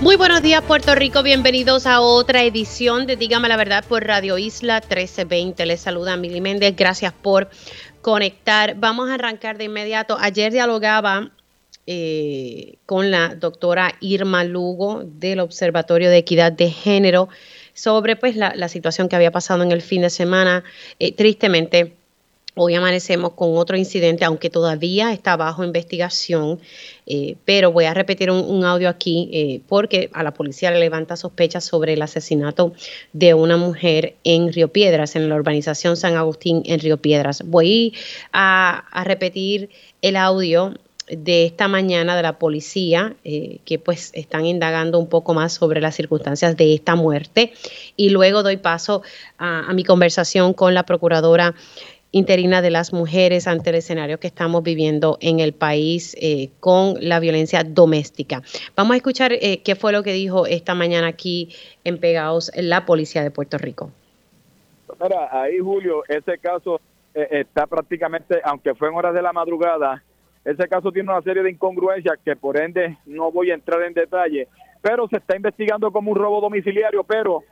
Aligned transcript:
Muy 0.00 0.16
buenos 0.16 0.40
días 0.40 0.62
Puerto 0.62 0.94
Rico, 0.94 1.22
bienvenidos 1.22 1.86
a 1.86 2.00
otra 2.00 2.42
edición 2.42 3.06
de 3.06 3.16
Dígame 3.16 3.48
la 3.48 3.58
Verdad 3.58 3.84
por 3.86 4.02
Radio 4.02 4.38
Isla 4.38 4.80
1320. 4.80 5.66
Les 5.66 5.82
saluda 5.82 6.16
Mili 6.16 6.40
Méndez, 6.40 6.74
gracias 6.74 7.12
por 7.12 7.50
conectar. 8.00 8.76
Vamos 8.76 9.10
a 9.10 9.14
arrancar 9.14 9.58
de 9.58 9.64
inmediato. 9.64 10.16
Ayer 10.18 10.52
dialogaba 10.52 11.32
eh, 11.86 12.78
con 12.86 13.10
la 13.10 13.34
doctora 13.34 13.94
Irma 14.00 14.42
Lugo 14.42 15.02
del 15.04 15.38
Observatorio 15.38 16.08
de 16.08 16.16
Equidad 16.16 16.50
de 16.50 16.70
Género 16.70 17.28
sobre 17.74 18.16
pues, 18.16 18.36
la, 18.36 18.68
situación 18.68 19.06
que 19.06 19.16
había 19.16 19.30
pasado 19.30 19.62
en 19.62 19.70
el 19.70 19.82
fin 19.82 20.00
de 20.00 20.10
semana. 20.10 20.64
Eh, 20.98 21.12
tristemente, 21.12 21.99
Hoy 22.56 22.74
amanecemos 22.74 23.34
con 23.34 23.56
otro 23.56 23.76
incidente, 23.76 24.24
aunque 24.24 24.50
todavía 24.50 25.12
está 25.12 25.36
bajo 25.36 25.62
investigación, 25.62 26.58
eh, 27.06 27.36
pero 27.44 27.70
voy 27.70 27.84
a 27.84 27.94
repetir 27.94 28.28
un, 28.30 28.64
audio 28.64 28.88
aquí 28.88 29.30
eh, 29.32 29.60
porque 29.68 30.10
a 30.12 30.24
la 30.24 30.34
policía 30.34 30.72
le 30.72 30.80
levanta 30.80 31.16
sospechas 31.16 31.64
sobre 31.64 31.92
el 31.92 32.02
asesinato 32.02 32.72
de 33.12 33.34
una 33.34 33.56
mujer 33.56 34.16
en 34.24 34.52
Río 34.52 34.68
Piedras, 34.68 35.14
en 35.14 35.28
la 35.28 35.36
urbanización 35.36 35.96
San 35.96 36.16
Agustín 36.16 36.62
en 36.66 36.80
Río 36.80 36.96
Piedras. 36.96 37.42
Voy 37.46 37.94
a, 38.32 38.84
repetir 39.04 39.70
el 40.02 40.16
audio 40.16 40.74
de 41.08 41.46
esta 41.46 41.66
mañana 41.68 42.16
de 42.16 42.22
la 42.22 42.38
policía, 42.38 43.16
eh, 43.24 43.58
que 43.64 43.78
pues 43.78 44.10
están 44.12 44.46
indagando 44.46 44.98
un 44.98 45.08
poco 45.08 45.34
más 45.34 45.52
sobre 45.52 45.80
las 45.80 45.94
circunstancias 45.94 46.56
de 46.56 46.74
esta 46.74 46.94
muerte. 46.96 47.52
Y 47.96 48.10
luego 48.10 48.42
doy 48.42 48.56
paso 48.56 49.02
a 49.38 49.72
mi 49.72 49.82
conversación 49.82 50.52
con 50.52 50.74
la 50.74 50.84
procuradora 50.84 51.54
interina 52.12 52.62
de 52.62 52.70
las 52.70 52.92
mujeres 52.92 53.46
ante 53.46 53.70
el 53.70 53.76
escenario 53.76 54.18
que 54.18 54.26
estamos 54.26 54.62
viviendo 54.62 55.18
en 55.20 55.40
el 55.40 55.52
país 55.52 56.16
eh, 56.20 56.50
con 56.60 56.96
la 57.00 57.20
violencia 57.20 57.62
doméstica. 57.64 58.42
Vamos 58.76 58.94
a 58.94 58.96
escuchar 58.96 59.32
eh, 59.32 59.62
qué 59.64 59.76
fue 59.76 59.92
lo 59.92 60.02
que 60.02 60.12
dijo 60.12 60.46
esta 60.46 60.74
mañana 60.74 61.06
aquí 61.08 61.54
en 61.84 61.98
Pegaos 61.98 62.50
la 62.56 62.84
Policía 62.84 63.22
de 63.22 63.30
Puerto 63.30 63.58
Rico. 63.58 63.90
Mira, 65.00 65.28
ahí 65.30 65.58
Julio, 65.60 66.02
ese 66.08 66.38
caso 66.38 66.80
eh, 67.14 67.28
está 67.30 67.66
prácticamente, 67.66 68.40
aunque 68.44 68.74
fue 68.74 68.88
en 68.88 68.94
horas 68.94 69.14
de 69.14 69.22
la 69.22 69.32
madrugada, 69.32 70.02
ese 70.44 70.68
caso 70.68 70.90
tiene 70.90 71.12
una 71.12 71.22
serie 71.22 71.42
de 71.42 71.50
incongruencias 71.50 72.18
que 72.24 72.34
por 72.34 72.60
ende 72.60 72.96
no 73.06 73.30
voy 73.30 73.50
a 73.50 73.54
entrar 73.54 73.82
en 73.82 73.94
detalle, 73.94 74.48
pero 74.82 75.06
se 75.08 75.18
está 75.18 75.36
investigando 75.36 75.92
como 75.92 76.10
un 76.10 76.16
robo 76.16 76.40
domiciliario, 76.40 77.04
pero 77.04 77.44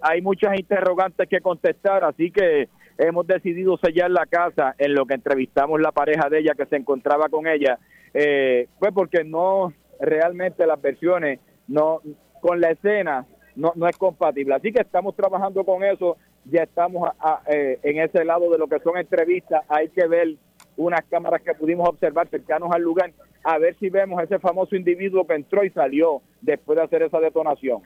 hay 0.00 0.22
muchas 0.22 0.58
interrogantes 0.58 1.28
que 1.28 1.40
contestar, 1.40 2.04
así 2.04 2.30
que 2.30 2.68
hemos 2.98 3.26
decidido 3.26 3.76
sellar 3.78 4.10
la 4.10 4.26
casa 4.26 4.74
en 4.78 4.94
lo 4.94 5.06
que 5.06 5.14
entrevistamos 5.14 5.80
la 5.80 5.92
pareja 5.92 6.28
de 6.28 6.40
ella 6.40 6.54
que 6.56 6.66
se 6.66 6.76
encontraba 6.76 7.28
con 7.28 7.46
ella, 7.46 7.78
eh, 8.14 8.68
pues 8.78 8.92
porque 8.92 9.24
no 9.24 9.72
realmente 10.00 10.66
las 10.66 10.80
versiones 10.80 11.40
no 11.68 12.00
con 12.40 12.60
la 12.60 12.70
escena 12.70 13.26
no, 13.56 13.72
no 13.74 13.88
es 13.88 13.96
compatible. 13.96 14.54
Así 14.54 14.72
que 14.72 14.82
estamos 14.82 15.16
trabajando 15.16 15.64
con 15.64 15.82
eso, 15.82 16.16
ya 16.44 16.62
estamos 16.62 17.10
eh, 17.48 17.78
en 17.82 18.00
ese 18.00 18.24
lado 18.24 18.50
de 18.50 18.58
lo 18.58 18.68
que 18.68 18.78
son 18.80 18.96
entrevistas, 18.98 19.64
hay 19.68 19.88
que 19.88 20.06
ver 20.06 20.36
unas 20.76 21.02
cámaras 21.10 21.42
que 21.42 21.54
pudimos 21.54 21.88
observar 21.88 22.28
cercanos 22.28 22.70
al 22.72 22.82
lugar, 22.82 23.12
a 23.42 23.58
ver 23.58 23.76
si 23.78 23.88
vemos 23.88 24.22
ese 24.22 24.38
famoso 24.38 24.76
individuo 24.76 25.26
que 25.26 25.34
entró 25.34 25.64
y 25.64 25.70
salió 25.70 26.20
después 26.42 26.76
de 26.76 26.84
hacer 26.84 27.02
esa 27.02 27.18
detonación. 27.18 27.82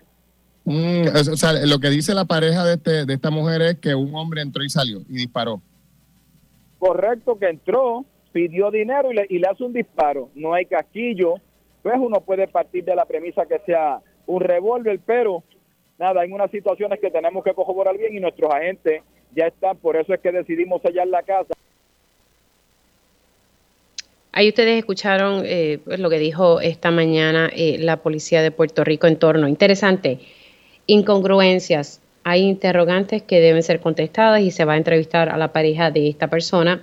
Mm, 0.65 1.07
o 1.15 1.37
sea, 1.37 1.53
lo 1.67 1.79
que 1.79 1.91
dice 1.91 2.15
la 2.15 2.25
pareja 2.25 2.65
de, 2.65 2.75
este, 2.75 3.07
de 3.07 3.15
esta 3.15 3.31
mujer 3.31 3.63
es 3.63 3.79
que 3.79 3.95
un 3.95 4.15
hombre 4.15 4.43
entró 4.43 4.63
y 4.63 4.69
salió 4.69 5.01
y 5.09 5.15
disparó. 5.15 5.61
Correcto, 6.79 7.39
que 7.39 7.49
entró, 7.49 8.05
pidió 8.33 8.71
dinero 8.71 9.13
y 9.13 9.17
le, 9.17 9.27
y 9.29 9.39
le 9.39 9.49
hace 9.49 9.65
un 9.65 9.73
disparo. 9.73 10.31
No 10.35 10.55
hay 10.55 10.67
casquillo. 10.67 11.35
Pues 11.83 11.97
uno 11.99 12.21
puede 12.21 12.47
partir 12.47 12.85
de 12.85 12.95
la 12.95 13.07
premisa 13.07 13.47
que 13.47 13.59
sea 13.61 14.01
un 14.27 14.41
revólver, 14.41 15.01
pero 15.05 15.43
nada, 15.99 16.21
hay 16.21 16.31
unas 16.31 16.51
situaciones 16.51 17.01
que 17.01 17.11
tenemos 17.11 17.43
que 17.43 17.55
corroborar 17.55 17.97
bien 17.97 18.17
y 18.17 18.21
nuestros 18.21 18.53
agentes 18.53 19.03
ya 19.35 19.47
están, 19.47 19.77
por 19.77 19.97
eso 19.97 20.13
es 20.13 20.21
que 20.21 20.33
decidimos 20.33 20.83
sellar 20.83 21.07
la 21.07 21.23
casa. 21.23 21.55
Ahí 24.33 24.49
ustedes 24.49 24.79
escucharon 24.79 25.43
eh, 25.45 25.81
pues, 25.85 25.99
lo 25.99 26.09
que 26.09 26.19
dijo 26.19 26.61
esta 26.61 26.91
mañana 26.91 27.51
eh, 27.55 27.79
la 27.79 27.97
policía 27.97 28.43
de 28.43 28.51
Puerto 28.51 28.85
Rico 28.85 29.07
en 29.07 29.17
torno. 29.17 29.49
Interesante 29.49 30.21
incongruencias. 30.91 32.01
Hay 32.25 32.43
interrogantes 32.43 33.23
que 33.23 33.41
deben 33.41 33.63
ser 33.63 33.81
contestadas 33.81 34.41
y 34.43 34.51
se 34.51 34.65
va 34.65 34.73
a 34.75 34.77
entrevistar 34.77 35.29
a 35.29 35.37
la 35.37 35.53
pareja 35.53 35.91
de 35.91 36.09
esta 36.09 36.29
persona. 36.29 36.83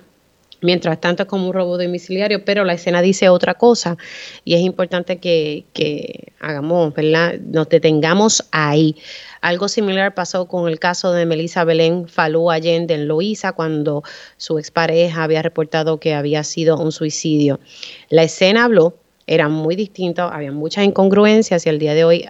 Mientras 0.60 1.00
tanto 1.00 1.22
es 1.22 1.28
como 1.28 1.46
un 1.46 1.52
robo 1.52 1.78
domiciliario, 1.78 2.44
pero 2.44 2.64
la 2.64 2.72
escena 2.72 3.00
dice 3.00 3.28
otra 3.28 3.54
cosa 3.54 3.96
y 4.44 4.54
es 4.54 4.60
importante 4.62 5.18
que, 5.18 5.66
que 5.72 6.32
hagamos, 6.40 6.94
¿verdad? 6.94 7.34
Nos 7.38 7.68
detengamos 7.68 8.44
ahí. 8.50 8.96
Algo 9.40 9.68
similar 9.68 10.14
pasó 10.14 10.48
con 10.48 10.68
el 10.68 10.80
caso 10.80 11.12
de 11.12 11.26
Melissa 11.26 11.62
Belén 11.62 12.08
Falú 12.08 12.50
Allende 12.50 12.94
en 12.94 13.06
Loíza 13.06 13.52
cuando 13.52 14.02
su 14.36 14.58
expareja 14.58 15.22
había 15.22 15.42
reportado 15.42 16.00
que 16.00 16.14
había 16.14 16.42
sido 16.42 16.76
un 16.78 16.90
suicidio. 16.90 17.60
La 18.08 18.24
escena 18.24 18.64
habló, 18.64 18.96
era 19.28 19.48
muy 19.48 19.76
distinta, 19.76 20.26
había 20.28 20.50
muchas 20.50 20.84
incongruencias 20.84 21.66
y 21.66 21.68
el 21.68 21.78
día 21.78 21.94
de 21.94 22.04
hoy 22.04 22.28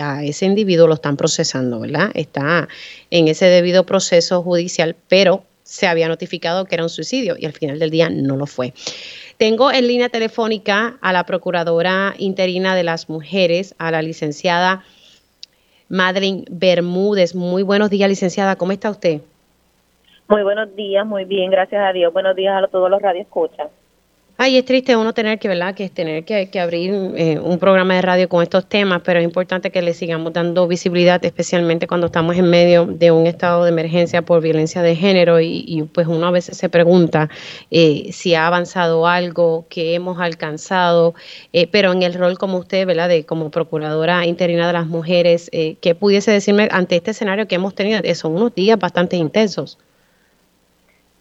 a 0.00 0.22
ese 0.24 0.46
individuo 0.46 0.86
lo 0.86 0.94
están 0.94 1.16
procesando, 1.16 1.80
¿verdad? 1.80 2.10
Está 2.14 2.68
en 3.10 3.28
ese 3.28 3.46
debido 3.46 3.84
proceso 3.84 4.42
judicial, 4.42 4.96
pero 5.08 5.44
se 5.62 5.86
había 5.86 6.08
notificado 6.08 6.64
que 6.64 6.74
era 6.74 6.82
un 6.82 6.90
suicidio 6.90 7.36
y 7.38 7.46
al 7.46 7.52
final 7.52 7.78
del 7.78 7.90
día 7.90 8.10
no 8.10 8.36
lo 8.36 8.46
fue. 8.46 8.72
Tengo 9.36 9.70
en 9.70 9.86
línea 9.86 10.08
telefónica 10.08 10.98
a 11.00 11.12
la 11.12 11.24
Procuradora 11.24 12.14
Interina 12.18 12.74
de 12.74 12.82
las 12.82 13.08
Mujeres, 13.08 13.74
a 13.78 13.90
la 13.90 14.02
licenciada 14.02 14.84
Madeline 15.88 16.44
Bermúdez. 16.50 17.34
Muy 17.34 17.62
buenos 17.62 17.88
días, 17.90 18.08
licenciada. 18.08 18.56
¿Cómo 18.56 18.72
está 18.72 18.90
usted? 18.90 19.20
Muy 20.28 20.42
buenos 20.42 20.74
días, 20.76 21.04
muy 21.06 21.24
bien, 21.24 21.50
gracias 21.50 21.82
a 21.84 21.92
Dios. 21.92 22.12
Buenos 22.12 22.36
días 22.36 22.62
a 22.62 22.66
todos 22.68 22.90
los 22.90 23.02
radioescuchas. 23.02 23.68
Ay, 24.42 24.56
es 24.56 24.64
triste 24.64 24.96
uno 24.96 25.12
tener 25.12 25.38
que, 25.38 25.48
¿verdad? 25.48 25.74
Que 25.74 25.90
tener 25.90 26.24
que, 26.24 26.60
abrir 26.60 27.12
eh, 27.14 27.38
un 27.38 27.58
programa 27.58 27.96
de 27.96 28.00
radio 28.00 28.26
con 28.26 28.42
estos 28.42 28.66
temas, 28.66 29.02
pero 29.04 29.20
es 29.20 29.24
importante 29.26 29.70
que 29.70 29.82
le 29.82 29.92
sigamos 29.92 30.32
dando 30.32 30.66
visibilidad, 30.66 31.22
especialmente 31.22 31.86
cuando 31.86 32.06
estamos 32.06 32.34
en 32.38 32.48
medio 32.48 32.86
de 32.86 33.10
un 33.10 33.26
estado 33.26 33.64
de 33.64 33.68
emergencia 33.68 34.22
por 34.22 34.40
violencia 34.40 34.80
de 34.80 34.96
género 34.96 35.42
y, 35.42 35.86
pues 35.92 36.06
uno 36.06 36.26
a 36.26 36.30
veces 36.30 36.56
se 36.56 36.70
pregunta 36.70 37.28
eh, 37.70 38.08
si 38.12 38.34
ha 38.34 38.46
avanzado 38.46 39.06
algo, 39.06 39.66
qué 39.68 39.94
hemos 39.94 40.18
alcanzado, 40.18 41.12
eh, 41.52 41.66
pero 41.66 41.92
en 41.92 42.02
el 42.02 42.14
rol 42.14 42.38
como 42.38 42.56
usted, 42.56 42.86
¿verdad? 42.86 43.10
De 43.10 43.26
como 43.26 43.50
procuradora 43.50 44.24
interina 44.24 44.66
de 44.66 44.72
las 44.72 44.86
mujeres, 44.86 45.50
¿qué 45.50 45.94
pudiese 45.94 46.30
decirme 46.30 46.66
ante 46.72 46.96
este 46.96 47.10
escenario 47.10 47.46
que 47.46 47.56
hemos 47.56 47.74
tenido? 47.74 48.00
Son 48.14 48.34
unos 48.34 48.54
días 48.54 48.78
bastante 48.78 49.18
intensos. 49.18 49.76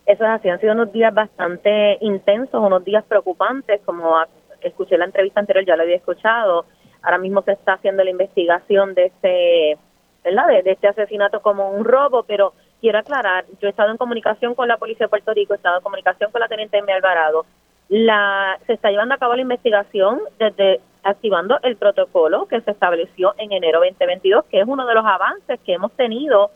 Eso 0.09 0.24
es 0.24 0.30
así, 0.31 0.50
han 0.50 0.59
sido 0.59 0.74
unos 0.74 0.92
días 0.92 1.14
bastante 1.14 2.00
intensos, 2.02 2.59
unos 2.59 2.84
días 2.84 3.06
preocupantes, 3.06 3.80
como 3.86 4.16
escuché 4.59 4.97
la 4.97 5.06
entrevista 5.06 5.40
anterior, 5.40 5.64
ya 5.64 5.75
lo 5.75 5.84
había 5.84 5.97
escuchado. 5.97 6.66
Ahora 7.03 7.20
mismo 7.20 7.44
se 7.44 7.52
está 7.52 7.74
haciendo 7.74 8.03
la 8.03 8.09
investigación 8.09 8.96
de 8.96 9.06
este, 9.06 9.78
¿verdad? 10.24 10.48
De, 10.64 10.72
este 10.72 10.88
asesinato 10.88 11.44
como 11.44 11.69
un 11.69 11.86
robo, 11.86 12.24
pero 12.24 12.54
quiero 12.81 12.98
aclarar, 12.98 13.45
yo 13.62 13.68
he 13.68 13.69
estado 13.69 13.92
en 13.92 13.98
comunicación 13.98 14.56
con 14.56 14.68
la 14.68 14.78
Policía 14.78 15.06
de 15.06 15.10
Puerto 15.10 15.31
Rico, 15.31 15.54
he 15.54 15.57
estado 15.57 15.78
en 15.78 15.84
comunicación 15.84 16.31
con 16.31 16.42
la 16.42 16.48
Teniente 16.48 16.80
M. 16.80 16.92
Alvarado. 16.92 17.45
La, 17.89 18.57
se 18.66 18.74
está 18.74 18.89
llevando 18.89 19.13
a 19.13 19.19
cabo 19.19 19.36
la 19.36 19.44
investigación 19.44 20.22
desde 20.39 20.81
activando 21.04 21.60
el 21.62 21.75
protocolo 21.75 22.48
que 22.48 22.62
se 22.62 22.72
estableció 22.72 23.36
en 23.38 23.51
enero 23.51 23.81
2022, 23.81 24.45
que 24.45 24.60
es 24.60 24.68
uno 24.68 24.88
de 24.88 24.95
los 24.95 25.06
avances 25.06 25.60
que 25.60 25.74
hemos 25.74 25.92
tenido 25.92 26.50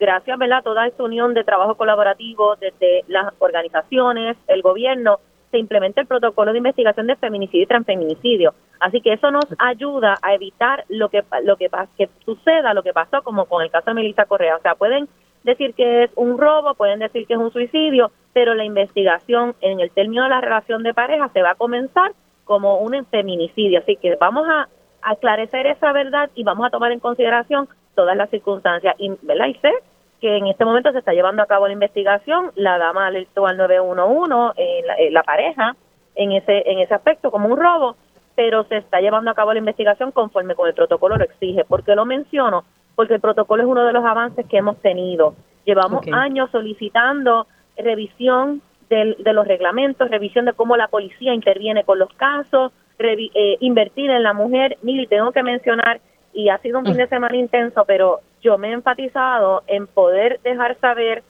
gracias 0.00 0.38
a 0.40 0.62
toda 0.62 0.86
esta 0.86 1.04
unión 1.04 1.34
de 1.34 1.44
trabajo 1.44 1.76
colaborativo 1.76 2.56
desde 2.56 3.04
las 3.06 3.32
organizaciones, 3.38 4.36
el 4.48 4.62
gobierno, 4.62 5.20
se 5.50 5.58
implementa 5.58 6.00
el 6.00 6.06
protocolo 6.06 6.52
de 6.52 6.58
investigación 6.58 7.06
de 7.06 7.16
feminicidio 7.16 7.64
y 7.64 7.66
transfeminicidio. 7.66 8.54
Así 8.78 9.00
que 9.02 9.12
eso 9.12 9.30
nos 9.30 9.44
ayuda 9.58 10.16
a 10.22 10.34
evitar 10.34 10.84
lo 10.88 11.08
que 11.10 11.22
lo 11.42 11.56
que, 11.56 11.68
que 11.98 12.08
suceda, 12.24 12.72
lo 12.72 12.82
que 12.82 12.92
pasó 12.92 13.22
como 13.22 13.44
con 13.44 13.62
el 13.62 13.70
caso 13.70 13.90
de 13.90 13.94
Melissa 13.94 14.24
Correa. 14.24 14.56
O 14.56 14.60
sea, 14.60 14.74
pueden 14.74 15.08
decir 15.42 15.74
que 15.74 16.04
es 16.04 16.10
un 16.16 16.38
robo, 16.38 16.74
pueden 16.74 17.00
decir 17.00 17.26
que 17.26 17.34
es 17.34 17.38
un 17.38 17.52
suicidio, 17.52 18.10
pero 18.32 18.54
la 18.54 18.64
investigación 18.64 19.54
en 19.60 19.80
el 19.80 19.90
término 19.90 20.22
de 20.22 20.30
la 20.30 20.40
relación 20.40 20.82
de 20.82 20.94
pareja 20.94 21.28
se 21.32 21.42
va 21.42 21.50
a 21.50 21.54
comenzar 21.56 22.12
como 22.44 22.78
un 22.78 23.04
feminicidio. 23.06 23.80
Así 23.80 23.96
que 23.96 24.16
vamos 24.16 24.46
a 24.48 24.68
aclarecer 25.02 25.66
esa 25.66 25.92
verdad 25.92 26.30
y 26.34 26.44
vamos 26.44 26.66
a 26.66 26.70
tomar 26.70 26.92
en 26.92 27.00
consideración 27.00 27.68
todas 27.94 28.16
las 28.16 28.30
circunstancias. 28.30 28.94
Y, 28.98 29.10
¿verdad? 29.22 29.46
y 29.46 29.54
sé 29.54 29.72
que 30.20 30.36
en 30.36 30.46
este 30.46 30.64
momento 30.64 30.92
se 30.92 30.98
está 30.98 31.12
llevando 31.12 31.42
a 31.42 31.46
cabo 31.46 31.66
la 31.66 31.72
investigación, 31.72 32.52
la 32.54 32.78
dama 32.78 33.06
alertó 33.06 33.46
al 33.46 33.56
911, 33.56 34.60
eh, 34.60 34.82
la, 34.86 34.94
eh, 34.94 35.10
la 35.10 35.22
pareja, 35.22 35.76
en 36.14 36.32
ese, 36.32 36.62
en 36.70 36.80
ese 36.80 36.94
aspecto 36.94 37.30
como 37.30 37.48
un 37.48 37.58
robo, 37.58 37.96
pero 38.34 38.64
se 38.64 38.78
está 38.78 39.00
llevando 39.00 39.30
a 39.30 39.34
cabo 39.34 39.52
la 39.52 39.58
investigación 39.58 40.12
conforme 40.12 40.54
con 40.54 40.68
el 40.68 40.74
protocolo 40.74 41.16
lo 41.16 41.24
exige. 41.24 41.64
¿Por 41.64 41.84
qué 41.84 41.94
lo 41.94 42.04
menciono? 42.04 42.64
Porque 42.94 43.14
el 43.14 43.20
protocolo 43.20 43.62
es 43.62 43.68
uno 43.68 43.84
de 43.84 43.92
los 43.92 44.04
avances 44.04 44.46
que 44.46 44.58
hemos 44.58 44.76
tenido. 44.78 45.34
Llevamos 45.64 46.04
años 46.12 46.50
solicitando 46.50 47.46
revisión 47.76 48.62
del, 48.88 49.16
de 49.18 49.32
los 49.32 49.46
reglamentos, 49.46 50.10
revisión 50.10 50.44
de 50.44 50.52
cómo 50.52 50.76
la 50.76 50.88
policía 50.88 51.32
interviene 51.32 51.84
con 51.84 51.98
los 51.98 52.12
casos, 52.14 52.72
eh, 52.98 53.56
invertir 53.60 54.10
en 54.10 54.22
la 54.22 54.32
mujer. 54.32 54.76
Mili, 54.82 55.06
tengo 55.06 55.32
que 55.32 55.42
mencionar, 55.42 56.00
y 56.32 56.48
ha 56.48 56.58
sido 56.58 56.78
un 56.78 56.84
fin 56.84 56.96
de 56.96 57.08
semana 57.08 57.36
intenso, 57.36 57.84
pero 57.86 58.20
yo 58.42 58.58
me 58.58 58.68
he 58.68 58.72
enfatizado 58.72 59.62
en 59.66 59.86
poder 59.86 60.40
dejar 60.42 60.78
saber 60.80 61.22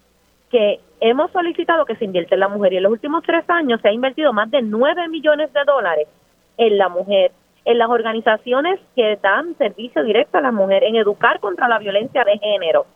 que 0.50 0.80
hemos 1.00 1.30
solicitado 1.30 1.84
que 1.84 1.96
se 1.96 2.04
invierta 2.04 2.34
en 2.34 2.40
la 2.40 2.48
mujer 2.48 2.72
y 2.72 2.76
en 2.76 2.82
los 2.82 2.92
últimos 2.92 3.22
tres 3.24 3.48
años 3.48 3.80
se 3.80 3.88
ha 3.88 3.92
invertido 3.92 4.32
más 4.32 4.50
de 4.50 4.62
nueve 4.62 5.08
millones 5.08 5.52
de 5.52 5.64
dólares 5.64 6.08
en 6.56 6.76
la 6.76 6.88
mujer, 6.88 7.32
en 7.64 7.78
las 7.78 7.88
organizaciones 7.88 8.80
que 8.94 9.16
dan 9.22 9.56
servicio 9.56 10.02
directo 10.02 10.38
a 10.38 10.42
la 10.42 10.52
mujer, 10.52 10.84
en 10.84 10.96
educar 10.96 11.40
contra 11.40 11.68
la 11.68 11.78
violencia 11.78 12.24
de 12.24 12.38
género. 12.38 12.86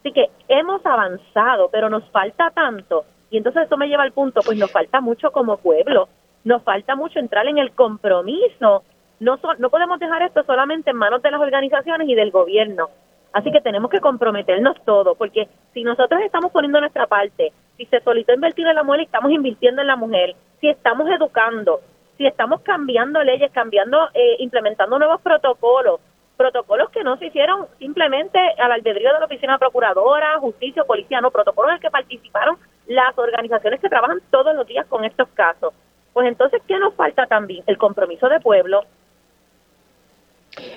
Así 0.00 0.12
que 0.12 0.30
hemos 0.48 0.84
avanzado, 0.84 1.68
pero 1.70 1.88
nos 1.88 2.08
falta 2.10 2.50
tanto. 2.50 3.04
Y 3.30 3.38
entonces 3.38 3.64
eso 3.66 3.76
me 3.76 3.88
lleva 3.88 4.04
al 4.04 4.12
punto, 4.12 4.40
pues 4.44 4.56
nos 4.58 4.70
falta 4.70 5.00
mucho 5.00 5.32
como 5.32 5.56
pueblo, 5.56 6.08
nos 6.44 6.62
falta 6.62 6.94
mucho 6.94 7.18
entrar 7.18 7.46
en 7.46 7.58
el 7.58 7.72
compromiso. 7.72 8.84
No, 9.20 9.38
no 9.58 9.70
podemos 9.70 9.98
dejar 9.98 10.22
esto 10.22 10.44
solamente 10.44 10.90
en 10.90 10.96
manos 10.96 11.22
de 11.22 11.30
las 11.30 11.40
organizaciones 11.40 12.08
y 12.08 12.14
del 12.14 12.30
gobierno. 12.30 12.90
Así 13.34 13.50
que 13.50 13.60
tenemos 13.60 13.90
que 13.90 14.00
comprometernos 14.00 14.76
todos, 14.84 15.18
porque 15.18 15.48
si 15.72 15.82
nosotros 15.82 16.20
estamos 16.22 16.52
poniendo 16.52 16.80
nuestra 16.80 17.08
parte, 17.08 17.52
si 17.76 17.84
se 17.86 18.00
solicitó 18.00 18.32
invertir 18.32 18.64
en 18.64 18.76
la 18.76 18.84
mujer, 18.84 19.00
estamos 19.00 19.32
invirtiendo 19.32 19.82
en 19.82 19.88
la 19.88 19.96
mujer, 19.96 20.36
si 20.60 20.68
estamos 20.68 21.10
educando, 21.10 21.80
si 22.16 22.26
estamos 22.26 22.60
cambiando 22.60 23.20
leyes, 23.24 23.50
cambiando, 23.50 24.08
eh, 24.14 24.36
implementando 24.38 25.00
nuevos 25.00 25.20
protocolos, 25.20 26.00
protocolos 26.36 26.90
que 26.90 27.02
no 27.02 27.16
se 27.16 27.26
hicieron 27.26 27.66
simplemente 27.80 28.38
al 28.56 28.70
albedrío 28.70 29.12
de 29.12 29.18
la 29.18 29.26
oficina 29.26 29.58
procuradora, 29.58 30.38
justicia, 30.38 30.84
policía, 30.84 31.20
no, 31.20 31.32
protocolos 31.32 31.70
en 31.70 31.74
los 31.74 31.82
que 31.82 31.90
participaron 31.90 32.56
las 32.86 33.18
organizaciones 33.18 33.80
que 33.80 33.88
trabajan 33.88 34.20
todos 34.30 34.54
los 34.54 34.64
días 34.64 34.86
con 34.86 35.04
estos 35.04 35.26
casos. 35.30 35.74
Pues 36.12 36.28
entonces, 36.28 36.62
¿qué 36.68 36.78
nos 36.78 36.94
falta 36.94 37.26
también? 37.26 37.64
El 37.66 37.78
compromiso 37.78 38.28
de 38.28 38.38
pueblo, 38.38 38.84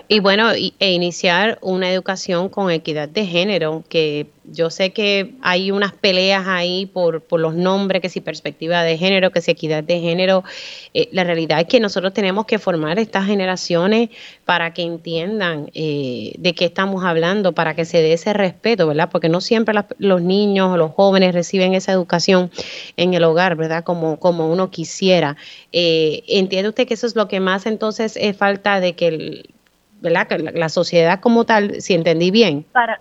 y 0.08 0.20
bueno, 0.20 0.52
e 0.52 0.92
iniciar 0.92 1.60
una 1.62 1.92
educación 1.92 2.50
con 2.50 2.72
equidad 2.72 3.10
de 3.10 3.26
género, 3.26 3.84
que 3.90 4.28
yo 4.46 4.70
sé 4.70 4.92
que 4.92 5.34
hay 5.42 5.72
unas 5.72 5.92
peleas 5.92 6.48
ahí 6.48 6.86
por, 6.86 7.22
por 7.22 7.40
los 7.40 7.54
nombres, 7.54 8.02
que 8.02 8.10
si 8.10 8.22
perspectiva 8.22 8.84
de 8.84 8.98
género, 8.98 9.32
que 9.32 9.42
si 9.42 9.52
equidad 9.52 9.84
de 9.84 10.00
género. 10.00 10.44
Eh, 10.94 11.10
la 11.12 11.26
realidad 11.26 11.60
es 11.60 11.68
que 11.68 11.80
nosotros 11.80 12.14
tenemos 12.14 12.46
que 12.46 12.58
formar 12.58 13.00
estas 13.00 13.26
generaciones 13.26 14.10
para 14.46 14.74
que 14.74 14.84
entiendan 14.84 15.70
eh, 15.74 16.34
de 16.38 16.56
qué 16.56 16.66
estamos 16.66 17.04
hablando, 17.04 17.52
para 17.52 17.76
que 17.76 17.84
se 17.84 18.02
dé 18.02 18.14
ese 18.14 18.34
respeto, 18.34 18.88
¿verdad? 18.88 19.10
Porque 19.12 19.30
no 19.30 19.42
siempre 19.42 19.76
los 19.98 20.22
niños 20.22 20.72
o 20.72 20.78
los 20.78 20.92
jóvenes 20.92 21.34
reciben 21.34 21.74
esa 21.74 21.92
educación 21.92 22.50
en 22.96 23.14
el 23.14 23.24
hogar, 23.26 23.58
¿verdad? 23.58 23.84
Como, 23.84 24.18
como 24.20 24.50
uno 24.50 24.72
quisiera. 24.72 25.36
Eh, 25.74 26.24
¿Entiende 26.28 26.70
usted 26.70 26.88
que 26.88 26.94
eso 26.94 27.08
es 27.08 27.16
lo 27.16 27.28
que 27.28 27.42
más 27.42 27.66
entonces 27.66 28.16
es 28.16 28.38
falta 28.38 28.80
de 28.80 28.94
que... 28.96 29.08
El, 29.08 29.50
¿verdad? 30.02 30.28
La, 30.54 30.70
sociedad 30.70 31.20
como 31.20 31.46
tal, 31.46 31.82
si 31.82 31.94
entendí 31.94 32.32
bien. 32.32 32.66
Para, 32.72 33.00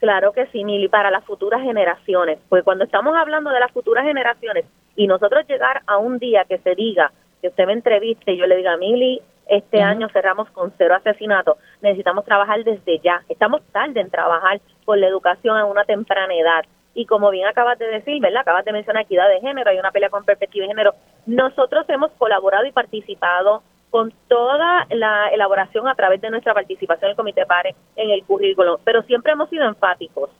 claro 0.00 0.32
que 0.32 0.46
sí, 0.46 0.64
Mili, 0.64 0.88
para 0.88 1.10
las 1.10 1.24
futuras 1.24 1.62
generaciones. 1.62 2.38
Pues 2.48 2.64
cuando 2.64 2.84
estamos 2.84 3.14
hablando 3.16 3.50
de 3.50 3.60
las 3.60 3.72
futuras 3.72 4.04
generaciones 4.04 4.64
y 4.96 5.06
nosotros 5.06 5.46
llegar 5.48 5.82
a 5.86 5.98
un 5.98 6.18
día 6.18 6.44
que 6.48 6.58
se 6.58 6.74
diga, 6.74 7.12
que 7.40 7.48
usted 7.48 7.66
me 7.66 7.72
entreviste 7.72 8.32
y 8.32 8.38
yo 8.38 8.46
le 8.46 8.56
diga, 8.56 8.76
Mili, 8.76 9.20
este 9.48 9.82
año 9.82 10.08
cerramos 10.12 10.48
con 10.50 10.72
cero 10.78 10.94
asesinatos, 10.94 11.58
necesitamos 11.80 12.24
trabajar 12.24 12.62
desde 12.64 12.98
ya. 13.00 13.22
Estamos 13.28 13.62
tarde 13.72 14.00
en 14.00 14.10
trabajar 14.10 14.60
por 14.84 14.98
la 14.98 15.08
educación 15.08 15.56
a 15.56 15.64
una 15.64 15.84
temprana 15.84 16.34
edad. 16.34 16.64
Y 16.94 17.06
como 17.06 17.30
bien 17.30 17.46
acabas 17.46 17.78
de 17.78 17.86
decir, 17.86 18.20
¿verdad? 18.20 18.42
Acabas 18.42 18.64
de 18.64 18.72
mencionar 18.72 19.04
equidad 19.04 19.28
de 19.28 19.40
género, 19.40 19.70
hay 19.70 19.78
una 19.78 19.90
pelea 19.90 20.10
con 20.10 20.24
perspectiva 20.24 20.64
de 20.64 20.68
género. 20.68 20.94
Nosotros 21.26 21.86
hemos 21.88 22.12
colaborado 22.12 22.66
y 22.66 22.72
participado 22.72 23.62
con 23.92 24.10
toda 24.26 24.86
la 24.90 25.28
elaboración 25.28 25.86
a 25.86 25.94
través 25.94 26.18
de 26.22 26.30
nuestra 26.30 26.54
participación 26.54 27.04
en 27.04 27.10
el 27.10 27.16
Comité 27.16 27.44
PARE 27.44 27.74
en 27.94 28.10
el 28.10 28.24
currículo, 28.24 28.80
pero 28.84 29.02
siempre 29.02 29.32
hemos 29.32 29.50
sido 29.50 29.66
enfáticos. 29.66 30.30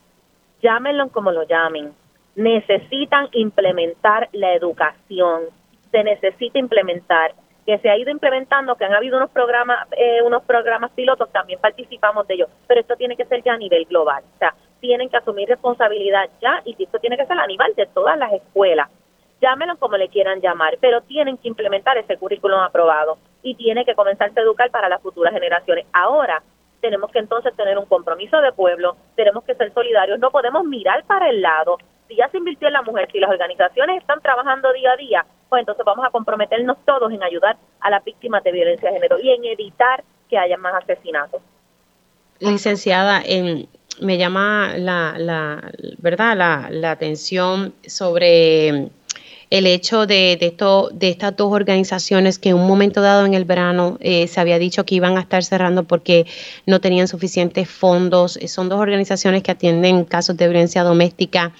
Llámenlo 0.63 1.11
como 1.11 1.31
lo 1.31 1.43
llamen. 1.43 1.93
Necesitan 2.35 3.29
implementar 3.33 4.31
la 4.33 4.55
educación. 4.55 5.43
Se 5.91 6.03
necesita 6.03 6.59
implementar 6.59 7.35
que 7.67 7.77
se 7.79 7.91
ha 7.91 7.99
ido 7.99 8.11
implementando, 8.11 8.75
que 8.77 8.87
han 8.87 8.95
habido 8.95 9.19
unos 9.19 9.31
programas, 9.31 9.87
eh, 9.99 10.23
unos 10.23 10.43
programas 10.45 10.91
pilotos, 10.93 11.31
también 11.31 11.61
participamos 11.61 12.27
de 12.27 12.35
ellos, 12.35 12.49
pero 12.67 12.81
esto 12.81 12.97
tiene 12.97 13.17
que 13.17 13.27
ser 13.27 13.43
ya 13.43 13.53
a 13.53 13.59
nivel 13.59 13.85
global, 13.85 14.25
o 14.35 14.39
sea, 14.39 14.55
tienen 14.81 15.11
que 15.11 15.19
asumir 15.19 15.49
responsabilidad 15.49 16.29
ya 16.41 16.61
y 16.65 16.75
esto 16.83 16.99
tiene 16.99 17.17
que 17.17 17.27
ser 17.27 17.39
a 17.39 17.47
nivel 17.47 17.73
de 17.77 17.87
todas 17.87 18.19
las 18.19 18.33
escuelas, 18.33 18.91
llámenlo 19.41 19.77
como 19.77 19.97
le 19.97 20.09
quieran 20.09 20.41
llamar, 20.41 20.77
pero 20.81 21.03
tienen 21.03 21.37
que 21.37 21.47
implementar 21.47 21.97
ese 21.99 22.17
currículum 22.17 22.59
aprobado 22.59 23.17
y 23.43 23.55
tiene 23.55 23.85
que 23.85 23.95
comenzarse 23.95 24.39
a 24.39 24.43
educar 24.43 24.71
para 24.71 24.89
las 24.89 25.03
futuras 25.03 25.33
generaciones. 25.33 25.87
Ahora 25.93 26.43
tenemos 26.81 27.11
que 27.11 27.21
entonces 27.21 27.55
tener 27.57 27.79
un 27.79 27.87
compromiso 27.87 28.41
de 28.41 28.53
pueblo, 28.53 28.97
tenemos 29.15 29.45
que 29.45 29.55
ser 29.55 29.73
solidarios, 29.73 30.19
no 30.19 30.31
podemos 30.31 30.65
mirar 30.65 31.05
para 31.05 31.31
el 31.31 31.41
lado. 31.41 31.79
Si 32.09 32.17
ya 32.17 32.29
se 32.29 32.39
invirtió 32.39 32.67
en 32.69 32.75
la 32.75 32.83
mujer, 32.83 33.09
si 33.11 33.21
las 33.21 33.31
organizaciones 33.31 34.01
están 34.01 34.21
trabajando 34.21 34.73
día 34.73 34.93
a 34.93 34.97
día, 34.97 35.27
pues 35.49 35.61
entonces 35.61 35.85
vamos 35.87 36.05
a 36.05 36.11
comprometernos 36.11 36.77
todos 36.85 37.13
en 37.13 37.23
ayudar 37.23 37.57
a 37.81 37.91
las 37.91 38.05
víctimas 38.05 38.43
de 38.43 38.53
violencia 38.53 38.89
de 38.89 38.95
género 38.95 39.19
y 39.21 39.31
en 39.31 39.45
evitar 39.45 40.03
que 40.29 40.37
haya 40.37 40.57
más 40.57 40.75
asesinatos. 40.83 41.41
Licenciada, 42.41 43.23
me 44.01 44.19
llama 44.19 44.73
la, 44.77 45.15
la 45.19 45.71
verdad 45.99 46.37
la, 46.37 46.69
la 46.71 46.91
atención 46.91 47.75
sobre 47.87 48.89
el 49.53 49.67
hecho 49.67 50.07
de, 50.07 50.39
de, 50.41 50.47
esto, 50.47 50.89
de 50.95 51.11
estas 51.11 51.37
dos 51.37 51.53
organizaciones 51.53 52.39
que 52.39 52.49
en 52.49 52.55
un 52.57 52.67
momento 52.67 53.03
dado 53.03 53.27
en 53.27 53.35
el 53.35 53.45
verano 53.45 53.99
eh, 54.01 54.27
se 54.27 54.41
había 54.41 54.59
dicho 54.59 54.87
que 54.87 54.95
iban 54.95 55.19
a 55.19 55.21
estar 55.21 55.45
cerrando 55.45 55.85
porque 55.85 56.25
no 56.65 56.81
tenían 56.81 57.07
suficientes 57.07 57.69
fondos. 57.69 58.39
Son 58.47 58.71
dos 58.71 58.81
organizaciones 58.81 59.43
que 59.43 59.51
atienden 59.51 60.05
casos 60.05 60.39
de 60.39 60.49
violencia 60.49 60.85
doméstica 60.85 61.53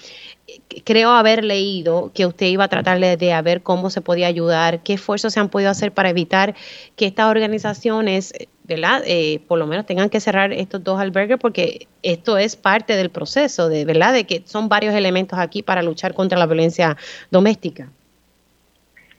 creo 0.83 1.11
haber 1.11 1.43
leído 1.43 2.11
que 2.13 2.25
usted 2.25 2.47
iba 2.47 2.65
a 2.65 2.67
tratar 2.67 2.99
de, 2.99 3.41
ver 3.43 3.61
cómo 3.63 3.89
se 3.89 4.01
podía 4.01 4.27
ayudar, 4.27 4.83
qué 4.83 4.93
esfuerzos 4.93 5.33
se 5.33 5.39
han 5.39 5.49
podido 5.49 5.69
hacer 5.69 5.93
para 5.93 6.09
evitar 6.09 6.55
que 6.95 7.05
estas 7.05 7.27
organizaciones, 7.29 8.33
¿verdad? 8.73 9.03
Eh, 9.05 9.39
por 9.47 9.59
lo 9.59 9.67
menos 9.67 9.85
tengan 9.85 10.09
que 10.09 10.19
cerrar 10.19 10.51
estos 10.51 10.83
dos 10.83 10.99
albergues 10.99 11.37
porque 11.39 11.87
esto 12.01 12.37
es 12.37 12.55
parte 12.55 12.95
del 12.95 13.09
proceso, 13.09 13.69
de 13.69 13.85
verdad, 13.85 14.13
de 14.13 14.25
que 14.25 14.41
son 14.45 14.69
varios 14.69 14.93
elementos 14.93 15.39
aquí 15.39 15.61
para 15.63 15.81
luchar 15.81 16.13
contra 16.13 16.37
la 16.37 16.45
violencia 16.45 16.97
doméstica. 17.31 17.89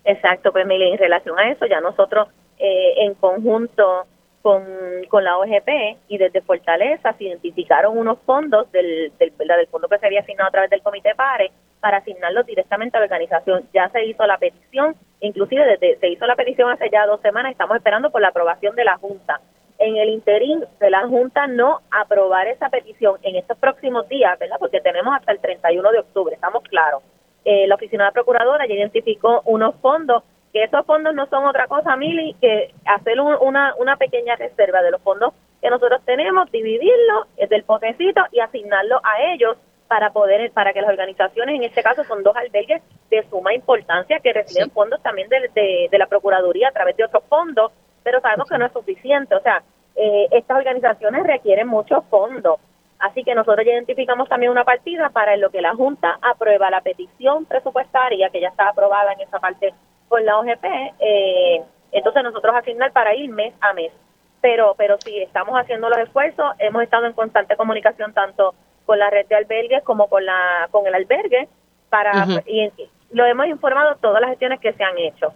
Exacto, 0.04 0.52
pues 0.52 0.66
Mili, 0.66 0.90
en 0.90 0.98
relación 0.98 1.38
a 1.38 1.50
eso 1.50 1.66
ya 1.66 1.80
nosotros 1.80 2.28
eh, 2.58 2.94
en 2.98 3.14
conjunto 3.14 4.06
con, 4.44 4.62
con 5.08 5.24
la 5.24 5.38
OGP 5.38 5.96
y 6.08 6.18
desde 6.18 6.42
Fortaleza 6.42 7.14
se 7.14 7.24
identificaron 7.24 7.96
unos 7.96 8.18
fondos 8.26 8.70
del, 8.72 9.10
del, 9.18 9.32
del 9.38 9.66
fondo 9.68 9.88
que 9.88 9.98
se 9.98 10.04
había 10.04 10.20
asignado 10.20 10.48
a 10.48 10.50
través 10.50 10.68
del 10.68 10.82
Comité 10.82 11.14
PARE 11.14 11.50
para 11.80 11.96
asignarlos 11.96 12.44
directamente 12.44 12.94
a 12.94 13.00
la 13.00 13.06
organización. 13.06 13.66
Ya 13.72 13.88
se 13.88 14.04
hizo 14.04 14.26
la 14.26 14.36
petición, 14.36 14.96
inclusive 15.20 15.64
desde, 15.64 15.98
se 15.98 16.08
hizo 16.10 16.26
la 16.26 16.36
petición 16.36 16.70
hace 16.70 16.90
ya 16.90 17.06
dos 17.06 17.22
semanas, 17.22 17.52
estamos 17.52 17.78
esperando 17.78 18.10
por 18.10 18.20
la 18.20 18.28
aprobación 18.28 18.76
de 18.76 18.84
la 18.84 18.98
Junta. 18.98 19.40
En 19.78 19.96
el 19.96 20.10
interín 20.10 20.62
de 20.78 20.90
la 20.90 21.08
Junta 21.08 21.46
no 21.46 21.80
aprobar 21.90 22.46
esa 22.46 22.68
petición 22.68 23.16
en 23.22 23.36
estos 23.36 23.56
próximos 23.56 24.06
días, 24.10 24.38
¿verdad? 24.38 24.58
Porque 24.60 24.82
tenemos 24.82 25.14
hasta 25.16 25.32
el 25.32 25.38
31 25.38 25.90
de 25.90 26.00
octubre, 26.00 26.34
estamos 26.34 26.62
claros. 26.64 27.02
Eh, 27.46 27.66
la 27.66 27.76
Oficina 27.76 28.04
de 28.04 28.12
Procuradora 28.12 28.66
ya 28.66 28.74
identificó 28.74 29.40
unos 29.46 29.74
fondos 29.76 30.22
que 30.54 30.62
esos 30.62 30.86
fondos 30.86 31.12
no 31.16 31.26
son 31.26 31.44
otra 31.46 31.66
cosa, 31.66 31.96
Mili, 31.96 32.36
que 32.40 32.72
hacer 32.86 33.20
una, 33.20 33.74
una 33.76 33.96
pequeña 33.96 34.36
reserva 34.36 34.82
de 34.82 34.92
los 34.92 35.02
fondos 35.02 35.34
que 35.60 35.68
nosotros 35.68 36.00
tenemos, 36.04 36.48
dividirlo 36.52 37.26
del 37.50 37.64
potecito 37.64 38.22
y 38.30 38.38
asignarlo 38.38 39.00
a 39.02 39.32
ellos 39.32 39.56
para 39.88 40.10
poder, 40.10 40.52
para 40.52 40.72
que 40.72 40.80
las 40.80 40.90
organizaciones, 40.90 41.56
en 41.56 41.64
este 41.64 41.82
caso 41.82 42.04
son 42.04 42.22
dos 42.22 42.36
albergues 42.36 42.82
de 43.10 43.28
suma 43.28 43.52
importancia 43.52 44.20
que 44.20 44.32
reciben 44.32 44.70
fondos 44.70 45.02
también 45.02 45.28
de, 45.28 45.88
de, 45.90 45.98
la 45.98 46.06
Procuraduría 46.06 46.68
a 46.68 46.72
través 46.72 46.96
de 46.96 47.04
otros 47.04 47.24
fondos, 47.28 47.72
pero 48.04 48.20
sabemos 48.20 48.48
que 48.48 48.56
no 48.56 48.66
es 48.66 48.72
suficiente, 48.72 49.34
o 49.34 49.40
sea, 49.40 49.60
eh, 49.96 50.28
estas 50.30 50.58
organizaciones 50.58 51.26
requieren 51.26 51.66
muchos 51.66 52.04
fondos. 52.04 52.60
Así 53.00 53.24
que 53.24 53.34
nosotros 53.34 53.66
ya 53.66 53.72
identificamos 53.72 54.28
también 54.28 54.52
una 54.52 54.64
partida 54.64 55.10
para 55.10 55.34
en 55.34 55.40
lo 55.40 55.50
que 55.50 55.60
la 55.60 55.74
Junta 55.74 56.16
aprueba 56.22 56.70
la 56.70 56.80
petición 56.80 57.44
presupuestaria 57.44 58.30
que 58.30 58.40
ya 58.40 58.48
está 58.48 58.68
aprobada 58.68 59.12
en 59.12 59.20
esa 59.20 59.40
parte 59.40 59.74
con 60.08 60.24
la 60.24 60.38
OGP, 60.38 60.64
eh, 61.00 61.62
entonces 61.92 62.22
nosotros 62.22 62.54
asignar 62.54 62.92
para 62.92 63.14
ir 63.14 63.30
mes 63.30 63.54
a 63.60 63.72
mes. 63.72 63.92
pero, 64.40 64.74
pero 64.76 64.96
sí, 65.02 65.18
estamos 65.20 65.58
haciendo 65.58 65.88
los 65.88 65.98
esfuerzos, 65.98 66.44
hemos 66.58 66.82
estado 66.82 67.06
en 67.06 67.14
constante 67.14 67.56
comunicación 67.56 68.12
tanto 68.12 68.54
con 68.84 68.98
la 68.98 69.08
red 69.08 69.26
de 69.26 69.36
albergues 69.36 69.82
como 69.84 70.06
con, 70.08 70.24
la, 70.24 70.68
con 70.70 70.86
el 70.86 70.94
albergue, 70.94 71.48
para, 71.88 72.26
y, 72.46 72.70
lo 73.10 73.24
hemos 73.24 73.46
informado 73.46 73.96
todas 73.96 74.20
las 74.20 74.30
gestiones 74.30 74.60
que 74.60 74.72
se 74.72 74.84
han 74.84 74.98
hecho. 74.98 75.32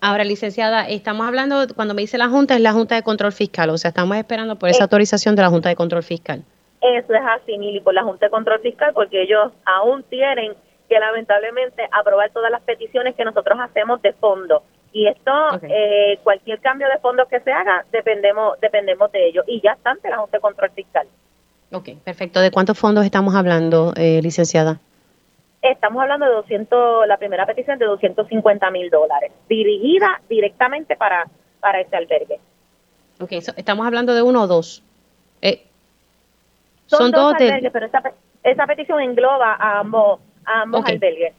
Ahora, 0.00 0.24
licenciada, 0.24 0.88
estamos 0.88 1.26
hablando, 1.26 1.66
cuando 1.74 1.94
me 1.94 2.02
dice 2.02 2.18
la 2.18 2.28
Junta, 2.28 2.54
es 2.54 2.60
la 2.60 2.72
Junta 2.72 2.94
de 2.94 3.02
Control 3.02 3.32
Fiscal, 3.32 3.70
o 3.70 3.78
sea, 3.78 3.90
estamos 3.90 4.16
esperando 4.16 4.56
por 4.56 4.68
esa 4.68 4.80
eh, 4.80 4.84
autorización 4.84 5.36
de 5.36 5.42
la 5.42 5.48
Junta 5.48 5.68
de 5.68 5.76
Control 5.76 6.02
Fiscal. 6.02 6.42
Eso 6.80 7.14
es 7.14 7.22
así, 7.36 7.56
Mili, 7.56 7.80
por 7.80 7.94
la 7.94 8.02
Junta 8.02 8.26
de 8.26 8.30
Control 8.30 8.60
Fiscal, 8.60 8.92
porque 8.92 9.22
ellos 9.22 9.52
aún 9.64 10.02
tienen 10.04 10.54
que 10.94 11.00
lamentablemente 11.00 11.88
aprobar 11.90 12.30
todas 12.30 12.52
las 12.52 12.62
peticiones 12.62 13.16
que 13.16 13.24
nosotros 13.24 13.58
hacemos 13.60 14.00
de 14.00 14.12
fondo. 14.12 14.62
Y 14.92 15.08
esto, 15.08 15.32
eh, 15.62 16.20
cualquier 16.22 16.60
cambio 16.60 16.86
de 16.86 16.98
fondos 16.98 17.26
que 17.26 17.40
se 17.40 17.50
haga, 17.50 17.84
dependemos 17.90 18.60
dependemos 18.60 19.10
de 19.10 19.26
ellos. 19.26 19.44
Y 19.48 19.60
ya 19.60 19.72
está 19.72 19.90
ante 19.90 20.08
la 20.08 20.18
Junta 20.18 20.36
de 20.36 20.40
Control 20.40 20.70
Fiscal. 20.70 21.08
Ok, 21.72 21.88
perfecto. 22.04 22.38
¿De 22.38 22.52
cuántos 22.52 22.78
fondos 22.78 23.04
estamos 23.04 23.34
hablando, 23.34 23.92
eh, 23.96 24.20
licenciada? 24.22 24.78
Estamos 25.62 26.00
hablando 26.00 26.26
de 26.26 26.32
200, 26.32 27.08
la 27.08 27.16
primera 27.16 27.44
petición 27.44 27.76
de 27.80 27.86
250 27.86 28.70
mil 28.70 28.88
dólares, 28.88 29.32
dirigida 29.48 30.20
directamente 30.28 30.94
para, 30.94 31.24
para 31.58 31.80
este 31.80 31.96
albergue. 31.96 32.38
Ok, 33.18 33.32
estamos 33.32 33.84
hablando 33.84 34.14
de 34.14 34.22
uno 34.22 34.42
o 34.42 34.46
dos. 34.46 34.84
Eh, 35.42 35.66
son, 36.86 37.10
dos, 37.10 37.34
albergues, 37.34 37.72
pero 37.72 37.86
esa, 37.86 38.00
esa 38.44 38.66
petición 38.66 39.00
engloba 39.00 39.54
a 39.54 39.80
ambos, 39.80 40.20
a 40.46 40.62
ambos 40.62 40.84
albergues. 40.86 41.32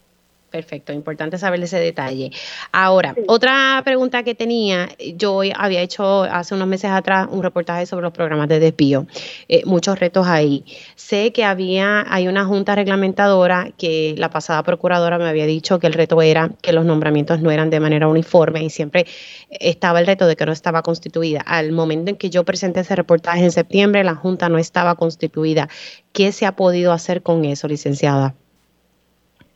Perfecto, 0.56 0.94
importante 0.94 1.38
saber 1.38 1.62
ese 1.62 1.80
detalle. 1.80 2.32
Ahora, 2.72 3.14
otra 3.28 3.82
pregunta 3.84 4.24
que 4.24 4.36
tenía, 4.36 4.88
yo 5.18 5.42
había 5.54 5.82
hecho 5.82 6.24
hace 6.24 6.56
unos 6.56 6.70
meses 6.70 6.92
atrás 6.92 7.28
un 7.30 7.44
reportaje 7.44 7.86
sobre 7.86 8.04
los 8.04 8.14
programas 8.14 8.48
de 8.48 8.60
desvío, 8.60 9.06
eh, 9.50 9.64
muchos 9.66 10.00
retos 10.00 10.28
ahí. 10.28 10.64
Sé 10.96 11.34
que 11.34 11.44
había, 11.44 12.06
hay 12.08 12.30
una 12.30 12.46
junta 12.46 12.74
reglamentadora 12.74 13.72
que 13.78 14.16
la 14.18 14.30
pasada 14.30 14.64
procuradora 14.64 15.18
me 15.18 15.28
había 15.28 15.46
dicho 15.46 15.78
que 15.78 15.88
el 15.88 15.94
reto 15.94 16.22
era 16.22 16.50
que 16.62 16.72
los 16.72 16.86
nombramientos 16.86 17.42
no 17.42 17.52
eran 17.52 17.70
de 17.70 17.82
manera 17.82 18.08
uniforme 18.08 18.64
y 18.64 18.70
siempre 18.70 19.08
estaba 19.50 20.00
el 20.00 20.08
reto 20.08 20.26
de 20.26 20.38
que 20.38 20.46
no 20.46 20.54
estaba 20.54 20.84
constituida. 20.84 21.42
Al 21.42 21.74
momento 21.74 22.12
en 22.12 22.16
que 22.16 22.30
yo 22.30 22.46
presenté 22.46 22.80
ese 22.80 22.96
reportaje 22.96 23.44
en 23.44 23.52
septiembre, 23.52 24.06
la 24.06 24.16
junta 24.16 24.48
no 24.48 24.58
estaba 24.58 24.96
constituida. 24.96 25.68
¿Qué 26.14 26.32
se 26.32 26.46
ha 26.46 26.56
podido 26.56 26.94
hacer 26.94 27.24
con 27.24 27.44
eso, 27.44 27.68
licenciada? 27.68 28.36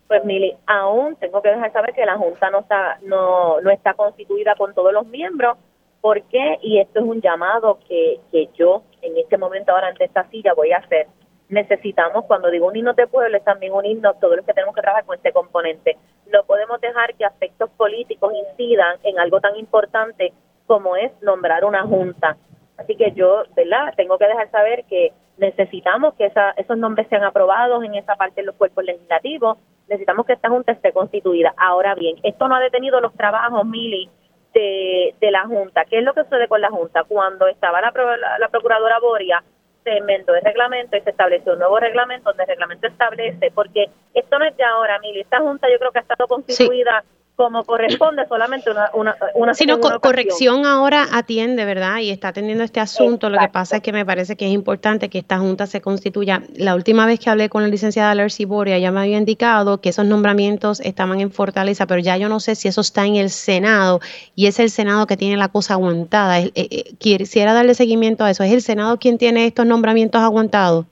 Pues 0.10 0.26
Mili, 0.26 0.58
aún 0.66 1.16
tengo 1.18 1.40
que 1.44 1.50
dejar 1.50 1.72
saber 1.72 1.94
que 1.94 2.04
la 2.04 2.18
Junta 2.18 2.50
no 2.50 2.62
está, 2.62 2.98
no, 3.04 3.62
no 3.62 3.70
está 3.70 3.94
constituida 3.94 4.56
con 4.56 4.74
todos 4.74 4.92
los 4.92 5.06
miembros. 5.06 5.56
¿Por 6.02 6.24
qué? 6.24 6.58
Y 6.64 6.80
esto 6.80 7.00
es 7.00 7.06
un 7.06 7.22
llamado 7.22 7.78
que, 7.88 8.20
que 8.32 8.50
yo 8.56 8.82
en 9.04 9.16
este 9.18 9.38
momento 9.38 9.72
ahora 9.72 9.90
ante 9.90 10.06
esta 10.06 10.28
silla 10.30 10.56
voy 10.56 10.72
a 10.72 10.78
hacer. 10.78 11.06
Necesitamos, 11.50 12.26
cuando 12.26 12.50
digo 12.50 12.66
un 12.66 12.76
himno 12.76 12.94
de 12.94 13.06
pueblo, 13.06 13.38
es 13.38 13.44
también 13.44 13.72
un 13.72 13.86
himno 13.86 14.16
todos 14.16 14.38
los 14.38 14.46
que 14.48 14.54
tenemos 14.54 14.74
que 14.74 14.82
trabajar 14.82 15.06
con 15.06 15.16
este 15.16 15.32
componente. 15.32 15.96
No 16.34 16.44
podemos 16.44 16.82
dejar 16.82 17.14
que 17.14 17.26
aspectos 17.26 17.70
políticos 17.78 18.34
incidan 18.34 18.98
en 19.04 19.20
algo 19.20 19.40
tan 19.40 19.58
importante 19.58 20.34
como 20.66 20.96
es 20.96 21.12
nombrar 21.22 21.64
una 21.64 21.84
junta. 21.84 22.36
Así 22.78 22.96
que 22.96 23.12
yo, 23.12 23.44
¿verdad? 23.56 23.94
Tengo 23.96 24.18
que 24.18 24.26
dejar 24.26 24.50
saber 24.50 24.86
que 24.86 25.14
necesitamos 25.38 26.16
que 26.16 26.26
esa, 26.26 26.50
esos 26.58 26.80
nombres 26.80 27.08
sean 27.10 27.24
aprobados 27.24 27.84
en 27.84 27.94
esa 27.94 28.16
parte 28.16 28.42
de 28.42 28.48
los 28.48 28.56
cuerpos 28.56 28.84
legislativos, 28.84 29.60
necesitamos 29.90 30.26
que 30.26 30.34
esta 30.34 30.50
Junta 30.50 30.72
esté 30.72 30.92
constituida. 30.92 31.54
Ahora 31.58 31.96
bien, 31.96 32.18
esto 32.24 32.48
no 32.48 32.56
ha 32.56 32.60
detenido 32.60 33.02
los 33.02 33.14
trabajos, 33.14 33.66
Mili, 33.66 34.10
de, 34.54 35.16
de 35.20 35.32
la 35.32 35.46
Junta. 35.46 35.86
¿Qué 35.86 36.00
es 36.00 36.04
lo 36.04 36.14
que 36.14 36.24
sucede 36.24 36.48
con 36.48 36.62
la 36.62 36.70
Junta? 36.70 37.04
Cuando 37.04 37.48
estaba 37.48 37.82
la, 37.82 37.92
la, 38.40 38.50
Procuradora 38.50 39.00
Boria, 39.00 39.44
se 39.84 39.98
inventó 39.98 40.36
el 40.36 40.44
reglamento 40.44 40.96
y 40.96 41.02
se 41.02 41.10
estableció 41.10 41.54
un 41.54 41.60
nuevo 41.60 41.80
reglamento 41.80 42.30
donde 42.30 42.44
el 42.44 42.50
reglamento 42.50 42.88
establece, 42.88 43.52
porque 43.52 43.90
esto 44.14 44.40
no 44.40 44.46
es 44.46 44.56
de 44.56 44.64
ahora, 44.64 45.00
Mili, 45.00 45.22
esta 45.22 45.40
Junta 45.40 45.68
yo 45.70 45.80
creo 45.80 45.92
que 45.92 46.00
ha 46.00 46.02
estado 46.02 46.28
constituida 46.28 47.04
como 47.40 47.64
corresponde 47.64 48.28
solamente 48.28 48.70
una 48.70 48.90
una, 48.94 49.16
una 49.34 49.54
sino 49.54 49.80
corrección 49.80 50.66
ahora 50.66 51.08
atiende 51.14 51.64
verdad 51.64 52.00
y 52.00 52.10
está 52.10 52.28
atendiendo 52.28 52.66
este 52.66 52.82
asunto. 52.82 53.30
Lo 53.30 53.40
que 53.40 53.48
pasa 53.48 53.78
es 53.78 53.82
que 53.82 53.94
me 53.94 54.06
parece 54.06 54.36
que 54.36 54.46
es 54.46 54.52
importante 54.52 55.08
que 55.08 55.20
esta 55.20 55.40
junta 55.40 55.66
se 55.66 55.80
constituya. 55.80 56.44
La 56.58 56.76
última 56.76 57.06
vez 57.06 57.18
que 57.18 57.30
hablé 57.30 57.48
con 57.48 57.62
la 57.62 57.70
licenciada 57.70 58.14
Lercy 58.14 58.44
Boria 58.44 58.76
ella 58.76 58.92
me 58.92 59.00
había 59.00 59.18
indicado 59.18 59.80
que 59.80 59.88
esos 59.88 60.06
nombramientos 60.06 60.82
estaban 60.82 61.22
en 61.22 61.32
Fortaleza 61.32 61.88
pero 61.88 62.02
ya 62.02 62.18
yo 62.18 62.28
no 62.28 62.42
sé 62.42 62.56
si 62.56 62.68
eso 62.68 62.82
está 62.82 63.06
en 63.06 63.16
el 63.16 63.30
Senado 63.30 64.02
y 64.36 64.48
es 64.48 64.60
el 64.60 64.70
Senado 64.70 65.08
que 65.08 65.16
tiene 65.16 65.38
la 65.38 65.48
cosa 65.48 65.76
aguantada. 65.76 66.42
Eh, 66.42 66.52
eh, 66.56 66.94
quisiera 66.98 67.54
darle 67.54 67.74
seguimiento 67.74 68.26
a 68.26 68.32
eso. 68.32 68.44
Es 68.44 68.52
el 68.52 68.62
Senado 68.62 69.00
quien 69.00 69.18
tiene 69.18 69.46
estos 69.46 69.66
nombramientos 69.66 70.22
aguantados 70.22 70.88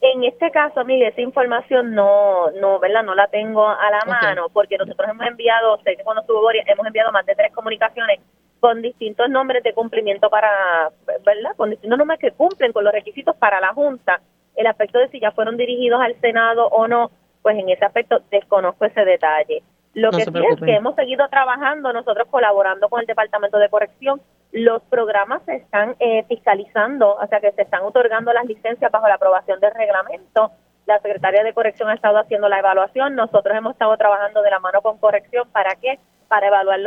en 0.00 0.24
este 0.24 0.50
caso, 0.50 0.84
mire, 0.84 1.08
esa 1.08 1.20
información 1.20 1.94
no, 1.94 2.50
no, 2.52 2.78
¿verdad? 2.78 3.02
No 3.02 3.14
la 3.14 3.26
tengo 3.26 3.68
a 3.68 3.90
la 3.90 4.00
mano 4.06 4.48
porque 4.52 4.78
nosotros 4.78 5.08
hemos 5.10 5.26
enviado, 5.26 5.78
sé 5.82 5.96
que 5.96 6.02
cuando 6.02 6.22
estuvo 6.22 6.40
Boria, 6.40 6.64
hemos 6.66 6.86
enviado 6.86 7.12
más 7.12 7.26
de 7.26 7.34
tres 7.34 7.52
comunicaciones 7.52 8.20
con 8.60 8.80
distintos 8.80 9.28
nombres 9.28 9.62
de 9.62 9.74
cumplimiento 9.74 10.30
para, 10.30 10.90
¿verdad? 11.24 11.54
Con 11.56 11.70
distintos 11.70 11.98
nombres 11.98 12.18
que 12.18 12.32
cumplen 12.32 12.72
con 12.72 12.84
los 12.84 12.92
requisitos 12.92 13.36
para 13.36 13.60
la 13.60 13.74
Junta. 13.74 14.20
El 14.56 14.66
aspecto 14.66 14.98
de 14.98 15.08
si 15.08 15.20
ya 15.20 15.32
fueron 15.32 15.56
dirigidos 15.56 16.00
al 16.00 16.18
Senado 16.20 16.66
o 16.68 16.88
no, 16.88 17.10
pues 17.42 17.58
en 17.58 17.68
ese 17.68 17.84
aspecto 17.84 18.20
desconozco 18.30 18.86
ese 18.86 19.04
detalle. 19.04 19.62
Lo 19.94 20.10
que 20.10 20.24
sí 20.24 20.32
es 20.52 20.60
que 20.60 20.76
hemos 20.76 20.94
seguido 20.94 21.28
trabajando, 21.28 21.92
nosotros 21.92 22.28
colaborando 22.30 22.88
con 22.88 23.00
el 23.00 23.06
Departamento 23.06 23.58
de 23.58 23.68
Corrección, 23.68 24.20
los 24.52 24.82
programas 24.82 25.42
se 25.44 25.56
están 25.56 25.96
eh, 26.00 26.24
fiscalizando, 26.28 27.14
o 27.14 27.26
sea 27.28 27.40
que 27.40 27.52
se 27.52 27.62
están 27.62 27.82
otorgando 27.82 28.32
las 28.32 28.44
licencias 28.46 28.90
bajo 28.90 29.08
la 29.08 29.14
aprobación 29.14 29.60
del 29.60 29.72
reglamento. 29.74 30.50
La 30.86 30.98
Secretaria 31.00 31.44
de 31.44 31.52
Corrección 31.52 31.88
ha 31.88 31.94
estado 31.94 32.18
haciendo 32.18 32.48
la 32.48 32.58
evaluación, 32.58 33.14
nosotros 33.14 33.56
hemos 33.56 33.72
estado 33.72 33.96
trabajando 33.96 34.42
de 34.42 34.50
la 34.50 34.58
mano 34.58 34.82
con 34.82 34.98
Corrección, 34.98 35.48
¿para 35.52 35.76
qué? 35.76 35.98
Para 36.28 36.48
evaluar 36.48 36.80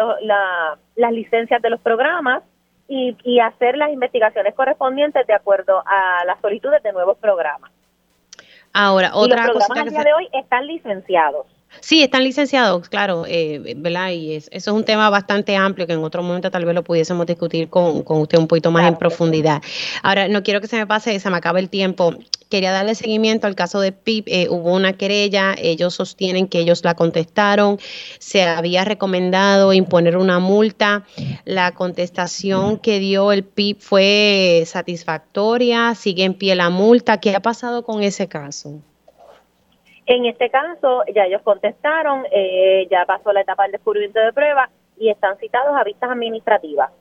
las 0.95 1.11
licencias 1.11 1.61
de 1.61 1.69
los 1.69 1.79
programas 1.79 2.43
y, 2.87 3.15
y 3.23 3.39
hacer 3.39 3.77
las 3.77 3.91
investigaciones 3.91 4.53
correspondientes 4.55 5.25
de 5.25 5.33
acuerdo 5.33 5.83
a 5.85 6.25
las 6.25 6.39
solicitudes 6.41 6.83
de 6.83 6.91
nuevos 6.91 7.17
programas. 7.17 7.71
Ahora, 8.73 9.11
otra 9.13 9.43
y 9.43 9.47
los 9.47 9.65
programas 9.67 9.93
día 9.93 10.03
de 10.03 10.13
hoy 10.13 10.27
están 10.33 10.65
licenciados. 10.65 11.45
Sí, 11.81 12.01
están 12.01 12.23
licenciados, 12.23 12.87
claro, 12.87 13.25
eh, 13.27 13.73
¿verdad? 13.77 14.11
Y 14.11 14.35
eso 14.35 14.49
es 14.51 14.67
un 14.67 14.85
tema 14.85 15.09
bastante 15.09 15.55
amplio 15.55 15.85
que 15.85 15.93
en 15.93 16.03
otro 16.03 16.23
momento 16.23 16.49
tal 16.49 16.65
vez 16.65 16.75
lo 16.75 16.83
pudiésemos 16.83 17.25
discutir 17.25 17.69
con, 17.69 18.03
con 18.03 18.21
usted 18.21 18.37
un 18.37 18.47
poquito 18.47 18.71
más 18.71 18.87
en 18.87 18.95
profundidad. 18.95 19.61
Ahora, 20.01 20.27
no 20.27 20.43
quiero 20.43 20.61
que 20.61 20.67
se 20.67 20.77
me 20.77 20.87
pase, 20.87 21.19
se 21.19 21.29
me 21.29 21.37
acabe 21.37 21.59
el 21.59 21.69
tiempo. 21.69 22.15
Quería 22.49 22.71
darle 22.71 22.93
seguimiento 22.93 23.47
al 23.47 23.55
caso 23.55 23.79
de 23.79 23.91
PIP. 23.91 24.27
Eh, 24.27 24.47
hubo 24.49 24.73
una 24.73 24.93
querella, 24.93 25.55
ellos 25.57 25.95
sostienen 25.95 26.47
que 26.47 26.59
ellos 26.59 26.83
la 26.83 26.93
contestaron, 26.93 27.79
se 28.19 28.43
había 28.43 28.85
recomendado 28.85 29.73
imponer 29.73 30.17
una 30.17 30.39
multa. 30.39 31.03
La 31.45 31.71
contestación 31.73 32.77
que 32.77 32.99
dio 32.99 33.31
el 33.31 33.43
PIP 33.43 33.81
fue 33.81 34.63
satisfactoria, 34.67 35.95
sigue 35.95 36.23
en 36.23 36.35
pie 36.35 36.55
la 36.55 36.69
multa. 36.69 37.19
¿Qué 37.19 37.35
ha 37.35 37.41
pasado 37.41 37.83
con 37.83 38.03
ese 38.03 38.27
caso? 38.27 38.81
En 40.05 40.25
este 40.25 40.49
caso, 40.49 41.03
ya 41.13 41.25
ellos 41.25 41.41
contestaron, 41.43 42.25
eh, 42.31 42.87
ya 42.91 43.05
pasó 43.05 43.31
la 43.31 43.41
etapa 43.41 43.63
del 43.63 43.73
descubrimiento 43.73 44.19
de 44.19 44.33
prueba 44.33 44.69
y 44.97 45.09
están 45.09 45.37
citados 45.37 45.75
a 45.75 45.83
vistas 45.83 46.11
administrativas. 46.11 46.91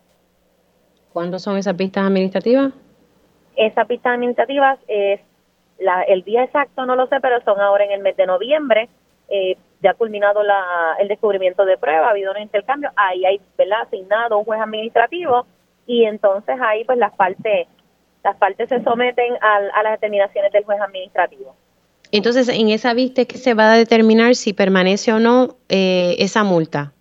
¿Cuándo 1.13 1.39
son 1.39 1.57
esas 1.57 1.77
vistas 1.77 2.05
administrativas? 2.05 2.73
Esas 3.57 3.87
vistas 3.89 4.15
administrativas 4.15 4.79
es 4.87 5.21
la, 5.79 6.03
el 6.03 6.23
día 6.23 6.45
exacto 6.45 6.87
no 6.87 6.97
lo 6.97 7.07
sé, 7.07 7.21
pero 7.21 7.41
son 7.43 7.61
ahora 7.61 7.85
en 7.85 7.93
el 7.93 8.01
mes 8.01 8.17
de 8.17 8.27
noviembre. 8.27 8.89
Eh, 9.29 9.57
ya 9.83 9.91
ha 9.91 9.95
culminado 9.95 10.43
la, 10.43 10.97
el 10.99 11.09
descubrimiento 11.09 11.65
de 11.65 11.77
prueba, 11.77 12.07
ha 12.07 12.11
habido 12.11 12.33
un 12.33 12.41
intercambio, 12.41 12.91
ahí 12.97 13.25
hay 13.25 13.41
¿verdad? 13.59 13.83
asignado 13.83 14.39
un 14.39 14.45
juez 14.45 14.61
administrativo 14.61 15.47
y 15.87 16.05
entonces 16.05 16.57
ahí 16.61 16.85
pues 16.85 16.99
las 16.99 17.13
partes 17.15 17.67
las 18.23 18.37
partes 18.37 18.69
se 18.69 18.81
someten 18.85 19.35
a, 19.41 19.57
a 19.75 19.83
las 19.83 19.93
determinaciones 19.95 20.53
del 20.53 20.65
juez 20.65 20.81
administrativo. 20.81 21.57
Entonces, 22.13 22.49
en 22.49 22.69
esa 22.69 22.93
vista 22.93 23.23
es 23.23 23.27
que 23.27 23.39
se 23.39 23.55
va 23.55 23.73
a 23.73 23.77
determinar 23.77 24.35
si 24.35 24.53
permanece 24.53 25.13
o 25.13 25.19
no 25.19 25.57
eh, 25.69 26.15
esa 26.19 26.45
multa. 26.45 26.93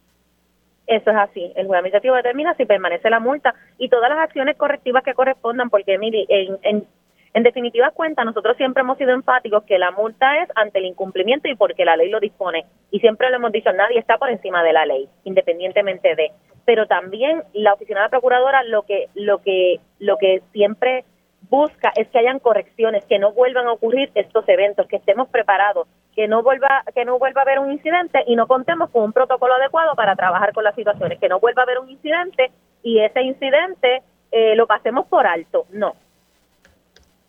Eso 0.87 1.09
es 1.11 1.17
así. 1.17 1.51
El 1.55 1.67
juez 1.67 1.79
administrativo 1.79 2.15
determina 2.15 2.53
si 2.55 2.65
permanece 2.65 3.09
la 3.09 3.19
multa 3.19 3.53
y 3.77 3.89
todas 3.89 4.09
las 4.09 4.19
acciones 4.19 4.57
correctivas 4.57 5.03
que 5.03 5.13
correspondan, 5.13 5.69
porque, 5.69 5.97
mire, 5.97 6.25
en, 6.29 6.57
en, 6.63 6.87
en 7.33 7.43
definitiva 7.43 7.91
cuenta, 7.91 8.25
nosotros 8.25 8.57
siempre 8.57 8.81
hemos 8.81 8.97
sido 8.97 9.11
enfáticos 9.11 9.63
que 9.63 9.79
la 9.79 9.91
multa 9.91 10.41
es 10.43 10.49
ante 10.55 10.79
el 10.79 10.85
incumplimiento 10.85 11.47
y 11.47 11.55
porque 11.55 11.85
la 11.85 11.95
ley 11.95 12.09
lo 12.09 12.19
dispone. 12.19 12.65
Y 12.89 12.99
siempre 12.99 13.29
lo 13.29 13.37
hemos 13.37 13.51
dicho, 13.51 13.71
nadie 13.71 13.99
está 13.99 14.17
por 14.17 14.29
encima 14.29 14.63
de 14.63 14.73
la 14.73 14.85
ley, 14.85 15.07
independientemente 15.23 16.15
de. 16.15 16.31
Pero 16.65 16.87
también 16.87 17.43
la 17.53 17.73
oficina 17.73 18.03
de 18.03 18.09
procuradora 18.09 18.63
lo 18.63 18.83
que, 18.83 19.07
lo 19.15 19.39
que, 19.39 19.79
lo 19.99 20.17
que 20.17 20.41
siempre 20.51 21.05
busca 21.49 21.91
es 21.95 22.07
que 22.09 22.19
hayan 22.19 22.39
correcciones, 22.39 23.03
que 23.05 23.19
no 23.19 23.33
vuelvan 23.33 23.67
a 23.67 23.73
ocurrir 23.73 24.11
estos 24.15 24.47
eventos, 24.47 24.87
que 24.87 24.97
estemos 24.97 25.27
preparados, 25.29 25.87
que 26.15 26.27
no 26.27 26.43
vuelva 26.43 26.83
que 26.93 27.05
no 27.05 27.19
vuelva 27.19 27.41
a 27.41 27.43
haber 27.43 27.59
un 27.59 27.71
incidente 27.71 28.23
y 28.27 28.35
no 28.35 28.47
contemos 28.47 28.89
con 28.89 29.03
un 29.03 29.13
protocolo 29.13 29.53
adecuado 29.55 29.95
para 29.95 30.15
trabajar 30.15 30.53
con 30.53 30.63
las 30.63 30.75
situaciones, 30.75 31.19
que 31.19 31.29
no 31.29 31.39
vuelva 31.39 31.63
a 31.63 31.65
haber 31.65 31.79
un 31.79 31.89
incidente 31.89 32.51
y 32.83 32.99
ese 32.99 33.21
incidente 33.21 34.03
eh, 34.31 34.55
lo 34.55 34.67
pasemos 34.67 35.07
por 35.07 35.27
alto. 35.27 35.65
No, 35.71 35.95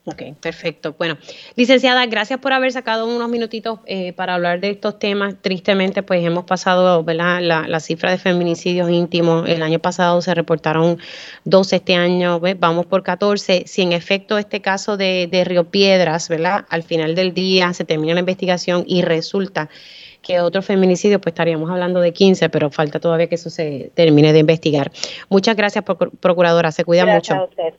Ok, 0.04 0.20
perfecto. 0.40 0.96
Bueno, 0.98 1.16
licenciada, 1.54 2.04
gracias 2.06 2.40
por 2.40 2.52
haber 2.52 2.72
sacado 2.72 3.06
unos 3.06 3.28
minutitos 3.28 3.78
eh, 3.86 4.12
para 4.12 4.34
hablar 4.34 4.58
de 4.58 4.70
estos 4.70 4.98
temas. 4.98 5.36
Tristemente, 5.40 6.02
pues 6.02 6.24
hemos 6.24 6.42
pasado, 6.42 7.04
¿verdad? 7.04 7.40
La, 7.40 7.78
cifra 7.78 8.10
de 8.10 8.18
feminicidios 8.18 8.90
íntimos. 8.90 9.48
El 9.48 9.62
año 9.62 9.78
pasado 9.78 10.20
se 10.20 10.34
reportaron 10.34 10.98
12, 11.44 11.76
este 11.76 11.94
año 11.94 12.40
vamos 12.58 12.86
por 12.86 13.04
14. 13.04 13.62
Si 13.66 13.82
en 13.82 13.92
efecto 13.92 14.38
este 14.38 14.60
caso 14.60 14.96
de, 14.96 15.28
de 15.30 15.44
Río 15.44 15.70
Piedras, 15.70 16.28
¿verdad? 16.28 16.64
Al 16.68 16.82
final 16.82 17.14
del 17.14 17.32
día 17.32 17.72
se 17.72 17.84
termina 17.84 18.14
la 18.14 18.20
investigación 18.20 18.82
y 18.88 19.02
resulta 19.02 19.70
que 20.20 20.40
otro 20.40 20.62
feminicidio, 20.62 21.20
pues 21.20 21.32
estaríamos 21.32 21.70
hablando 21.70 22.00
de 22.00 22.12
15, 22.12 22.48
pero 22.48 22.70
falta 22.70 22.98
todavía 22.98 23.28
que 23.28 23.36
eso 23.36 23.50
se 23.50 23.92
termine 23.94 24.32
de 24.32 24.40
investigar. 24.40 24.90
Muchas 25.28 25.54
gracias, 25.54 25.84
procuradora. 26.18 26.72
Se 26.72 26.84
cuida 26.84 27.06
mucho. 27.06 27.34
A 27.34 27.44
usted. 27.44 27.74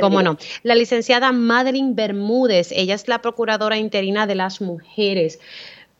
¿Cómo 0.00 0.22
no? 0.22 0.36
La 0.62 0.74
licenciada 0.74 1.32
Madeline 1.32 1.94
Bermúdez, 1.94 2.72
ella 2.72 2.94
es 2.94 3.08
la 3.08 3.20
procuradora 3.20 3.78
interina 3.78 4.26
de 4.26 4.34
las 4.34 4.60
mujeres. 4.60 5.38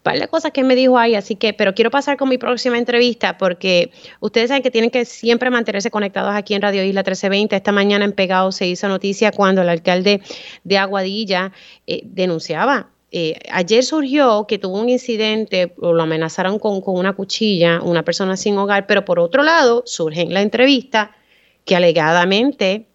Par 0.02 0.18
de 0.18 0.28
cosas 0.28 0.52
que 0.52 0.62
me 0.62 0.76
dijo 0.76 0.98
ahí, 0.98 1.16
así 1.16 1.34
que, 1.34 1.52
pero 1.52 1.74
quiero 1.74 1.90
pasar 1.90 2.16
con 2.16 2.28
mi 2.28 2.38
próxima 2.38 2.78
entrevista 2.78 3.38
porque 3.38 3.90
ustedes 4.20 4.48
saben 4.48 4.62
que 4.62 4.70
tienen 4.70 4.90
que 4.90 5.04
siempre 5.04 5.50
mantenerse 5.50 5.90
conectados 5.90 6.32
aquí 6.34 6.54
en 6.54 6.62
Radio 6.62 6.84
Isla 6.84 7.00
1320. 7.00 7.56
Esta 7.56 7.72
mañana 7.72 8.04
en 8.04 8.12
Pegado 8.12 8.52
se 8.52 8.68
hizo 8.68 8.86
noticia 8.88 9.32
cuando 9.32 9.62
el 9.62 9.68
alcalde 9.68 10.20
de 10.62 10.78
Aguadilla 10.78 11.52
eh, 11.86 12.02
denunciaba 12.04 12.90
eh, 13.12 13.38
ayer 13.50 13.84
surgió 13.84 14.46
que 14.46 14.58
tuvo 14.58 14.80
un 14.80 14.88
incidente 14.88 15.74
o 15.80 15.92
lo 15.92 16.02
amenazaron 16.02 16.58
con, 16.58 16.80
con, 16.80 16.96
una 16.96 17.14
cuchilla, 17.14 17.80
una 17.80 18.02
persona 18.02 18.36
sin 18.36 18.58
hogar, 18.58 18.86
pero 18.86 19.04
por 19.04 19.20
otro 19.20 19.42
lado 19.42 19.84
surge 19.86 20.22
en 20.22 20.34
la 20.34 20.42
entrevista 20.42 21.16
que 21.64 21.76
alegadamente 21.76 22.88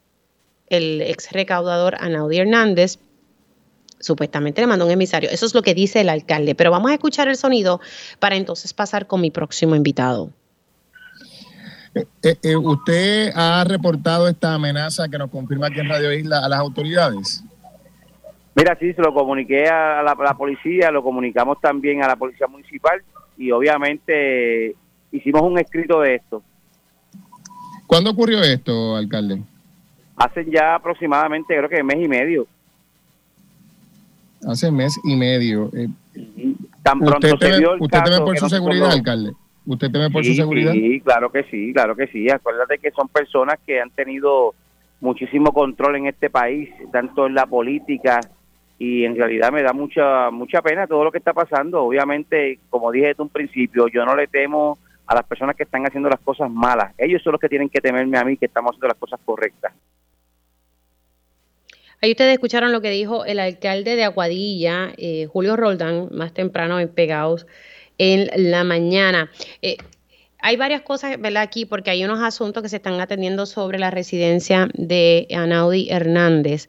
el 0.72 1.02
ex 1.02 1.32
recaudador 1.32 1.96
Anaudi 2.00 2.38
Hernández 2.38 2.98
supuestamente 4.00 4.62
le 4.62 4.68
mandó 4.68 4.86
un 4.86 4.92
emisario. 4.92 5.30
Eso 5.30 5.46
es 5.46 5.54
lo 5.54 5.62
que 5.62 5.76
dice 5.76 6.02
el 6.02 6.10
alcalde. 6.10 6.56
Pero 6.56 6.72
vamos 6.72 6.92
a 6.92 6.96
escuchar 6.96 7.28
el 7.28 7.36
sonido 7.36 7.80
para 8.20 8.36
entonces 8.36 8.74
pasar 8.74 9.06
con 9.06 9.22
mi 9.22 9.32
próximo 9.32 9.76
invitado. 9.76 10.32
Eh, 11.94 12.38
eh, 12.42 12.56
¿Usted 12.56 13.32
ha 13.36 13.64
reportado 13.66 14.28
esta 14.28 14.54
amenaza 14.54 15.10
que 15.10 15.18
nos 15.18 15.30
confirma 15.30 15.68
aquí 15.68 15.80
en 15.80 15.90
Radio 15.90 16.14
Isla 16.14 16.40
a 16.44 16.50
las 16.50 16.60
autoridades? 16.60 17.44
Mira, 18.56 18.78
sí, 18.80 18.94
se 18.94 19.02
lo 19.02 19.14
comuniqué 19.14 19.68
a 19.68 20.02
la, 20.04 20.34
policía, 20.38 20.92
lo 20.92 21.04
comunicamos 21.04 21.60
también 21.62 22.04
a 22.04 22.08
la 22.08 22.16
policía 22.16 22.48
municipal 22.48 23.02
y 23.38 23.52
obviamente 23.52 24.76
hicimos 25.12 25.42
un 25.42 25.60
escrito 25.60 26.02
de 26.02 26.16
esto. 26.16 26.44
¿Cuándo 27.88 28.12
ocurrió 28.12 28.42
esto, 28.42 28.96
alcalde? 28.96 29.42
Hace 30.24 30.46
ya 30.50 30.76
aproximadamente, 30.76 31.56
creo 31.56 31.70
que 31.70 31.84
mes 31.84 31.98
y 31.98 32.08
medio. 32.08 32.48
Hace 34.48 34.72
mes 34.72 35.00
y 35.04 35.16
medio. 35.16 35.70
Eh, 35.74 35.88
Tan 36.84 37.00
pronto 37.00 37.28
¿Usted 37.28 37.52
se 37.52 37.60
dio 37.60 37.74
el 37.74 37.82
¿Usted 37.82 38.04
teme 38.04 38.18
por 38.22 38.38
su 38.38 38.50
seguridad, 38.50 38.92
alcalde? 38.92 39.34
¿Usted 39.66 39.92
teme 39.92 40.10
por 40.10 40.26
su 40.26 40.34
seguridad? 40.34 40.72
Sí, 40.74 41.02
claro 41.02 41.32
que 41.32 41.44
sí, 41.44 41.74
claro 41.74 41.96
que 41.96 42.08
sí. 42.08 42.30
Acuérdate 42.30 42.80
que 42.80 42.92
son 42.92 43.08
personas 43.08 43.60
que 43.66 43.80
han 43.80 43.92
tenido 43.92 44.56
muchísimo 45.00 45.52
control 45.52 45.98
en 45.98 46.08
este 46.08 46.30
país, 46.30 46.70
tanto 46.92 47.28
en 47.28 47.36
la 47.36 47.46
política 47.46 48.20
y 48.80 49.06
en 49.06 49.16
realidad 49.16 49.52
me 49.52 49.62
da 49.62 49.74
mucha 49.74 50.32
mucha 50.32 50.62
pena 50.64 50.88
todo 50.88 51.04
lo 51.04 51.12
que 51.12 51.20
está 51.20 51.34
pasando. 51.34 51.84
Obviamente, 51.84 52.60
como 52.70 52.92
dije 52.92 53.08
desde 53.08 53.22
un 53.22 53.30
principio, 53.30 53.88
yo 53.88 54.06
no 54.06 54.16
le 54.16 54.28
temo 54.28 54.80
a 55.06 55.14
las 55.14 55.24
personas 55.26 55.56
que 55.56 55.64
están 55.64 55.86
haciendo 55.86 56.10
las 56.10 56.20
cosas 56.20 56.50
malas. 56.50 56.94
Ellos 56.98 57.22
son 57.22 57.34
los 57.34 57.42
que 57.42 57.50
tienen 57.50 57.70
que 57.70 57.82
temerme 57.82 58.18
a 58.18 58.24
mí 58.24 58.38
que 58.38 58.46
estamos 58.48 58.72
haciendo 58.72 58.88
las 58.88 58.98
cosas 58.98 59.20
correctas. 59.24 59.74
Ahí 62.04 62.12
ustedes 62.12 62.34
escucharon 62.34 62.72
lo 62.72 62.82
que 62.82 62.90
dijo 62.90 63.26
el 63.26 63.40
alcalde 63.40 63.96
de 63.96 64.04
Aguadilla, 64.04 64.92
eh, 64.98 65.28
Julio 65.32 65.56
Roldán, 65.56 66.10
más 66.12 66.34
temprano 66.34 66.80
en 66.80 66.90
Pegados 66.90 67.46
en 68.00 68.28
la 68.52 68.64
mañana. 68.64 69.30
Eh, 69.62 69.78
hay 70.40 70.58
varias 70.58 70.82
cosas, 70.82 71.22
¿verdad? 71.22 71.44
Aquí, 71.44 71.66
porque 71.66 71.92
hay 71.92 72.04
unos 72.04 72.20
asuntos 72.22 72.64
que 72.64 72.70
se 72.70 72.78
están 72.78 73.00
atendiendo 73.00 73.46
sobre 73.46 73.78
la 73.78 73.92
residencia 73.92 74.68
de 74.74 75.28
Anaudi 75.32 75.90
Hernández, 75.92 76.68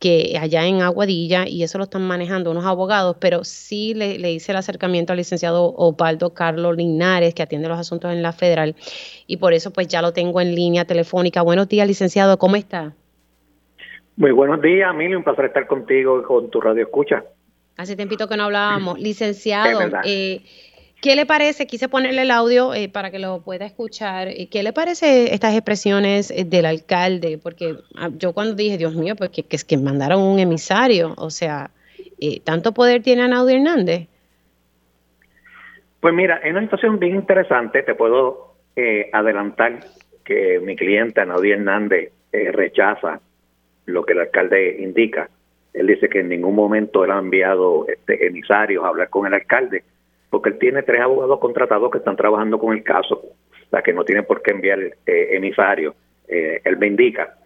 que 0.00 0.36
allá 0.40 0.66
en 0.66 0.82
Aguadilla, 0.82 1.46
y 1.46 1.62
eso 1.62 1.78
lo 1.78 1.84
están 1.84 2.02
manejando 2.02 2.50
unos 2.50 2.64
abogados, 2.64 3.18
pero 3.20 3.44
sí 3.44 3.94
le, 3.94 4.18
le 4.18 4.32
hice 4.32 4.50
el 4.50 4.58
acercamiento 4.58 5.12
al 5.12 5.18
licenciado 5.18 5.72
Osvaldo 5.76 6.34
Carlos 6.34 6.76
Linares, 6.76 7.34
que 7.34 7.44
atiende 7.44 7.68
los 7.68 7.78
asuntos 7.78 8.10
en 8.10 8.20
la 8.20 8.32
federal, 8.32 8.74
y 9.28 9.36
por 9.36 9.52
eso 9.52 9.72
pues 9.72 9.86
ya 9.86 10.02
lo 10.02 10.12
tengo 10.12 10.40
en 10.40 10.56
línea 10.56 10.84
telefónica. 10.84 11.42
Buenos 11.42 11.68
días, 11.68 11.86
licenciado, 11.86 12.36
¿cómo 12.36 12.56
está? 12.56 12.96
Muy 14.16 14.30
buenos 14.30 14.60
días, 14.60 14.92
Emilio. 14.92 15.18
Un 15.18 15.24
placer 15.24 15.46
estar 15.46 15.66
contigo 15.66 16.20
y 16.20 16.22
con 16.22 16.50
tu 16.50 16.60
radio 16.60 16.82
escucha. 16.84 17.24
Hace 17.76 17.96
tiempito 17.96 18.28
que 18.28 18.36
no 18.36 18.44
hablábamos. 18.44 18.98
Licenciado, 18.98 19.80
eh, 20.04 20.42
¿qué 21.00 21.16
le 21.16 21.24
parece? 21.24 21.66
Quise 21.66 21.88
ponerle 21.88 22.22
el 22.22 22.30
audio 22.30 22.74
eh, 22.74 22.90
para 22.90 23.10
que 23.10 23.18
lo 23.18 23.40
pueda 23.40 23.64
escuchar. 23.64 24.28
Eh, 24.28 24.48
¿Qué 24.50 24.62
le 24.62 24.74
parece 24.74 25.32
estas 25.34 25.54
expresiones 25.54 26.32
del 26.50 26.66
alcalde? 26.66 27.38
Porque 27.42 27.76
ah, 27.96 28.10
yo 28.12 28.34
cuando 28.34 28.54
dije, 28.54 28.76
Dios 28.76 28.94
mío, 28.94 29.16
pues 29.16 29.30
que, 29.30 29.46
es 29.48 29.64
que 29.64 29.78
mandaron 29.78 30.20
un 30.20 30.38
emisario. 30.38 31.14
O 31.16 31.30
sea, 31.30 31.70
¿tanto 32.44 32.72
poder 32.72 33.02
tiene 33.02 33.22
Anaudi 33.22 33.54
Hernández? 33.54 34.08
Pues 36.00 36.12
mira, 36.12 36.36
es 36.36 36.50
una 36.50 36.60
situación 36.62 36.98
bien 36.98 37.14
interesante. 37.16 37.82
Te 37.82 37.94
puedo 37.94 38.56
adelantar 39.12 39.80
que 40.22 40.60
mi 40.60 40.76
cliente 40.76 41.22
Anaudi 41.22 41.52
Hernández 41.52 42.12
rechaza 42.30 43.20
lo 43.86 44.04
que 44.04 44.12
el 44.12 44.20
alcalde 44.20 44.76
indica. 44.80 45.28
Él 45.72 45.86
dice 45.86 46.08
que 46.08 46.20
en 46.20 46.28
ningún 46.28 46.54
momento 46.54 47.04
él 47.04 47.10
ha 47.10 47.18
enviado 47.18 47.86
este, 47.88 48.26
emisarios 48.26 48.84
a 48.84 48.88
hablar 48.88 49.08
con 49.08 49.26
el 49.26 49.34
alcalde, 49.34 49.84
porque 50.30 50.50
él 50.50 50.58
tiene 50.58 50.82
tres 50.82 51.00
abogados 51.00 51.38
contratados 51.40 51.90
que 51.90 51.98
están 51.98 52.16
trabajando 52.16 52.58
con 52.58 52.74
el 52.76 52.82
caso, 52.82 53.14
o 53.16 53.70
sea 53.70 53.82
que 53.82 53.92
no 53.92 54.04
tiene 54.04 54.22
por 54.22 54.42
qué 54.42 54.52
enviar 54.52 54.80
eh, 54.80 55.28
emisarios, 55.32 55.94
eh, 56.28 56.60
él 56.64 56.76
me 56.76 56.86
indica. 56.86 57.36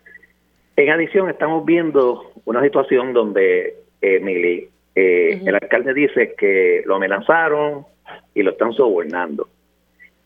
En 0.76 0.90
adición, 0.90 1.30
estamos 1.30 1.64
viendo 1.64 2.32
una 2.44 2.62
situación 2.62 3.12
donde, 3.12 3.76
Emily, 4.00 4.68
eh, 4.94 5.40
el 5.44 5.54
alcalde 5.54 5.94
dice 5.94 6.34
que 6.36 6.82
lo 6.84 6.96
amenazaron 6.96 7.86
y 8.34 8.42
lo 8.42 8.50
están 8.50 8.72
sobornando. 8.72 9.48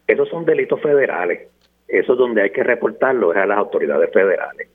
Esos 0.06 0.28
son 0.28 0.44
delitos 0.44 0.80
federales. 0.80 1.48
Eso 1.86 2.12
es 2.12 2.18
donde 2.18 2.42
hay 2.42 2.50
que 2.50 2.62
reportarlo 2.62 3.32
a 3.32 3.46
las 3.46 3.58
autoridades 3.58 4.10
federales. 4.12 4.68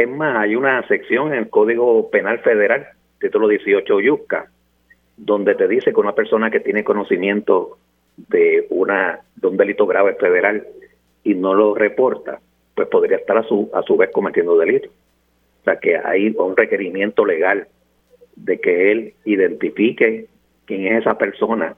Es 0.00 0.08
más, 0.08 0.34
hay 0.38 0.56
una 0.56 0.82
sección 0.88 1.34
en 1.34 1.40
el 1.40 1.50
Código 1.50 2.08
Penal 2.08 2.38
Federal, 2.38 2.86
título 3.20 3.48
18 3.48 4.00
Yucca, 4.00 4.50
donde 5.18 5.54
te 5.54 5.68
dice 5.68 5.92
que 5.92 6.00
una 6.00 6.14
persona 6.14 6.50
que 6.50 6.60
tiene 6.60 6.84
conocimiento 6.84 7.76
de, 8.16 8.66
una, 8.70 9.20
de 9.36 9.46
un 9.46 9.58
delito 9.58 9.86
grave 9.86 10.14
federal 10.14 10.66
y 11.22 11.34
no 11.34 11.52
lo 11.52 11.74
reporta, 11.74 12.40
pues 12.74 12.88
podría 12.88 13.18
estar 13.18 13.36
a 13.36 13.42
su, 13.42 13.70
a 13.74 13.82
su 13.82 13.98
vez 13.98 14.08
cometiendo 14.10 14.56
delito. 14.56 14.88
O 14.88 15.64
sea 15.64 15.76
que 15.76 15.98
hay 15.98 16.34
un 16.34 16.56
requerimiento 16.56 17.26
legal 17.26 17.68
de 18.36 18.58
que 18.58 18.92
él 18.92 19.12
identifique 19.26 20.28
quién 20.64 20.86
es 20.86 21.02
esa 21.02 21.18
persona 21.18 21.76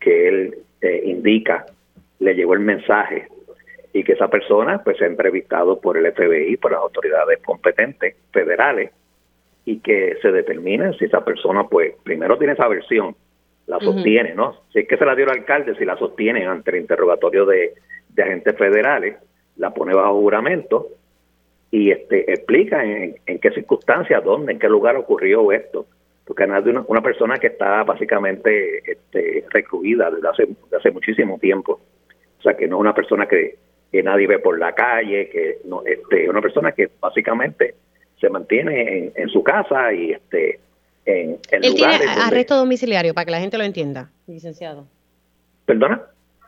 que 0.00 0.26
él 0.26 0.58
eh, 0.80 1.02
indica, 1.04 1.66
le 2.18 2.34
llegó 2.34 2.54
el 2.54 2.60
mensaje 2.60 3.28
y 3.94 4.02
que 4.02 4.12
esa 4.12 4.28
persona 4.28 4.82
pues 4.82 4.98
sea 4.98 5.06
entrevistado 5.06 5.80
por 5.80 5.96
el 5.96 6.12
FBI, 6.12 6.56
por 6.56 6.72
las 6.72 6.80
autoridades 6.80 7.38
competentes 7.38 8.16
federales 8.32 8.90
y 9.64 9.78
que 9.78 10.16
se 10.20 10.32
determine 10.32 10.92
si 10.98 11.04
esa 11.04 11.24
persona 11.24 11.68
pues 11.68 11.94
primero 12.02 12.36
tiene 12.36 12.54
esa 12.54 12.66
versión, 12.66 13.14
la 13.66 13.78
sostiene, 13.78 14.34
¿no? 14.34 14.62
Si 14.72 14.80
es 14.80 14.88
que 14.88 14.98
se 14.98 15.06
la 15.06 15.14
dio 15.14 15.26
el 15.26 15.30
alcalde, 15.30 15.76
si 15.76 15.84
la 15.84 15.96
sostiene 15.96 16.44
ante 16.44 16.72
el 16.72 16.78
interrogatorio 16.78 17.46
de, 17.46 17.72
agentes 18.18 18.56
federales, 18.58 19.16
la 19.56 19.72
pone 19.72 19.94
bajo 19.94 20.20
juramento 20.20 20.88
y 21.70 21.92
este 21.92 22.32
explica 22.32 22.84
en, 22.84 23.16
qué 23.24 23.50
circunstancias, 23.52 24.24
dónde, 24.24 24.52
en 24.52 24.58
qué 24.58 24.68
lugar 24.68 24.96
ocurrió 24.96 25.52
esto. 25.52 25.86
Porque 26.26 26.46
nadie 26.46 26.70
una, 26.70 26.84
una 26.88 27.02
persona 27.02 27.38
que 27.38 27.48
está 27.48 27.84
básicamente 27.84 28.78
este, 28.90 29.44
recluida 29.50 30.10
desde 30.10 30.28
hace, 30.28 30.46
desde 30.46 30.76
hace 30.76 30.90
muchísimo 30.90 31.38
tiempo. 31.38 31.80
O 32.38 32.42
sea, 32.42 32.56
que 32.56 32.66
no 32.66 32.76
es 32.76 32.80
una 32.80 32.94
persona 32.94 33.26
que, 33.26 33.56
que 33.94 34.02
nadie 34.02 34.26
ve 34.26 34.40
por 34.40 34.58
la 34.58 34.74
calle, 34.74 35.28
que 35.28 35.58
no, 35.66 35.84
este, 35.86 36.28
una 36.28 36.40
persona 36.40 36.72
que 36.72 36.90
básicamente 37.00 37.76
se 38.20 38.28
mantiene 38.28 39.12
en, 39.14 39.28
su 39.28 39.40
casa 39.44 39.92
y 39.92 40.10
este 40.10 40.58
en, 41.06 41.38
en 41.52 41.64
Él 41.64 41.74
tiene 41.76 41.94
arresto 42.26 42.56
domiciliario, 42.56 43.14
para 43.14 43.24
que 43.24 43.30
la 43.30 43.38
gente 43.38 43.56
lo 43.56 43.62
entienda, 43.62 44.10
licenciado. 44.26 44.88
¿Perdona? 45.64 46.02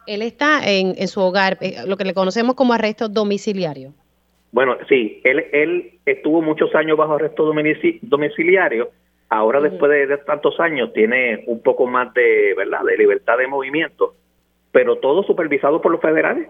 Él 0.09 0.23
está 0.23 0.69
en, 0.69 0.95
en 0.99 1.07
su 1.07 1.21
hogar, 1.21 1.57
eh, 1.61 1.77
lo 1.87 1.97
que 1.97 2.05
le 2.05 2.15
conocemos 2.15 2.57
como 2.57 2.73
arresto 2.73 3.09
domiciliario. 3.09 3.93
Bueno, 4.51 4.77
sí, 4.89 5.21
él, 5.23 5.47
él 5.53 6.01
estuvo 6.05 6.43
muchos 6.43 6.75
años 6.75 6.99
bajo 6.99 7.15
arresto 7.15 7.45
domiciliario, 8.03 8.91
ahora 9.29 9.61
después 9.61 9.93
de, 9.93 10.19
tantos 10.19 10.59
años 10.59 10.93
tiene 10.93 11.45
un 11.47 11.63
poco 11.63 11.87
más 11.87 12.13
de, 12.13 12.55
¿verdad? 12.57 12.81
de 12.83 12.97
libertad 12.97 13.39
de 13.39 13.47
movimiento, 13.47 14.17
pero 14.73 14.97
todo 14.97 15.23
supervisado 15.23 15.81
por 15.81 15.93
los 15.93 16.01
federales. 16.01 16.49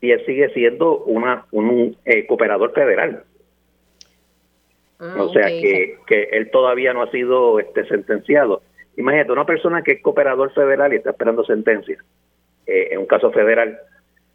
Y 0.00 0.10
él 0.10 0.24
sigue 0.26 0.48
siendo 0.50 0.98
una, 1.04 1.46
un 1.50 1.96
eh, 2.04 2.26
cooperador 2.26 2.72
federal. 2.72 3.24
Ah, 5.00 5.16
o 5.18 5.32
sea 5.32 5.46
que, 5.46 5.98
que 6.06 6.24
él 6.32 6.50
todavía 6.50 6.92
no 6.92 7.02
ha 7.02 7.10
sido 7.10 7.60
este 7.60 7.86
sentenciado. 7.86 8.62
Imagínate, 8.96 9.32
una 9.32 9.46
persona 9.46 9.82
que 9.82 9.92
es 9.92 10.02
cooperador 10.02 10.52
federal 10.52 10.92
y 10.92 10.96
está 10.96 11.10
esperando 11.10 11.44
sentencia 11.44 11.98
eh, 12.68 12.88
en 12.90 12.98
un 12.98 13.06
caso 13.06 13.30
federal, 13.30 13.78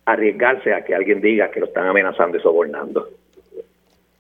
arriesgarse 0.06 0.74
a 0.74 0.84
que 0.84 0.96
alguien 0.96 1.22
diga 1.22 1.52
que 1.52 1.60
lo 1.60 1.68
están 1.68 1.88
amenazando 1.88 2.38
y 2.38 2.42
sobornando. 2.42 3.10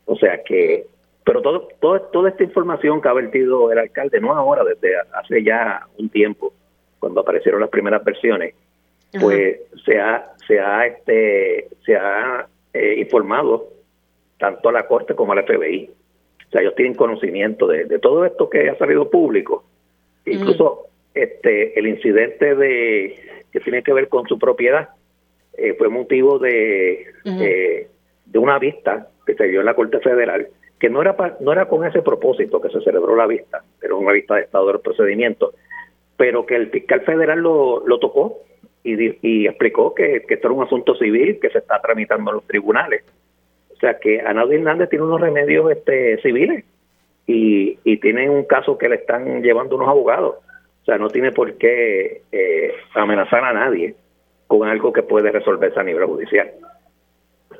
O 0.05 0.15
sea 0.15 0.43
que, 0.43 0.85
pero 1.25 1.41
todo, 1.41 1.67
todo, 1.79 1.99
toda 2.01 2.29
esta 2.29 2.43
información 2.43 3.01
que 3.01 3.09
ha 3.09 3.13
vertido 3.13 3.71
el 3.71 3.79
alcalde, 3.79 4.21
no 4.21 4.35
ahora, 4.35 4.63
desde 4.63 4.95
hace 5.13 5.43
ya 5.43 5.87
un 5.97 6.09
tiempo, 6.09 6.53
cuando 6.99 7.21
aparecieron 7.21 7.61
las 7.61 7.69
primeras 7.69 8.03
versiones, 8.03 8.53
pues 9.21 9.59
se 9.85 9.99
ha, 9.99 10.31
se 10.47 10.59
ha, 10.59 10.87
este, 10.87 11.67
se 11.85 11.95
ha 11.95 12.47
eh, 12.73 12.95
informado 12.97 13.69
tanto 14.39 14.69
a 14.69 14.71
la 14.71 14.87
Corte 14.87 15.13
como 15.15 15.33
al 15.33 15.43
FBI. 15.45 15.89
O 16.47 16.51
sea, 16.51 16.61
ellos 16.61 16.75
tienen 16.75 16.95
conocimiento 16.95 17.67
de, 17.67 17.85
de 17.85 17.99
todo 17.99 18.25
esto 18.25 18.49
que 18.49 18.69
ha 18.69 18.77
salido 18.77 19.09
público. 19.09 19.63
Incluso 20.25 20.87
este 21.13 21.77
el 21.77 21.87
incidente 21.87 22.55
de 22.55 23.15
que 23.51 23.59
tiene 23.59 23.83
que 23.83 23.93
ver 23.93 24.07
con 24.09 24.27
su 24.27 24.39
propiedad 24.39 24.89
eh, 25.57 25.75
fue 25.77 25.89
motivo 25.89 26.39
de, 26.39 27.05
eh, 27.41 27.87
de 28.25 28.39
una 28.39 28.57
vista 28.57 29.09
que 29.25 29.35
se 29.35 29.47
dio 29.47 29.59
en 29.59 29.67
la 29.67 29.75
Corte 29.75 29.99
Federal, 29.99 30.47
que 30.79 30.89
no 30.89 31.01
era, 31.01 31.15
pa- 31.15 31.37
no 31.39 31.51
era 31.51 31.67
con 31.67 31.85
ese 31.85 32.01
propósito 32.01 32.59
que 32.59 32.69
se 32.69 32.81
celebró 32.81 33.15
la 33.15 33.27
vista, 33.27 33.63
era 33.81 33.93
una 33.95 34.11
vista 34.11 34.35
de 34.35 34.41
estado 34.41 34.67
del 34.67 34.79
procedimiento, 34.79 35.53
pero 36.17 36.45
que 36.45 36.55
el 36.55 36.69
fiscal 36.71 37.01
federal 37.01 37.39
lo, 37.39 37.85
lo 37.87 37.99
tocó 37.99 38.39
y, 38.83 39.47
explicó 39.47 39.93
que, 39.93 40.23
que 40.27 40.33
esto 40.33 40.47
era 40.47 40.55
un 40.55 40.63
asunto 40.63 40.95
civil 40.95 41.39
que 41.41 41.49
se 41.49 41.59
está 41.59 41.81
tramitando 41.81 42.31
en 42.31 42.35
los 42.35 42.47
tribunales. 42.47 43.03
O 43.71 43.75
sea 43.77 43.97
que 43.99 44.21
Anaudi 44.21 44.55
Hernández 44.55 44.89
tiene 44.89 45.05
unos 45.05 45.21
remedios 45.21 45.71
este, 45.71 46.21
civiles 46.21 46.65
y, 47.25 47.79
y 47.83 47.97
tiene 47.97 48.29
un 48.29 48.43
caso 48.43 48.77
que 48.77 48.89
le 48.89 48.95
están 48.95 49.41
llevando 49.41 49.75
unos 49.75 49.87
abogados. 49.87 50.35
O 50.81 50.85
sea, 50.85 50.97
no 50.97 51.09
tiene 51.09 51.31
por 51.31 51.57
qué 51.57 52.23
eh, 52.31 52.73
amenazar 52.93 53.43
a 53.43 53.53
nadie 53.53 53.95
con 54.47 54.67
algo 54.67 54.91
que 54.91 55.03
puede 55.03 55.31
resolverse 55.31 55.79
a 55.79 55.83
nivel 55.83 56.05
judicial. 56.05 56.51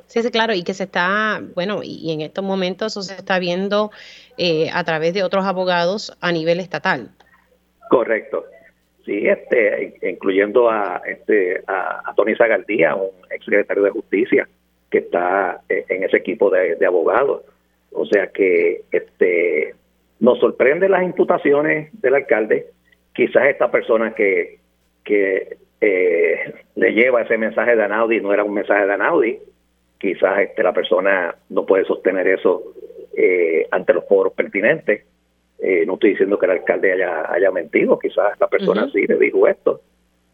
Sí, 0.06 0.22
sí, 0.22 0.30
claro, 0.30 0.52
y 0.52 0.62
que 0.62 0.74
se 0.74 0.84
está, 0.84 1.42
bueno, 1.54 1.80
y, 1.82 1.96
y 1.96 2.12
en 2.12 2.20
estos 2.20 2.44
momentos 2.44 2.92
eso 2.92 3.02
se 3.02 3.14
está 3.14 3.38
viendo 3.38 3.90
eh, 4.36 4.68
a 4.72 4.84
través 4.84 5.14
de 5.14 5.22
otros 5.22 5.46
abogados 5.46 6.16
a 6.20 6.32
nivel 6.32 6.60
estatal. 6.60 7.10
Correcto. 7.88 8.44
Sí, 9.04 9.28
este, 9.28 9.94
incluyendo 10.02 10.70
a, 10.70 11.02
este, 11.06 11.62
a, 11.66 12.10
a 12.10 12.14
Tony 12.14 12.34
Zagaldía, 12.36 12.94
un 12.94 13.10
exsecretario 13.30 13.82
de 13.82 13.90
Justicia, 13.90 14.48
que 14.90 14.98
está 14.98 15.60
eh, 15.68 15.84
en 15.88 16.04
ese 16.04 16.16
equipo 16.16 16.48
de, 16.48 16.76
de 16.76 16.86
abogados. 16.86 17.42
O 17.92 18.06
sea 18.06 18.28
que 18.28 18.82
este, 18.90 19.74
nos 20.20 20.38
sorprende 20.40 20.88
las 20.88 21.02
imputaciones 21.02 21.90
del 22.00 22.14
alcalde. 22.14 22.66
Quizás 23.12 23.46
esta 23.46 23.70
persona 23.70 24.14
que, 24.14 24.58
que 25.04 25.56
eh, 25.80 26.54
le 26.74 26.92
lleva 26.92 27.22
ese 27.22 27.36
mensaje 27.36 27.76
de 27.76 27.84
Anaudi 27.84 28.20
no 28.20 28.32
era 28.32 28.42
un 28.42 28.54
mensaje 28.54 28.86
de 28.86 28.92
Anaudi. 28.94 29.38
Quizás 29.98 30.40
este, 30.40 30.62
la 30.62 30.72
persona 30.72 31.34
no 31.50 31.66
puede 31.66 31.84
sostener 31.84 32.26
eso 32.26 32.74
eh, 33.16 33.66
ante 33.70 33.92
los 33.92 34.06
foros 34.08 34.32
pertinentes. 34.32 35.04
Eh, 35.58 35.84
no 35.86 35.94
estoy 35.94 36.10
diciendo 36.10 36.38
que 36.38 36.46
el 36.46 36.52
alcalde 36.52 36.92
haya, 36.92 37.32
haya 37.32 37.50
mentido, 37.50 37.98
quizás 37.98 38.38
la 38.38 38.48
persona 38.48 38.88
sí 38.92 39.06
le 39.06 39.16
dijo 39.16 39.46
esto. 39.46 39.80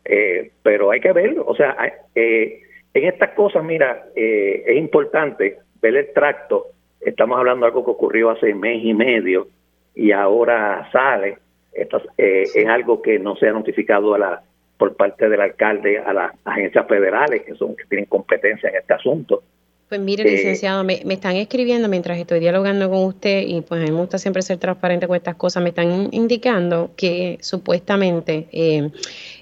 Eh, 0.05 0.51
pero 0.63 0.91
hay 0.91 1.01
que 1.01 1.13
verlo. 1.13 1.45
O 1.47 1.55
sea, 1.55 1.77
eh, 2.15 2.63
en 2.93 3.05
estas 3.05 3.31
cosas, 3.31 3.63
mira, 3.63 4.07
eh, 4.17 4.65
es 4.67 4.77
importante 4.77 5.59
ver 5.81 5.97
el 5.97 6.13
tracto. 6.13 6.69
Estamos 7.01 7.39
hablando 7.39 7.65
de 7.65 7.69
algo 7.69 7.85
que 7.85 7.91
ocurrió 7.93 8.31
hace 8.31 8.55
mes 8.55 8.85
y 8.85 8.95
medio 8.95 9.49
y 9.95 10.13
ahora 10.13 10.89
sale. 10.93 11.39
Esto, 11.73 12.03
eh, 12.19 12.43
es 12.53 12.67
algo 12.67 13.01
que 13.01 13.19
no 13.19 13.37
se 13.37 13.49
ha 13.49 13.53
notificado 13.53 14.15
a 14.15 14.19
la 14.19 14.43
por 14.77 14.97
parte 14.97 15.29
del 15.29 15.41
alcalde 15.43 15.99
a 15.99 16.13
las 16.13 16.33
agencias 16.45 16.87
federales 16.89 17.43
que 17.43 17.55
son 17.55 17.77
que 17.77 17.85
tienen 17.85 18.07
competencia 18.07 18.71
en 18.71 18.77
este 18.77 18.95
asunto. 18.95 19.43
Pues 19.91 20.01
mire, 20.01 20.23
Eh, 20.23 20.31
licenciado, 20.31 20.85
me, 20.85 21.03
me 21.05 21.15
están 21.15 21.35
escribiendo 21.35 21.89
mientras 21.89 22.17
estoy 22.17 22.39
dialogando 22.39 22.89
con 22.89 23.03
usted 23.05 23.43
y 23.45 23.61
pues 23.61 23.83
a 23.83 23.85
mí 23.85 23.91
me 23.91 23.99
gusta 23.99 24.19
siempre 24.19 24.41
ser 24.41 24.57
transparente 24.59 25.09
con 25.09 25.17
estas 25.17 25.35
cosas. 25.35 25.65
Me 25.65 25.71
están 25.71 26.09
indicando 26.13 26.93
que 26.97 27.39
supuestamente 27.41 28.47
eh, 28.53 28.91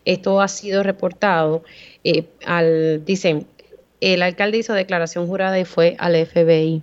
esto 0.07 0.41
ha 0.41 0.49
sido 0.49 0.83
reportado 0.83 1.63
eh, 2.03 2.25
al, 2.47 3.05
dicen, 3.05 3.45
el 4.01 4.23
alcalde 4.23 4.57
hizo 4.57 4.73
declaración 4.73 5.27
jurada 5.27 5.59
y 5.61 5.67
fue 5.67 5.97
al 5.99 6.15
FBI. 6.17 6.83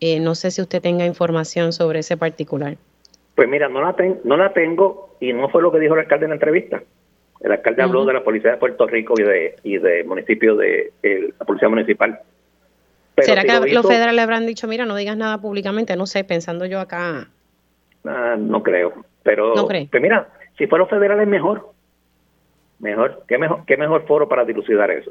Eh, 0.00 0.20
no 0.20 0.34
sé 0.34 0.50
si 0.50 0.60
usted 0.60 0.82
tenga 0.82 1.06
información 1.06 1.72
sobre 1.72 2.00
ese 2.00 2.18
particular. 2.18 2.76
Pues 3.34 3.48
mira, 3.48 3.70
no 3.70 3.80
la, 3.82 3.96
ten- 3.96 4.20
no 4.24 4.36
la 4.36 4.52
tengo 4.52 5.16
y 5.20 5.32
no 5.32 5.48
fue 5.48 5.62
lo 5.62 5.72
que 5.72 5.78
dijo 5.78 5.94
el 5.94 6.00
alcalde 6.00 6.26
en 6.26 6.30
la 6.30 6.34
entrevista. 6.36 6.82
El 7.40 7.52
alcalde 7.52 7.80
habló 7.82 8.04
de 8.04 8.12
la 8.12 8.22
policía 8.22 8.50
de 8.50 8.56
Puerto 8.58 8.86
Rico 8.86 9.14
y 9.16 9.22
de 9.22 9.56
y 9.62 9.78
de 9.78 10.04
municipio 10.04 10.54
de 10.56 10.92
la 11.02 11.46
policía 11.46 11.70
municipal. 11.70 12.20
Pero 13.20 13.40
¿Será 13.40 13.42
si 13.42 13.46
que 13.68 13.74
lo 13.74 13.82
los 13.82 13.86
federales 13.86 14.14
le 14.14 14.22
habrán 14.22 14.46
dicho, 14.46 14.66
mira, 14.68 14.84
no 14.86 14.96
digas 14.96 15.16
nada 15.16 15.38
públicamente? 15.38 15.96
No 15.96 16.06
sé, 16.06 16.24
pensando 16.24 16.66
yo 16.66 16.80
acá. 16.80 17.28
Ah, 18.04 18.36
no 18.38 18.62
creo. 18.62 19.04
Pero 19.22 19.54
¿No 19.54 19.66
cree? 19.66 19.88
pues 19.90 20.02
mira, 20.02 20.28
si 20.58 20.66
fuera 20.66 20.84
los 20.84 20.90
federales 20.90 21.26
mejor. 21.28 21.72
Mejor, 22.78 23.24
qué 23.28 23.36
mejor, 23.36 23.64
qué 23.66 23.76
mejor 23.76 24.06
foro 24.06 24.28
para 24.28 24.44
dilucidar 24.44 24.90
eso. 24.90 25.10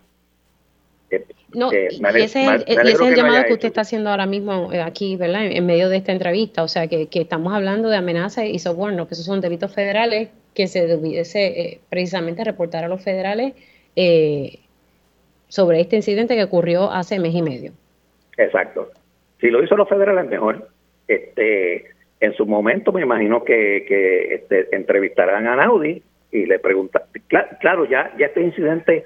Eh, 1.12 1.26
No, 1.54 1.72
eh, 1.72 1.88
y 1.92 2.22
ese 2.22 2.24
es, 2.24 2.36
el- 2.36 2.64
y 2.68 2.78
alegro 2.78 2.80
ese 2.82 2.92
es 2.92 3.00
el 3.00 3.00
que 3.00 3.10
lo 3.10 3.16
llamado 3.18 3.46
que 3.46 3.54
usted 3.54 3.56
hecho. 3.56 3.68
está 3.68 3.82
haciendo 3.82 4.10
ahora 4.10 4.26
mismo 4.26 4.74
eh, 4.74 4.82
aquí, 4.82 5.16
¿verdad? 5.18 5.46
En, 5.46 5.52
en 5.58 5.66
medio 5.66 5.90
de 5.90 5.98
esta 5.98 6.12
entrevista. 6.12 6.64
O 6.64 6.68
sea, 6.68 6.88
que, 6.88 7.08
que 7.08 7.22
estamos 7.22 7.54
hablando 7.54 7.90
de 7.90 7.98
amenazas 7.98 8.46
y 8.46 8.58
soborno, 8.60 9.08
que 9.08 9.14
esos 9.14 9.26
son 9.26 9.40
delitos 9.42 9.72
federales 9.74 10.30
que 10.56 10.68
se 10.68 10.88
debiese 10.88 11.46
eh, 11.62 11.80
precisamente 11.90 12.44
reportar 12.44 12.84
a 12.84 12.88
los 12.88 13.02
federales 13.04 13.54
eh, 13.96 14.60
sobre 15.48 15.80
este 15.82 15.96
incidente 15.96 16.36
que 16.36 16.44
ocurrió 16.44 16.92
hace 16.92 17.20
mes 17.20 17.34
y 17.36 17.42
medio. 17.44 17.72
Exacto. 18.40 18.90
Si 19.42 19.50
lo 19.50 19.62
hizo 19.62 19.76
los 19.76 19.88
federales, 19.88 20.26
mejor. 20.30 20.68
Este, 21.08 21.88
en 22.20 22.34
su 22.34 22.46
momento 22.46 22.92
me 22.92 23.02
imagino 23.02 23.44
que, 23.44 23.86
que 23.88 24.36
este, 24.36 24.74
entrevistarán 24.76 25.46
a 25.48 25.56
Naudi 25.58 26.02
y 26.32 26.46
le 26.46 26.58
preguntan. 26.60 27.04
Cla- 27.30 27.58
claro, 27.60 27.86
ya, 27.86 28.14
este 28.18 28.42
incidente, 28.42 29.04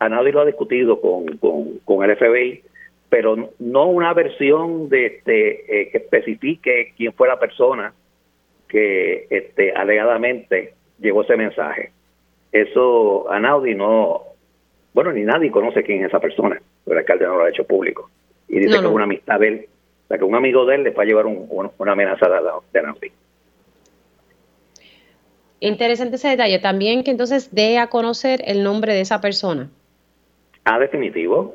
Naudi 0.00 0.32
lo 0.32 0.40
ha 0.40 0.46
discutido 0.46 1.00
con, 1.00 2.02
el 2.02 2.16
FBI, 2.16 2.62
pero 3.08 3.50
no 3.60 3.86
una 3.86 4.12
versión 4.14 4.88
de 4.88 5.06
este 5.06 5.82
eh, 5.82 5.90
que 5.90 5.98
especifique 5.98 6.92
quién 6.96 7.12
fue 7.12 7.28
la 7.28 7.38
persona 7.38 7.92
que 8.68 9.26
este, 9.30 9.72
alegadamente 9.72 10.74
llevó 10.98 11.22
ese 11.22 11.36
mensaje. 11.36 11.92
Eso 12.50 13.28
Naudi 13.38 13.74
no, 13.74 14.22
bueno, 14.92 15.12
ni 15.12 15.22
nadie 15.22 15.52
conoce 15.52 15.84
quién 15.84 16.00
es 16.00 16.08
esa 16.08 16.20
persona, 16.20 16.60
pero 16.84 16.94
el 16.94 16.98
alcalde 17.00 17.26
no 17.26 17.36
lo 17.36 17.44
ha 17.44 17.50
hecho 17.50 17.64
público. 17.64 18.10
Y 18.52 18.58
dice 18.60 18.68
No, 18.70 18.76
que 18.76 18.82
no. 18.82 18.88
es 18.90 18.94
una 18.94 19.04
amistad 19.04 19.40
de 19.40 19.48
él, 19.48 19.66
o 20.04 20.08
sea, 20.08 20.18
que 20.18 20.24
un 20.24 20.34
amigo 20.36 20.64
de 20.66 20.74
él 20.76 20.82
le 20.84 20.90
va 20.90 21.02
a 21.02 21.06
llevar 21.06 21.26
un- 21.26 21.46
un- 21.48 21.70
una 21.78 21.92
amenaza 21.92 22.28
de, 22.28 22.38
de 22.72 22.82
Naudi. 22.82 23.10
Interesante 25.60 26.16
ese 26.16 26.28
detalle. 26.28 26.58
También 26.58 27.04
que 27.04 27.10
entonces 27.12 27.54
dé 27.54 27.78
a 27.78 27.86
conocer 27.88 28.42
el 28.46 28.62
nombre 28.64 28.94
de 28.94 29.00
esa 29.00 29.20
persona. 29.20 29.70
Ah, 30.64 30.78
definitivo, 30.78 31.54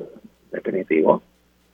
definitivo. 0.52 1.22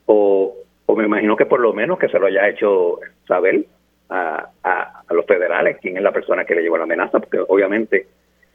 O, 0.08 0.56
o 0.86 0.96
me 0.96 1.06
imagino 1.06 1.36
que 1.36 1.46
por 1.46 1.60
lo 1.60 1.74
menos 1.74 1.98
que 2.00 2.10
se 2.10 2.20
lo 2.20 2.26
haya 2.28 2.50
hecho 2.50 3.00
saber 3.28 3.66
a, 4.10 4.50
a- 4.64 5.04
a 5.08 5.14
los 5.14 5.26
federales 5.26 5.78
quién 5.82 5.96
es 5.98 6.04
la 6.04 6.12
persona 6.12 6.44
que 6.44 6.56
le 6.56 6.64
llevó 6.64 6.78
la 6.78 6.84
amenaza, 6.84 7.20
porque 7.20 7.40
obviamente 7.48 8.08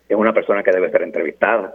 es 0.08 0.16
una 0.16 0.32
persona 0.34 0.62
que 0.62 0.72
debe 0.72 0.90
ser 0.90 1.02
entrevistada. 1.02 1.74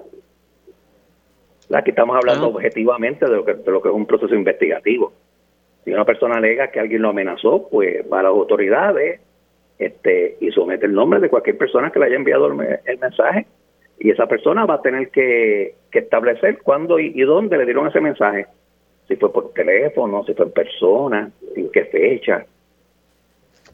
Aquí 1.71 1.91
estamos 1.91 2.15
hablando 2.15 2.45
Ah. 2.45 2.49
objetivamente 2.49 3.25
de 3.25 3.31
lo, 3.35 3.45
que, 3.45 3.53
de 3.53 3.71
lo 3.71 3.81
que 3.81 3.89
es 3.89 3.95
un 3.95 4.05
proceso 4.05 4.35
investigativo. 4.35 5.13
Si 5.83 5.91
una 5.91 6.05
persona 6.05 6.35
alega 6.35 6.69
que 6.71 6.79
alguien 6.79 7.01
lo 7.01 7.09
amenazó, 7.09 7.67
pues 7.69 8.03
va 8.11 8.19
a 8.19 8.23
las 8.23 8.29
autoridades 8.31 9.19
este, 9.79 10.37
y 10.39 10.51
somete 10.51 10.85
el 10.85 10.93
nombre 10.93 11.19
de 11.19 11.29
cualquier 11.29 11.57
persona 11.57 11.91
que 11.91 11.99
le 11.99 12.05
haya 12.05 12.15
enviado 12.15 12.47
el, 12.47 12.53
me- 12.53 12.79
el 12.85 12.97
mensaje 12.99 13.47
y 13.99 14.09
esa 14.11 14.27
persona 14.27 14.65
va 14.65 14.75
a 14.75 14.81
tener 14.81 15.09
que, 15.09 15.75
que 15.91 15.99
establecer 15.99 16.59
cuándo 16.61 16.99
y, 16.99 17.11
y 17.15 17.21
dónde 17.23 17.57
le 17.57 17.65
dieron 17.65 17.87
ese 17.87 17.99
mensaje. 18.01 18.45
Si 19.07 19.15
fue 19.17 19.31
por 19.33 19.51
teléfono, 19.53 20.23
si 20.25 20.33
fue 20.33 20.45
en 20.45 20.51
persona, 20.51 21.31
en 21.55 21.69
qué 21.71 21.85
fecha. 21.85 22.45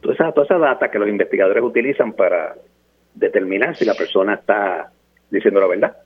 Toda 0.01 0.13
esa, 0.13 0.31
toda 0.31 0.45
esa 0.45 0.57
data 0.57 0.89
que 0.89 0.97
los 0.99 1.09
investigadores 1.09 1.63
utilizan 1.63 2.13
para 2.13 2.55
determinar 3.13 3.75
si 3.75 3.85
la 3.85 3.93
persona 3.93 4.35
está 4.35 4.91
diciendo 5.29 5.59
la 5.59 5.67
verdad. 5.67 5.97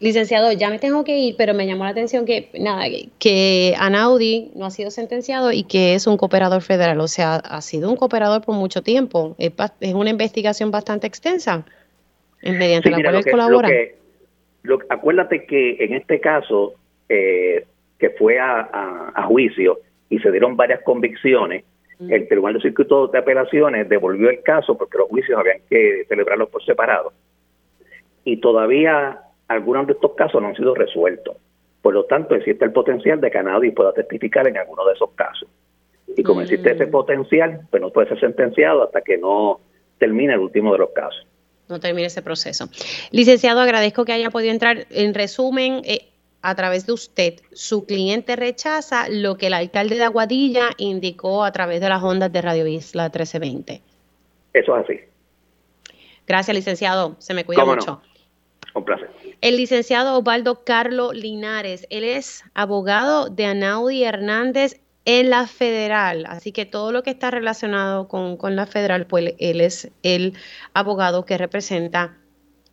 Licenciado, 0.00 0.52
ya 0.52 0.70
me 0.70 0.78
tengo 0.78 1.02
que 1.02 1.18
ir, 1.18 1.34
pero 1.36 1.54
me 1.54 1.66
llamó 1.66 1.82
la 1.82 1.90
atención 1.90 2.24
que, 2.24 2.50
nada, 2.60 2.84
que- 3.18 3.74
Anaudi 3.78 4.52
no 4.54 4.66
ha 4.66 4.70
sido 4.70 4.90
sentenciado 4.92 5.50
y 5.50 5.64
que 5.64 5.94
es 5.94 6.06
un 6.06 6.16
cooperador 6.16 6.62
federal, 6.62 7.00
o 7.00 7.08
sea, 7.08 7.36
ha 7.36 7.60
sido 7.62 7.90
un 7.90 7.96
cooperador 7.96 8.42
por 8.42 8.54
mucho 8.54 8.82
tiempo. 8.82 9.34
Es, 9.38 9.52
una 9.94 10.10
investigación 10.10 10.70
bastante 10.70 11.08
extensa, 11.08 11.64
mediante 12.42 12.88
Sí, 12.90 12.94
la 12.94 13.02
cual 13.02 13.14
él 13.16 13.24
que- 13.24 13.30
lo 13.30 13.36
colabora. 13.36 13.68
que- 13.68 13.96
lo- 14.62 14.78
acuérdate 14.88 15.46
que 15.46 15.76
en 15.80 15.94
este 15.94 16.20
caso, 16.20 16.74
eh, 17.08 17.64
que 17.98 18.10
fue 18.10 18.38
a, 18.38 19.10
juicio 19.26 19.80
y 20.08 20.20
se 20.20 20.30
dieron 20.30 20.56
varias 20.56 20.80
convicciones, 20.82 21.64
el 22.08 22.28
Tribunal 22.28 22.54
de 22.54 22.60
Circuito 22.60 23.08
de 23.08 23.18
Apelaciones 23.18 23.88
devolvió 23.88 24.30
el 24.30 24.42
caso 24.42 24.78
porque 24.78 24.96
los 24.98 25.08
juicios 25.08 25.36
habían 25.36 25.58
que 25.68 26.04
celebrarlos 26.08 26.48
por 26.50 26.64
separado. 26.64 27.12
Y 28.24 28.36
todavía 28.36 29.18
algunos 29.48 29.86
de 29.86 29.94
estos 29.94 30.14
casos 30.14 30.40
no 30.40 30.48
han 30.48 30.56
sido 30.56 30.74
resueltos. 30.74 31.36
Por 31.82 31.94
lo 31.94 32.04
tanto, 32.04 32.34
existe 32.34 32.64
el 32.64 32.72
potencial 32.72 33.20
de 33.20 33.30
que 33.30 33.42
nadie 33.42 33.72
pueda 33.72 33.92
testificar 33.92 34.46
en 34.46 34.58
alguno 34.58 34.84
de 34.84 34.94
esos 34.94 35.10
casos. 35.12 35.48
Y 36.16 36.22
como 36.22 36.40
existe 36.40 36.72
ese 36.72 36.86
mm. 36.86 36.90
potencial, 36.90 37.60
pues 37.70 37.80
no 37.80 37.90
puede 37.90 38.08
ser 38.08 38.20
sentenciado 38.20 38.82
hasta 38.82 39.00
que 39.00 39.18
no 39.18 39.60
termine 39.98 40.34
el 40.34 40.40
último 40.40 40.72
de 40.72 40.78
los 40.78 40.90
casos. 40.90 41.26
No 41.68 41.78
termine 41.80 42.06
ese 42.06 42.22
proceso. 42.22 42.68
Licenciado, 43.10 43.60
agradezco 43.60 44.04
que 44.04 44.12
haya 44.12 44.30
podido 44.30 44.52
entrar. 44.52 44.86
En 44.90 45.14
resumen, 45.14 45.82
eh, 45.84 46.08
a 46.40 46.54
través 46.54 46.86
de 46.86 46.92
usted, 46.92 47.34
su 47.52 47.84
cliente 47.84 48.36
rechaza 48.36 49.08
lo 49.10 49.36
que 49.36 49.48
el 49.48 49.54
alcalde 49.54 49.96
de 49.96 50.04
Aguadilla 50.04 50.70
indicó 50.78 51.44
a 51.44 51.52
través 51.52 51.80
de 51.80 51.88
las 51.88 52.02
ondas 52.02 52.32
de 52.32 52.40
Radio 52.40 52.66
Isla 52.66 53.04
1320. 53.04 53.82
Eso 54.54 54.76
es 54.76 54.84
así. 54.84 55.00
Gracias, 56.26 56.54
licenciado. 56.54 57.16
Se 57.18 57.34
me 57.34 57.44
cuida 57.44 57.64
mucho. 57.64 58.00
Un 58.74 58.84
placer. 58.84 59.10
El 59.40 59.56
licenciado 59.56 60.18
Osvaldo 60.18 60.64
Carlo 60.64 61.12
Linares, 61.12 61.86
él 61.90 62.02
es 62.02 62.42
abogado 62.54 63.30
de 63.30 63.44
Anaudi 63.44 64.02
Hernández 64.02 64.80
en 65.04 65.30
la 65.30 65.46
federal, 65.46 66.26
así 66.28 66.50
que 66.50 66.66
todo 66.66 66.90
lo 66.90 67.04
que 67.04 67.10
está 67.10 67.30
relacionado 67.30 68.08
con, 68.08 68.56
la 68.56 68.66
federal, 68.66 69.06
pues 69.06 69.34
él 69.38 69.60
es 69.60 69.90
el 70.02 70.34
abogado 70.74 71.24
que 71.24 71.38
representa 71.38 72.18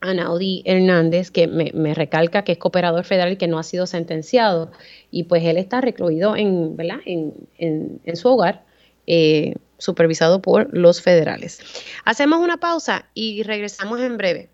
Anaudi 0.02 0.64
Hernández, 0.66 1.30
que 1.30 1.48
me, 1.48 1.94
recalca 1.94 2.44
que 2.44 2.54
es 2.54 2.58
cooperador 2.58 3.06
federal 3.06 3.34
y 3.34 3.38
que 3.38 3.48
no 3.48 3.60
ha 3.60 3.64
sido 3.64 3.86
sentenciado, 3.86 4.72
y 5.12 5.24
pues 5.26 5.44
él 5.46 5.58
está 5.58 5.82
recluido 5.82 6.36
en, 6.36 6.76
¿verdad? 6.76 7.00
en, 7.06 8.16
su 8.16 8.30
hogar. 8.30 8.66
Eh, 9.08 9.54
supervisado 9.78 10.42
por 10.42 10.76
los 10.76 11.02
federales. 11.02 11.60
Hacemos 12.06 12.40
una 12.40 12.58
pausa 12.58 13.06
y 13.14 13.44
regresamos 13.44 14.00
en 14.00 14.18
breve. 14.18 14.50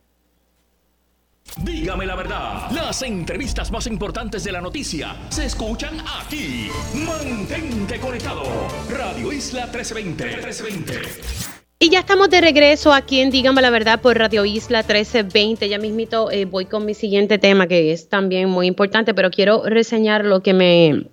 Dígame 1.64 2.06
la 2.06 2.16
verdad, 2.16 2.72
las 2.72 3.02
entrevistas 3.02 3.72
más 3.72 3.86
importantes 3.86 4.44
de 4.44 4.52
la 4.52 4.62
noticia 4.62 5.16
se 5.30 5.46
escuchan 5.46 5.98
aquí. 6.22 6.70
Mantente 6.94 8.00
conectado. 8.00 8.44
Radio 8.90 9.32
Isla 9.32 9.66
1320. 9.66 10.26
1320. 10.26 11.62
Y 11.80 11.90
ya 11.90 12.00
estamos 12.00 12.30
de 12.30 12.42
regreso 12.42 12.94
aquí 12.94 13.22
en 13.22 13.32
Dígame 13.32 13.62
la 13.62 13.70
verdad 13.70 14.00
por 14.02 14.18
Radio 14.18 14.46
Isla 14.46 14.80
1320. 14.80 15.68
Ya 15.68 15.78
mismito 15.78 16.32
eh, 16.32 16.46
voy 16.46 16.66
con 16.66 16.86
mi 16.86 16.94
siguiente 16.94 17.38
tema 17.38 17.68
que 17.68 17.92
es 17.92 18.08
también 18.08 18.50
muy 18.50 18.68
importante, 18.68 19.14
pero 19.14 19.30
quiero 19.30 19.64
reseñar 19.66 20.24
lo 20.24 20.42
que 20.42 20.54
me 20.54 21.08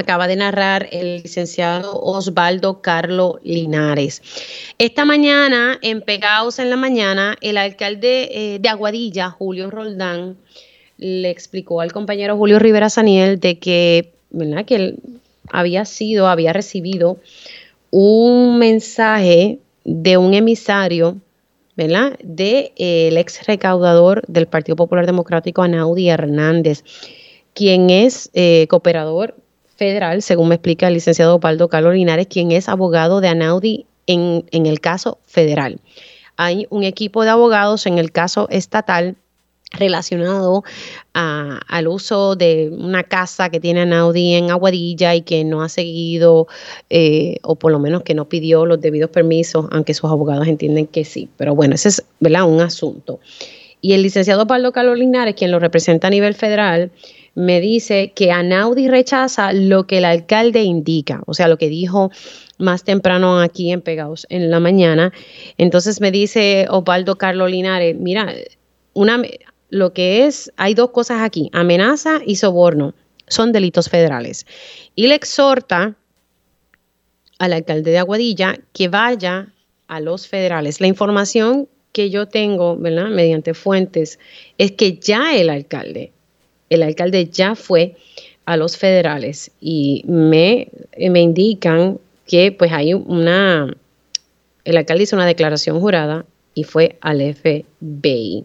acaba 0.00 0.26
de 0.26 0.36
narrar 0.36 0.88
el 0.92 1.22
licenciado 1.22 2.00
Osvaldo 2.00 2.82
Carlo 2.82 3.38
Linares. 3.42 4.22
Esta 4.78 5.04
mañana, 5.04 5.78
en 5.82 6.02
Pegaos 6.02 6.58
en 6.58 6.70
la 6.70 6.76
mañana, 6.76 7.36
el 7.40 7.56
alcalde 7.56 8.28
eh, 8.32 8.58
de 8.58 8.68
Aguadilla, 8.68 9.30
Julio 9.30 9.70
Roldán, 9.70 10.36
le 10.98 11.30
explicó 11.30 11.80
al 11.80 11.92
compañero 11.92 12.36
Julio 12.36 12.58
Rivera 12.58 12.90
Saniel 12.90 13.40
de 13.40 13.58
que, 13.58 14.12
¿verdad? 14.30 14.64
que 14.64 14.76
él 14.76 14.98
había 15.50 15.84
sido, 15.84 16.28
había 16.28 16.52
recibido 16.52 17.18
un 17.90 18.58
mensaje 18.58 19.58
de 19.84 20.16
un 20.16 20.34
emisario, 20.34 21.16
¿verdad? 21.76 22.18
De 22.22 22.72
eh, 22.76 23.08
el 23.08 23.16
ex 23.16 23.46
recaudador 23.46 24.22
del 24.28 24.46
Partido 24.46 24.76
Popular 24.76 25.06
Democrático, 25.06 25.62
Anaudi 25.62 26.08
Hernández, 26.08 26.84
quien 27.54 27.90
es 27.90 28.30
eh, 28.34 28.66
cooperador 28.68 29.34
federal, 29.80 30.20
según 30.20 30.48
me 30.48 30.56
explica 30.56 30.88
el 30.88 30.94
licenciado 30.94 31.36
Opaldo 31.36 31.70
Carlos 31.70 31.94
Linares, 31.94 32.26
quien 32.26 32.52
es 32.52 32.68
abogado 32.68 33.22
de 33.22 33.28
Anaudi 33.28 33.86
en, 34.06 34.44
en 34.50 34.66
el 34.66 34.78
caso 34.78 35.18
federal. 35.26 35.80
Hay 36.36 36.66
un 36.68 36.84
equipo 36.84 37.24
de 37.24 37.30
abogados 37.30 37.86
en 37.86 37.96
el 37.96 38.12
caso 38.12 38.46
estatal 38.50 39.16
relacionado 39.72 40.64
al 41.14 41.88
uso 41.88 42.36
de 42.36 42.70
una 42.70 43.04
casa 43.04 43.48
que 43.48 43.58
tiene 43.58 43.80
Anaudi 43.80 44.34
en 44.34 44.50
Aguadilla 44.50 45.14
y 45.14 45.22
que 45.22 45.44
no 45.44 45.62
ha 45.62 45.70
seguido, 45.70 46.46
eh, 46.90 47.36
o 47.42 47.54
por 47.54 47.72
lo 47.72 47.78
menos 47.78 48.02
que 48.02 48.14
no 48.14 48.28
pidió 48.28 48.66
los 48.66 48.82
debidos 48.82 49.08
permisos, 49.08 49.66
aunque 49.70 49.94
sus 49.94 50.10
abogados 50.10 50.46
entienden 50.46 50.88
que 50.88 51.06
sí. 51.06 51.30
Pero 51.38 51.54
bueno, 51.54 51.74
ese 51.74 51.88
es 51.88 52.04
¿verdad? 52.18 52.44
un 52.44 52.60
asunto. 52.60 53.18
Y 53.80 53.94
el 53.94 54.02
licenciado 54.02 54.46
Pablo 54.46 54.72
Carlos 54.72 54.98
Linares, 54.98 55.36
quien 55.36 55.50
lo 55.50 55.58
representa 55.58 56.08
a 56.08 56.10
nivel 56.10 56.34
federal, 56.34 56.90
me 57.34 57.60
dice 57.60 58.12
que 58.14 58.32
Anaudi 58.32 58.88
rechaza 58.88 59.52
lo 59.52 59.86
que 59.86 59.98
el 59.98 60.04
alcalde 60.04 60.62
indica, 60.62 61.22
o 61.26 61.34
sea, 61.34 61.48
lo 61.48 61.58
que 61.58 61.68
dijo 61.68 62.10
más 62.58 62.84
temprano 62.84 63.40
aquí 63.40 63.70
en 63.70 63.80
Pegados 63.80 64.26
en 64.30 64.50
la 64.50 64.60
mañana. 64.60 65.12
Entonces 65.56 66.00
me 66.00 66.10
dice 66.10 66.66
Osvaldo 66.68 67.16
Carlos 67.16 67.50
Linares, 67.50 67.96
mira, 67.96 68.34
una, 68.92 69.22
lo 69.70 69.92
que 69.92 70.26
es, 70.26 70.52
hay 70.56 70.74
dos 70.74 70.90
cosas 70.90 71.22
aquí, 71.22 71.50
amenaza 71.52 72.20
y 72.24 72.36
soborno, 72.36 72.94
son 73.28 73.52
delitos 73.52 73.88
federales. 73.88 74.46
Y 74.94 75.06
le 75.06 75.14
exhorta 75.14 75.96
al 77.38 77.52
alcalde 77.52 77.90
de 77.90 77.98
Aguadilla 77.98 78.58
que 78.72 78.88
vaya 78.88 79.52
a 79.86 80.00
los 80.00 80.28
federales. 80.28 80.80
La 80.80 80.88
información 80.88 81.68
que 81.92 82.10
yo 82.10 82.26
tengo, 82.26 82.76
¿verdad? 82.76 83.08
Mediante 83.08 83.54
fuentes, 83.54 84.18
es 84.58 84.72
que 84.72 84.98
ya 84.98 85.34
el 85.34 85.50
alcalde 85.50 86.12
el 86.70 86.82
alcalde 86.82 87.26
ya 87.26 87.54
fue 87.54 87.96
a 88.46 88.56
los 88.56 88.76
federales 88.76 89.50
y 89.60 90.02
me, 90.06 90.68
me 90.98 91.20
indican 91.20 91.98
que 92.26 92.52
pues 92.52 92.72
hay 92.72 92.94
una, 92.94 93.76
el 94.64 94.76
alcalde 94.76 95.02
hizo 95.02 95.16
una 95.16 95.26
declaración 95.26 95.80
jurada 95.80 96.24
y 96.54 96.64
fue 96.64 96.98
al 97.00 97.20
FBI. 97.20 98.44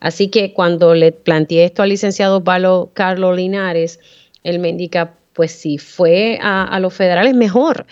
Así 0.00 0.28
que 0.28 0.52
cuando 0.52 0.94
le 0.94 1.12
planteé 1.12 1.64
esto 1.64 1.82
al 1.82 1.90
licenciado 1.90 2.42
Palo 2.42 2.90
Carlos 2.94 3.36
Linares, 3.36 4.00
él 4.44 4.58
me 4.58 4.68
indica, 4.68 5.14
pues 5.32 5.52
si 5.52 5.78
fue 5.78 6.38
a, 6.42 6.78
los 6.80 6.94
federales, 6.94 7.34
mejor. 7.34 7.86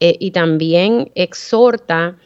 Eh, 0.00 0.16
y 0.18 0.30
también 0.30 1.10
exhorta 1.14 2.16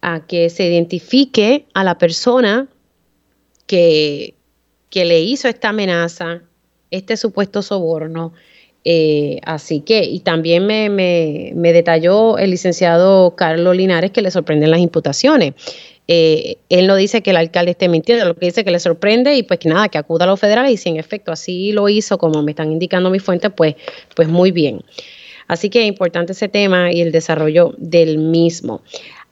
a 0.00 0.26
que 0.26 0.50
se 0.50 0.66
identifique 0.66 1.66
a 1.74 1.84
la 1.84 1.98
persona 1.98 2.68
que, 3.66 4.34
que 4.92 5.06
le 5.06 5.20
hizo 5.20 5.48
esta 5.48 5.70
amenaza, 5.70 6.42
este 6.90 7.16
supuesto 7.16 7.62
soborno. 7.62 8.34
Eh, 8.84 9.40
así 9.44 9.80
que, 9.80 10.04
y 10.04 10.20
también 10.20 10.66
me, 10.66 10.90
me, 10.90 11.72
detalló 11.72 12.36
el 12.36 12.50
licenciado 12.50 13.34
Carlos 13.34 13.74
Linares 13.74 14.10
que 14.10 14.20
le 14.20 14.30
sorprenden 14.30 14.70
las 14.70 14.80
imputaciones. 14.80 15.54
Eh, 16.08 16.58
él 16.68 16.86
no 16.88 16.96
dice 16.96 17.22
que 17.22 17.30
el 17.30 17.38
alcalde 17.38 17.70
esté 17.70 17.88
mintiendo, 17.88 18.26
lo 18.26 18.34
que 18.34 18.44
dice 18.44 18.64
que 18.64 18.70
le 18.70 18.80
sorprende 18.80 19.34
y 19.34 19.44
pues 19.44 19.60
que 19.60 19.70
nada, 19.70 19.88
que 19.88 19.96
acuda 19.96 20.24
a 20.24 20.26
los 20.26 20.38
federales 20.38 20.72
y 20.72 20.76
si 20.76 20.90
en 20.90 20.98
efecto 20.98 21.32
así 21.32 21.72
lo 21.72 21.88
hizo, 21.88 22.18
como 22.18 22.42
me 22.42 22.50
están 22.50 22.70
indicando 22.70 23.08
mis 23.08 23.22
fuentes, 23.22 23.50
pues, 23.56 23.76
pues 24.14 24.28
muy 24.28 24.50
bien. 24.50 24.82
Así 25.48 25.70
que 25.70 25.80
es 25.80 25.88
importante 25.88 26.32
ese 26.32 26.48
tema 26.48 26.92
y 26.92 27.00
el 27.00 27.12
desarrollo 27.12 27.74
del 27.78 28.18
mismo. 28.18 28.82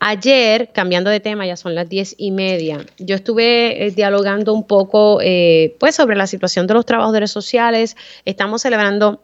Ayer, 0.03 0.71
cambiando 0.73 1.11
de 1.11 1.21
tema, 1.21 1.47
ya 1.47 1.59
son 1.59 1.75
las 1.75 1.87
diez 1.87 2.15
y 2.17 2.31
media, 2.31 2.87
yo 2.99 3.15
estuve 3.15 3.85
eh, 3.85 3.91
dialogando 3.91 4.55
un 4.55 4.67
poco 4.67 5.21
eh, 5.21 5.77
pues 5.79 5.95
sobre 5.95 6.17
la 6.17 6.27
situación 6.27 6.67
de 6.67 6.73
los 6.73 6.87
trabajadores 6.87 7.31
sociales. 7.31 7.97
Estamos 8.25 8.63
celebrando 8.63 9.23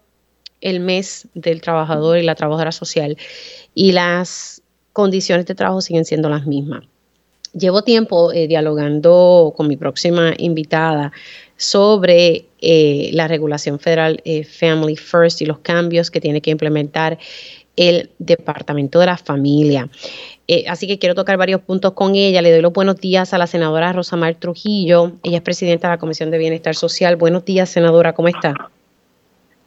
el 0.60 0.80
mes 0.80 1.28
del 1.32 1.62
trabajador 1.62 2.18
y 2.18 2.24
la 2.24 2.34
trabajadora 2.34 2.72
social 2.72 3.16
y 3.74 3.92
las 3.92 4.60
condiciones 4.92 5.46
de 5.46 5.54
trabajo 5.54 5.80
siguen 5.80 6.04
siendo 6.04 6.28
las 6.28 6.46
mismas. 6.46 6.84
Llevo 7.54 7.80
tiempo 7.80 8.30
eh, 8.34 8.46
dialogando 8.46 9.54
con 9.56 9.68
mi 9.68 9.78
próxima 9.78 10.34
invitada 10.36 11.10
sobre 11.56 12.44
la 12.60 13.28
regulación 13.28 13.78
federal 13.78 14.22
Family 14.58 14.96
First 14.96 15.40
y 15.40 15.46
los 15.46 15.60
cambios 15.60 16.10
que 16.10 16.20
tiene 16.20 16.42
que 16.42 16.50
implementar 16.50 17.16
el 17.76 18.10
Departamento 18.18 18.98
de 18.98 19.06
la 19.06 19.16
Familia. 19.16 19.88
Eh, 20.48 20.64
así 20.68 20.86
que 20.86 20.98
quiero 20.98 21.14
tocar 21.14 21.36
varios 21.36 21.60
puntos 21.60 21.92
con 21.92 22.14
ella. 22.14 22.40
Le 22.40 22.52
doy 22.52 22.60
los 22.60 22.72
buenos 22.72 23.00
días 23.00 23.34
a 23.34 23.38
la 23.38 23.46
senadora 23.46 23.92
Rosamar 23.92 24.34
Trujillo. 24.36 25.12
Ella 25.22 25.38
es 25.38 25.42
presidenta 25.42 25.88
de 25.88 25.94
la 25.94 25.98
Comisión 25.98 26.30
de 26.30 26.38
Bienestar 26.38 26.74
Social. 26.74 27.16
Buenos 27.16 27.44
días, 27.44 27.68
senadora. 27.68 28.12
¿Cómo 28.12 28.28
está? 28.28 28.54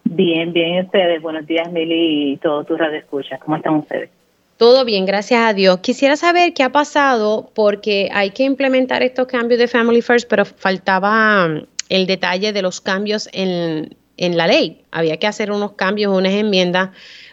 Bien, 0.05 0.53
bien 0.53 0.85
ustedes. 0.85 1.21
Buenos 1.21 1.45
días, 1.45 1.69
Mili 1.71 2.31
y 2.31 2.37
todos 2.37 2.65
tus 2.65 2.77
radioescuchas. 2.77 3.39
¿Cómo 3.39 3.57
están 3.57 3.75
ustedes? 3.75 4.09
Todo 4.57 4.83
bien, 4.83 5.05
gracias 5.05 5.41
a 5.41 5.53
Dios. 5.53 5.79
Quisiera 5.79 6.17
saber 6.17 6.53
qué 6.53 6.63
ha 6.63 6.71
pasado 6.71 7.49
porque 7.53 8.09
hay 8.11 8.31
que 8.31 8.43
implementar 8.43 9.03
estos 9.03 9.27
cambios 9.27 9.59
de 9.59 9.67
Family 9.67 10.01
First, 10.01 10.27
pero 10.29 10.43
faltaba 10.43 11.45
um, 11.45 11.61
el 11.87 12.07
detalle 12.07 12.51
de 12.51 12.61
los 12.61 12.81
cambios 12.81 13.29
en, 13.31 13.95
en 14.17 14.37
la 14.37 14.47
ley. 14.47 14.81
Había 14.91 15.17
que 15.17 15.27
hacer 15.27 15.51
unos 15.51 15.73
cambios, 15.73 16.13
unas 16.13 16.33
enmiendas 16.33 16.89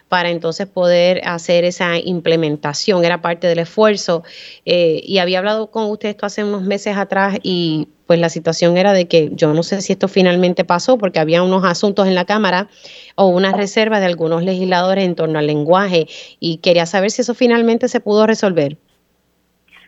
para 0.08 0.30
entonces 0.30 0.66
poder 0.66 1.20
hacer 1.24 1.64
esa 1.64 1.98
implementación, 1.98 3.04
era 3.04 3.20
parte 3.20 3.46
del 3.46 3.58
esfuerzo. 3.58 4.22
Eh, 4.64 5.00
y 5.04 5.18
había 5.18 5.38
hablado 5.38 5.70
con 5.70 5.90
usted 5.90 6.10
esto 6.10 6.26
hace 6.26 6.44
unos 6.44 6.62
meses 6.62 6.96
atrás 6.96 7.38
y 7.42 7.88
pues 8.06 8.20
la 8.20 8.28
situación 8.28 8.76
era 8.76 8.92
de 8.92 9.08
que 9.08 9.30
yo 9.32 9.52
no 9.52 9.62
sé 9.62 9.80
si 9.80 9.92
esto 9.92 10.06
finalmente 10.06 10.64
pasó 10.64 10.96
porque 10.96 11.18
había 11.18 11.42
unos 11.42 11.64
asuntos 11.64 12.06
en 12.06 12.14
la 12.14 12.24
Cámara 12.24 12.68
o 13.16 13.26
una 13.26 13.52
reserva 13.52 13.98
de 13.98 14.06
algunos 14.06 14.44
legisladores 14.44 15.04
en 15.04 15.16
torno 15.16 15.40
al 15.40 15.46
lenguaje 15.48 16.06
y 16.38 16.58
quería 16.58 16.86
saber 16.86 17.10
si 17.10 17.22
eso 17.22 17.34
finalmente 17.34 17.88
se 17.88 18.00
pudo 18.00 18.26
resolver. 18.26 18.76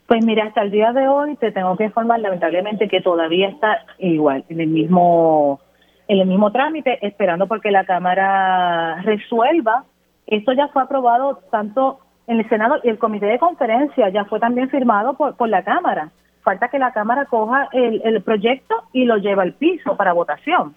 Pues 0.06 0.24
mira, 0.24 0.46
hasta 0.46 0.62
el 0.62 0.70
día 0.70 0.92
de 0.92 1.06
hoy 1.06 1.36
te 1.36 1.52
tengo 1.52 1.76
que 1.76 1.84
informar 1.84 2.18
lamentablemente 2.20 2.88
que 2.88 3.02
todavía 3.02 3.50
está 3.50 3.84
igual, 3.98 4.44
en 4.48 4.60
el 4.60 4.68
mismo 4.68 5.60
en 6.08 6.20
el 6.20 6.26
mismo 6.26 6.50
trámite, 6.50 6.98
esperando 7.06 7.46
porque 7.46 7.70
la 7.70 7.84
Cámara 7.84 9.02
resuelva. 9.02 9.84
Esto 10.28 10.52
ya 10.52 10.68
fue 10.68 10.82
aprobado 10.82 11.40
tanto 11.50 11.98
en 12.28 12.38
el 12.38 12.48
Senado 12.48 12.76
y 12.84 12.88
el 12.88 12.98
Comité 12.98 13.26
de 13.26 13.38
Conferencia 13.38 14.08
ya 14.10 14.24
fue 14.24 14.38
también 14.38 14.70
firmado 14.70 15.14
por, 15.14 15.36
por 15.36 15.48
la 15.48 15.64
Cámara. 15.64 16.10
Falta 16.42 16.68
que 16.68 16.78
la 16.78 16.92
Cámara 16.92 17.24
coja 17.24 17.68
el, 17.72 18.00
el 18.04 18.22
proyecto 18.22 18.84
y 18.92 19.04
lo 19.04 19.16
lleve 19.16 19.42
al 19.42 19.54
piso 19.54 19.96
para 19.96 20.12
votación. 20.12 20.74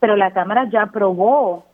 Pero 0.00 0.16
la 0.16 0.32
Cámara 0.32 0.68
ya 0.70 0.82
aprobó. 0.82 1.64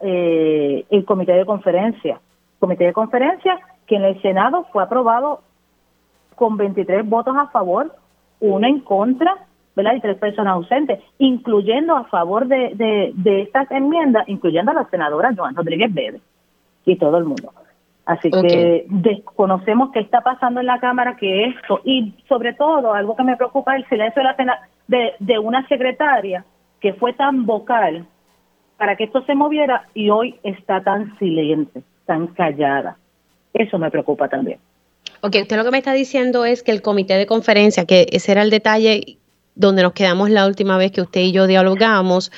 Eh, 0.00 0.86
el 0.88 1.04
Comité 1.04 1.32
de 1.32 1.44
Conferencia. 1.44 2.20
Comité 2.58 2.84
de 2.84 2.92
Conferencia 2.92 3.58
que 3.86 3.96
en 3.96 4.04
el 4.04 4.20
Senado 4.22 4.66
fue 4.72 4.82
aprobado 4.82 5.42
con 6.36 6.56
23 6.56 7.06
votos 7.08 7.36
a 7.36 7.48
favor, 7.48 7.94
uno 8.40 8.66
en 8.66 8.80
contra, 8.80 9.36
¿verdad? 9.74 9.94
Y 9.94 10.00
tres 10.00 10.18
personas 10.18 10.54
ausentes, 10.54 11.00
incluyendo 11.18 11.96
a 11.96 12.04
favor 12.04 12.46
de, 12.46 13.12
de, 13.14 13.42
estas 13.42 13.70
enmiendas, 13.70 14.28
incluyendo 14.28 14.70
a 14.70 14.74
la 14.74 14.90
senadora 14.90 15.32
Joan 15.36 15.56
Rodríguez 15.56 15.92
Bebe 15.92 16.20
y 16.84 16.96
todo 16.96 17.18
el 17.18 17.24
mundo. 17.24 17.52
Así 18.04 18.30
que 18.30 18.84
desconocemos 18.88 19.90
qué 19.92 20.00
está 20.00 20.22
pasando 20.22 20.60
en 20.60 20.66
la 20.66 20.80
Cámara, 20.80 21.16
que 21.16 21.44
esto, 21.44 21.80
y 21.84 22.12
sobre 22.28 22.52
todo, 22.54 22.92
algo 22.94 23.14
que 23.14 23.22
me 23.22 23.36
preocupa 23.36 23.76
el 23.76 23.86
silencio 23.88 24.22
de, 24.22 24.44
la 24.44 24.68
de, 24.88 25.12
de 25.20 25.38
una 25.38 25.66
secretaria 25.68 26.44
que 26.80 26.94
fue 26.94 27.12
tan 27.12 27.46
vocal 27.46 28.04
para 28.76 28.96
que 28.96 29.04
esto 29.04 29.24
se 29.24 29.36
moviera 29.36 29.86
y 29.94 30.10
hoy 30.10 30.34
está 30.42 30.82
tan 30.82 31.16
silente, 31.18 31.82
tan 32.04 32.26
callada. 32.28 32.96
Eso 33.54 33.78
me 33.78 33.90
preocupa 33.90 34.28
también. 34.28 34.58
Ok, 35.20 35.36
usted 35.42 35.56
lo 35.56 35.64
que 35.64 35.70
me 35.70 35.78
está 35.78 35.92
diciendo 35.92 36.44
es 36.44 36.64
que 36.64 36.72
el 36.72 36.82
comité 36.82 37.14
de 37.14 37.26
conferencia, 37.26 37.86
que 37.86 38.06
ese 38.10 38.32
era 38.32 38.42
el 38.42 38.50
detalle 38.50 39.18
donde 39.54 39.82
nos 39.82 39.92
quedamos 39.92 40.30
la 40.30 40.46
última 40.46 40.76
vez 40.76 40.92
que 40.92 41.02
usted 41.02 41.20
y 41.20 41.32
yo 41.32 41.46
dialogamos, 41.46 42.30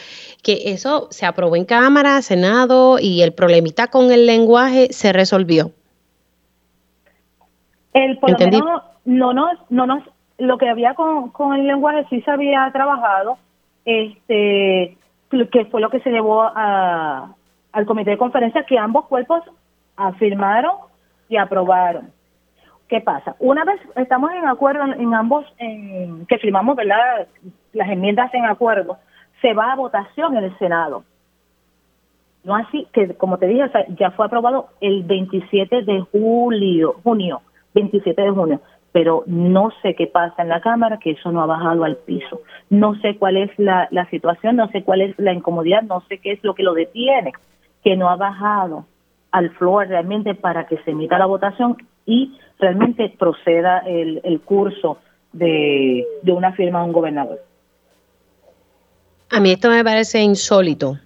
que 0.42 0.72
eso 0.72 1.09
se 1.11 1.27
aprobó 1.27 1.57
en 1.57 1.64
Cámara, 1.64 2.20
Senado 2.22 2.98
y 3.00 3.22
el 3.22 3.33
problemita 3.33 3.88
con 3.88 4.11
el 4.11 4.27
lenguaje 4.27 4.92
se 4.92 5.12
resolvió. 5.12 5.70
El 7.92 8.18
por 8.18 8.31
no 9.05 9.33
no 9.33 9.50
no 9.70 10.03
lo 10.38 10.59
que 10.59 10.68
había 10.68 10.94
con, 10.94 11.31
con 11.31 11.55
el 11.55 11.66
lenguaje 11.66 12.07
sí 12.11 12.20
se 12.22 12.31
había 12.31 12.68
trabajado, 12.72 13.38
este 13.85 14.96
que 15.50 15.64
fue 15.64 15.81
lo 15.81 15.90
que 15.90 16.00
se 16.00 16.11
llevó 16.11 16.42
a, 16.42 17.35
al 17.72 17.87
comité 17.87 18.11
de 18.11 18.18
conferencia 18.18 18.64
que 18.64 18.79
ambos 18.79 19.07
cuerpos 19.07 19.42
afirmaron 19.96 20.77
y 21.29 21.37
aprobaron. 21.37 22.12
¿Qué 22.94 23.00
pasa? 23.00 23.35
Una 23.40 23.64
vez 23.64 23.80
estamos 23.96 24.30
en 24.30 24.46
acuerdo 24.46 24.85
en, 24.85 25.14
ambos, 25.14 25.44
en, 25.59 26.26
que 26.26 26.38
firmamos 26.38 26.76
¿verdad? 26.76 27.26
las 27.72 27.88
enmiendas 27.88 28.33
en 28.33 28.44
acuerdo, 28.44 28.98
se 29.42 29.52
va 29.52 29.72
a 29.72 29.74
votación 29.74 30.37
en 30.37 30.44
el 30.44 30.57
Senado. 30.61 31.02
No 32.44 32.54
así 32.54 32.87
que, 32.92 33.16
como 33.16 33.38
te 33.38 33.48
dije, 33.48 33.64
ya 33.98 34.12
fue 34.12 34.26
aprobado 34.26 34.68
el 34.80 35.02
27 35.02 35.83
de 35.83 36.02
julio, 36.02 36.94
junio, 37.02 37.42
27 37.74 38.22
de 38.22 38.30
junio, 38.30 38.61
pero 38.92 39.24
no 39.26 39.72
sé 39.83 39.96
qué 39.96 40.07
pasa 40.07 40.42
en 40.42 40.50
la 40.50 40.61
Cámara, 40.61 40.98
que 40.98 41.11
eso 41.11 41.33
no 41.33 41.42
ha 41.42 41.46
bajado 41.46 41.83
al 41.83 41.96
piso. 41.96 42.42
No 42.70 42.94
sé 43.00 43.16
cuál 43.16 43.38
es 43.38 43.50
la, 43.59 43.88
la 43.90 44.09
situación, 44.09 44.54
no 44.54 44.68
sé 44.68 44.85
cuál 44.85 45.00
es 45.00 45.18
la 45.18 45.33
incomodidad, 45.33 45.83
no 45.83 46.00
sé 46.02 46.18
qué 46.18 46.30
es 46.30 46.44
lo 46.44 46.54
que 46.54 46.62
lo 46.62 46.74
detiene, 46.74 47.33
que 47.83 47.96
no 47.96 48.09
ha 48.09 48.14
bajado 48.14 48.87
al 49.33 49.50
floor 49.50 49.88
realmente 49.88 50.37
para 50.37 50.68
que 50.68 50.76
se 50.85 50.92
emita 50.92 51.18
la 51.18 51.26
votación 51.26 51.76
y 52.07 52.37
realmente 52.59 53.14
proceda 53.19 53.79
el, 53.81 54.21
el 54.25 54.40
curso 54.40 54.99
de, 55.33 56.05
de 56.23 56.33
una 56.33 56.53
firma 56.53 56.81
de 56.81 56.87
un 56.87 56.93
gobernador. 56.93 57.43
A 59.31 59.40
mí 59.40 59.51
esto 59.51 59.69
me 59.69 59.83
parece 59.83 60.23
insólito 60.23 60.99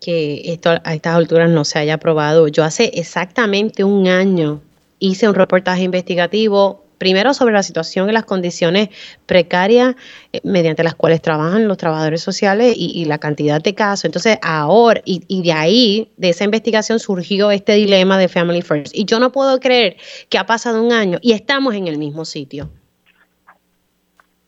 que 0.00 0.52
esto 0.52 0.70
a 0.82 0.94
estas 0.94 1.14
alturas 1.14 1.50
no 1.50 1.64
se 1.64 1.78
haya 1.78 1.94
aprobado. 1.94 2.48
Yo 2.48 2.64
hace 2.64 2.90
exactamente 2.94 3.84
un 3.84 4.08
año 4.08 4.60
hice 4.98 5.28
un 5.28 5.34
reportaje 5.34 5.82
investigativo 5.82 6.79
primero 7.00 7.32
sobre 7.32 7.54
la 7.54 7.62
situación 7.62 8.10
y 8.10 8.12
las 8.12 8.26
condiciones 8.26 8.90
precarias 9.26 9.96
eh, 10.32 10.40
mediante 10.44 10.84
las 10.84 10.94
cuales 10.94 11.22
trabajan 11.22 11.66
los 11.66 11.78
trabajadores 11.78 12.20
sociales 12.20 12.74
y, 12.76 13.06
la 13.06 13.18
cantidad 13.18 13.60
de 13.60 13.74
casos. 13.74 14.04
Entonces, 14.04 14.38
ahora, 14.42 15.00
y, 15.04 15.42
de 15.42 15.52
ahí, 15.52 16.12
de 16.18 16.28
esa 16.28 16.44
investigación 16.44 16.98
surgió 16.98 17.50
este 17.50 17.72
dilema 17.72 18.18
de 18.18 18.28
Family 18.28 18.60
First. 18.60 18.94
Y 18.94 19.06
yo 19.06 19.18
no 19.18 19.32
puedo 19.32 19.58
creer 19.58 19.96
que 20.28 20.38
ha 20.38 20.44
pasado 20.44 20.84
un 20.84 20.92
año 20.92 21.18
y 21.22 21.32
estamos 21.32 21.74
en 21.74 21.88
el 21.88 21.98
mismo 21.98 22.26
sitio. 22.26 22.68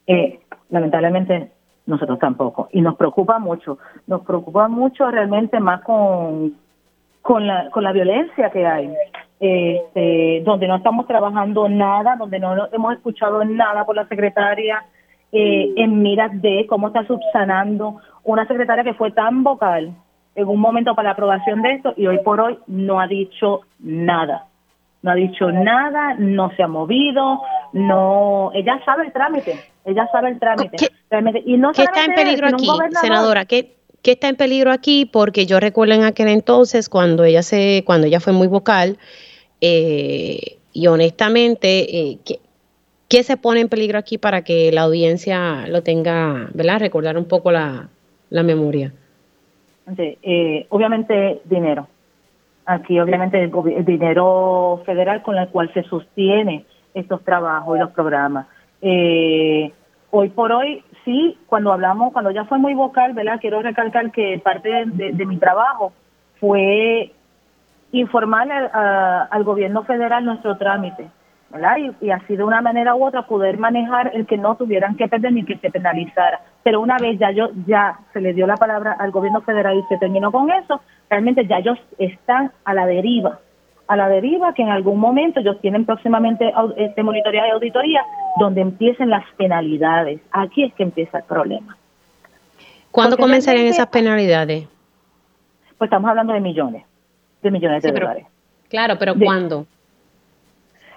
Eh, 0.07 0.39
lamentablemente, 0.69 1.51
nosotros 1.87 2.19
tampoco. 2.19 2.69
Y 2.73 2.83
nos 2.83 2.97
preocupa 2.97 3.39
mucho. 3.39 3.79
Nos 4.07 4.21
preocupa 4.23 4.69
mucho 4.69 5.11
realmente 5.11 5.59
más 5.59 5.81
con, 5.83 6.55
con, 7.23 7.47
la, 7.47 7.71
con 7.71 7.83
la 7.83 7.93
violencia 7.93 8.51
que 8.51 8.67
hay 8.67 8.95
este, 9.45 10.41
donde 10.45 10.69
no 10.69 10.77
estamos 10.77 11.05
trabajando 11.09 11.69
nada, 11.69 12.15
donde 12.15 12.39
no 12.39 12.69
hemos 12.71 12.95
escuchado 12.95 13.45
nada 13.45 13.85
por 13.85 13.97
la 13.97 14.07
secretaria 14.07 14.85
eh, 15.33 15.73
en 15.77 16.01
miras 16.01 16.31
de 16.41 16.65
cómo 16.69 16.87
está 16.87 17.05
subsanando 17.05 17.97
una 18.23 18.47
secretaria 18.47 18.85
que 18.85 18.95
fue 18.95 19.11
tan 19.11 19.43
vocal 19.43 19.93
en 20.37 20.47
un 20.47 20.61
momento 20.61 20.95
para 20.95 21.09
la 21.09 21.13
aprobación 21.15 21.61
de 21.61 21.73
esto 21.73 21.93
y 21.97 22.07
hoy 22.07 22.21
por 22.21 22.41
hoy 22.41 22.57
no 22.69 23.01
ha 23.01 23.09
dicho 23.09 23.63
nada. 23.81 24.47
No 25.03 25.11
ha 25.11 25.15
dicho 25.17 25.51
nada, 25.51 26.15
no 26.19 26.53
se 26.55 26.63
ha 26.63 26.69
movido, 26.69 27.43
no, 27.73 28.53
ella 28.55 28.81
sabe 28.85 29.07
el 29.07 29.13
trámite, 29.13 29.59
ella 29.85 30.09
sabe 30.13 30.29
el 30.29 30.39
trámite. 30.39 30.77
¿Qué, 30.77 31.43
y 31.47 31.57
no 31.57 31.73
¿qué 31.73 31.83
está 31.83 32.05
en 32.05 32.15
peligro 32.15 32.47
aquí, 32.47 32.69
senadora? 33.01 33.45
¿Qué, 33.45 33.75
¿Qué 34.03 34.13
está 34.13 34.29
en 34.29 34.37
peligro 34.37 34.71
aquí? 34.71 35.05
Porque 35.05 35.47
yo 35.47 35.59
recuerdo 35.59 35.95
en 35.95 36.05
aquel 36.05 36.29
entonces 36.29 36.89
cuando 36.89 37.25
ella 37.25 37.43
se, 37.43 37.83
cuando 37.85 38.07
ella 38.07 38.21
fue 38.21 38.33
muy 38.33 38.47
vocal, 38.47 38.99
eh, 39.65 40.59
y 40.73 40.89
honestamente, 40.89 41.69
eh, 41.97 42.19
¿qué, 43.09 43.23
se 43.23 43.37
pone 43.37 43.61
en 43.61 43.69
peligro 43.69 43.97
aquí 43.97 44.19
para 44.19 44.43
que 44.43 44.73
la 44.73 44.83
audiencia 44.83 45.69
lo 45.69 45.83
tenga, 45.83 46.49
¿verdad? 46.53 46.81
Recordar 46.81 47.17
un 47.17 47.27
poco 47.27 47.53
la, 47.53 47.89
memoria. 48.31 48.93
Eh, 49.97 50.67
obviamente 50.69 51.41
dinero. 51.45 51.87
Aquí 52.67 52.99
obviamente 52.99 53.45
el, 53.45 53.85
dinero 53.85 54.83
federal 54.85 55.23
con 55.23 55.37
el 55.37 55.49
cual 55.49 55.73
se 55.75 55.85
sostiene 55.85 56.65
estos 56.95 57.23
trabajos 57.23 57.77
y 57.77 57.81
los 57.81 57.91
programas. 57.93 58.47
hoy 60.11 60.29
por 60.31 60.51
hoy, 60.51 60.83
sí, 61.05 61.39
cuando 61.47 61.73
hablamos, 61.73 62.13
cuando 62.13 62.33
ya 62.33 62.47
fue 62.47 62.59
muy 62.59 62.75
vocal, 62.75 63.13
¿verdad? 63.13 63.39
Quiero 63.41 63.63
recalcar 63.63 64.11
que 64.11 64.41
parte 64.43 64.87
de 64.87 65.27
mi 65.27 65.37
trabajo 65.37 65.93
fue 66.41 67.13
informar 67.93 68.51
al 69.31 69.45
gobierno 69.45 69.85
federal 69.85 70.25
nuestro 70.25 70.57
trámite, 70.57 71.09
¿verdad? 71.51 71.77
Y, 72.01 72.11
así 72.11 72.37
de 72.37 72.43
una 72.43 72.63
manera 72.63 72.95
u 72.95 73.05
otra 73.05 73.27
poder 73.27 73.59
manejar 73.59 74.11
el 74.15 74.27
que 74.27 74.39
no 74.39 74.57
tuvieran 74.57 74.97
que 74.97 75.09
perder 75.09 75.33
ni 75.33 75.45
que 75.45 75.59
se 75.59 75.71
penalizara. 75.71 76.41
Pero 76.63 76.81
una 76.81 76.97
vez 76.97 77.19
ya 77.19 77.31
yo 77.31 77.51
ya 77.67 77.99
se 78.13 78.21
le 78.21 78.33
dio 78.33 78.47
la 78.47 78.57
palabra 78.57 78.97
al 78.99 79.11
gobierno 79.11 79.43
federal 79.43 79.77
y 79.77 79.83
se 79.89 79.99
terminó 79.99 80.33
con 80.33 80.51
eso, 80.51 80.81
realmente 81.11 81.47
ya 81.47 81.59
ellos 81.59 81.79
están 81.99 82.51
a 82.65 82.73
la 82.73 82.87
deriva, 82.87 83.39
a 83.87 83.97
la 83.97 84.09
deriva 84.09 84.55
que 84.55 84.63
en 84.63 84.71
algún 84.71 84.99
momento 84.99 85.41
ellos 85.41 85.61
tienen 85.61 85.85
próximamente 85.85 86.51
este 86.77 87.03
monitoría 87.03 87.47
y 87.47 87.51
auditoría 87.51 88.03
donde 88.39 88.63
empiecen 88.63 89.11
las 89.11 89.25
penalidades. 89.37 90.21
Aquí 90.31 90.65
es 90.65 90.73
que 90.75 90.85
empieza 90.85 91.19
el 91.19 91.25
problema. 91.25 91.77
¿Cuándo 92.91 93.19
comenzarían 93.19 93.67
esas 93.67 93.87
penalidades? 93.89 94.67
Pues 95.77 95.89
estamos 95.89 96.09
hablando 96.09 96.33
de 96.33 96.41
millones 96.41 96.85
de 97.43 97.51
millones 97.51 97.83
de 97.83 97.93
dólares. 97.93 98.27
Claro, 98.69 98.97
pero 98.99 99.15
¿cuándo? 99.15 99.67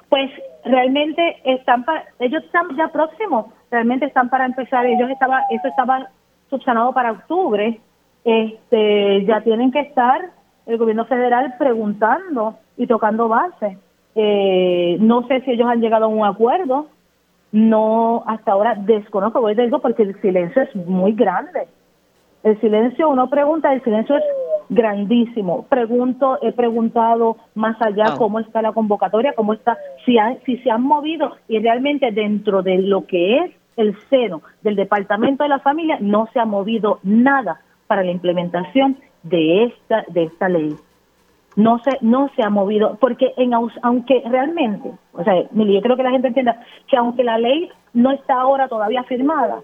Pues 0.10 0.32
realmente 0.64 1.38
están 1.44 1.84
para, 1.84 2.06
ellos 2.20 2.44
están 2.44 2.76
ya 2.78 2.88
próximos, 2.90 3.48
realmente 3.70 4.06
están 4.06 4.30
para 4.30 4.46
empezar, 4.46 4.86
ellos 4.86 5.10
estaba, 5.10 5.42
eso 5.50 5.68
estaba 5.68 6.08
subsanado 6.50 6.94
para 6.94 7.12
octubre, 7.12 7.80
este, 8.24 9.26
ya 9.26 9.42
tienen 9.42 9.72
que 9.72 9.82
estar 9.82 10.30
el 10.66 10.78
gobierno 10.78 11.06
federal 11.06 11.56
preguntando 11.60 12.58
y 12.78 12.88
tocando 12.88 13.28
base. 13.28 13.78
Eh, 14.16 14.98
no 15.00 15.28
sé 15.28 15.42
si 15.42 15.52
ellos 15.52 15.68
han 15.68 15.82
llegado 15.82 16.06
a 16.06 16.08
un 16.08 16.26
acuerdo, 16.26 16.88
no 17.52 18.24
hasta 18.26 18.52
ahora 18.52 18.76
desconozco, 18.76 19.42
voy 19.42 19.54
a 19.54 19.56
decir 19.56 19.74
porque 19.82 20.04
el 20.04 20.20
silencio 20.22 20.62
es 20.62 20.76
muy 20.76 21.14
grande. 21.14 21.68
El 22.44 22.60
silencio, 22.62 23.10
uno 23.10 23.30
pregunta, 23.30 23.74
el 23.74 23.84
silencio 23.84 24.18
es 24.18 24.24
grandísimo. 24.70 25.66
Pregunto, 25.70 26.38
he 26.42 26.52
preguntado 26.52 27.38
más 27.56 27.76
allá 27.82 28.06
Oh. 28.14 28.18
cómo 28.18 28.40
está 28.40 28.62
la 28.62 28.72
convocatoria, 28.74 29.34
cómo 29.36 29.54
está, 29.54 29.78
si, 30.06 30.18
ha- 30.18 30.38
si 30.46 30.58
se 30.58 30.72
han 30.72 30.84
movido 30.84 31.32
y 31.48 31.60
realmente 31.60 32.12
dentro 32.12 32.62
de 32.62 32.78
lo 32.80 33.06
que 33.06 33.38
es 33.40 33.52
el 33.78 33.96
seno 34.10 34.42
del 34.62 34.76
Departamento 34.76 35.44
de 35.44 35.50
la 35.50 35.60
Familia 35.60 35.98
no 36.00 36.28
se 36.34 36.40
ha 36.40 36.46
movido 36.46 37.00
nada 37.04 37.60
para 37.88 38.04
la 38.04 38.12
implementación 38.12 38.98
de 39.24 39.66
esta 39.66 40.06
de 40.10 40.24
esta 40.24 40.48
ley. 40.50 40.76
No 41.58 41.80
se 41.80 41.98
no 42.02 42.30
se 42.36 42.44
ha 42.44 42.50
movido 42.50 42.98
porque 43.00 43.34
en 43.38 43.54
aunque 43.54 44.22
realmente, 44.30 44.92
o 45.14 45.24
sea, 45.24 45.34
Mili, 45.52 45.74
yo 45.74 45.82
creo 45.82 45.96
que 45.98 46.04
la 46.04 46.12
gente 46.12 46.28
entienda 46.30 46.62
que 46.88 46.98
aunque 46.98 47.24
la 47.24 47.38
ley 47.38 47.70
no 47.94 48.12
está 48.12 48.36
ahora 48.42 48.68
todavía 48.68 49.04
firmada, 49.04 49.62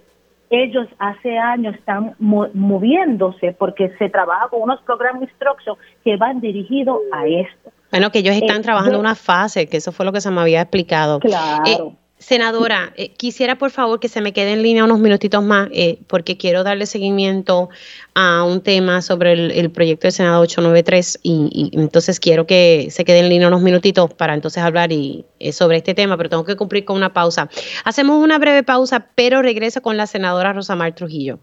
ellos 0.52 0.88
hace 1.00 1.38
años 1.38 1.74
están 1.76 2.14
mo- 2.20 2.50
moviéndose 2.54 3.54
porque 3.58 3.90
se 3.98 4.10
trabaja 4.10 4.50
con 4.50 4.62
unos 4.62 4.82
programas 4.82 5.24
instruction 5.24 5.76
que 6.04 6.18
van 6.18 6.42
dirigidos 6.42 7.00
a 7.14 7.26
esto. 7.26 7.72
Bueno, 7.90 8.12
que 8.12 8.20
ellos 8.20 8.36
están 8.36 8.58
Eh, 8.58 8.64
trabajando 8.64 8.96
yo- 8.98 9.00
una 9.00 9.16
fase, 9.16 9.68
que 9.68 9.78
eso 9.78 9.92
fue 9.92 10.06
lo 10.06 10.12
que 10.12 10.22
se 10.22 10.30
me 10.32 10.42
había 10.42 10.62
explicado. 10.62 11.20
Claro. 11.20 11.64
Eh, 11.66 11.78
senadora, 12.22 12.94
eh, 12.96 13.10
quisiera 13.10 13.58
por 13.58 13.72
favor 13.72 14.00
que 14.00 14.08
se 14.08 14.22
me 14.22 14.32
quede 14.32 14.54
en 14.54 14.62
línea 14.62 14.84
unos 14.84 15.00
minutitos 15.00 15.44
más, 15.44 15.70
eh, 15.74 15.98
porque 16.08 16.38
quiero 16.38 16.64
darle 16.64 16.86
seguimiento 16.86 17.70
a 18.14 18.44
un 18.44 18.62
tema 18.62 19.02
sobre 19.02 19.34
el, 19.34 19.72
proyecto 19.72 20.08
de 20.08 20.12
Senado 20.12 20.42
893 20.42 21.20
y, 21.24 21.72
y 21.74 21.80
entonces 21.80 22.20
quiero 22.20 22.46
que 22.46 22.88
se 22.92 23.04
quede 23.06 23.20
en 23.20 23.30
línea 23.30 23.48
unos 23.48 23.62
minutitos 23.62 24.14
para 24.14 24.36
entonces 24.36 24.62
hablar 24.62 24.92
y, 24.92 25.26
eh, 25.40 25.52
sobre 25.52 25.78
este 25.78 25.96
tema, 25.96 26.16
pero 26.16 26.30
tengo 26.30 26.46
que 26.46 26.56
cumplir 26.56 26.86
con 26.86 26.96
una 26.96 27.12
pausa. 27.12 27.50
Hacemos 27.86 28.24
una 28.24 28.38
breve 28.38 28.62
pausa, 28.64 29.08
pero 29.16 29.42
regreso 29.42 29.82
con 29.82 29.98
la 29.98 30.06
senadora 30.06 30.54
Rosamar 30.54 30.94
Trujillo. 30.94 31.40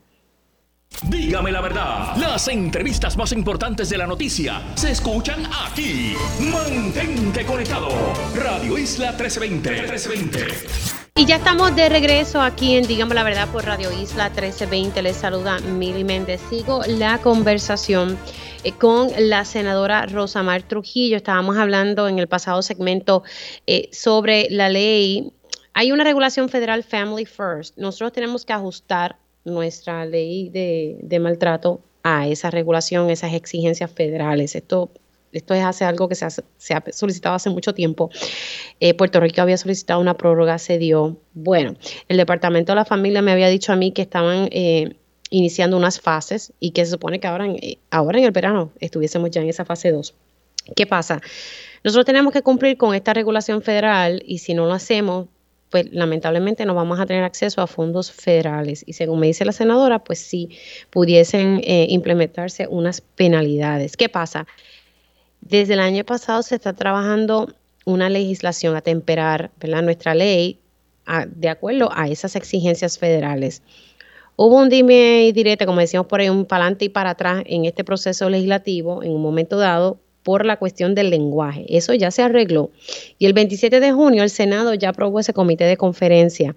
Dígame 1.09 1.53
la 1.53 1.61
verdad, 1.61 2.16
las 2.16 2.49
entrevistas 2.49 3.16
más 3.16 3.32
importantes 3.32 3.89
de 3.89 3.99
la 3.99 4.07
noticia 4.07 4.61
se 4.74 4.91
escuchan 4.91 5.47
aquí. 5.64 6.14
Mantente 6.41 7.47
conectado. 7.47 7.89
Radio 8.34 8.76
Isla 8.76 9.12
1320. 9.12 9.70
1320. 9.70 11.09
Y 11.14 11.24
ya 11.24 11.36
estamos 11.36 11.74
de 11.76 11.89
regreso 11.89 12.41
aquí 12.41 12.76
en 12.76 12.86
Digamos 12.86 13.14
la 13.14 13.22
Verdad 13.22 13.49
por 13.49 13.64
Radio 13.64 13.91
Isla 13.93 14.30
1320. 14.30 15.03
Les 15.03 15.16
saluda 15.16 15.61
Mili 15.61 16.05
Méndez. 16.05 16.41
Sigo 16.51 16.82
la 16.86 17.18
conversación 17.18 18.18
eh, 18.64 18.72
con 18.72 19.09
la 19.18 19.45
senadora 19.45 20.05
Rosamar 20.07 20.62
Trujillo. 20.62 21.16
Estábamos 21.16 21.57
hablando 21.59 22.09
en 22.09 22.18
el 22.18 22.28
pasado 22.28 22.61
segmento 22.62 23.22
eh, 23.66 23.89
sobre 23.93 24.49
la 24.51 24.68
ley. 24.68 25.32
Hay 25.74 25.93
una 25.93 26.03
regulación 26.05 26.49
federal 26.49 26.82
Family 26.82 27.24
First. 27.24 27.76
Nosotros 27.76 28.12
tenemos 28.12 28.45
que 28.45 28.53
ajustar 28.53 29.16
nuestra 29.49 30.05
ley 30.07 30.51
de, 30.51 31.18
maltrato 31.20 31.80
a 32.03 32.28
esa 32.28 32.51
regulación, 32.51 33.11
esas 33.11 33.34
exigencias 33.34 33.90
federales. 33.90 34.55
Esto 34.55 34.90
esto 35.30 35.53
es 35.53 35.62
hace 35.62 35.84
algo 35.84 36.09
que 36.09 36.14
se 36.14 36.24
ha 36.24 36.84
solicitado 36.90 37.34
hace 37.34 37.51
mucho 37.51 37.74
tiempo. 37.74 38.11
Eh, 38.80 38.94
Puerto 38.94 39.20
Rico 39.20 39.42
había 39.42 39.59
solicitado 39.59 40.01
una 40.01 40.16
prórroga, 40.16 40.59
se 40.59 40.78
dio. 40.78 41.18
Bueno, 41.34 41.76
el 42.09 42.16
Departamento 42.16 42.72
de 42.72 42.76
la 42.76 42.86
Familia 42.86 43.20
me 43.20 43.32
había 43.32 43.49
dicho 43.49 43.72
a 43.72 43.76
mí 43.76 43.92
que 43.92 44.01
estaban 44.01 44.49
eh, 44.53 44.96
iniciando 45.28 45.76
unas 45.76 46.01
fases 46.01 46.55
y 46.61 46.70
que 46.70 46.84
se 46.86 46.92
supone 46.92 47.20
que 47.20 47.26
ahora 47.26 47.44
en, 47.44 47.57
eh, 47.57 47.78
ahora 47.90 48.18
en 48.18 48.24
el 48.24 48.30
verano 48.30 48.72
estuviésemos 48.80 49.30
ya 49.30 49.42
en 49.42 49.51
esa 49.51 49.66
fase 49.66 49.92
2. 49.92 50.14
¿Qué 50.74 50.86
pasa? 50.86 51.20
Nosotros 51.84 52.07
tenemos 52.07 52.32
que 52.32 52.42
cumplir 52.42 52.76
con 52.76 52.94
esta 52.94 53.14
regulación 53.14 53.62
federal 53.62 54.22
y 54.26 54.38
si 54.38 54.55
no 54.55 54.66
lo 54.66 54.72
hacemos, 54.72 55.28
pues 55.71 55.93
lamentablemente 55.93 56.64
no 56.64 56.75
vamos 56.75 56.99
a 57.01 57.07
tener 57.07 57.25
acceso 57.25 57.61
a 57.61 57.66
fondos 57.66 58.11
federales. 58.11 58.85
Y 58.87 58.95
según 58.95 59.21
me 59.21 59.27
dice 59.27 59.45
la 59.45 59.53
senadora, 59.53 59.99
pues 59.99 60.19
sí 60.19 60.51
pudiesen 60.91 61.61
eh, 61.64 61.87
implementarse 61.91 62.66
unas 62.69 63.01
penalidades. 63.01 63.97
¿Qué 63.97 64.09
pasa? 64.09 64.47
Desde 65.41 65.75
el 65.75 65.81
año 65.81 66.05
pasado 66.05 66.43
se 66.43 66.55
está 66.55 66.73
trabajando 66.73 67.53
una 67.85 68.11
legislación 68.11 68.77
a 68.77 68.83
temperar 68.83 69.51
¿verdad? 69.61 69.83
nuestra 69.83 70.14
ley 70.14 70.59
de 71.29 71.49
acuerdo 71.49 71.91
a 71.95 72.09
esas 72.09 72.37
exigencias 72.37 72.99
federales. 72.99 73.62
Hubo 74.37 74.57
un 74.57 74.69
dime 74.69 75.25
y 75.25 75.33
direte, 75.33 75.66
como 75.66 75.81
decíamos 75.81 76.07
por 76.07 76.21
ahí, 76.21 76.29
un 76.29 76.45
para 76.45 76.64
adelante 76.64 76.85
y 76.85 76.89
para 76.91 77.11
atrás 77.11 77.43
en 77.47 77.64
este 77.64 77.83
proceso 77.83 78.29
legislativo 78.29 79.03
en 79.03 79.12
un 79.12 79.23
momento 79.23 79.57
dado 79.57 79.99
por 80.29 80.45
la 80.45 80.59
cuestión 80.59 80.95
del 80.95 81.09
lenguaje. 81.09 81.64
Eso 81.70 81.95
ya 81.95 82.11
se 82.11 82.20
arregló. 82.20 82.70
Y 83.18 83.24
el 83.24 83.33
27 83.33 83.81
de 83.81 83.93
junio 83.93 84.22
el 84.22 84.29
Senado 84.29 84.74
ya 84.74 84.91
aprobó 84.91 85.20
ese 85.20 85.33
comité 85.33 85.64
de 85.64 85.79
conferencia. 85.79 86.55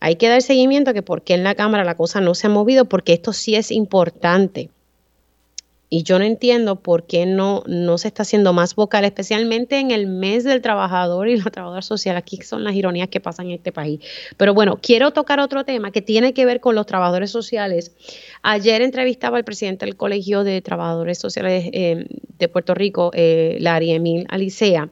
Hay 0.00 0.16
que 0.16 0.28
dar 0.28 0.42
seguimiento 0.42 0.90
a 0.90 0.92
que 0.92 1.00
por 1.00 1.22
qué 1.22 1.32
en 1.32 1.44
la 1.44 1.54
Cámara 1.54 1.82
la 1.84 1.96
cosa 1.96 2.20
no 2.20 2.34
se 2.34 2.46
ha 2.46 2.50
movido, 2.50 2.84
porque 2.84 3.14
esto 3.14 3.32
sí 3.32 3.54
es 3.54 3.70
importante. 3.70 4.68
Y 5.90 6.02
yo 6.02 6.18
no 6.18 6.24
entiendo 6.24 6.76
por 6.76 7.06
qué 7.06 7.26
no, 7.26 7.62
no 7.66 7.98
se 7.98 8.08
está 8.08 8.22
haciendo 8.22 8.52
más 8.52 8.74
vocal, 8.74 9.04
especialmente 9.04 9.78
en 9.78 9.90
el 9.90 10.06
mes 10.06 10.42
del 10.42 10.60
trabajador 10.60 11.28
y 11.28 11.36
la 11.36 11.50
trabajadora 11.50 11.82
social. 11.82 12.16
Aquí 12.16 12.38
son 12.38 12.64
las 12.64 12.74
ironías 12.74 13.08
que 13.08 13.20
pasan 13.20 13.46
en 13.46 13.52
este 13.52 13.70
país. 13.70 14.00
Pero 14.36 14.54
bueno, 14.54 14.78
quiero 14.82 15.12
tocar 15.12 15.40
otro 15.40 15.64
tema 15.64 15.92
que 15.92 16.02
tiene 16.02 16.32
que 16.34 16.46
ver 16.46 16.60
con 16.60 16.74
los 16.74 16.86
trabajadores 16.86 17.30
sociales. 17.30 17.92
Ayer 18.42 18.82
entrevistaba 18.82 19.36
al 19.36 19.44
presidente 19.44 19.86
del 19.86 19.96
Colegio 19.96 20.42
de 20.42 20.60
Trabajadores 20.62 21.18
Sociales 21.18 21.70
eh, 21.72 22.06
de 22.38 22.48
Puerto 22.48 22.74
Rico, 22.74 23.10
eh, 23.14 23.58
Larry 23.60 23.92
Emil 23.92 24.26
Alicea. 24.30 24.90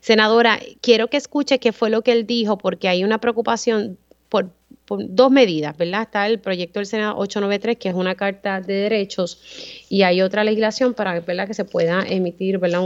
Senadora, 0.00 0.60
quiero 0.82 1.08
que 1.08 1.16
escuche 1.16 1.58
qué 1.58 1.72
fue 1.72 1.90
lo 1.90 2.02
que 2.02 2.12
él 2.12 2.26
dijo, 2.26 2.58
porque 2.58 2.88
hay 2.88 3.02
una 3.02 3.18
preocupación 3.18 3.98
por 4.28 4.50
dos 4.88 5.30
medidas, 5.30 5.76
¿verdad? 5.76 6.02
Está 6.02 6.26
el 6.26 6.38
proyecto 6.38 6.78
del 6.78 6.86
Senado 6.86 7.16
893, 7.18 7.76
que 7.76 7.88
es 7.88 7.94
una 7.94 8.14
carta 8.14 8.60
de 8.60 8.74
derechos, 8.74 9.40
y 9.88 10.02
hay 10.02 10.22
otra 10.22 10.44
legislación 10.44 10.94
para 10.94 11.20
¿verdad? 11.20 11.46
que 11.46 11.54
se 11.54 11.64
pueda 11.64 12.04
emitir, 12.06 12.58
¿verdad? 12.58 12.82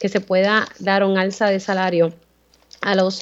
Que 0.00 0.08
se 0.08 0.20
pueda 0.20 0.66
dar 0.78 1.04
un 1.04 1.18
alza 1.18 1.48
de 1.48 1.60
salario 1.60 2.12
a 2.80 2.94
los 2.94 3.20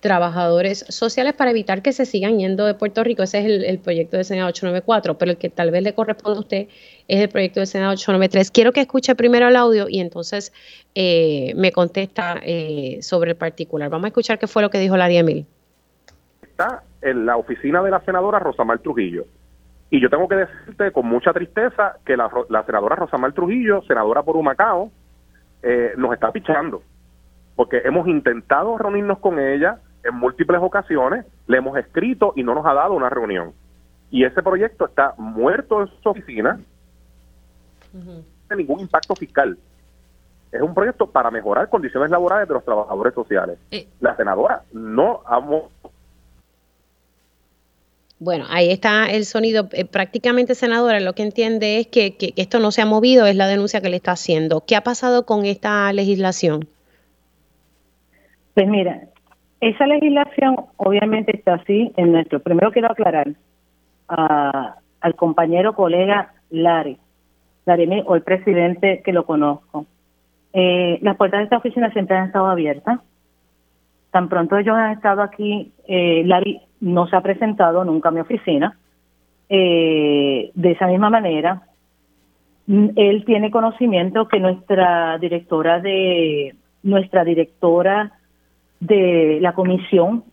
trabajadores 0.00 0.84
sociales 0.88 1.34
para 1.34 1.50
evitar 1.50 1.82
que 1.82 1.92
se 1.92 2.06
sigan 2.06 2.38
yendo 2.38 2.66
de 2.66 2.74
Puerto 2.74 3.02
Rico. 3.02 3.22
Ese 3.22 3.40
es 3.40 3.46
el, 3.46 3.64
el 3.64 3.78
proyecto 3.78 4.16
del 4.16 4.24
Senado 4.24 4.48
894, 4.48 5.18
pero 5.18 5.32
el 5.32 5.36
que 5.38 5.48
tal 5.50 5.70
vez 5.70 5.82
le 5.82 5.92
corresponde 5.92 6.38
a 6.38 6.40
usted 6.40 6.68
es 7.08 7.20
el 7.20 7.28
proyecto 7.28 7.60
del 7.60 7.66
Senado 7.66 7.92
893. 7.92 8.50
Quiero 8.50 8.72
que 8.72 8.80
escuche 8.80 9.14
primero 9.16 9.48
el 9.48 9.56
audio 9.56 9.88
y 9.88 10.00
entonces 10.00 10.52
eh, 10.94 11.52
me 11.56 11.72
contesta 11.72 12.40
eh, 12.42 12.98
sobre 13.02 13.32
el 13.32 13.36
particular. 13.36 13.90
Vamos 13.90 14.04
a 14.04 14.08
escuchar 14.08 14.38
qué 14.38 14.46
fue 14.46 14.62
lo 14.62 14.70
que 14.70 14.78
dijo 14.78 14.96
Larry 14.96 15.16
Emil. 15.16 15.46
está 16.42 16.84
en 17.02 17.26
la 17.26 17.36
oficina 17.36 17.82
de 17.82 17.90
la 17.90 18.00
senadora 18.00 18.38
Rosamar 18.38 18.78
Trujillo. 18.80 19.24
Y 19.90 20.00
yo 20.00 20.10
tengo 20.10 20.28
que 20.28 20.36
decirte 20.36 20.92
con 20.92 21.06
mucha 21.06 21.32
tristeza 21.32 21.96
que 22.04 22.16
la, 22.16 22.30
la 22.50 22.64
senadora 22.64 22.96
Rosamar 22.96 23.32
Trujillo, 23.32 23.82
senadora 23.82 24.22
por 24.22 24.36
Humacao, 24.36 24.90
eh, 25.62 25.94
nos 25.96 26.12
está 26.12 26.30
pichando. 26.30 26.82
Porque 27.56 27.78
hemos 27.84 28.06
intentado 28.06 28.76
reunirnos 28.78 29.18
con 29.18 29.38
ella 29.38 29.78
en 30.04 30.14
múltiples 30.14 30.60
ocasiones, 30.60 31.26
le 31.46 31.58
hemos 31.58 31.76
escrito 31.76 32.32
y 32.36 32.42
no 32.42 32.54
nos 32.54 32.66
ha 32.66 32.74
dado 32.74 32.94
una 32.94 33.10
reunión. 33.10 33.52
Y 34.10 34.24
ese 34.24 34.42
proyecto 34.42 34.86
está 34.86 35.14
muerto 35.18 35.82
en 35.82 35.88
su 36.02 36.08
oficina, 36.08 36.60
no 37.92 38.02
tiene 38.46 38.62
ningún 38.62 38.80
impacto 38.80 39.14
fiscal. 39.14 39.58
Es 40.50 40.62
un 40.62 40.74
proyecto 40.74 41.10
para 41.10 41.30
mejorar 41.30 41.68
condiciones 41.68 42.10
laborales 42.10 42.48
de 42.48 42.54
los 42.54 42.64
trabajadores 42.64 43.12
sociales. 43.12 43.58
Eh. 43.70 43.86
La 44.00 44.16
senadora 44.16 44.62
no 44.72 45.20
ha 45.26 45.40
Bueno, 48.20 48.46
ahí 48.50 48.70
está 48.70 49.06
el 49.06 49.24
sonido. 49.24 49.68
Eh, 49.72 49.84
prácticamente, 49.84 50.54
senadora, 50.56 50.98
lo 51.00 51.12
que 51.12 51.22
entiende 51.22 51.78
es 51.78 51.86
que, 51.86 52.16
que 52.16 52.32
esto 52.36 52.58
no 52.58 52.72
se 52.72 52.82
ha 52.82 52.86
movido, 52.86 53.26
es 53.26 53.36
la 53.36 53.46
denuncia 53.46 53.80
que 53.80 53.88
le 53.90 53.96
está 53.96 54.12
haciendo. 54.12 54.64
¿Qué 54.66 54.74
ha 54.74 54.80
pasado 54.82 55.24
con 55.24 55.44
esta 55.44 55.92
legislación? 55.92 56.66
Pues 58.54 58.66
mira, 58.66 59.02
esa 59.60 59.86
legislación 59.86 60.56
obviamente 60.76 61.36
está 61.36 61.54
así 61.54 61.92
en 61.96 62.10
nuestro. 62.12 62.40
Primero 62.40 62.72
quiero 62.72 62.90
aclarar 62.90 63.28
a- 64.08 64.76
al 65.00 65.14
compañero 65.14 65.74
colega 65.74 66.32
Lari, 66.50 66.98
Larry, 67.66 68.02
o 68.04 68.16
el 68.16 68.22
presidente 68.22 69.00
que 69.04 69.12
lo 69.12 69.26
conozco. 69.26 69.86
Eh, 70.52 70.98
las 71.02 71.16
puertas 71.16 71.38
de 71.38 71.44
esta 71.44 71.58
oficina 71.58 71.92
siempre 71.92 72.16
han 72.16 72.26
estado 72.26 72.46
abiertas. 72.46 72.98
Tan 74.10 74.28
pronto 74.28 74.56
ellos 74.56 74.74
han 74.74 74.92
estado 74.92 75.22
aquí, 75.22 75.70
eh, 75.86 76.22
Larry 76.24 76.62
no 76.80 77.06
se 77.06 77.16
ha 77.16 77.20
presentado 77.20 77.84
nunca 77.84 78.08
a 78.08 78.12
mi 78.12 78.20
oficina. 78.20 78.76
Eh, 79.48 80.50
de 80.54 80.70
esa 80.70 80.86
misma 80.86 81.10
manera, 81.10 81.62
mm, 82.66 82.88
él 82.96 83.24
tiene 83.24 83.50
conocimiento 83.50 84.28
que 84.28 84.40
nuestra 84.40 85.18
directora 85.18 85.80
de 85.80 86.54
nuestra 86.82 87.24
directora 87.24 88.12
de 88.80 89.38
la 89.40 89.52
comisión 89.52 90.24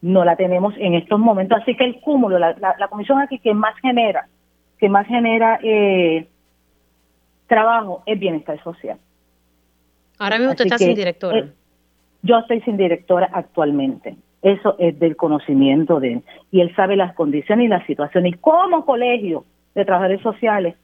no 0.00 0.24
la 0.24 0.34
tenemos 0.34 0.74
en 0.78 0.94
estos 0.94 1.20
momentos 1.20 1.58
así 1.62 1.76
que 1.76 1.84
el 1.84 2.00
cúmulo 2.00 2.36
la, 2.40 2.56
la, 2.58 2.74
la 2.76 2.88
comisión 2.88 3.20
aquí 3.20 3.38
que 3.38 3.54
más 3.54 3.76
genera 3.80 4.26
que 4.80 4.88
más 4.88 5.06
genera 5.06 5.60
eh, 5.62 6.26
trabajo 7.46 8.02
es 8.04 8.18
bienestar 8.18 8.60
social 8.64 8.98
Ahora 10.18 10.38
mismo 10.38 10.52
usted 10.52 10.64
está 10.66 10.78
sin 10.78 10.94
directora. 10.94 11.38
eh, 11.38 11.52
yo 12.22 12.38
estoy 12.38 12.60
sin 12.60 12.76
directora 12.76 13.28
actualmente. 13.32 14.16
Eso 14.42 14.74
es 14.78 14.98
del 14.98 15.16
conocimiento 15.16 16.00
de 16.00 16.14
él. 16.14 16.22
Y 16.50 16.60
él 16.60 16.74
sabe 16.74 16.96
las 16.96 17.14
condiciones 17.14 17.66
y 17.66 17.68
la 17.68 17.86
situación. 17.86 18.26
Y 18.26 18.32
como 18.34 18.84
colegio 18.84 19.44
de 19.74 19.84
trabajadores 19.84 20.20
sociales, 20.20 20.74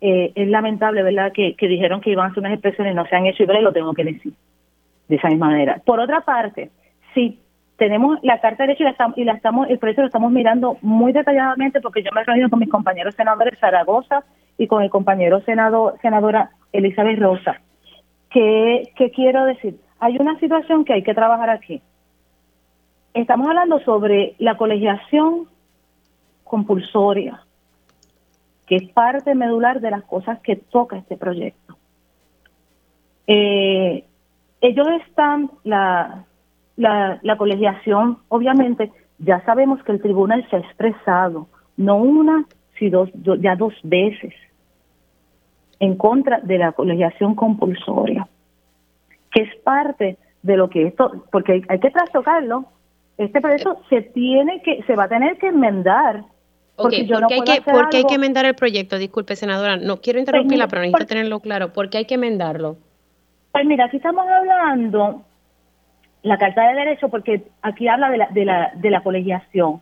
eh, 0.00 0.32
es 0.34 0.48
lamentable, 0.48 1.02
¿verdad?, 1.02 1.32
que, 1.32 1.54
que 1.54 1.68
dijeron 1.68 2.00
que 2.00 2.10
iban 2.10 2.26
a 2.26 2.28
hacer 2.30 2.40
unas 2.40 2.54
expresiones 2.54 2.92
y 2.92 2.96
no 2.96 3.06
se 3.06 3.14
han 3.14 3.26
hecho 3.26 3.44
y 3.44 3.46
lo 3.46 3.72
tengo 3.72 3.92
que 3.94 4.04
decir 4.04 4.32
de 5.08 5.16
esa 5.16 5.28
misma 5.28 5.48
manera. 5.48 5.80
Por 5.84 6.00
otra 6.00 6.22
parte, 6.22 6.70
si 7.14 7.38
tenemos 7.76 8.18
la 8.22 8.40
carta 8.40 8.62
de 8.62 8.68
derecho 8.68 8.82
y 8.82 8.86
la, 8.86 8.90
estamos, 8.90 9.18
y 9.18 9.24
la 9.24 9.32
estamos, 9.34 9.68
el 9.70 9.78
proyecto 9.78 10.02
lo 10.02 10.06
estamos 10.06 10.32
mirando 10.32 10.76
muy 10.82 11.12
detalladamente 11.12 11.80
porque 11.80 12.02
yo 12.02 12.10
me 12.14 12.22
he 12.22 12.24
reunido 12.24 12.48
con 12.48 12.58
mis 12.58 12.68
compañeros 12.68 13.14
senadores 13.14 13.58
Zaragoza 13.58 14.24
y 14.58 14.66
con 14.66 14.82
el 14.82 14.90
compañero 14.90 15.40
senador, 15.42 15.96
senadora 16.00 16.50
Elizabeth 16.72 17.18
Rosa. 17.18 17.60
¿Qué, 18.30 18.90
¿Qué 18.96 19.10
quiero 19.10 19.44
decir? 19.44 19.76
Hay 20.00 20.16
una 20.18 20.38
situación 20.38 20.84
que 20.84 20.94
hay 20.94 21.02
que 21.02 21.14
trabajar 21.14 21.50
aquí. 21.50 21.82
Estamos 23.14 23.46
hablando 23.48 23.80
sobre 23.80 24.34
la 24.38 24.56
colegiación 24.56 25.48
compulsoria 26.44 27.44
que 28.66 28.76
es 28.76 28.88
parte 28.92 29.34
medular 29.34 29.80
de 29.80 29.90
las 29.90 30.02
cosas 30.04 30.38
que 30.40 30.56
toca 30.56 30.96
este 30.96 31.18
proyecto. 31.18 31.76
Eh, 33.26 34.04
ellos 34.62 34.86
están, 35.06 35.50
la, 35.64 36.24
la, 36.76 37.18
la 37.22 37.36
colegiación, 37.36 38.18
obviamente, 38.28 38.90
ya 39.18 39.44
sabemos 39.44 39.82
que 39.82 39.92
el 39.92 40.00
tribunal 40.00 40.48
se 40.48 40.56
ha 40.56 40.60
expresado, 40.60 41.48
no 41.76 41.96
una, 41.96 42.46
sino 42.78 43.06
ya 43.40 43.56
dos 43.56 43.74
veces, 43.82 44.32
en 45.78 45.96
contra 45.96 46.40
de 46.40 46.58
la 46.58 46.72
colegiación 46.72 47.34
compulsoria, 47.34 48.26
que 49.32 49.42
es 49.42 49.56
parte 49.56 50.16
de 50.42 50.56
lo 50.56 50.70
que 50.70 50.86
esto, 50.86 51.26
porque 51.30 51.52
hay, 51.52 51.62
hay 51.68 51.80
que 51.80 51.90
trastocarlo, 51.90 52.66
este 53.24 53.40
proyecto 53.40 53.80
se 53.88 54.02
tiene 54.02 54.62
que, 54.62 54.82
se 54.84 54.94
va 54.96 55.04
a 55.04 55.08
tener 55.08 55.38
que 55.38 55.48
enmendar 55.48 56.24
porque, 56.76 57.06
yo 57.06 57.20
no 57.20 57.28
hay 57.30 57.40
que, 57.42 57.62
porque 57.70 57.98
hay 57.98 58.04
que 58.04 58.14
enmendar 58.14 58.44
el 58.44 58.54
proyecto, 58.54 58.98
disculpe 58.98 59.36
senadora, 59.36 59.76
no 59.76 60.00
quiero 60.00 60.18
interrumpirla, 60.18 60.68
pero 60.68 60.82
necesito 60.82 61.06
tenerlo 61.06 61.40
claro, 61.40 61.72
¿por 61.72 61.90
qué 61.90 61.98
hay 61.98 62.04
que 62.06 62.14
enmendarlo? 62.14 62.76
Pues 63.52 63.66
mira, 63.66 63.84
aquí 63.84 63.98
estamos 63.98 64.26
hablando 64.26 65.22
la 66.22 66.38
Carta 66.38 66.68
de 66.68 66.74
Derecho 66.74 67.08
porque 67.08 67.44
aquí 67.60 67.88
habla 67.88 68.10
de 68.10 68.18
la, 68.18 68.28
de 68.28 68.44
la, 68.44 68.72
de 68.74 68.90
la 68.90 69.02
colegiación. 69.02 69.80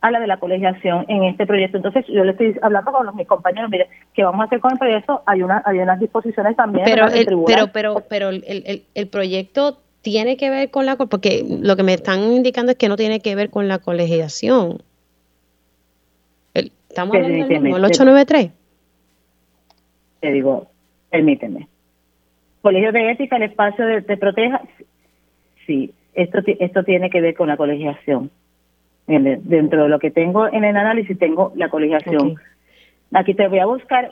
Habla 0.00 0.20
de 0.20 0.26
la 0.26 0.36
colegiación 0.38 1.06
en 1.08 1.24
este 1.24 1.46
proyecto. 1.46 1.78
Entonces, 1.78 2.04
yo 2.08 2.24
le 2.24 2.32
estoy 2.32 2.56
hablando 2.62 2.92
con 2.92 3.06
los, 3.06 3.14
mis 3.14 3.26
compañeros, 3.26 3.70
mire, 3.70 3.88
¿qué 4.12 4.22
vamos 4.22 4.42
a 4.42 4.44
hacer 4.44 4.60
con 4.60 4.72
el 4.72 4.78
proyecto? 4.78 5.22
Hay, 5.24 5.42
una, 5.42 5.62
hay 5.64 5.78
unas 5.78 5.98
disposiciones 5.98 6.56
también. 6.56 6.84
Pero, 6.84 7.06
el, 7.06 7.26
pero, 7.46 7.68
pero, 7.72 8.02
pero 8.08 8.28
el, 8.28 8.44
el, 8.46 8.84
el 8.94 9.08
proyecto 9.08 9.78
tiene 10.02 10.36
que 10.36 10.50
ver 10.50 10.70
con 10.70 10.86
la. 10.86 10.96
Porque 10.96 11.44
lo 11.48 11.76
que 11.76 11.82
me 11.82 11.94
están 11.94 12.20
indicando 12.32 12.72
es 12.72 12.78
que 12.78 12.88
no 12.88 12.96
tiene 12.96 13.20
que 13.20 13.34
ver 13.34 13.50
con 13.50 13.68
la 13.68 13.78
colegiación. 13.78 14.82
¿Estamos 16.54 17.14
hablando 17.14 17.46
del 17.46 17.60
mismo, 17.60 17.76
el 17.76 17.84
893? 17.84 18.50
Te 20.20 20.32
digo, 20.32 20.66
permíteme. 21.10 21.68
Colegio 22.62 22.92
de 22.92 23.12
Ética, 23.12 23.36
el 23.36 23.44
espacio 23.44 23.86
de, 23.86 24.02
te 24.02 24.16
proteja. 24.16 24.60
Sí, 25.66 25.92
esto, 26.14 26.40
esto 26.44 26.82
tiene 26.82 27.08
que 27.10 27.20
ver 27.20 27.34
con 27.34 27.48
la 27.48 27.56
colegiación. 27.56 28.30
Dentro 29.06 29.84
de 29.84 29.88
lo 29.88 29.98
que 29.98 30.10
tengo 30.10 30.46
en 30.46 30.64
el 30.64 30.76
análisis, 30.76 31.18
tengo 31.18 31.52
la 31.56 31.68
colegiación. 31.68 32.36
Aquí 33.12 33.34
te 33.34 33.48
voy 33.48 33.58
a 33.58 33.66
buscar 33.66 34.10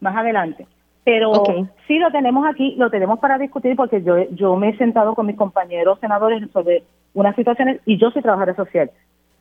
más 0.00 0.16
adelante. 0.16 0.66
Pero 1.06 1.44
sí 1.86 2.00
lo 2.00 2.10
tenemos 2.10 2.44
aquí, 2.48 2.74
lo 2.76 2.90
tenemos 2.90 3.20
para 3.20 3.38
discutir 3.38 3.76
porque 3.76 4.02
yo, 4.02 4.28
yo 4.32 4.56
me 4.56 4.70
he 4.70 4.76
sentado 4.76 5.14
con 5.14 5.26
mis 5.26 5.36
compañeros 5.36 6.00
senadores 6.00 6.50
sobre 6.50 6.82
unas 7.14 7.36
situaciones 7.36 7.80
y 7.86 7.96
yo 7.96 8.10
soy 8.10 8.22
trabajadora 8.22 8.56
social. 8.56 8.90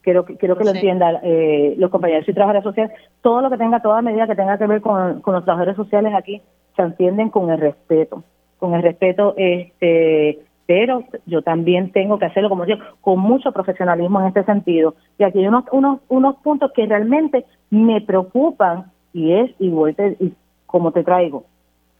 Quiero, 0.03 0.25
quiero 0.25 0.55
que 0.55 0.63
lo 0.63 0.69
entiendan 0.69 1.17
eh, 1.23 1.73
los 1.79 1.89
compañeros. 1.89 2.29
Y 2.29 2.33
trabajadores 2.33 2.65
sociales, 2.65 2.95
todo 3.23 3.41
lo 3.41 3.49
que 3.49 3.57
tenga, 3.57 3.81
toda 3.81 4.03
medida 4.03 4.27
que 4.27 4.35
tenga 4.35 4.59
que 4.59 4.67
ver 4.67 4.79
con, 4.79 5.23
los 5.25 5.43
trabajadores 5.43 5.75
sociales 5.75 6.13
aquí 6.13 6.39
se 6.75 6.83
entienden 6.83 7.31
con 7.31 7.49
el 7.49 7.59
respeto, 7.59 8.23
con 8.59 8.75
el 8.75 8.83
respeto, 8.83 9.33
este, 9.35 10.41
pero 10.67 11.03
yo 11.25 11.41
también 11.41 11.91
tengo 11.91 12.19
que 12.19 12.25
hacerlo, 12.25 12.49
como 12.49 12.67
digo, 12.67 12.77
con 13.01 13.17
mucho 13.17 13.51
profesionalismo 13.51 14.21
en 14.21 14.27
este 14.27 14.43
sentido. 14.43 14.93
Y 15.17 15.23
aquí 15.23 15.39
hay 15.39 15.47
unos, 15.47 15.63
unos, 15.71 16.01
unos 16.09 16.35
puntos 16.43 16.71
que 16.73 16.85
realmente 16.85 17.43
me 17.71 18.01
preocupan 18.01 18.91
y 19.13 19.31
es, 19.33 19.49
igual 19.57 19.95
y 20.19 20.31
como 20.67 20.91
te 20.91 21.03
traigo, 21.03 21.45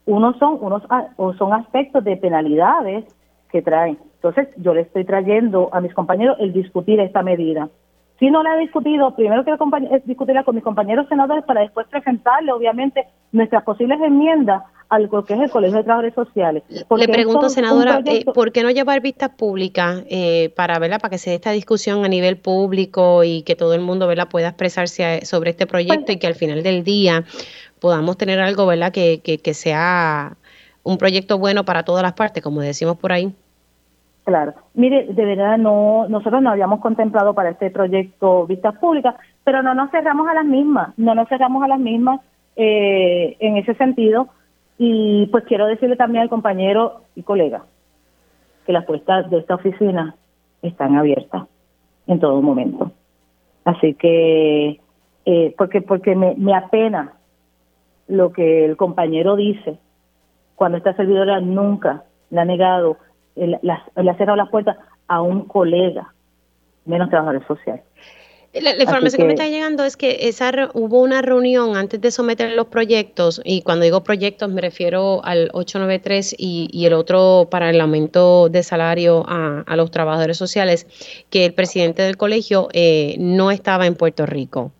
unos 0.05 0.37
son, 0.37 0.59
unos 0.61 0.83
son 1.37 1.53
aspectos 1.53 2.03
de 2.03 2.17
penalidades 2.17 3.05
que 3.51 3.61
traen. 3.61 3.97
Entonces, 4.15 4.49
yo 4.57 4.73
le 4.73 4.81
estoy 4.81 5.05
trayendo 5.05 5.69
a 5.71 5.81
mis 5.81 5.93
compañeros 5.93 6.37
el 6.39 6.53
discutir 6.53 6.99
esta 6.99 7.21
medida. 7.21 7.69
Si 8.19 8.29
no 8.31 8.43
la 8.43 8.55
he 8.55 8.59
discutido, 8.59 9.13
primero 9.15 9.43
quiero 9.43 9.59
discutirla 10.05 10.43
con 10.43 10.55
mis 10.55 10.63
compañeros 10.63 11.07
senadores 11.09 11.43
para 11.43 11.61
después 11.61 11.85
presentarle, 11.87 12.51
obviamente, 12.51 13.05
nuestras 13.33 13.63
posibles 13.63 13.99
enmiendas 14.01 14.63
al 14.87 15.09
que 15.09 15.33
es 15.33 15.39
el 15.39 15.49
Colegio 15.49 15.77
de 15.77 15.83
Trabajadores 15.83 16.13
Sociales. 16.13 16.63
Le 16.69 17.07
pregunto, 17.07 17.49
senadora, 17.49 18.01
eh, 18.05 18.23
¿por 18.33 18.51
qué 18.51 18.63
no 18.63 18.69
llevar 18.69 19.01
vistas 19.01 19.29
públicas 19.29 20.03
eh, 20.09 20.53
para, 20.55 20.79
¿verdad? 20.79 20.99
para 21.01 21.09
que 21.09 21.17
se 21.17 21.31
dé 21.31 21.35
esta 21.35 21.51
discusión 21.51 22.05
a 22.05 22.07
nivel 22.07 22.37
público 22.37 23.23
y 23.23 23.41
que 23.41 23.55
todo 23.55 23.73
el 23.73 23.81
mundo 23.81 24.07
¿verdad? 24.07 24.29
pueda 24.29 24.49
expresarse 24.49 25.25
sobre 25.25 25.49
este 25.49 25.65
proyecto 25.65 26.11
y 26.11 26.17
que 26.17 26.27
al 26.27 26.35
final 26.35 26.63
del 26.63 26.83
día 26.83 27.25
podamos 27.85 28.17
tener 28.17 28.39
algo 28.39 28.65
¿verdad? 28.65 28.91
Que, 28.91 29.21
que, 29.21 29.53
sea 29.53 30.37
un 30.81 30.97
proyecto 30.97 31.37
bueno 31.37 31.65
para 31.65 31.83
todas 31.83 32.01
las 32.01 32.13
partes, 32.13 32.41
como 32.41 32.61
decimos 32.61 32.97
por 32.97 33.11
ahí? 33.11 33.31
Claro. 34.23 34.55
Mire, 34.73 35.05
de 35.05 35.23
verdad, 35.23 35.59
no 35.59 36.07
nosotros 36.09 36.41
no 36.41 36.49
habíamos 36.49 36.79
contemplado 36.79 37.35
para 37.35 37.51
este 37.51 37.69
proyecto 37.69 38.47
vistas 38.47 38.75
públicas, 38.79 39.13
pero 39.43 39.61
no 39.61 39.75
nos 39.75 39.91
cerramos 39.91 40.27
a 40.27 40.33
las 40.33 40.45
mismas, 40.45 40.97
no 40.97 41.13
nos 41.13 41.29
cerramos 41.29 41.61
a 41.63 41.67
las 41.67 41.79
mismas 41.79 42.21
eh, 42.55 43.37
en 43.39 43.57
ese 43.57 43.75
sentido. 43.75 44.29
Y 44.79 45.27
pues 45.27 45.43
quiero 45.43 45.67
decirle 45.67 45.95
también 45.95 46.23
al 46.23 46.29
compañero 46.29 47.01
y 47.15 47.21
colega 47.21 47.65
que 48.65 48.73
las 48.73 48.85
puertas 48.85 49.29
de 49.29 49.37
esta 49.37 49.53
oficina 49.53 50.15
están 50.63 50.95
abiertas 50.95 51.43
en 52.07 52.19
todo 52.19 52.41
momento. 52.41 52.91
Así 53.63 53.93
que, 53.93 54.79
eh, 55.27 55.53
porque, 55.55 55.81
porque 55.81 56.15
me, 56.15 56.33
me 56.35 56.55
apena 56.55 57.13
lo 58.07 58.31
que 58.31 58.65
el 58.65 58.77
compañero 58.77 59.35
dice 59.35 59.79
cuando 60.55 60.77
esta 60.77 60.95
servidora 60.95 61.39
nunca 61.41 62.03
le 62.29 62.39
ha 62.39 62.45
negado 62.45 62.97
le 63.35 63.59
ha 63.71 64.17
cerrado 64.17 64.37
las 64.37 64.49
puertas 64.49 64.77
a 65.07 65.21
un 65.21 65.45
colega, 65.45 66.13
menos 66.85 67.09
trabajadores 67.09 67.45
sociales. 67.47 67.83
La, 68.53 68.81
información 68.81 69.19
que, 69.19 69.27
me 69.27 69.33
está 69.33 69.49
llegando 69.49 69.83
es 69.83 69.97
que 69.97 70.29
esa 70.29 70.69
hubo 70.73 71.01
una 71.01 71.21
reunión 71.21 71.75
antes 71.75 71.99
de 71.99 72.09
someter 72.09 72.53
los 72.53 72.67
proyectos, 72.67 73.41
y 73.43 73.63
cuando 73.63 73.83
digo 73.83 74.01
proyectos 74.05 74.49
me 74.49 74.61
refiero 74.61 75.19
al 75.25 75.49
893 75.51 76.35
y, 76.37 76.69
y 76.71 76.85
el 76.85 76.93
otro 76.93 77.49
para 77.51 77.69
el 77.69 77.81
aumento 77.81 78.47
de 78.47 78.63
salario 78.63 79.25
a, 79.27 79.75
los 79.75 79.91
trabajadores 79.91 80.37
sociales, 80.37 80.87
que 81.29 81.43
el 81.43 81.53
presidente 81.53 82.03
del 82.03 82.15
colegio 82.15 82.69
eh, 82.71 83.17
no 83.19 83.51
estaba 83.51 83.87
en 83.87 83.95
Puerto 83.95 84.25
Rico. 84.25 84.71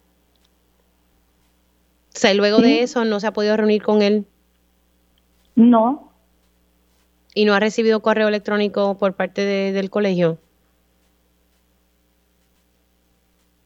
O 2.15 2.17
sea, 2.17 2.33
luego 2.33 2.59
de 2.59 2.81
eso 2.81 3.03
no 3.03 3.19
se 3.19 3.27
ha 3.27 3.33
podido 3.33 3.57
reunir 3.57 3.83
con 3.83 4.01
él. 4.01 4.25
No, 5.55 6.05
¿Y 7.37 7.43
no 7.43 7.53
ha 7.53 7.59
recibido 7.59 7.99
correo 7.99 8.29
electrónico 8.29 8.97
por 8.97 9.13
parte 9.13 9.41
del 9.45 9.89
colegio? 9.89 10.37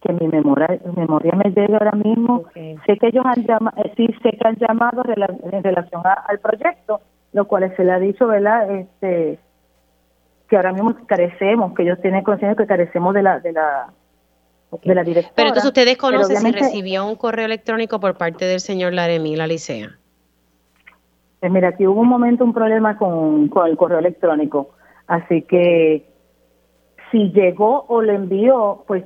Que 0.01 0.11
mi 0.13 0.27
memoria, 0.27 0.67
memoria 0.95 1.33
me 1.35 1.51
llegue 1.51 1.73
ahora 1.73 1.91
mismo. 1.91 2.45
Sé 2.55 2.97
que 2.97 3.07
ellos 3.07 3.23
han 3.23 3.45
llamado, 3.45 3.77
eh, 3.77 3.93
sí 3.95 4.07
sé 4.23 4.31
que 4.31 4.47
han 4.47 4.55
llamado 4.55 5.03
en 5.05 5.63
relación 5.63 6.01
al 6.03 6.39
proyecto, 6.39 6.99
lo 7.33 7.47
cual 7.47 7.71
se 7.77 7.83
le 7.83 7.91
ha 7.91 7.99
dicho, 7.99 8.25
¿verdad? 8.25 8.71
Este, 8.75 9.37
que 10.47 10.55
ahora 10.55 10.73
mismo 10.73 10.95
carecemos, 11.05 11.75
que 11.75 11.83
ellos 11.83 12.01
tienen 12.01 12.23
conciencia 12.23 12.55
que 12.55 12.67
carecemos 12.67 13.13
de 13.13 13.21
la, 13.21 13.39
de 13.39 13.53
la 13.53 13.93
de 14.84 14.95
la 14.95 15.03
directora. 15.03 15.34
Pero 15.36 15.47
entonces 15.49 15.67
ustedes 15.67 15.97
conocen 15.97 16.38
si 16.38 16.51
recibió 16.51 17.05
un 17.05 17.15
correo 17.15 17.45
electrónico 17.45 17.99
por 17.99 18.17
parte 18.17 18.45
del 18.45 18.59
señor 18.59 18.93
Laremí, 18.93 19.36
la 19.36 19.47
licea. 19.47 19.97
Pues 21.39 21.51
mira, 21.51 21.70
aquí 21.70 21.88
hubo 21.88 22.01
un 22.01 22.09
momento 22.09 22.43
un 22.43 22.53
problema 22.53 22.97
con, 22.97 23.47
con 23.47 23.67
el 23.67 23.78
correo 23.78 23.99
electrónico, 23.99 24.72
así 25.07 25.41
que 25.43 26.05
si 27.11 27.32
llegó 27.32 27.86
o 27.88 28.01
le 28.01 28.15
envió, 28.15 28.84
pues 28.88 29.03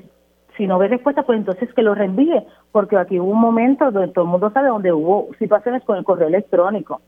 si 0.57 0.67
no 0.67 0.77
ve 0.77 0.87
respuesta, 0.87 1.23
pues 1.23 1.39
entonces 1.39 1.73
que 1.73 1.81
lo 1.81 1.95
reenvíe, 1.95 2.43
porque 2.71 2.97
aquí 2.97 3.19
hubo 3.19 3.31
un 3.31 3.39
momento 3.39 3.91
donde 3.91 4.13
todo 4.13 4.25
el 4.25 4.31
mundo 4.31 4.51
sabe 4.51 4.67
donde 4.67 4.91
hubo 4.91 5.29
situaciones 5.39 5.83
con 5.83 5.97
el 5.97 6.03
correo 6.03 6.27
electrónico. 6.27 7.01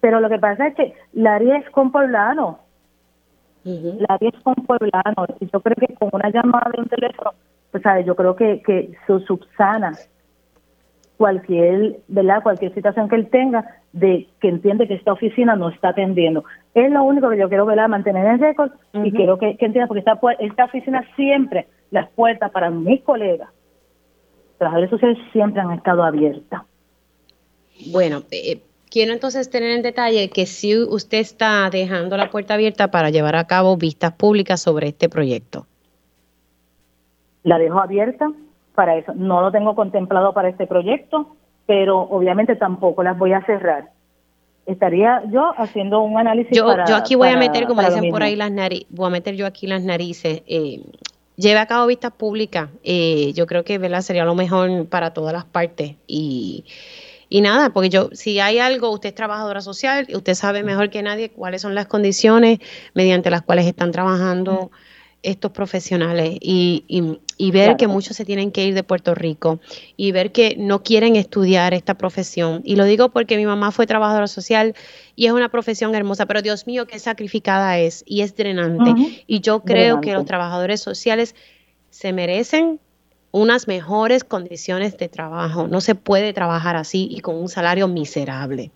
Pero 0.00 0.20
lo 0.20 0.28
que 0.28 0.38
pasa 0.38 0.68
es 0.68 0.74
que 0.74 0.94
Larry 1.12 1.50
es 1.50 1.70
con 1.70 1.90
poblano. 1.90 2.60
Uh 3.64 3.98
Larry 4.08 4.28
es 4.28 4.42
con 4.42 4.54
poblano. 4.54 5.26
Y 5.40 5.50
yo 5.50 5.60
creo 5.60 5.74
que 5.76 5.94
con 5.94 6.10
una 6.12 6.30
llamada 6.30 6.70
de 6.72 6.82
un 6.82 6.88
teléfono, 6.88 7.32
pues 7.70 7.82
¿sabes? 7.82 8.06
yo 8.06 8.16
creo 8.16 8.36
que, 8.36 8.62
que 8.62 8.92
se 9.06 9.18
subsana 9.26 9.92
cualquier, 11.16 12.00
¿verdad? 12.08 12.42
Cualquier 12.42 12.74
situación 12.74 13.08
que 13.08 13.16
él 13.16 13.28
tenga 13.28 13.64
de 13.92 14.28
que 14.40 14.48
entiende 14.48 14.86
que 14.86 14.94
esta 14.94 15.12
oficina 15.12 15.56
no 15.56 15.70
está 15.70 15.90
atendiendo. 15.90 16.44
Es 16.74 16.90
lo 16.90 17.02
único 17.02 17.30
que 17.30 17.38
yo 17.38 17.48
quiero, 17.48 17.64
¿verdad? 17.64 17.88
Mantener 17.88 18.26
en 18.26 18.40
récord 18.40 18.70
y 18.92 19.10
quiero 19.12 19.38
que, 19.38 19.56
entienda 19.58 19.86
porque 19.86 20.00
esta, 20.00 20.18
esta 20.38 20.64
oficina 20.66 21.02
siempre, 21.16 21.66
las 21.90 22.10
puertas 22.10 22.50
para 22.50 22.70
mis 22.70 23.02
colegas, 23.02 23.48
trabajadores 24.58 24.90
sociales 24.90 25.18
siempre 25.32 25.60
han 25.60 25.72
estado 25.72 26.04
abiertas. 26.04 26.62
Bueno, 27.92 28.22
eh, 28.30 28.60
quiero 28.90 29.12
entonces 29.12 29.48
tener 29.48 29.70
en 29.70 29.82
detalle 29.82 30.28
que 30.28 30.46
si 30.46 30.76
usted 30.76 31.18
está 31.18 31.68
dejando 31.70 32.16
la 32.16 32.30
puerta 32.30 32.54
abierta 32.54 32.90
para 32.90 33.10
llevar 33.10 33.36
a 33.36 33.46
cabo 33.46 33.76
vistas 33.76 34.12
públicas 34.12 34.60
sobre 34.60 34.88
este 34.88 35.08
proyecto. 35.08 35.66
La 37.46 37.58
dejo 37.58 37.78
abierta 37.78 38.32
para 38.74 38.96
eso. 38.96 39.12
No 39.14 39.40
lo 39.40 39.52
tengo 39.52 39.76
contemplado 39.76 40.34
para 40.34 40.48
este 40.48 40.66
proyecto, 40.66 41.36
pero 41.64 42.00
obviamente 42.00 42.56
tampoco 42.56 43.04
las 43.04 43.16
voy 43.16 43.34
a 43.34 43.44
cerrar. 43.46 43.90
Estaría 44.66 45.22
yo 45.30 45.52
haciendo 45.56 46.00
un 46.00 46.18
análisis. 46.18 46.50
Yo, 46.56 46.66
yo 46.88 46.96
aquí 46.96 47.14
voy 47.14 47.28
a 47.28 47.36
meter, 47.36 47.68
como 47.68 47.82
dicen 47.82 48.10
por 48.10 48.24
ahí 48.24 48.34
las 48.34 48.50
narices, 48.50 48.88
voy 48.90 49.06
a 49.06 49.10
meter 49.10 49.36
yo 49.36 49.46
aquí 49.46 49.68
las 49.68 49.84
narices. 49.84 50.42
Eh, 50.48 50.82
lleve 51.36 51.60
a 51.60 51.66
cabo 51.66 51.86
vistas 51.86 52.10
públicas. 52.10 52.68
Eh, 52.82 53.32
yo 53.34 53.46
creo 53.46 53.62
que 53.62 53.78
¿verdad? 53.78 54.00
sería 54.00 54.24
lo 54.24 54.34
mejor 54.34 54.88
para 54.88 55.14
todas 55.14 55.32
las 55.32 55.44
partes. 55.44 55.94
Y, 56.08 56.64
y 57.28 57.42
nada, 57.42 57.70
porque 57.70 57.90
yo, 57.90 58.08
si 58.10 58.40
hay 58.40 58.58
algo, 58.58 58.90
usted 58.90 59.10
es 59.10 59.14
trabajadora 59.14 59.60
social, 59.60 60.04
usted 60.12 60.34
sabe 60.34 60.64
mejor 60.64 60.90
que 60.90 61.00
nadie 61.00 61.30
cuáles 61.30 61.62
son 61.62 61.76
las 61.76 61.86
condiciones 61.86 62.58
mediante 62.92 63.30
las 63.30 63.42
cuales 63.42 63.66
están 63.66 63.92
trabajando 63.92 64.72
estos 65.26 65.50
profesionales 65.50 66.38
y, 66.40 66.84
y, 67.36 67.50
ver 67.50 67.76
que 67.76 67.88
muchos 67.88 68.16
se 68.16 68.24
tienen 68.24 68.52
que 68.52 68.64
ir 68.64 68.74
de 68.74 68.84
Puerto 68.84 69.12
Rico 69.12 69.58
y 69.96 70.12
ver 70.12 70.30
que 70.30 70.54
no 70.56 70.84
quieren 70.84 71.16
estudiar 71.16 71.74
esta 71.74 71.94
profesión. 71.94 72.62
Y 72.64 72.76
lo 72.76 72.84
digo 72.84 73.08
porque 73.08 73.36
mi 73.36 73.44
mamá 73.44 73.72
fue 73.72 73.88
trabajadora 73.88 74.28
social 74.28 74.76
y 75.16 75.26
es 75.26 75.32
una 75.32 75.48
profesión 75.48 75.96
hermosa, 75.96 76.26
pero 76.26 76.42
Dios 76.42 76.68
mío, 76.68 76.86
qué 76.86 77.00
sacrificada 77.00 77.76
es 77.78 78.04
y 78.06 78.20
es 78.20 78.36
drenante. 78.36 79.24
Y 79.26 79.40
yo 79.40 79.62
creo 79.64 80.00
que 80.00 80.12
los 80.12 80.24
trabajadores 80.26 80.80
sociales 80.80 81.34
se 81.90 82.12
merecen 82.12 82.78
unas 83.32 83.66
mejores 83.66 84.22
condiciones 84.22 84.96
de 84.96 85.08
trabajo. 85.08 85.66
No 85.66 85.80
se 85.80 85.96
puede 85.96 86.32
trabajar 86.32 86.76
así 86.76 87.08
y 87.10 87.18
con 87.18 87.34
un 87.34 87.48
salario 87.48 87.88
miserable. 87.88 88.70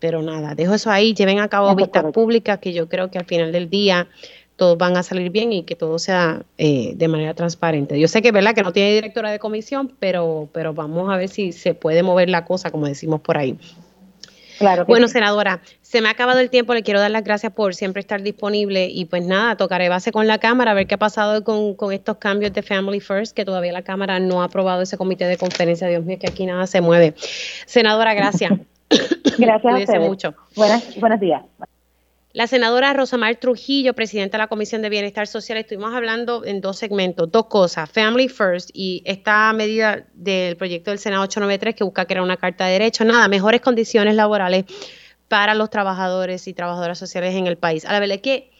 Pero 0.00 0.20
nada, 0.20 0.54
dejo 0.54 0.74
eso 0.74 0.90
ahí, 0.90 1.14
lleven 1.14 1.38
a 1.38 1.48
cabo 1.48 1.74
vistas 1.76 2.04
públicas 2.12 2.58
que 2.58 2.72
yo 2.74 2.88
creo 2.88 3.10
que 3.10 3.18
al 3.18 3.24
final 3.24 3.52
del 3.52 3.70
día 3.70 4.08
todos 4.56 4.78
van 4.78 4.96
a 4.96 5.02
salir 5.02 5.30
bien 5.30 5.52
y 5.52 5.62
que 5.64 5.74
todo 5.74 5.98
sea 5.98 6.42
eh, 6.58 6.92
de 6.94 7.08
manera 7.08 7.34
transparente. 7.34 7.98
Yo 7.98 8.08
sé 8.08 8.22
que 8.22 8.32
verdad 8.32 8.54
que 8.54 8.62
no 8.62 8.72
tiene 8.72 8.94
directora 8.94 9.30
de 9.30 9.38
comisión, 9.38 9.92
pero, 9.98 10.48
pero 10.52 10.74
vamos 10.74 11.12
a 11.12 11.16
ver 11.16 11.28
si 11.28 11.52
se 11.52 11.74
puede 11.74 12.02
mover 12.02 12.28
la 12.28 12.44
cosa, 12.44 12.70
como 12.70 12.86
decimos 12.86 13.20
por 13.20 13.38
ahí. 13.38 13.58
Claro 14.58 14.84
bueno, 14.84 15.08
senadora, 15.08 15.60
se 15.80 16.00
me 16.00 16.08
ha 16.08 16.12
acabado 16.12 16.38
el 16.38 16.50
tiempo, 16.50 16.74
le 16.74 16.82
quiero 16.82 17.00
dar 17.00 17.10
las 17.10 17.24
gracias 17.24 17.52
por 17.52 17.74
siempre 17.74 18.00
estar 18.00 18.22
disponible 18.22 18.86
y 18.86 19.06
pues 19.06 19.24
nada, 19.24 19.56
tocaré 19.56 19.88
base 19.88 20.12
con 20.12 20.26
la 20.26 20.38
Cámara 20.38 20.70
a 20.70 20.74
ver 20.74 20.86
qué 20.86 20.94
ha 20.94 20.98
pasado 20.98 21.42
con, 21.42 21.74
con 21.74 21.92
estos 21.92 22.18
cambios 22.18 22.52
de 22.52 22.62
Family 22.62 23.00
First, 23.00 23.34
que 23.34 23.44
todavía 23.44 23.72
la 23.72 23.82
Cámara 23.82 24.20
no 24.20 24.42
ha 24.42 24.44
aprobado 24.44 24.82
ese 24.82 24.96
comité 24.96 25.24
de 25.24 25.36
conferencia. 25.36 25.88
Dios 25.88 26.04
mío, 26.04 26.18
que 26.20 26.28
aquí 26.28 26.46
nada 26.46 26.66
se 26.66 26.80
mueve. 26.80 27.14
Senadora, 27.66 28.14
gracias. 28.14 28.52
gracias 29.38 29.90
a 29.90 29.98
mucho. 30.00 30.34
Buenas, 30.54 30.98
buenos 31.00 31.18
días. 31.18 31.42
La 32.34 32.46
senadora 32.46 32.94
Rosamar 32.94 33.36
Trujillo, 33.36 33.92
presidenta 33.92 34.38
de 34.38 34.44
la 34.44 34.48
Comisión 34.48 34.80
de 34.80 34.88
Bienestar 34.88 35.26
Social, 35.26 35.58
estuvimos 35.58 35.92
hablando 35.92 36.46
en 36.46 36.62
dos 36.62 36.78
segmentos, 36.78 37.30
dos 37.30 37.44
cosas, 37.44 37.90
Family 37.90 38.30
First 38.30 38.70
y 38.72 39.02
esta 39.04 39.52
medida 39.52 40.06
del 40.14 40.56
proyecto 40.56 40.90
del 40.90 40.98
Senado 40.98 41.24
893 41.24 41.74
que 41.74 41.84
busca 41.84 42.06
crear 42.06 42.22
una 42.22 42.38
carta 42.38 42.64
de 42.64 42.72
derechos, 42.72 43.06
nada, 43.06 43.28
mejores 43.28 43.60
condiciones 43.60 44.14
laborales 44.14 44.64
para 45.28 45.54
los 45.54 45.68
trabajadores 45.68 46.48
y 46.48 46.54
trabajadoras 46.54 46.98
sociales 46.98 47.34
en 47.34 47.46
el 47.46 47.58
país. 47.58 47.84
A 47.84 47.92
la 47.92 48.00
verdad 48.00 48.16
es 48.16 48.22
que 48.22 48.50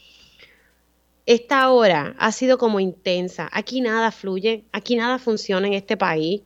esta 1.25 1.67
hora 1.71 2.13
ha 2.19 2.31
sido 2.31 2.59
como 2.59 2.79
intensa, 2.79 3.49
aquí 3.51 3.81
nada 3.81 4.11
fluye, 4.11 4.65
aquí 4.71 4.95
nada 4.95 5.17
funciona 5.17 5.65
en 5.65 5.73
este 5.73 5.97
país. 5.97 6.43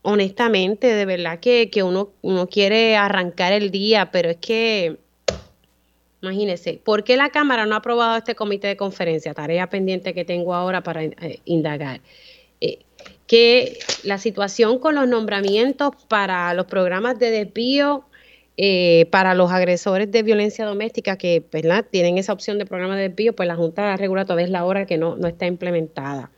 Honestamente, 0.00 0.86
de 0.86 1.04
verdad 1.04 1.38
que, 1.38 1.68
que 1.68 1.82
uno, 1.82 2.12
uno 2.22 2.48
quiere 2.48 2.96
arrancar 2.96 3.52
el 3.52 3.70
día, 3.70 4.10
pero 4.10 4.30
es 4.30 4.38
que 4.38 5.01
Imagínense, 6.22 6.78
¿por 6.82 7.02
qué 7.02 7.16
la 7.16 7.30
Cámara 7.30 7.66
no 7.66 7.74
ha 7.74 7.78
aprobado 7.78 8.16
este 8.16 8.36
comité 8.36 8.68
de 8.68 8.76
conferencia? 8.76 9.34
Tarea 9.34 9.68
pendiente 9.68 10.14
que 10.14 10.24
tengo 10.24 10.54
ahora 10.54 10.80
para 10.82 11.02
eh, 11.02 11.40
indagar. 11.44 12.00
Eh, 12.60 12.78
que 13.26 13.78
la 14.04 14.18
situación 14.18 14.78
con 14.78 14.94
los 14.94 15.08
nombramientos 15.08 15.90
para 16.06 16.54
los 16.54 16.66
programas 16.66 17.18
de 17.18 17.32
desvío 17.32 18.04
eh, 18.56 19.06
para 19.10 19.34
los 19.34 19.50
agresores 19.50 20.12
de 20.12 20.22
violencia 20.22 20.64
doméstica 20.64 21.16
que 21.16 21.42
tienen 21.90 22.18
esa 22.18 22.32
opción 22.32 22.58
de 22.58 22.66
programa 22.66 22.96
de 22.96 23.08
desvío, 23.08 23.34
pues 23.34 23.48
la 23.48 23.56
Junta 23.56 23.96
regula 23.96 24.24
todavía 24.24 24.46
la 24.46 24.64
hora 24.64 24.86
que 24.86 24.98
no, 24.98 25.16
no 25.16 25.26
está 25.26 25.46
implementada. 25.46 26.30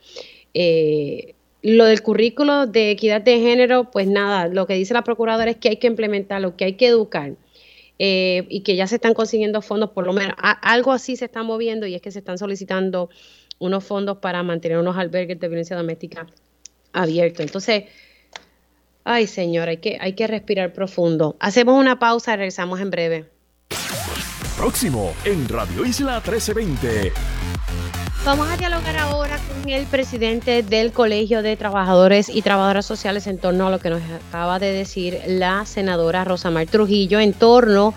lo 1.61 1.85
del 1.85 2.01
currículo 2.01 2.65
de 2.65 2.89
equidad 2.89 3.21
de 3.21 3.39
género, 3.39 3.91
pues 3.91 4.07
nada, 4.07 4.47
lo 4.47 4.65
que 4.65 4.73
dice 4.73 4.95
la 4.95 5.03
procuradora 5.03 5.51
es 5.51 5.57
que 5.57 5.69
hay 5.69 5.77
que 5.77 5.87
implementarlo, 5.87 6.55
que 6.55 6.65
hay 6.65 6.73
que 6.73 6.87
educar. 6.87 7.33
Eh, 7.97 8.45
y 8.49 8.61
que 8.61 8.75
ya 8.75 8.87
se 8.87 8.95
están 8.95 9.13
consiguiendo 9.13 9.61
fondos, 9.61 9.91
por 9.91 10.05
lo 10.05 10.11
menos 10.11 10.35
algo 10.41 10.91
así 10.91 11.15
se 11.15 11.25
está 11.25 11.43
moviendo 11.43 11.87
y 11.87 11.95
es 11.95 12.01
que 12.01 12.11
se 12.11 12.19
están 12.19 12.37
solicitando 12.37 13.09
unos 13.57 13.85
fondos 13.85 14.17
para 14.17 14.43
mantener 14.43 14.77
unos 14.77 14.97
albergues 14.97 15.39
de 15.39 15.47
violencia 15.47 15.77
doméstica 15.77 16.27
abiertos. 16.91 17.45
Entonces, 17.45 17.85
ay 19.05 19.27
señor, 19.27 19.69
hay 19.69 19.77
que, 19.77 19.97
hay 20.01 20.13
que 20.13 20.27
respirar 20.27 20.73
profundo. 20.73 21.37
Hacemos 21.39 21.79
una 21.79 21.97
pausa 21.97 22.33
y 22.33 22.37
regresamos 22.37 22.81
en 22.81 22.91
breve. 22.91 23.25
Próximo 24.57 25.13
en 25.23 25.47
Radio 25.47 25.85
Isla 25.85 26.15
1320. 26.15 27.34
Vamos 28.25 28.49
a 28.49 28.57
dialogar 28.57 28.97
ahora 28.97 29.37
con 29.37 29.69
el 29.69 29.85
presidente 29.85 30.63
del 30.63 30.91
Colegio 30.91 31.43
de 31.43 31.55
Trabajadores 31.55 32.27
y 32.27 32.41
Trabajadoras 32.41 32.83
Sociales 32.83 33.27
en 33.27 33.37
torno 33.37 33.67
a 33.67 33.69
lo 33.69 33.77
que 33.77 33.91
nos 33.91 34.01
acaba 34.01 34.57
de 34.57 34.71
decir 34.71 35.21
la 35.27 35.63
senadora 35.67 36.23
Rosamar 36.23 36.65
Trujillo 36.65 37.19
en 37.19 37.33
torno 37.33 37.93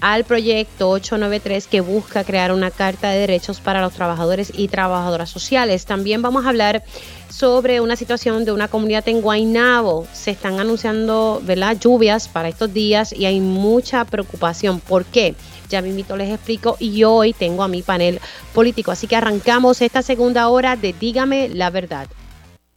al 0.00 0.22
proyecto 0.22 0.90
893 0.90 1.66
que 1.66 1.80
busca 1.80 2.22
crear 2.22 2.52
una 2.52 2.70
carta 2.70 3.10
de 3.10 3.18
derechos 3.18 3.58
para 3.60 3.80
los 3.80 3.94
trabajadores 3.94 4.52
y 4.54 4.68
trabajadoras 4.68 5.30
sociales. 5.30 5.86
También 5.86 6.22
vamos 6.22 6.46
a 6.46 6.50
hablar 6.50 6.84
sobre 7.28 7.80
una 7.80 7.96
situación 7.96 8.44
de 8.44 8.52
una 8.52 8.68
comunidad 8.68 9.08
en 9.08 9.22
Guaynabo. 9.22 10.06
Se 10.12 10.30
están 10.30 10.60
anunciando 10.60 11.42
¿verdad? 11.42 11.76
lluvias 11.80 12.28
para 12.28 12.48
estos 12.48 12.72
días 12.72 13.12
y 13.12 13.24
hay 13.24 13.40
mucha 13.40 14.04
preocupación. 14.04 14.78
¿Por 14.78 15.04
qué? 15.04 15.34
Ya 15.68 15.82
mismito 15.82 16.16
les 16.16 16.30
explico 16.30 16.76
y 16.78 17.04
hoy 17.04 17.32
tengo 17.32 17.62
a 17.62 17.68
mi 17.68 17.82
panel 17.82 18.20
político. 18.52 18.92
Así 18.92 19.06
que 19.06 19.16
arrancamos 19.16 19.80
esta 19.80 20.02
segunda 20.02 20.48
hora 20.48 20.76
de 20.76 20.92
Dígame 20.92 21.48
la 21.48 21.70
verdad. 21.70 22.08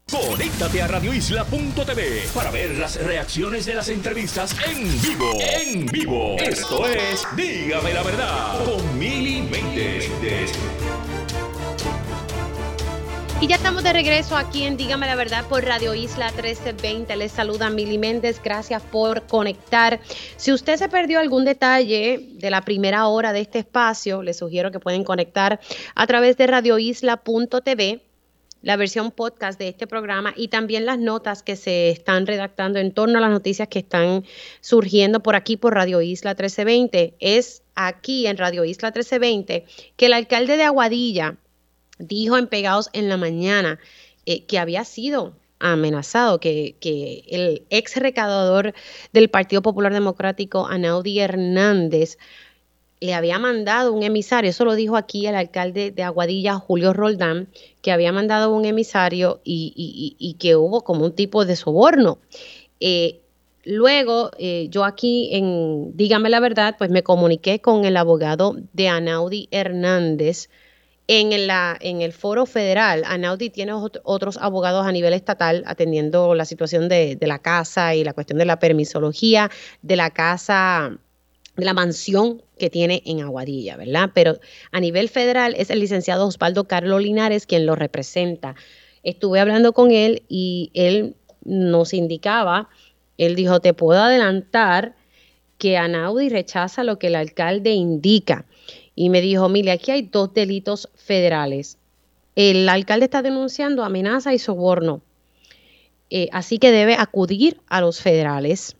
Conéctate 0.09 0.81
a 0.81 0.87
radioisla.tv 0.87 2.29
para 2.33 2.49
ver 2.49 2.77
las 2.77 2.95
reacciones 3.03 3.65
de 3.65 3.75
las 3.75 3.89
entrevistas 3.89 4.55
en 4.65 5.01
vivo. 5.01 5.31
En 5.41 5.85
vivo. 5.85 6.37
Esto 6.39 6.87
es 6.87 7.27
Dígame 7.35 7.93
la 7.93 8.03
verdad 8.03 8.63
con 8.63 8.97
Mili 8.97 9.41
Méndez. 9.41 10.07
Y 13.39 13.45
ya 13.45 13.57
estamos 13.57 13.83
de 13.83 13.93
regreso 13.93 14.35
aquí 14.35 14.63
en 14.63 14.77
Dígame 14.77 15.05
la 15.05 15.15
Verdad 15.15 15.45
por 15.47 15.63
Radio 15.63 15.93
Isla 15.93 16.31
1320. 16.31 17.15
Les 17.17 17.31
saluda 17.31 17.69
Mili 17.69 17.99
Méndez. 17.99 18.41
Gracias 18.43 18.81
por 18.81 19.27
conectar. 19.27 19.99
Si 20.37 20.51
usted 20.51 20.75
se 20.77 20.89
perdió 20.89 21.19
algún 21.19 21.45
detalle 21.45 22.31
de 22.31 22.49
la 22.49 22.61
primera 22.61 23.05
hora 23.05 23.33
de 23.33 23.41
este 23.41 23.59
espacio, 23.59 24.23
les 24.23 24.37
sugiero 24.37 24.71
que 24.71 24.79
pueden 24.79 25.03
conectar 25.03 25.59
a 25.93 26.07
través 26.07 26.35
de 26.37 26.47
radioisla.tv 26.47 28.01
la 28.63 28.75
versión 28.75 29.11
podcast 29.11 29.59
de 29.59 29.67
este 29.67 29.85
programa 29.85 30.33
y 30.35 30.47
también 30.47 30.87
las 30.87 30.97
notas 30.97 31.43
que 31.43 31.55
se 31.55 31.91
están 31.91 32.25
redactando 32.25 32.79
en 32.79 32.91
torno 32.91 33.19
a 33.19 33.21
las 33.21 33.29
noticias 33.29 33.67
que 33.67 33.79
están 33.79 34.25
surgiendo 34.61 35.21
por 35.21 35.35
aquí 35.35 35.57
por 35.57 35.75
Radio 35.75 36.01
Isla 36.01 36.31
1320. 36.31 37.13
Es 37.19 37.61
aquí 37.75 38.25
en 38.25 38.37
Radio 38.37 38.65
Isla 38.65 38.87
1320 38.87 39.65
que 39.95 40.05
el 40.07 40.13
alcalde 40.13 40.57
de 40.57 40.63
Aguadilla, 40.63 41.37
dijo 41.99 42.37
en 42.37 42.47
Pegados 42.47 42.89
en 42.93 43.09
la 43.09 43.17
mañana 43.17 43.79
eh, 44.25 44.43
que 44.43 44.59
había 44.59 44.83
sido 44.83 45.33
amenazado, 45.59 46.39
que, 46.39 46.75
que, 46.79 47.23
el 47.27 47.63
ex 47.69 47.95
recaudador 47.95 48.73
del 49.13 49.29
Partido 49.29 49.61
Popular 49.61 49.93
Democrático, 49.93 50.67
Anaudi 50.67 51.19
Hernández, 51.19 52.17
le 52.99 53.13
había 53.13 53.37
mandado 53.39 53.93
un 53.93 54.03
emisario, 54.03 54.49
eso 54.49 54.65
lo 54.65 54.75
dijo 54.75 54.97
aquí 54.97 55.27
el 55.27 55.35
alcalde 55.35 55.91
de 55.91 56.03
Aguadilla, 56.03 56.55
Julio 56.55 56.93
Roldán, 56.93 57.47
que 57.81 57.91
había 57.91 58.11
mandado 58.11 58.53
un 58.53 58.65
emisario 58.65 59.39
y, 59.43 60.35
que 60.39 60.55
hubo 60.55 60.81
como 60.81 61.05
un 61.05 61.13
tipo 61.13 61.45
de 61.45 61.55
soborno. 61.55 62.17
Eh, 62.79 63.19
luego, 63.63 64.31
eh, 64.39 64.67
yo 64.69 64.83
aquí 64.83 65.29
en 65.31 65.95
Dígame 65.95 66.29
la 66.29 66.39
verdad, 66.39 66.75
pues 66.77 66.89
me 66.89 67.03
comuniqué 67.03 67.59
con 67.59 67.85
el 67.85 67.97
abogado 67.97 68.55
de 68.73 68.87
Anaudi 68.87 69.47
Hernández, 69.51 70.49
en, 71.07 71.47
la, 71.47 71.77
en 71.79 72.01
el 72.01 72.11
foro 72.11 72.45
federal, 72.45 73.03
Anaudi 73.05 73.49
tiene 73.49 73.71
otros 73.73 74.37
abogados 74.37 74.85
a 74.85 74.91
nivel 74.91 75.13
estatal 75.13 75.63
atendiendo 75.65 76.35
la 76.35 76.45
situación 76.45 76.89
de, 76.89 77.17
la 77.21 77.39
casa 77.39 77.95
y 77.95 78.03
la 78.03 78.13
cuestión 78.13 78.37
de 78.39 78.45
la 78.45 78.59
permisología 78.59 79.49
de 79.81 79.95
la 79.95 80.09
casa, 80.09 80.97
de 81.55 81.65
la 81.65 81.73
mansión 81.73 82.41
que 82.59 82.69
tiene 82.69 83.03
en 83.05 83.21
Aguadilla, 83.21 83.77
¿verdad? 83.77 84.09
Pero 84.13 84.39
a 84.71 84.79
nivel 84.81 85.07
federal 85.07 85.55
es 85.57 85.69
el 85.69 85.79
licenciado 85.79 86.27
Osvaldo 86.27 86.65
Carlos 86.65 87.01
Linares 87.01 87.45
quien 87.45 87.65
lo 87.65 87.75
representa. 87.75 88.55
Estuve 89.03 89.39
hablando 89.39 89.71
con 89.71 89.91
él 89.91 90.23
y 90.27 90.71
él 90.73 91.15
nos 91.45 91.93
indicaba 91.93 92.67
Él 93.17 93.35
dijo, 93.35 93.61
te 93.61 93.73
puedo 93.73 94.01
adelantar 94.01 94.95
que 95.57 95.77
Anaudi 95.77 96.29
rechaza 96.29 96.83
lo 96.83 96.99
que 96.99 97.07
el 97.07 97.15
alcalde 97.15 97.71
indica. 97.71 98.45
Y 98.99 99.11
me 99.11 99.21
dijo, 99.21 99.47
mire, 99.47 99.69
aquí 99.69 99.91
hay 99.91 100.01
dos 100.01 100.33
delitos 100.33 100.89
federales. 100.95 101.77
El 102.35 102.67
alcalde 102.67 103.05
está 103.05 103.21
denunciando 103.21 103.83
amenaza 103.83 104.33
y 104.33 104.39
soborno. 104.39 105.03
Eh, 106.09 106.29
así 106.31 106.57
que 106.57 106.71
debe 106.71 106.95
acudir 106.95 107.61
a 107.67 107.79
los 107.79 108.01
federales 108.01 108.75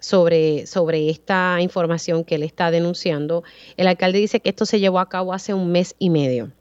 sobre, 0.00 0.66
sobre 0.66 1.08
esta 1.08 1.56
información 1.62 2.24
que 2.24 2.34
él 2.34 2.42
está 2.42 2.70
denunciando. 2.70 3.42
El 3.78 3.88
alcalde 3.88 4.18
dice 4.18 4.40
que 4.40 4.50
esto 4.50 4.66
se 4.66 4.80
llevó 4.80 5.00
a 5.00 5.08
cabo 5.08 5.32
hace 5.32 5.54
un 5.54 5.72
mes 5.72 5.94
y 5.98 6.10
medio. 6.10 6.52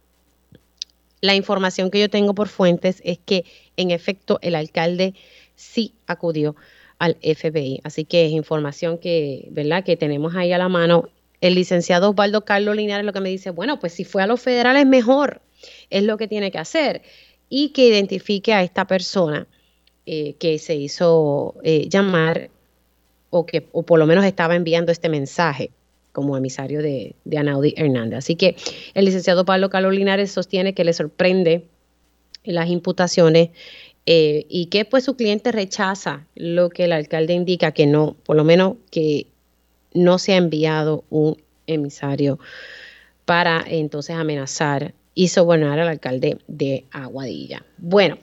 La 1.19 1.35
información 1.35 1.91
que 1.91 1.99
yo 1.99 2.09
tengo 2.09 2.33
por 2.33 2.47
fuentes 2.47 3.01
es 3.03 3.17
que 3.17 3.43
en 3.75 3.91
efecto 3.91 4.39
el 4.41 4.55
alcalde 4.55 5.13
sí 5.55 5.93
acudió 6.07 6.55
al 6.99 7.17
FBI. 7.21 7.81
Así 7.83 8.05
que 8.05 8.27
es 8.27 8.31
información 8.31 8.97
que, 8.97 9.49
¿verdad? 9.51 9.83
que 9.83 9.97
tenemos 9.97 10.35
ahí 10.35 10.53
a 10.53 10.57
la 10.57 10.69
mano. 10.69 11.09
El 11.41 11.55
licenciado 11.55 12.09
Osvaldo 12.09 12.45
Carlos 12.45 12.75
Linares 12.75 13.05
lo 13.05 13.13
que 13.13 13.21
me 13.21 13.29
dice, 13.29 13.49
bueno, 13.49 13.79
pues 13.79 13.93
si 13.93 14.03
fue 14.03 14.23
a 14.23 14.27
los 14.27 14.41
federales 14.41 14.85
mejor, 14.85 15.41
es 15.89 16.03
lo 16.03 16.17
que 16.17 16.27
tiene 16.27 16.51
que 16.51 16.57
hacer. 16.57 17.01
Y 17.49 17.69
que 17.69 17.87
identifique 17.87 18.53
a 18.53 18.63
esta 18.63 18.85
persona 18.87 19.47
eh, 20.05 20.35
que 20.39 20.59
se 20.59 20.75
hizo 20.75 21.55
eh, 21.63 21.87
llamar 21.89 22.49
o 23.29 23.45
que 23.45 23.67
o 23.71 23.83
por 23.83 23.99
lo 23.99 24.05
menos 24.05 24.25
estaba 24.25 24.55
enviando 24.55 24.91
este 24.91 25.09
mensaje 25.09 25.71
como 26.11 26.37
emisario 26.37 26.81
de, 26.81 27.15
de 27.25 27.37
Anaudi 27.37 27.73
Hernández. 27.77 28.19
Así 28.19 28.35
que 28.35 28.55
el 28.93 29.05
licenciado 29.05 29.45
Pablo 29.45 29.69
Carlos 29.69 29.93
Linares 29.93 30.31
sostiene 30.31 30.73
que 30.73 30.85
le 30.85 30.93
sorprende 30.93 31.65
las 32.43 32.69
imputaciones 32.69 33.49
eh, 34.05 34.45
y 34.49 34.67
que 34.67 34.85
pues 34.85 35.03
su 35.03 35.15
cliente 35.15 35.51
rechaza 35.51 36.27
lo 36.35 36.69
que 36.69 36.85
el 36.85 36.91
alcalde 36.91 37.33
indica 37.33 37.71
que 37.71 37.87
no, 37.87 38.15
por 38.23 38.35
lo 38.35 38.43
menos 38.43 38.75
que 38.91 39.27
no 39.95 40.19
se 40.19 40.33
ha 40.33 40.37
enviado 40.37 41.03
un 41.09 41.37
emisario 41.65 42.37
para 43.25 43.63
entonces 43.67 44.15
amenazar 44.15 44.93
y 45.15 45.29
sobornar 45.29 45.79
al 45.79 45.87
alcalde 45.87 46.37
de 46.47 46.85
Aguadilla. 46.91 47.65
Bueno, 47.77 48.17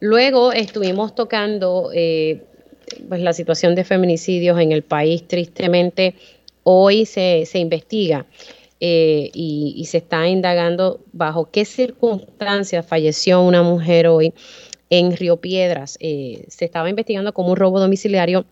luego 0.00 0.52
estuvimos 0.52 1.14
tocando 1.14 1.90
eh, 1.94 2.42
pues 3.08 3.20
la 3.20 3.32
situación 3.32 3.74
de 3.74 3.84
feminicidios 3.84 4.58
en 4.58 4.72
el 4.72 4.82
país. 4.82 5.28
Tristemente, 5.28 6.14
hoy 6.64 7.06
se, 7.06 7.44
se 7.46 7.58
investiga 7.58 8.26
eh, 8.80 9.30
y, 9.34 9.84
se 9.86 9.98
está 9.98 10.28
indagando 10.28 11.00
bajo 11.12 11.50
qué 11.50 11.64
circunstancias 11.64 12.86
falleció 12.86 13.42
una 13.42 13.62
mujer 13.62 14.06
hoy 14.06 14.32
en 14.88 15.16
Río 15.16 15.38
Piedras. 15.38 15.98
Eh, 16.00 16.44
se 16.48 16.64
estaba 16.64 16.88
investigando 16.88 17.34
como 17.34 17.50
un 17.50 17.56
robo 17.56 17.80
domiciliario, 17.80 18.46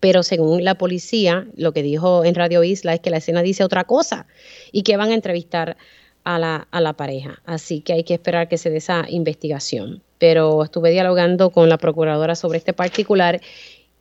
pero 0.00 0.22
según 0.22 0.64
la 0.64 0.76
policía, 0.76 1.46
lo 1.56 1.72
que 1.72 1.82
dijo 1.82 2.24
en 2.24 2.34
Radio 2.34 2.62
Isla 2.62 2.94
es 2.94 3.00
que 3.00 3.10
la 3.10 3.18
escena 3.18 3.42
dice 3.42 3.64
otra 3.64 3.84
cosa 3.84 4.26
y 4.72 4.82
que 4.82 4.96
van 4.96 5.10
a 5.10 5.14
entrevistar 5.14 5.76
a 6.24 6.38
la, 6.38 6.68
a 6.70 6.80
la 6.80 6.92
pareja. 6.92 7.40
Así 7.46 7.80
que 7.80 7.94
hay 7.94 8.04
que 8.04 8.14
esperar 8.14 8.48
que 8.48 8.58
se 8.58 8.70
dé 8.70 8.78
esa 8.78 9.06
investigación. 9.08 10.02
Pero 10.18 10.62
estuve 10.64 10.90
dialogando 10.90 11.50
con 11.50 11.68
la 11.68 11.78
procuradora 11.78 12.34
sobre 12.34 12.58
este 12.58 12.72
particular 12.72 13.40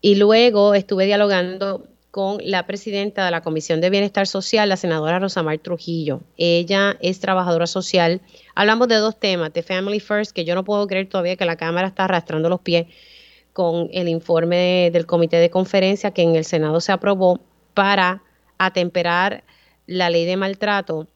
y 0.01 0.15
luego 0.15 0.73
estuve 0.73 1.05
dialogando 1.05 1.88
con 2.11 2.39
la 2.43 2.65
presidenta 2.65 3.25
de 3.25 3.31
la 3.31 3.41
Comisión 3.41 3.79
de 3.79 3.89
Bienestar 3.89 4.25
Social, 4.25 4.69
la 4.69 4.77
senadora 4.77 5.19
Rosamar 5.19 5.59
Trujillo. 5.59 6.21
Ella 6.38 6.97
es 6.99 7.19
trabajadora 7.19 7.67
social. 7.67 8.21
Hablamos 8.55 8.88
de 8.88 8.95
dos 8.95 9.19
temas, 9.19 9.53
de 9.53 9.61
Family 9.61 9.99
First, 9.99 10.31
que 10.31 10.43
yo 10.43 10.55
no 10.55 10.63
puedo 10.63 10.88
creer 10.88 11.07
todavía 11.07 11.35
que 11.35 11.45
la 11.45 11.57
Cámara 11.57 11.89
está 11.89 12.05
arrastrando 12.05 12.49
los 12.49 12.61
pies 12.61 12.88
con 13.58 13.89
el 13.91 14.08
informe 14.08 14.91
del 14.93 15.08
comité 15.08 15.38
de 15.38 15.49
conferencia 15.49 16.12
que 16.12 16.22
en 16.22 16.36
el 16.36 16.45
Senado 16.45 16.80
se 16.80 16.91
aprobó 16.91 17.39
para 17.74 18.22
atemperar 18.60 19.43
la 19.88 20.12
ley 20.12 20.26
de 20.26 20.38
maltrato 20.38 21.08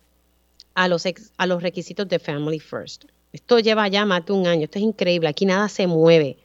a 0.73 0.87
los, 0.87 1.03
a 1.37 1.45
los 1.45 1.61
requisitos 1.61 2.09
de 2.09 2.17
Family 2.17 2.59
First. 2.59 3.05
Esto 3.31 3.59
lleva 3.59 3.87
ya 3.89 4.07
más 4.07 4.25
de 4.25 4.33
un 4.33 4.47
año, 4.47 4.63
esto 4.63 4.79
es 4.79 4.85
increíble, 4.85 5.29
aquí 5.29 5.45
nada 5.45 5.69
se 5.69 5.85
mueve. 5.85 6.39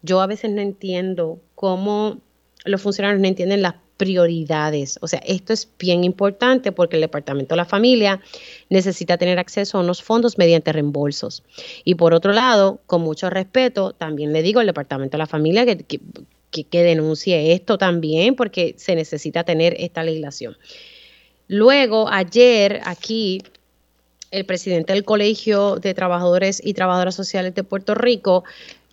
Yo 0.00 0.22
a 0.22 0.26
veces 0.26 0.50
no 0.50 0.62
entiendo 0.62 1.42
cómo 1.54 2.22
los 2.64 2.80
funcionarios 2.80 3.20
no 3.20 3.28
entienden 3.28 3.60
las 3.60 3.74
prioridades. 3.96 4.98
O 5.00 5.08
sea, 5.08 5.20
esto 5.20 5.52
es 5.52 5.68
bien 5.78 6.04
importante 6.04 6.72
porque 6.72 6.96
el 6.96 7.02
Departamento 7.02 7.54
de 7.54 7.58
la 7.58 7.64
Familia 7.64 8.20
necesita 8.68 9.18
tener 9.18 9.38
acceso 9.38 9.78
a 9.78 9.82
unos 9.82 10.02
fondos 10.02 10.38
mediante 10.38 10.72
reembolsos. 10.72 11.42
Y 11.84 11.94
por 11.94 12.14
otro 12.14 12.32
lado, 12.32 12.80
con 12.86 13.02
mucho 13.02 13.30
respeto, 13.30 13.92
también 13.92 14.32
le 14.32 14.42
digo 14.42 14.60
al 14.60 14.66
Departamento 14.66 15.16
de 15.16 15.18
la 15.18 15.26
Familia 15.26 15.64
que, 15.64 16.00
que, 16.50 16.82
denuncie 16.82 17.52
esto 17.52 17.78
también 17.78 18.34
porque 18.34 18.74
se 18.78 18.94
necesita 18.94 19.44
tener 19.44 19.76
esta 19.78 20.02
legislación. 20.02 20.56
Luego, 21.46 22.08
ayer 22.08 22.80
aquí, 22.84 23.42
el 24.30 24.44
presidente 24.44 24.92
del 24.92 25.04
Colegio 25.04 25.76
de 25.76 25.94
Trabajadores 25.94 26.60
y 26.64 26.74
Trabajadoras 26.74 27.14
Sociales 27.14 27.54
de 27.54 27.62
Puerto 27.62 27.94
Rico 27.94 28.44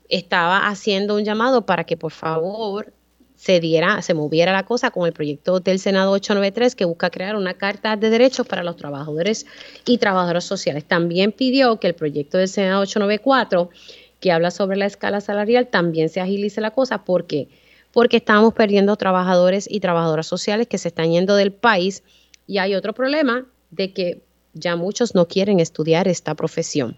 estaba 0.10 0.68
haciendo 0.68 1.16
un 1.16 1.24
llamado 1.24 1.66
para 1.66 1.86
que 1.86 1.98
por 1.98 2.12
favor 2.12 2.94
se 3.42 3.60
diera, 3.60 4.04
se 4.04 4.14
moviera 4.14 4.52
la 4.52 4.68
cosa 4.68 4.92
con 4.92 5.08
el 5.08 5.14
proyecto 5.14 5.60
del 5.60 5.80
Senado 5.80 6.12
893 6.12 6.76
que 6.76 6.86
busca 6.86 7.10
crear 7.10 7.36
una 7.36 7.56
carta 7.56 7.96
de 7.98 8.12
derechos 8.12 8.46
para 8.46 8.62
los 8.62 8.76
trabajadores 8.76 9.48
y 9.84 9.98
trabajadoras 9.98 10.44
sociales. 10.44 10.86
También 10.86 11.32
pidió 11.32 11.80
que 11.80 11.88
el 11.88 11.96
proyecto 11.96 12.38
del 12.38 12.48
Senado 12.48 12.82
894 12.82 13.72
que 14.20 14.32
habla 14.32 14.52
sobre 14.52 14.78
la 14.78 14.86
escala 14.86 15.22
salarial 15.22 15.70
también 15.70 16.10
se 16.10 16.22
agilice 16.22 16.62
la 16.62 16.70
cosa 16.70 17.04
porque 17.04 17.48
porque 17.92 18.18
estamos 18.18 18.54
perdiendo 18.54 18.96
trabajadores 18.96 19.66
y 19.68 19.80
trabajadoras 19.80 20.28
sociales 20.28 20.68
que 20.68 20.78
se 20.78 20.90
están 20.90 21.10
yendo 21.10 21.36
del 21.36 21.52
país 21.52 22.04
y 22.46 22.60
hay 22.60 22.76
otro 22.76 22.94
problema 22.94 23.48
de 23.72 23.92
que 23.92 24.22
ya 24.54 24.76
muchos 24.76 25.16
no 25.16 25.28
quieren 25.28 25.60
estudiar 25.60 26.08
esta 26.08 26.36
profesión. 26.36 26.96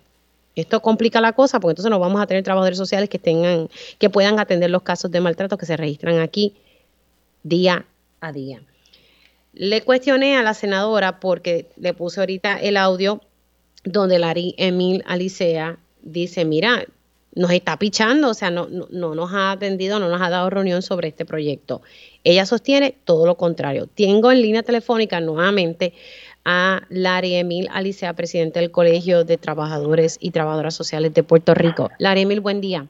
Esto 0.55 0.81
complica 0.81 1.19
la 1.19 1.33
cosa 1.33 1.59
porque 1.59 1.71
entonces 1.71 1.89
no 1.89 1.99
vamos 1.99 2.21
a 2.21 2.27
tener 2.27 2.43
trabajadores 2.43 2.77
sociales 2.77 3.09
que 3.09 3.19
tengan, 3.19 3.69
que 3.97 4.09
puedan 4.09 4.39
atender 4.39 4.69
los 4.69 4.83
casos 4.83 5.09
de 5.11 5.19
maltrato 5.19 5.57
que 5.57 5.65
se 5.65 5.77
registran 5.77 6.19
aquí 6.19 6.55
día 7.43 7.85
a 8.21 8.31
día. 8.31 8.61
Le 9.53 9.81
cuestioné 9.81 10.37
a 10.37 10.43
la 10.43 10.53
senadora 10.53 11.19
porque 11.19 11.69
le 11.77 11.93
puse 11.93 12.19
ahorita 12.19 12.59
el 12.59 12.77
audio 12.77 13.21
donde 13.83 14.19
Larry 14.19 14.55
Emil 14.57 15.03
Alicea 15.05 15.77
dice, 16.01 16.45
mira, 16.45 16.85
nos 17.35 17.51
está 17.51 17.77
pichando, 17.77 18.29
o 18.29 18.33
sea, 18.33 18.51
no, 18.51 18.67
no, 18.69 18.87
no, 18.91 19.15
nos 19.15 19.33
ha 19.33 19.51
atendido, 19.51 19.99
no 19.99 20.09
nos 20.09 20.21
ha 20.21 20.29
dado 20.29 20.49
reunión 20.49 20.81
sobre 20.81 21.07
este 21.07 21.25
proyecto. 21.25 21.81
Ella 22.23 22.45
sostiene 22.45 22.95
todo 23.03 23.25
lo 23.25 23.35
contrario. 23.35 23.87
Tengo 23.87 24.31
en 24.31 24.41
línea 24.41 24.63
telefónica 24.63 25.19
nuevamente 25.19 25.93
a 26.45 26.81
Larry 26.89 27.35
Emil 27.35 27.67
Alicea, 27.71 28.13
presidente 28.13 28.59
del 28.59 28.71
Colegio 28.71 29.23
de 29.23 29.37
Trabajadores 29.37 30.17
y 30.19 30.31
Trabajadoras 30.31 30.75
Sociales 30.75 31.13
de 31.13 31.23
Puerto 31.23 31.53
Rico. 31.53 31.89
Larry 31.99 32.21
Emil, 32.21 32.41
buen 32.41 32.61
día. 32.61 32.87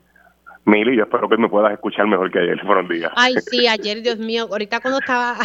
Mili, 0.66 0.96
yo 0.96 1.02
espero 1.02 1.28
que 1.28 1.36
me 1.36 1.48
puedas 1.48 1.72
escuchar 1.72 2.06
mejor 2.06 2.30
que 2.30 2.38
ayer. 2.38 2.58
Buenos 2.66 2.88
días. 2.88 3.12
Ay, 3.16 3.34
sí, 3.50 3.66
ayer, 3.66 4.02
Dios 4.02 4.18
mío, 4.18 4.48
ahorita 4.50 4.80
cuando 4.80 4.98
estaba 4.98 5.36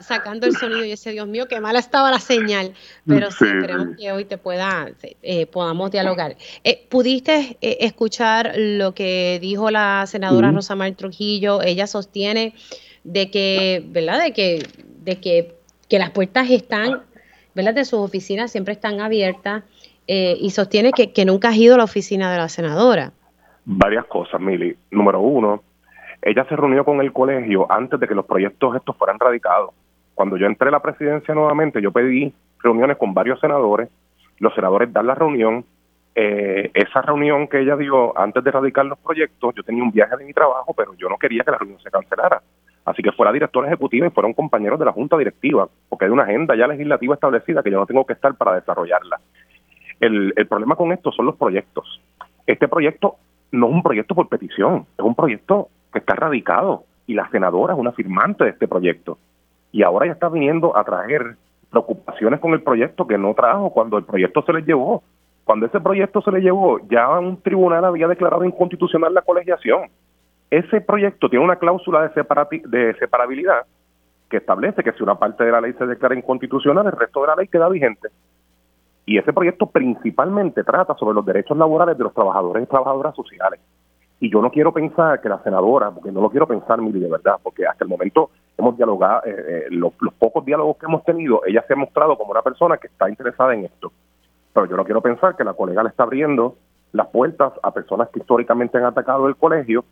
sacando 0.00 0.46
el 0.46 0.54
sonido, 0.54 0.84
y 0.84 0.92
ese 0.92 1.12
Dios 1.12 1.26
mío, 1.26 1.46
qué 1.48 1.60
mala 1.60 1.78
estaba 1.78 2.10
la 2.10 2.18
señal. 2.18 2.72
Pero 3.06 3.30
sí, 3.30 3.46
esperemos 3.46 3.96
que 3.96 4.12
hoy 4.12 4.26
te 4.26 4.36
pueda, 4.36 4.88
eh, 5.22 5.46
podamos 5.46 5.90
dialogar. 5.90 6.36
Eh, 6.64 6.86
¿Pudiste 6.90 7.56
eh, 7.62 7.78
escuchar 7.80 8.52
lo 8.56 8.92
que 8.92 9.38
dijo 9.40 9.70
la 9.70 10.04
senadora 10.06 10.52
Rosamar 10.52 10.92
Trujillo? 10.92 11.62
Ella 11.62 11.86
sostiene 11.86 12.54
de 13.02 13.30
que, 13.30 13.82
¿verdad? 13.86 14.22
De 14.22 14.32
que, 14.32 14.66
de 15.02 15.20
que, 15.20 15.54
que 15.88 15.98
las 15.98 16.10
puertas 16.10 16.50
están 16.50 17.02
¿verdad? 17.60 17.74
de 17.74 17.84
sus 17.84 18.00
oficinas 18.00 18.50
siempre 18.50 18.72
están 18.72 19.00
abiertas 19.00 19.64
eh, 20.06 20.36
y 20.40 20.50
sostiene 20.50 20.92
que, 20.92 21.24
nunca 21.24 21.48
has 21.48 21.56
ido 21.56 21.74
a 21.74 21.78
la 21.78 21.84
oficina 21.84 22.32
de 22.32 22.38
la 22.38 22.48
senadora. 22.48 23.12
Varias 23.64 24.06
cosas, 24.06 24.40
Mili. 24.40 24.74
Número 24.90 25.20
uno, 25.20 25.62
ella 26.22 26.44
se 26.48 26.56
reunió 26.56 26.84
con 26.84 27.00
el 27.00 27.12
colegio 27.12 27.70
antes 27.70 28.00
de 28.00 28.08
que 28.08 28.14
los 28.14 28.26
proyectos 28.26 28.74
estos 28.76 28.96
fueran 28.96 29.18
radicados. 29.18 29.70
Cuando 30.14 30.36
yo 30.36 30.46
entré 30.46 30.68
a 30.68 30.72
la 30.72 30.80
presidencia 30.80 31.34
nuevamente, 31.34 31.80
yo 31.80 31.92
pedí 31.92 32.32
reuniones 32.62 32.96
con 32.96 33.14
varios 33.14 33.38
senadores, 33.40 33.88
los 34.38 34.54
senadores 34.54 34.92
dan 34.92 35.06
la 35.06 35.14
reunión, 35.14 35.64
eh, 36.14 36.70
esa 36.74 37.02
reunión 37.02 37.46
que 37.46 37.60
ella 37.60 37.76
dio 37.76 38.18
antes 38.18 38.42
de 38.42 38.50
radicar 38.50 38.84
los 38.86 38.98
proyectos, 38.98 39.54
yo 39.54 39.62
tenía 39.62 39.82
un 39.82 39.92
viaje 39.92 40.16
de 40.16 40.24
mi 40.24 40.32
trabajo, 40.32 40.74
pero 40.74 40.94
yo 40.94 41.08
no 41.08 41.16
quería 41.16 41.44
que 41.44 41.52
la 41.52 41.58
reunión 41.58 41.80
se 41.80 41.90
cancelara. 41.90 42.42
Así 42.84 43.02
que 43.02 43.12
fuera 43.12 43.32
director 43.32 43.64
ejecutivo 43.66 44.06
y 44.06 44.10
fueron 44.10 44.32
compañeros 44.32 44.78
de 44.78 44.84
la 44.84 44.92
Junta 44.92 45.16
Directiva, 45.18 45.68
porque 45.88 46.06
hay 46.06 46.10
una 46.10 46.22
agenda 46.22 46.56
ya 46.56 46.66
legislativa 46.66 47.14
establecida 47.14 47.62
que 47.62 47.70
yo 47.70 47.78
no 47.78 47.86
tengo 47.86 48.04
que 48.04 48.14
estar 48.14 48.34
para 48.34 48.54
desarrollarla. 48.54 49.20
El, 50.00 50.32
el 50.36 50.46
problema 50.46 50.76
con 50.76 50.92
esto 50.92 51.12
son 51.12 51.26
los 51.26 51.36
proyectos. 51.36 52.00
Este 52.46 52.68
proyecto 52.68 53.16
no 53.52 53.66
es 53.66 53.72
un 53.72 53.82
proyecto 53.82 54.14
por 54.14 54.28
petición, 54.28 54.86
es 54.96 55.04
un 55.04 55.14
proyecto 55.14 55.68
que 55.92 55.98
está 55.98 56.14
radicado 56.14 56.84
y 57.06 57.14
la 57.14 57.28
senadora 57.30 57.74
es 57.74 57.78
una 57.78 57.92
firmante 57.92 58.44
de 58.44 58.50
este 58.50 58.68
proyecto. 58.68 59.18
Y 59.72 59.82
ahora 59.82 60.06
ya 60.06 60.12
está 60.12 60.28
viniendo 60.28 60.76
a 60.76 60.84
traer 60.84 61.36
preocupaciones 61.70 62.40
con 62.40 62.52
el 62.52 62.62
proyecto 62.62 63.06
que 63.06 63.18
no 63.18 63.34
trajo 63.34 63.70
cuando 63.70 63.98
el 63.98 64.04
proyecto 64.04 64.42
se 64.42 64.52
le 64.52 64.62
llevó. 64.62 65.02
Cuando 65.44 65.66
ese 65.66 65.80
proyecto 65.80 66.20
se 66.22 66.30
le 66.30 66.40
llevó, 66.40 66.80
ya 66.88 67.08
un 67.18 67.40
tribunal 67.40 67.84
había 67.84 68.08
declarado 68.08 68.44
inconstitucional 68.44 69.14
la 69.14 69.22
colegiación 69.22 69.90
ese 70.50 70.80
proyecto 70.80 71.28
tiene 71.28 71.44
una 71.44 71.56
cláusula 71.56 72.08
de, 72.08 72.62
de 72.66 72.94
separabilidad 72.94 73.66
que 74.28 74.38
establece 74.38 74.82
que 74.82 74.92
si 74.92 75.02
una 75.02 75.16
parte 75.16 75.44
de 75.44 75.52
la 75.52 75.60
ley 75.60 75.72
se 75.74 75.86
declara 75.86 76.14
inconstitucional, 76.14 76.86
el 76.86 76.92
resto 76.92 77.20
de 77.20 77.26
la 77.28 77.36
ley 77.36 77.48
queda 77.48 77.68
vigente. 77.68 78.08
Y 79.06 79.18
ese 79.18 79.32
proyecto 79.32 79.66
principalmente 79.66 80.62
trata 80.62 80.94
sobre 80.94 81.14
los 81.14 81.26
derechos 81.26 81.56
laborales 81.56 81.98
de 81.98 82.04
los 82.04 82.14
trabajadores 82.14 82.62
y 82.62 82.66
trabajadoras 82.66 83.14
sociales. 83.14 83.60
Y 84.20 84.30
yo 84.30 84.42
no 84.42 84.50
quiero 84.50 84.72
pensar 84.72 85.20
que 85.20 85.28
la 85.28 85.42
senadora, 85.42 85.90
porque 85.90 86.12
no 86.12 86.20
lo 86.20 86.30
quiero 86.30 86.46
pensar, 86.46 86.80
Mili, 86.80 87.00
de 87.00 87.08
verdad, 87.08 87.36
porque 87.42 87.66
hasta 87.66 87.84
el 87.84 87.90
momento 87.90 88.30
hemos 88.56 88.76
dialogado, 88.76 89.22
eh, 89.24 89.34
eh, 89.48 89.64
los, 89.70 89.92
pocos 90.18 90.44
diálogos 90.44 90.76
que 90.76 90.86
hemos 90.86 91.02
tenido, 91.04 91.40
ella 91.46 91.64
se 91.66 91.72
ha 91.72 91.76
mostrado 91.76 92.16
como 92.18 92.32
una 92.32 92.42
persona 92.42 92.76
que 92.76 92.88
está 92.88 93.08
interesada 93.08 93.54
en 93.54 93.64
esto. 93.64 93.90
Pero 94.52 94.66
yo 94.66 94.76
no 94.76 94.84
quiero 94.84 95.00
pensar 95.00 95.36
que 95.36 95.44
la 95.44 95.54
colega 95.54 95.82
le 95.82 95.88
está 95.88 96.02
abriendo 96.02 96.56
las 96.92 97.08
puertas 97.08 97.52
a 97.62 97.72
personas 97.72 98.10
que 98.10 98.20
históricamente 98.20 98.76
han 98.76 98.84
atacado 98.84 99.26
el 99.26 99.36
colegio 99.36 99.84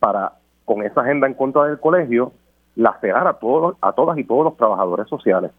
para, 0.00 0.32
con 0.64 0.82
esa 0.82 1.02
agenda 1.02 1.26
en 1.26 1.34
contra 1.34 1.64
del 1.64 1.78
colegio, 1.78 2.32
lacerar 2.74 3.26
a, 3.26 3.34
todos, 3.34 3.76
a 3.80 3.92
todas 3.92 4.18
y 4.18 4.24
todos 4.24 4.44
los 4.44 4.56
trabajadores 4.56 5.06
sociales. 5.08 5.52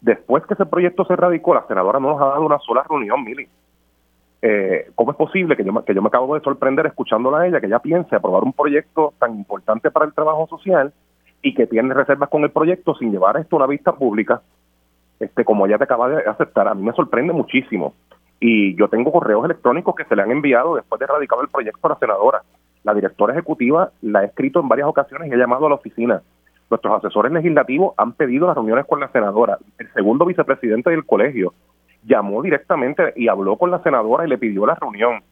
Después 0.00 0.44
que 0.46 0.54
ese 0.54 0.66
proyecto 0.66 1.04
se 1.04 1.16
radicó, 1.16 1.54
la 1.54 1.66
senadora 1.66 2.00
no 2.00 2.10
nos 2.10 2.20
ha 2.20 2.26
dado 2.26 2.44
una 2.44 2.58
sola 2.58 2.84
reunión, 2.88 3.22
Mili. 3.22 3.48
Eh, 4.42 4.90
¿Cómo 4.94 5.10
es 5.10 5.16
posible 5.16 5.56
que 5.56 5.64
yo, 5.64 5.84
que 5.84 5.94
yo 5.94 6.02
me 6.02 6.08
acabo 6.08 6.34
de 6.34 6.40
sorprender 6.40 6.86
escuchándola 6.86 7.40
a 7.40 7.46
ella, 7.46 7.60
que 7.60 7.66
ella 7.66 7.78
piense 7.78 8.16
aprobar 8.16 8.42
un 8.42 8.54
proyecto 8.54 9.12
tan 9.18 9.34
importante 9.34 9.90
para 9.90 10.06
el 10.06 10.14
trabajo 10.14 10.46
social 10.48 10.92
y 11.42 11.54
que 11.54 11.66
tiene 11.66 11.92
reservas 11.92 12.30
con 12.30 12.42
el 12.42 12.50
proyecto 12.50 12.94
sin 12.94 13.12
llevar 13.12 13.36
esto 13.36 13.56
a 13.56 13.58
una 13.58 13.66
vista 13.66 13.92
pública, 13.92 14.40
este, 15.20 15.44
como 15.44 15.66
ella 15.66 15.76
te 15.76 15.84
acaba 15.84 16.08
de 16.08 16.28
aceptar? 16.28 16.66
A 16.68 16.74
mí 16.74 16.82
me 16.82 16.92
sorprende 16.92 17.34
muchísimo. 17.34 17.94
Y 18.40 18.74
yo 18.76 18.88
tengo 18.88 19.12
correos 19.12 19.44
electrónicos 19.44 19.94
que 19.94 20.04
se 20.04 20.16
le 20.16 20.22
han 20.22 20.30
enviado 20.30 20.74
después 20.76 20.98
de 20.98 21.06
radicado 21.06 21.42
el 21.42 21.48
proyecto 21.48 21.86
a 21.86 21.90
la 21.90 21.98
senadora. 21.98 22.42
La 22.82 22.94
directora 22.94 23.32
ejecutiva 23.32 23.90
la 24.02 24.20
ha 24.20 24.24
escrito 24.24 24.60
en 24.60 24.68
varias 24.68 24.88
ocasiones 24.88 25.28
y 25.28 25.34
ha 25.34 25.36
llamado 25.36 25.66
a 25.66 25.70
la 25.70 25.74
oficina. 25.76 26.22
Nuestros 26.70 26.98
asesores 26.98 27.32
legislativos 27.32 27.94
han 27.96 28.12
pedido 28.12 28.46
las 28.46 28.54
reuniones 28.54 28.86
con 28.86 29.00
la 29.00 29.10
senadora. 29.10 29.58
El 29.78 29.92
segundo 29.92 30.24
vicepresidente 30.24 30.90
del 30.90 31.04
colegio 31.04 31.52
llamó 32.04 32.42
directamente 32.42 33.12
y 33.16 33.28
habló 33.28 33.56
con 33.56 33.70
la 33.70 33.82
senadora 33.82 34.24
y 34.24 34.28
le 34.28 34.38
pidió 34.38 34.66
la 34.66 34.76
reunión. 34.76 35.22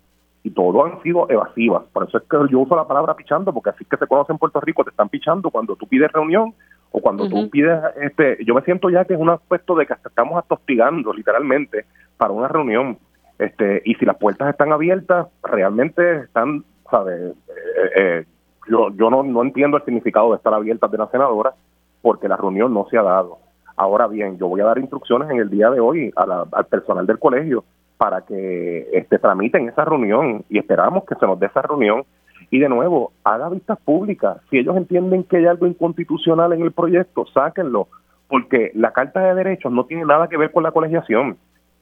Y 0.43 0.51
todo 0.51 0.85
han 0.85 1.03
sido 1.03 1.29
evasivas. 1.31 1.85
Por 1.93 2.09
eso 2.09 2.19
es 2.19 2.25
que 2.25 2.37
yo 2.51 2.61
uso 2.61 2.77
la 2.77 2.87
palabra 2.87 3.15
pichando, 3.15 3.53
porque 3.53 3.71
así 3.71 3.85
que 3.85 3.97
se 3.97 4.07
conoce 4.07 4.33
en 4.33 4.39
Puerto 4.39 4.61
Rico, 4.61 4.85
te 4.85 4.91
están 4.91 5.09
pichando 5.09 5.51
cuando 5.51 5.77
tú 5.77 5.87
pides 5.87 6.13
reunión 6.13 6.55
o 6.91 7.01
cuando 7.01 7.29
tú 7.29 7.51
pides, 7.51 7.79
este, 8.01 8.39
yo 8.45 8.55
me 8.55 8.63
siento 8.63 8.89
ya 8.89 9.05
que 9.05 9.15
es 9.15 9.21
un 9.21 9.29
aspecto 9.29 9.75
de 9.75 9.87
que 9.87 9.93
estamos 9.93 10.39
atostigando 10.39 11.13
literalmente 11.13 11.85
para 12.17 12.33
una 12.33 12.49
reunión. 12.49 12.99
Este, 13.39 13.83
y 13.85 13.95
si 13.95 14.05
las 14.05 14.17
puertas 14.17 14.49
están 14.49 14.73
abiertas, 14.73 15.29
realmente 15.43 16.23
están, 16.23 16.65
¿sabes? 16.91 17.21
Eh, 17.21 17.91
eh, 17.97 18.25
yo, 18.69 18.91
yo 18.91 19.11
no, 19.11 19.23
no 19.23 19.43
entiendo 19.43 19.77
el 19.77 19.85
significado 19.85 20.31
de 20.31 20.37
estar 20.37 20.53
abiertas 20.53 20.91
de 20.91 20.99
la 20.99 21.09
senadora 21.09 21.55
porque 22.03 22.29
la 22.29 22.37
reunión 22.37 22.73
no 22.73 22.87
se 22.91 22.99
ha 22.99 23.03
dado. 23.03 23.39
Ahora 23.77 24.07
bien, 24.07 24.39
yo 24.39 24.49
voy 24.49 24.61
a 24.61 24.65
dar 24.65 24.79
instrucciones 24.79 25.31
en 25.31 25.39
el 25.39 25.51
día 25.51 25.71
de 25.71 25.81
hoy 25.81 26.13
al 26.17 26.67
personal 26.67 27.07
del 27.07 27.19
colegio 27.19 27.65
para 27.97 28.23
que 28.23 28.89
este, 28.93 29.19
tramiten 29.19 29.69
esa 29.69 29.85
reunión 29.85 30.45
y 30.49 30.59
esperamos 30.59 31.05
que 31.05 31.15
se 31.17 31.27
nos 31.27 31.39
dé 31.39 31.47
esa 31.47 31.63
reunión 31.63 32.05
y 32.51 32.59
de 32.59 32.69
nuevo, 32.69 33.13
haga 33.25 33.49
vistas 33.49 33.79
públicas. 33.81 34.39
Si 34.51 34.59
ellos 34.59 34.77
entienden 34.77 35.25
que 35.25 35.39
hay 35.39 35.47
algo 35.47 35.67
inconstitucional 35.67 36.53
en 36.53 36.63
el 36.63 36.73
proyecto, 36.73 37.27
sáquenlo, 37.27 37.89
porque 38.29 38.71
la 38.75 38.93
Carta 38.93 39.21
de 39.21 39.35
Derechos 39.35 39.73
no 39.73 39.85
tiene 39.85 40.05
nada 40.05 40.29
que 40.29 40.37
ver 40.37 40.51
con 40.51 40.63
la 40.63 40.73
colegiación. 40.73 41.37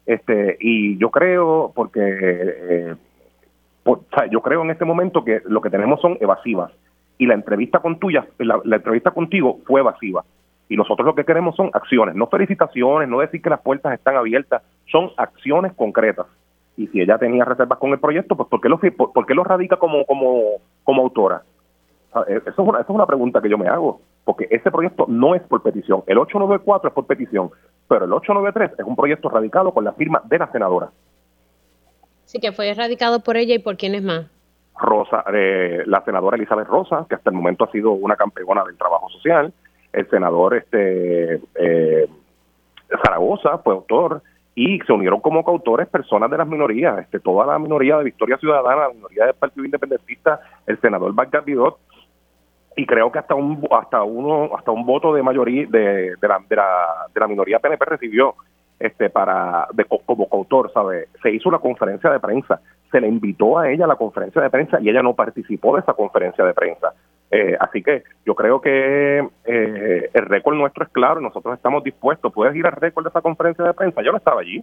Este, 0.06 0.56
y 0.60 0.98
yo 0.98 1.10
creo, 1.10 1.72
porque 1.74 2.00
eh, 2.00 2.94
yo 4.30 4.40
creo 4.40 4.62
en 4.62 4.70
este 4.70 4.84
momento 4.84 5.24
que 5.24 5.42
lo 5.46 5.60
que 5.60 5.70
tenemos 5.70 6.00
son 6.00 6.16
evasivas 6.20 6.72
y 7.18 7.26
la 7.26 7.34
entrevista 7.34 7.78
con 7.78 7.98
tuya, 7.98 8.26
la, 8.38 8.60
entrevista 8.64 9.10
contigo 9.10 9.60
fue 9.66 9.80
evasiva. 9.80 10.24
Y 10.68 10.76
nosotros 10.76 11.06
lo 11.06 11.14
que 11.14 11.24
queremos 11.24 11.54
son 11.54 11.70
acciones, 11.72 12.16
no 12.16 12.26
felicitaciones, 12.26 13.08
no 13.08 13.20
decir 13.20 13.40
que 13.40 13.50
las 13.50 13.60
puertas 13.60 13.94
están 13.94 14.16
abiertas, 14.16 14.62
son 14.90 15.10
acciones 15.16 15.72
concretas. 15.74 16.26
Y 16.76 16.88
si 16.88 17.00
ella 17.00 17.18
tenía 17.18 17.44
reservas 17.44 17.78
con 17.78 17.92
el 17.92 18.00
proyecto, 18.00 18.36
pues 18.36 18.48
¿por 18.48 18.60
qué 18.60 18.68
lo, 18.68 18.78
por, 18.78 19.26
qué 19.26 19.34
lo 19.34 19.44
radica 19.44 19.76
como, 19.76 20.04
como, 20.04 20.42
como 20.82 21.02
autora? 21.02 21.42
E, 22.28 22.36
eso 22.36 22.50
es, 22.50 22.58
una, 22.58 22.80
eso 22.80 22.92
es 22.92 22.94
una 22.94 23.06
pregunta 23.06 23.40
que 23.40 23.48
yo 23.48 23.56
me 23.56 23.68
hago, 23.68 24.00
porque 24.24 24.48
ese 24.50 24.70
proyecto 24.70 25.06
no 25.08 25.34
es 25.34 25.42
por 25.42 25.62
petición. 25.62 26.02
El 26.06 26.18
894 26.18 26.88
es 26.88 26.94
por 26.94 27.06
petición, 27.06 27.50
pero 27.88 28.04
el 28.04 28.12
893 28.12 28.80
es 28.80 28.84
un 28.84 28.96
proyecto 28.96 29.28
radicado 29.28 29.72
con 29.72 29.84
la 29.84 29.92
firma 29.92 30.20
de 30.24 30.38
la 30.38 30.50
senadora. 30.50 30.90
Sí, 32.26 32.40
que 32.40 32.52
fue 32.52 32.68
erradicado 32.68 33.20
por 33.20 33.36
ella 33.36 33.54
y 33.54 33.60
por 33.60 33.76
quiénes 33.76 34.02
más. 34.02 34.26
Rosa, 34.78 35.24
eh, 35.32 35.84
la 35.86 36.04
senadora 36.04 36.36
Elizabeth 36.36 36.66
Rosa, 36.66 37.06
que 37.08 37.14
hasta 37.14 37.30
el 37.30 37.36
momento 37.36 37.64
ha 37.64 37.70
sido 37.70 37.92
una 37.92 38.16
campeona 38.16 38.62
del 38.64 38.76
trabajo 38.76 39.08
social, 39.08 39.52
el 39.92 40.10
senador 40.10 40.56
este 40.56 41.40
eh, 41.54 42.08
Zaragoza 43.02 43.58
fue 43.58 43.74
autor 43.74 44.22
y 44.54 44.80
se 44.80 44.92
unieron 44.92 45.20
como 45.20 45.44
coautores 45.44 45.86
personas 45.88 46.30
de 46.30 46.38
las 46.38 46.48
minorías, 46.48 46.98
este 46.98 47.20
toda 47.20 47.46
la 47.46 47.58
minoría 47.58 47.96
de 47.98 48.04
Victoria 48.04 48.38
Ciudadana, 48.38 48.88
la 48.88 48.94
minoría 48.94 49.26
del 49.26 49.34
Partido 49.34 49.64
Independentista, 49.64 50.40
el 50.66 50.80
senador 50.80 51.14
Vargas 51.14 51.44
Vidot, 51.44 51.78
y 52.76 52.84
creo 52.86 53.10
que 53.10 53.20
hasta 53.20 53.34
un 53.34 53.66
hasta 53.70 54.02
uno 54.02 54.50
hasta 54.56 54.72
un 54.72 54.84
voto 54.84 55.14
de 55.14 55.22
mayoría 55.22 55.66
de, 55.68 56.16
de, 56.20 56.28
la, 56.28 56.40
de, 56.46 56.56
la, 56.56 57.06
de 57.14 57.20
la 57.20 57.28
minoría 57.28 57.60
PNP 57.60 57.84
recibió 57.84 58.34
este 58.78 59.10
para 59.10 59.68
de, 59.72 59.84
como 59.84 60.28
coautor, 60.28 60.70
¿sabe? 60.72 61.08
Se 61.22 61.30
hizo 61.30 61.48
una 61.48 61.58
conferencia 61.58 62.10
de 62.10 62.20
prensa, 62.20 62.60
se 62.90 63.00
le 63.00 63.08
invitó 63.08 63.58
a 63.58 63.70
ella 63.70 63.84
a 63.84 63.88
la 63.88 63.96
conferencia 63.96 64.42
de 64.42 64.50
prensa 64.50 64.78
y 64.80 64.88
ella 64.88 65.02
no 65.02 65.14
participó 65.14 65.74
de 65.74 65.80
esa 65.80 65.94
conferencia 65.94 66.44
de 66.44 66.54
prensa. 66.54 66.92
Eh, 67.30 67.56
así 67.58 67.82
que 67.82 68.04
yo 68.24 68.34
creo 68.34 68.60
que 68.60 69.18
eh, 69.44 70.10
el 70.12 70.26
récord 70.26 70.56
nuestro 70.56 70.84
es 70.84 70.90
claro 70.90 71.20
nosotros 71.20 71.54
estamos 71.54 71.82
dispuestos. 71.82 72.32
Puedes 72.32 72.54
ir 72.54 72.66
al 72.66 72.72
récord 72.72 73.04
de 73.04 73.10
esa 73.10 73.20
conferencia 73.20 73.64
de 73.64 73.74
prensa. 73.74 74.02
Yo 74.02 74.12
no 74.12 74.18
estaba 74.18 74.40
allí 74.40 74.62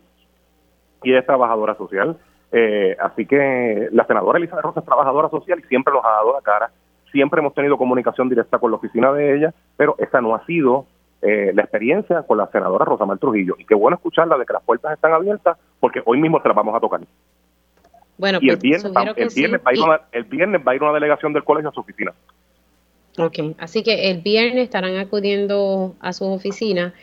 y 1.04 1.14
es 1.14 1.26
trabajadora 1.26 1.76
social. 1.76 2.18
Eh, 2.52 2.96
así 3.00 3.26
que 3.26 3.90
la 3.92 4.06
senadora 4.06 4.38
Elizabeth 4.38 4.64
Rosa 4.64 4.80
es 4.80 4.86
trabajadora 4.86 5.30
social 5.30 5.60
y 5.60 5.68
siempre 5.68 5.94
nos 5.94 6.06
ha 6.06 6.10
dado 6.10 6.34
la 6.34 6.42
cara. 6.42 6.70
Siempre 7.12 7.40
hemos 7.40 7.54
tenido 7.54 7.78
comunicación 7.78 8.30
directa 8.30 8.58
con 8.60 8.72
la 8.72 8.78
oficina 8.78 9.12
de 9.12 9.36
ella, 9.36 9.54
pero 9.76 9.96
esa 10.00 10.22
no 10.22 10.36
ha 10.36 10.46
sido 10.46 10.86
eh, 11.24 11.52
la 11.54 11.62
experiencia 11.62 12.24
con 12.24 12.38
la 12.38 12.48
senadora 12.48 12.86
Rosamar 12.86 13.18
Trujillo. 13.18 13.56
Y 13.58 13.66
qué 13.66 13.76
bueno 13.76 13.96
escucharla 13.96 14.38
de 14.38 14.46
que 14.46 14.54
las 14.54 14.64
puertas 14.64 14.94
están 14.94 15.14
abiertas 15.14 15.58
porque 15.80 16.02
hoy 16.06 16.20
mismo 16.20 16.42
se 16.42 16.48
las 16.48 16.56
vamos 16.56 16.76
a 16.76 16.80
tocar. 16.80 17.02
Bueno, 18.18 18.40
y 18.42 18.50
el, 18.50 18.58
pues, 18.58 18.62
viernes, 18.62 18.94
el, 19.16 19.30
viernes 19.36 19.62
va 19.66 19.72
a 19.72 19.74
ir 19.74 19.82
una, 19.82 20.02
el 20.12 20.24
viernes 20.26 20.62
va 20.66 20.72
a 20.72 20.76
ir 20.76 20.84
una 20.84 20.94
delegación 20.94 21.34
del 21.34 21.44
colegio 21.44 21.70
a 21.70 21.74
su 21.74 21.80
oficina. 21.80 22.14
Ok, 23.18 23.56
así 23.60 23.84
que 23.84 24.10
el 24.10 24.22
viernes 24.22 24.64
estarán 24.64 24.98
acudiendo 24.98 25.96
a 26.00 26.14
su 26.14 26.26
oficina. 26.26 26.94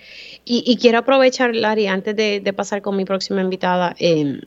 Y, 0.45 0.77
quiero 0.81 0.99
aprovechar, 0.99 1.55
Lari, 1.55 1.87
antes 1.87 2.17
de, 2.17 2.53
pasar 2.53 2.83
con 2.83 2.97
mi 2.97 3.05
próxima 3.05 3.41
invitada. 3.41 3.95
Eh, 4.01 4.41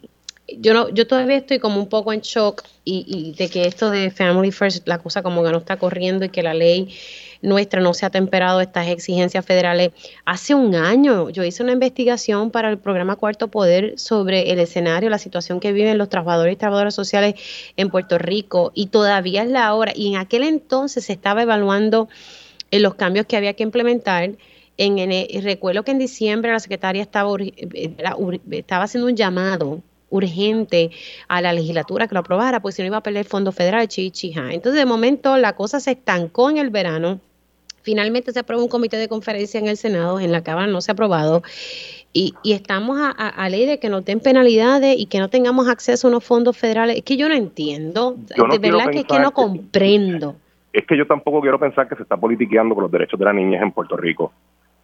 yo 0.59 0.73
no, 0.73 0.89
yo 0.89 1.07
todavía 1.07 1.37
estoy 1.37 1.59
como 1.59 1.79
un 1.79 1.87
poco 1.87 2.13
en 2.13 2.21
shock 2.21 2.63
y, 2.85 3.05
y, 3.07 3.33
de 3.33 3.49
que 3.49 3.65
esto 3.65 3.89
de 3.89 4.11
Family 4.11 4.51
First, 4.51 4.87
la 4.87 4.97
cosa 4.99 5.21
como 5.21 5.43
que 5.43 5.51
no 5.51 5.59
está 5.59 5.77
corriendo 5.77 6.25
y 6.25 6.29
que 6.29 6.43
la 6.43 6.53
ley 6.53 6.93
nuestra 7.43 7.81
no 7.81 7.93
se 7.93 8.05
ha 8.05 8.09
temperado 8.09 8.61
estas 8.61 8.87
exigencias 8.87 9.45
federales. 9.45 9.91
Hace 10.25 10.55
un 10.55 10.73
año 10.75 11.29
yo 11.29 11.43
hice 11.43 11.61
una 11.61 11.73
investigación 11.73 12.49
para 12.49 12.69
el 12.69 12.79
programa 12.79 13.17
Cuarto 13.17 13.49
Poder 13.49 13.99
sobre 13.99 14.51
el 14.51 14.59
escenario, 14.59 15.09
la 15.09 15.17
situación 15.17 15.59
que 15.59 15.73
viven 15.73 15.97
los 15.97 16.09
trabajadores 16.09 16.53
y 16.53 16.57
trabajadoras 16.57 16.95
sociales 16.95 17.35
en 17.75 17.89
Puerto 17.89 18.17
Rico 18.17 18.71
y 18.73 18.87
todavía 18.87 19.43
es 19.43 19.49
la 19.49 19.73
hora. 19.75 19.91
Y 19.93 20.13
en 20.13 20.19
aquel 20.19 20.43
entonces 20.43 21.05
se 21.05 21.13
estaba 21.13 21.43
evaluando 21.43 22.07
eh, 22.71 22.79
los 22.79 22.95
cambios 22.95 23.25
que 23.27 23.37
había 23.37 23.53
que 23.53 23.63
implementar. 23.63 24.31
En, 24.77 24.97
en, 24.97 25.43
recuerdo 25.43 25.83
que 25.83 25.91
en 25.91 25.99
diciembre 25.99 26.51
la 26.51 26.59
secretaria 26.59 27.01
estaba, 27.01 27.29
eh, 27.39 27.93
estaba 28.51 28.85
haciendo 28.85 29.07
un 29.07 29.15
llamado 29.15 29.83
urgente 30.13 30.91
a 31.27 31.41
la 31.41 31.53
legislatura 31.53 32.07
que 32.07 32.15
lo 32.15 32.19
aprobara, 32.21 32.61
pues 32.61 32.75
si 32.75 32.81
no 32.81 32.87
iba 32.87 32.97
a 32.97 33.03
perder 33.03 33.21
el 33.21 33.27
fondo 33.27 33.51
federal, 33.51 33.87
chichija. 33.87 34.53
Entonces, 34.53 34.79
de 34.79 34.85
momento, 34.85 35.37
la 35.37 35.53
cosa 35.53 35.79
se 35.79 35.91
estancó 35.91 36.49
en 36.49 36.57
el 36.57 36.69
verano 36.69 37.19
Finalmente 37.83 38.31
se 38.31 38.39
aprobó 38.39 38.63
un 38.63 38.69
comité 38.69 38.95
de 38.95 39.09
conferencia 39.09 39.59
en 39.59 39.67
el 39.67 39.75
Senado, 39.75 40.19
en 40.19 40.31
la 40.31 40.41
Cámara 40.41 40.67
no 40.67 40.79
se 40.79 40.91
ha 40.91 40.93
aprobado. 40.93 41.43
Y, 42.13 42.33
estamos 42.45 42.97
a, 43.01 43.49
ley 43.49 43.65
de 43.65 43.79
que 43.79 43.89
no 43.89 44.01
den 44.01 44.19
penalidades 44.19 44.95
y 44.97 45.07
que 45.07 45.19
no 45.19 45.29
tengamos 45.29 45.67
acceso 45.67 46.07
a 46.07 46.11
unos 46.11 46.23
fondos 46.23 46.57
federales. 46.57 46.97
Es 46.97 47.03
que 47.03 47.17
yo 47.17 47.27
no 47.27 47.35
entiendo. 47.35 48.15
de 48.15 48.59
verdad 48.59 48.89
que 48.89 48.99
es 48.99 49.05
que 49.05 49.19
no 49.19 49.31
comprendo. 49.31 50.35
Es 50.71 50.85
que 50.87 50.97
yo 50.97 51.05
tampoco 51.05 51.41
quiero 51.41 51.59
pensar 51.59 51.89
que 51.89 51.95
se 51.95 52.03
está 52.03 52.15
politiqueando 52.15 52.73
con 52.73 52.83
los 52.83 52.91
derechos 52.91 53.19
de 53.19 53.25
las 53.25 53.35
niñas 53.35 53.61
en 53.61 53.71
Puerto 53.71 53.97
Rico. 53.97 54.31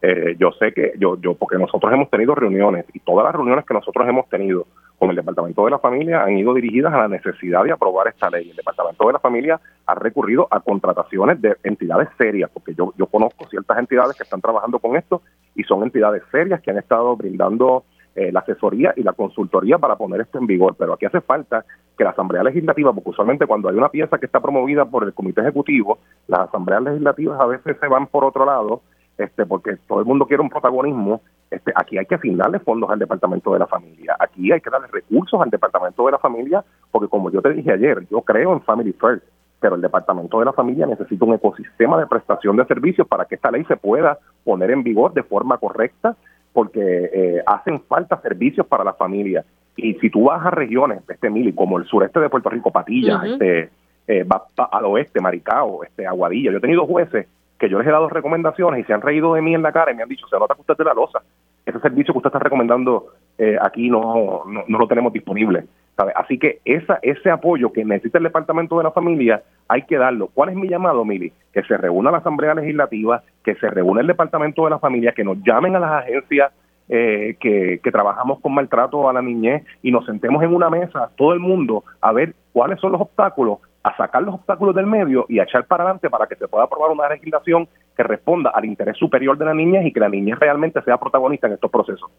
Eh, 0.02 0.36
yo 0.38 0.52
sé 0.54 0.74
que 0.74 0.94
yo, 0.98 1.20
yo, 1.22 1.36
porque 1.36 1.58
nosotros 1.58 1.92
hemos 1.94 2.10
tenido 2.10 2.36
reuniones 2.36 2.86
y 2.94 3.00
todas 3.00 3.26
las 3.26 3.34
reuniones 3.34 3.66
que 3.66 3.74
nosotros 3.74 4.08
hemos 4.08 4.28
tenido 4.28 4.66
con 5.00 5.10
el 5.10 5.16
Departamento 5.16 5.64
de 5.64 5.72
la 5.72 5.80
Familia 5.80 6.24
han 6.24 6.38
ido 6.38 6.54
dirigidas 6.54 6.94
a 6.94 6.98
la 6.98 7.08
necesidad 7.08 7.64
de 7.64 7.72
aprobar 7.72 8.10
esta 8.10 8.30
ley. 8.30 8.50
El 8.50 8.58
Departamento 8.58 9.08
de 9.08 9.14
la 9.14 9.20
Familia 9.20 9.60
ha 9.86 9.96
recurrido 9.96 10.48
a 10.52 10.60
contrataciones 10.60 11.42
de 11.42 11.56
entidades 11.64 12.10
serias, 12.18 12.52
porque 12.54 12.76
yo, 12.76 12.94
yo 12.98 13.08
conozco 13.08 13.48
ciertas 13.48 13.78
entidades 13.80 14.18
que 14.18 14.24
están 14.24 14.42
trabajando 14.42 14.78
con 14.80 14.98
esto 14.98 15.22
y 15.56 15.64
son 15.64 15.84
entidades 15.84 16.22
serias 16.32 16.62
que 16.62 16.72
han 16.72 16.78
estado 16.78 17.16
brindando 17.16 17.86
eh, 18.16 18.34
la 18.34 18.42
asesoría 18.42 18.94
y 18.98 19.04
la 19.04 19.14
consultoría 19.14 19.78
para 19.78 19.96
poner 19.96 20.20
esto 20.20 20.38
en 20.38 20.48
vigor. 20.48 20.76
Pero 20.78 20.94
aquí 20.94 21.06
hace 21.06 21.22
falta 21.22 21.64
que 21.98 22.04
la 22.04 22.10
Asamblea 22.10 22.44
Legislativa, 22.44 22.92
porque 22.92 23.12
usualmente 23.12 23.48
cuando 23.48 23.70
hay 23.70 23.78
una 23.78 23.90
pieza 23.90 24.18
que 24.18 24.26
está 24.26 24.42
promovida 24.42 24.84
por 24.84 25.06
el 25.06 25.14
Comité 25.14 25.42
Ejecutivo, 25.42 26.00
las 26.28 26.42
Asambleas 26.42 26.84
Legislativas 26.84 27.40
a 27.40 27.46
veces 27.46 27.78
se 27.80 27.88
van 27.88 28.08
por 28.08 28.26
otro 28.26 28.46
lado, 28.46 28.82
este, 29.18 29.46
porque 29.46 29.78
todo 29.88 30.00
el 30.02 30.06
mundo 30.06 30.26
quiere 30.26 30.44
un 30.44 30.50
protagonismo. 30.50 31.22
Este, 31.52 31.72
aquí 31.76 31.98
hay 31.98 32.06
que 32.06 32.16
asignarle 32.16 32.60
fondos 32.60 32.90
al 32.92 33.00
Departamento 33.00 33.54
de 33.54 33.60
la 33.60 33.68
Familia, 33.68 34.16
aquí 34.20 34.52
hay 34.52 34.62
que 34.62 34.70
darle 34.70 34.88
recursos 34.88 35.42
al 35.42 35.50
Departamento 35.50 36.06
de 36.06 36.12
la 36.12 36.20
Familia, 36.20 36.64
porque 36.92 37.08
como 37.08 37.32
yo 37.32 37.42
te 37.42 37.54
dije 37.54 37.72
ayer, 37.72 38.06
yo 38.10 38.22
creo 38.22 38.54
en 38.54 38.62
Family 38.62 38.94
First, 38.94 39.24
pero 39.60 39.76
el 39.76 39.82
Departamento 39.82 40.40
de 40.40 40.46
la 40.46 40.54
Familia 40.54 40.86
necesita 40.86 41.26
un 41.26 41.34
ecosistema 41.34 42.00
de 42.00 42.08
prestación 42.08 42.56
de 42.56 42.66
servicios 42.66 43.08
para 43.08 43.26
que 43.26 43.36
esta 43.36 43.52
ley 43.52 43.66
se 43.66 43.78
pueda 43.78 44.20
poner 44.44 44.72
en 44.72 44.84
vigor 44.84 45.14
de 45.14 45.24
forma 45.24 45.58
correcta, 45.58 46.16
porque 46.54 47.10
eh, 47.14 47.44
hacen 47.46 47.82
falta 47.82 48.22
servicios 48.22 48.66
para 48.68 48.84
la 48.84 48.94
familia. 48.94 49.44
Y 49.76 49.96
si 49.96 50.10
tú 50.10 50.26
vas 50.26 50.46
a 50.46 50.52
regiones, 50.52 51.02
este 51.08 51.30
Mili, 51.30 51.54
como 51.54 51.78
el 51.78 51.86
sureste 51.86 52.20
de 52.20 52.30
Puerto 52.30 52.50
Rico, 52.50 52.72
Patillas, 52.72 53.24
este, 53.24 53.70
eh, 54.08 54.24
va, 54.24 54.46
al 54.72 54.86
oeste, 54.86 55.20
Maricao, 55.20 55.84
este, 55.84 56.06
Aguadilla, 56.06 56.52
yo 56.52 56.58
he 56.58 56.62
tenido 56.62 56.86
jueces 56.86 57.28
que 57.60 57.70
yo 57.70 57.78
les 57.78 57.88
he 57.88 57.92
dado 57.92 58.10
recomendaciones 58.10 58.82
y 58.82 58.84
se 58.86 58.94
han 58.94 59.02
reído 59.02 59.34
de 59.34 59.42
mí 59.42 59.54
en 59.54 59.62
la 59.62 59.72
cara 59.72 59.92
y 59.92 59.96
me 59.96 60.04
han 60.04 60.10
dicho, 60.10 60.28
se 60.28 60.40
nota 60.40 60.56
que 60.56 60.62
usted 60.62 60.74
es 60.74 60.78
de 60.78 60.84
la 60.86 60.94
losa. 60.94 61.20
Ese 61.66 61.80
servicio 61.80 62.14
que 62.14 62.20
usted 62.20 62.30
está 62.30 62.40
recomendando 62.40 63.08
eh, 63.38 63.58
aquí 63.62 63.90
no, 63.90 64.44
no, 64.46 64.78
lo 64.80 64.88
tenemos 64.88 65.12
disponible. 65.12 65.66
¿sabe? 65.98 66.14
Así 66.16 66.40
que 66.40 66.60
esa, 66.64 67.00
ese 67.02 67.30
apoyo 67.30 67.74
que 67.74 67.84
necesita 67.84 68.18
el 68.18 68.24
Departamento 68.24 68.78
de 68.78 68.86
la 68.86 68.92
Familia 68.92 69.44
hay 69.68 69.84
que 69.84 69.98
darlo. 69.98 70.30
¿Cuál 70.34 70.50
es 70.50 70.56
mi 70.56 70.70
llamado, 70.70 71.04
Mili? 71.04 71.34
Que 71.54 71.62
se 71.64 71.76
reúna 71.76 72.12
la 72.12 72.20
Asamblea 72.20 72.54
Legislativa, 72.56 73.24
que 73.44 73.56
se 73.56 73.70
reúna 73.70 74.02
el 74.02 74.08
Departamento 74.08 74.64
de 74.64 74.70
la 74.70 74.80
Familia, 74.80 75.12
que 75.12 75.26
nos 75.26 75.38
llamen 75.44 75.76
a 75.76 75.80
las 75.80 75.92
agencias 76.04 76.54
eh, 76.88 77.36
que, 77.40 77.80
que, 77.84 77.92
trabajamos 77.92 78.40
con 78.40 78.54
maltrato 78.56 79.08
a 79.08 79.14
la 79.14 79.22
niñez 79.22 79.64
y 79.84 79.92
nos 79.92 80.06
sentemos 80.08 80.42
en 80.42 80.56
una 80.56 80.72
mesa, 80.72 81.12
todo 81.18 81.34
el 81.34 81.40
mundo, 81.40 81.84
a 82.02 82.12
ver 82.14 82.34
cuáles 82.52 82.80
son 82.80 82.94
los 82.94 83.02
obstáculos 83.02 83.60
a 83.84 83.96
sacar 83.96 84.24
los 84.24 84.36
obstáculos 84.36 84.76
del 84.76 84.86
medio 84.86 85.26
y 85.30 85.40
a 85.40 85.44
echar 85.44 85.66
para 85.66 85.84
adelante 85.84 86.10
para 86.10 86.28
que 86.28 86.36
se 86.36 86.48
pueda 86.48 86.66
aprobar 86.66 86.92
una 86.92 87.08
legislación 87.10 87.68
que 87.96 88.04
responda 88.04 88.52
al 88.54 88.66
interés 88.66 88.98
superior 88.98 89.38
de 89.38 89.46
la 89.46 89.54
niñez 89.54 89.86
y 89.86 89.94
que 89.94 90.00
la 90.00 90.10
niñez 90.10 90.38
realmente 90.38 90.82
sea 90.82 90.98
protagonista 90.98 91.48
en 91.48 91.54
estos 91.54 91.72
procesos. 91.72 92.10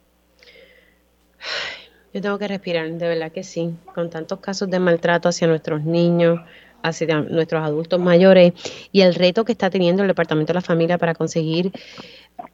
Yo 2.13 2.21
tengo 2.21 2.39
que 2.39 2.49
respirar, 2.49 2.91
de 2.91 3.09
verdad 3.09 3.31
que 3.31 3.45
sí, 3.45 3.77
con 3.95 4.11
tantos 4.11 4.41
casos 4.41 4.69
de 4.69 4.81
maltrato 4.81 5.29
hacia 5.29 5.47
nuestros 5.47 5.85
niños, 5.85 6.41
hacia 6.83 7.21
nuestros 7.21 7.63
adultos 7.63 8.01
mayores 8.01 8.53
y 8.91 9.03
el 9.03 9.15
reto 9.15 9.45
que 9.45 9.53
está 9.53 9.71
teniendo 9.71 10.03
el 10.03 10.09
Departamento 10.09 10.53
de 10.53 10.55
la 10.55 10.63
Familia 10.63 10.99
para 10.99 11.15
conseguir 11.15 11.73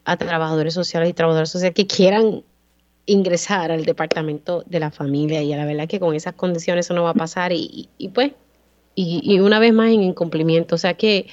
a 0.05 0.17
trabajadores 0.17 0.75
sociales 0.75 1.09
y 1.09 1.13
trabajadoras 1.13 1.51
sociales 1.51 1.75
que 1.75 1.87
quieran 1.87 2.43
ingresar 3.07 3.71
al 3.71 3.85
Departamento 3.85 4.65
de 4.67 4.81
la 4.81 4.91
Familia 4.91 5.43
y 5.43 5.53
a 5.53 5.57
la 5.57 5.65
verdad 5.65 5.87
que 5.87 6.01
con 6.01 6.15
esas 6.15 6.35
condiciones 6.35 6.87
eso 6.87 6.95
no 6.95 7.05
va 7.05 7.11
a 7.11 7.15
pasar 7.15 7.53
y, 7.53 7.89
y 7.97 8.09
pues 8.09 8.33
y, 8.97 9.39
una 9.41 9.59
vez 9.59 9.73
más 9.73 9.91
en 9.91 10.03
incumplimiento. 10.03 10.75
O 10.75 10.79
sea 10.79 10.95
que 10.95 11.27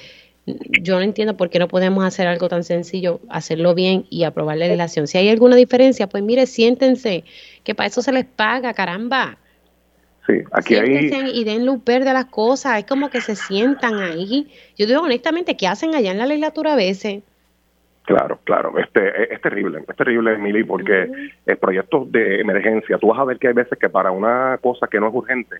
yo 0.46 0.96
no 0.96 1.02
entiendo 1.02 1.36
por 1.36 1.48
qué 1.48 1.58
no 1.58 1.68
podemos 1.68 2.04
hacer 2.04 2.26
algo 2.26 2.48
tan 2.48 2.62
sencillo, 2.62 3.20
hacerlo 3.30 3.74
bien 3.74 4.04
y 4.10 4.24
aprobar 4.24 4.58
la 4.58 4.66
legislación. 4.66 5.06
Si 5.06 5.18
hay 5.18 5.30
alguna 5.30 5.56
diferencia, 5.56 6.06
pues 6.06 6.22
mire, 6.22 6.46
siéntense, 6.46 7.24
que 7.64 7.74
para 7.74 7.88
eso 7.88 8.02
se 8.02 8.12
les 8.12 8.26
paga, 8.26 8.74
caramba. 8.74 9.38
Sí, 10.26 10.34
aquí 10.52 10.74
siéntense 10.74 11.30
y 11.30 11.44
den 11.44 11.66
luz 11.66 11.82
verde 11.84 12.10
a 12.10 12.14
las 12.14 12.26
cosas, 12.26 12.78
es 12.78 12.84
como 12.84 13.08
que 13.08 13.22
se 13.22 13.34
sientan 13.34 13.98
ahí. 13.98 14.48
Yo 14.76 14.86
digo 14.86 15.00
honestamente, 15.00 15.56
¿qué 15.56 15.66
hacen 15.66 15.94
allá 15.94 16.12
en 16.12 16.18
la 16.18 16.26
legislatura 16.26 16.74
a 16.74 16.76
veces? 16.76 17.22
Claro, 18.04 18.38
claro, 18.44 18.78
este 18.78 19.32
es, 19.32 19.40
terrible, 19.40 19.82
es 19.88 19.96
terrible, 19.96 20.34
Emily, 20.34 20.62
porque 20.62 21.10
el 21.46 21.56
proyectos 21.56 22.12
de 22.12 22.40
emergencia, 22.40 22.98
tú 22.98 23.08
vas 23.08 23.18
a 23.18 23.24
ver 23.24 23.38
que 23.38 23.48
hay 23.48 23.54
veces 23.54 23.78
que 23.78 23.88
para 23.88 24.10
una 24.10 24.58
cosa 24.60 24.86
que 24.88 25.00
no 25.00 25.08
es 25.08 25.14
urgente, 25.14 25.56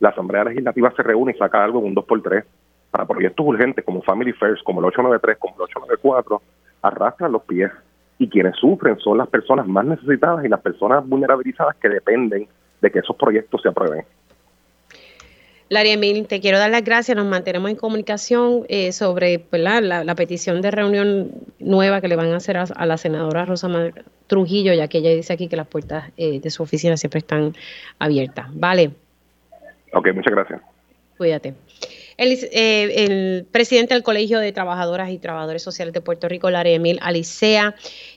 la 0.00 0.10
Asamblea 0.10 0.44
Legislativa 0.44 0.92
se 0.96 1.02
reúne 1.02 1.32
y 1.32 1.38
saca 1.38 1.62
algo 1.62 1.80
en 1.80 1.86
un 1.86 1.94
2x3 1.94 2.44
para 2.90 3.06
proyectos 3.06 3.46
urgentes 3.46 3.84
como 3.84 4.02
Family 4.02 4.32
First, 4.32 4.62
como 4.64 4.80
el 4.80 4.86
893, 4.86 5.38
como 5.38 5.54
el 5.56 5.62
894, 5.62 6.42
arrastran 6.82 7.32
los 7.32 7.42
pies. 7.42 7.70
Y 8.18 8.28
quienes 8.28 8.56
sufren 8.56 8.98
son 8.98 9.18
las 9.18 9.28
personas 9.28 9.66
más 9.66 9.84
necesitadas 9.84 10.44
y 10.44 10.48
las 10.48 10.60
personas 10.60 11.06
vulnerabilizadas 11.06 11.76
que 11.76 11.88
dependen 11.88 12.48
de 12.80 12.90
que 12.90 12.98
esos 12.98 13.16
proyectos 13.16 13.62
se 13.62 13.68
aprueben. 13.68 14.04
Emil, 15.70 16.26
te 16.26 16.40
quiero 16.40 16.58
dar 16.58 16.70
las 16.70 16.82
gracias. 16.82 17.16
Nos 17.16 17.26
mantenemos 17.26 17.70
en 17.70 17.76
comunicación 17.76 18.64
eh, 18.68 18.92
sobre 18.92 19.44
La, 19.52 20.14
petición 20.16 20.62
de 20.62 20.70
reunión 20.70 21.30
nueva 21.58 22.00
que 22.00 22.08
le 22.08 22.16
van 22.16 22.32
a 22.32 22.36
hacer 22.36 22.56
a, 22.56 22.86
la 22.86 22.96
senadora 22.96 23.44
Rosa 23.44 23.68
Trujillo, 24.26 24.72
ya 24.72 24.88
que 24.88 24.98
ella 24.98 25.10
dice 25.10 25.34
aquí 25.34 25.48
que 25.48 25.56
las 25.56 25.68
puertas 25.68 26.10
eh, 26.16 26.40
de 26.40 26.50
su 26.50 26.62
oficina 26.62 26.96
siempre 26.96 27.18
están 27.18 27.54
abiertas. 27.98 28.46
Vale. 28.52 28.92
Ok, 29.92 30.08
muchas 30.14 30.32
gracias. 30.32 30.60
Cuídate. 31.16 31.54
El, 32.16 32.32
eh, 32.52 33.04
el, 33.04 33.46
presidente 33.50 33.94
del 33.94 34.02
Colegio 34.02 34.38
de 34.38 34.52
Trabajadoras 34.52 35.10
y 35.10 35.18
Trabajadores 35.18 35.62
Sociales 35.62 35.92
de 35.92 36.00
Puerto 36.00 36.28
Rico, 36.28 36.50
Larry 36.50 36.74
Emil 36.74 36.98
Alicea, 37.02 37.74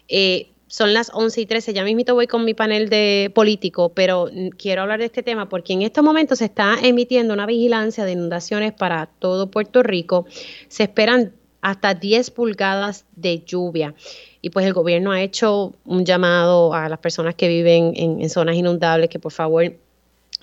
eh, 0.08 0.48
son 0.68 0.94
las 0.94 1.12
11 1.14 1.42
y 1.42 1.46
13. 1.46 1.74
Ya 1.74 1.84
mismito 1.84 2.14
voy 2.14 2.28
con 2.28 2.46
mi 2.46 2.54
panel 2.54 2.90
de 2.90 3.32
político, 3.36 3.90
pero 3.90 4.30
quiero 4.58 4.84
hablar 4.84 5.00
de 5.00 5.06
este 5.06 5.22
tema 5.22 5.50
porque 5.50 5.74
en 5.74 5.82
estos 5.82 6.04
momentos 6.04 6.40
se 6.40 6.46
está 6.46 6.78
emitiendo 6.82 7.34
una 7.34 7.46
vigilancia 7.46 8.06
de 8.06 8.14
inundaciones 8.14 8.72
para 8.72 9.08
todo 9.20 9.52
Puerto 9.52 9.84
Rico. 9.84 10.26
Se 10.70 10.84
esperan 10.84 11.34
hasta 11.62 11.94
10 11.94 12.32
pulgadas 12.32 13.06
de 13.16 13.44
lluvia. 13.44 13.94
Y 14.42 14.50
pues 14.50 14.66
el 14.66 14.74
gobierno 14.74 15.12
ha 15.12 15.22
hecho 15.22 15.74
un 15.86 16.06
llamado 16.06 16.74
a 16.74 16.88
las 16.88 17.00
personas 17.00 17.36
que 17.36 17.48
viven 17.48 17.94
en 17.96 18.30
zonas 18.30 18.56
inundables 18.56 19.10
que 19.10 19.20
por 19.20 19.32
favor 19.32 19.74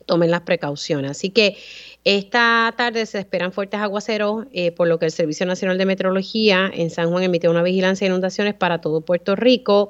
tomen 0.06 0.30
las 0.30 0.42
precauciones. 0.42 1.10
Así 1.10 1.30
que 1.30 1.56
esta 2.04 2.72
tarde 2.76 3.04
se 3.06 3.18
esperan 3.18 3.52
fuertes 3.52 3.80
aguaceros, 3.80 4.46
eh, 4.52 4.72
por 4.72 4.88
lo 4.88 4.98
que 4.98 5.06
el 5.06 5.12
Servicio 5.12 5.46
Nacional 5.46 5.78
de 5.78 5.86
Meteorología 5.86 6.70
en 6.72 6.90
San 6.90 7.10
Juan 7.10 7.22
emitió 7.24 7.50
una 7.50 7.62
vigilancia 7.62 8.06
de 8.06 8.10
inundaciones 8.10 8.54
para 8.54 8.80
todo 8.80 9.02
Puerto 9.02 9.36
Rico. 9.36 9.88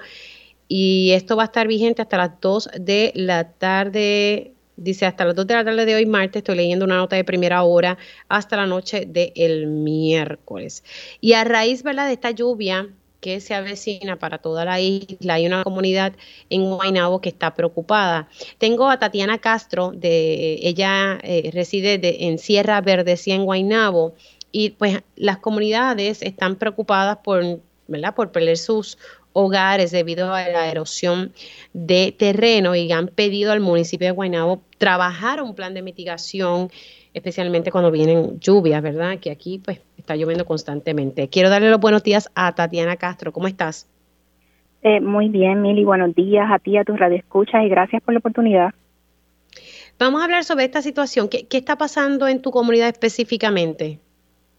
Y 0.66 1.12
esto 1.12 1.36
va 1.36 1.44
a 1.44 1.46
estar 1.46 1.66
vigente 1.66 2.02
hasta 2.02 2.16
las 2.16 2.40
2 2.40 2.70
de 2.80 3.12
la 3.14 3.52
tarde, 3.52 4.52
dice 4.76 5.06
hasta 5.06 5.24
las 5.24 5.34
2 5.34 5.46
de 5.46 5.54
la 5.54 5.64
tarde 5.64 5.86
de 5.86 5.94
hoy, 5.94 6.06
martes. 6.06 6.40
Estoy 6.40 6.56
leyendo 6.56 6.84
una 6.84 6.96
nota 6.96 7.16
de 7.16 7.24
primera 7.24 7.62
hora 7.62 7.96
hasta 8.28 8.56
la 8.56 8.66
noche 8.66 9.06
del 9.06 9.66
miércoles. 9.66 10.84
Y 11.20 11.34
a 11.34 11.44
raíz 11.44 11.82
¿verdad? 11.82 12.08
de 12.08 12.14
esta 12.14 12.32
lluvia, 12.32 12.88
que 13.20 13.40
se 13.40 13.54
avecina 13.54 14.16
para 14.16 14.38
toda 14.38 14.64
la 14.64 14.80
isla. 14.80 15.34
Hay 15.34 15.46
una 15.46 15.64
comunidad 15.64 16.12
en 16.50 16.64
Guaynabo 16.64 17.20
que 17.20 17.28
está 17.28 17.54
preocupada. 17.54 18.28
Tengo 18.58 18.88
a 18.88 18.98
Tatiana 18.98 19.38
Castro, 19.38 19.92
de, 19.94 20.58
ella 20.62 21.18
eh, 21.22 21.50
reside 21.52 21.98
en 22.26 22.38
Sierra 22.38 22.80
Verdecía 22.80 23.34
en 23.34 23.44
Guaynabo, 23.44 24.14
y 24.50 24.70
pues 24.70 25.02
las 25.16 25.38
comunidades 25.38 26.22
están 26.22 26.56
preocupadas 26.56 27.18
por, 27.18 27.60
¿verdad? 27.86 28.14
por 28.14 28.32
perder 28.32 28.56
sus 28.56 28.98
hogares 29.32 29.90
debido 29.90 30.32
a 30.34 30.48
la 30.48 30.70
erosión 30.70 31.32
de 31.72 32.12
terreno 32.16 32.74
y 32.74 32.90
han 32.90 33.08
pedido 33.08 33.52
al 33.52 33.60
municipio 33.60 34.08
de 34.08 34.12
Guaynabo 34.12 34.62
trabajar 34.78 35.42
un 35.42 35.54
plan 35.54 35.74
de 35.74 35.82
mitigación 35.82 36.70
especialmente 37.18 37.70
cuando 37.70 37.90
vienen 37.90 38.40
lluvias, 38.40 38.82
¿verdad? 38.82 39.18
Que 39.20 39.30
aquí 39.30 39.60
pues 39.64 39.80
está 39.96 40.16
lloviendo 40.16 40.44
constantemente. 40.44 41.28
Quiero 41.28 41.50
darle 41.50 41.70
los 41.70 41.80
buenos 41.80 42.02
días 42.02 42.30
a 42.34 42.54
Tatiana 42.54 42.96
Castro. 42.96 43.32
¿Cómo 43.32 43.46
estás? 43.46 43.88
Eh, 44.82 45.00
muy 45.00 45.28
bien, 45.28 45.60
Mili. 45.62 45.84
Buenos 45.84 46.14
días 46.14 46.48
a 46.50 46.58
ti, 46.58 46.76
a 46.76 46.84
tus 46.84 46.98
radioescuchas 46.98 47.64
y 47.64 47.68
gracias 47.68 48.02
por 48.02 48.14
la 48.14 48.18
oportunidad. 48.18 48.70
Vamos 49.98 50.20
a 50.20 50.24
hablar 50.24 50.44
sobre 50.44 50.64
esta 50.64 50.80
situación. 50.80 51.28
¿Qué, 51.28 51.46
¿Qué, 51.48 51.58
está 51.58 51.76
pasando 51.76 52.28
en 52.28 52.40
tu 52.40 52.50
comunidad 52.50 52.88
específicamente? 52.88 53.98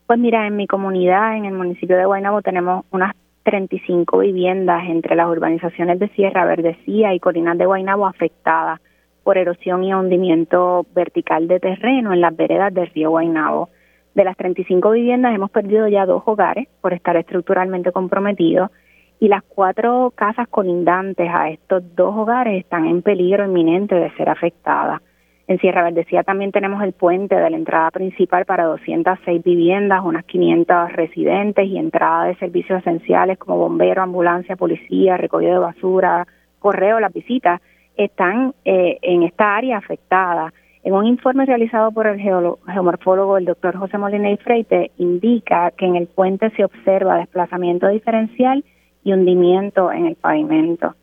Pues 0.06 0.20
mira, 0.20 0.46
en 0.46 0.58
mi 0.58 0.68
comunidad, 0.68 1.38
en 1.38 1.46
el 1.46 1.54
municipio 1.54 1.96
de 1.96 2.06
Guaynabo, 2.06 2.42
tenemos 2.42 2.84
unas 2.92 3.14
35 3.44 4.20
viviendas 4.20 4.84
entre 4.88 5.16
las 5.16 5.28
urbanizaciones 5.30 5.98
de 6.00 6.10
Sierra 6.10 6.46
Verdecía 6.46 7.14
y 7.14 7.20
Colinas 7.20 7.58
de 7.58 7.66
Guaynabo 7.66 8.06
afectadas 8.06 8.82
por 9.24 9.38
erosión 9.38 9.84
y 9.84 9.94
hundimiento 9.94 10.86
vertical 10.94 11.48
de 11.48 11.60
terreno 11.60 12.14
en 12.14 12.22
las 12.22 12.36
veredas 12.36 12.74
del 12.74 12.88
río 12.88 13.12
Guaynabo. 13.12 13.70
De 14.16 14.24
las 14.24 14.36
35 14.38 14.92
viviendas 14.92 15.36
hemos 15.36 15.52
perdido 15.52 15.88
ya 15.88 16.06
dos 16.06 16.24
hogares 16.26 16.68
por 16.82 16.94
estar 16.94 17.16
estructuralmente 17.16 17.92
comprometidos 17.92 18.72
y 19.20 19.28
las 19.28 19.44
cuatro 19.44 20.12
casas 20.16 20.48
colindantes 20.48 21.30
a 21.32 21.50
estos 21.50 21.84
dos 21.96 22.16
hogares 22.16 22.64
están 22.64 22.86
en 22.86 23.02
peligro 23.02 23.46
inminente 23.46 23.96
de 23.96 24.12
ser 24.12 24.30
afectadas. 24.30 25.02
En 25.50 25.58
Sierra 25.60 25.84
Verdecía 25.84 26.22
también 26.24 26.52
tenemos 26.52 26.84
el 26.84 26.94
puente 26.94 27.36
de 27.36 27.50
la 27.50 27.58
entrada 27.58 27.90
principal 27.90 28.46
para 28.46 28.66
206 28.66 29.44
viviendas, 29.44 30.02
unas 30.06 30.24
500 30.26 30.94
residentes 30.94 31.66
y 31.66 31.78
entrada 31.78 32.26
de 32.26 32.36
servicios 32.36 32.80
esenciales 32.80 33.40
como 33.40 33.58
bombero, 33.58 34.04
ambulancia, 34.04 34.56
policía, 34.56 35.18
recogido 35.18 35.54
de 35.54 35.60
basura, 35.60 36.28
correo, 36.60 37.00
las 37.00 37.12
visitas 37.12 37.62
están 38.06 38.54
eh, 38.66 38.98
en 39.02 39.24
esta 39.24 39.56
área 39.56 39.78
afectada. 39.78 40.54
En 40.84 40.94
un 40.94 41.06
informe 41.06 41.46
realizado 41.46 41.92
por 41.92 42.08
el 42.08 42.20
geomorfólogo 42.20 43.38
el 43.38 43.46
doctor 43.46 43.76
José 43.76 43.98
Molina 43.98 44.32
y 44.32 44.38
Freite, 44.38 44.92
indica 44.98 45.72
que 45.72 45.86
en 45.86 45.96
el 45.98 46.08
puente 46.08 46.50
se 46.52 46.64
observa 46.64 47.18
desplazamiento 47.18 47.88
diferencial 47.90 48.64
y 49.04 49.14
hundimiento 49.14 49.92
en 49.92 50.06
el 50.08 50.16
pavimento. 50.16 50.96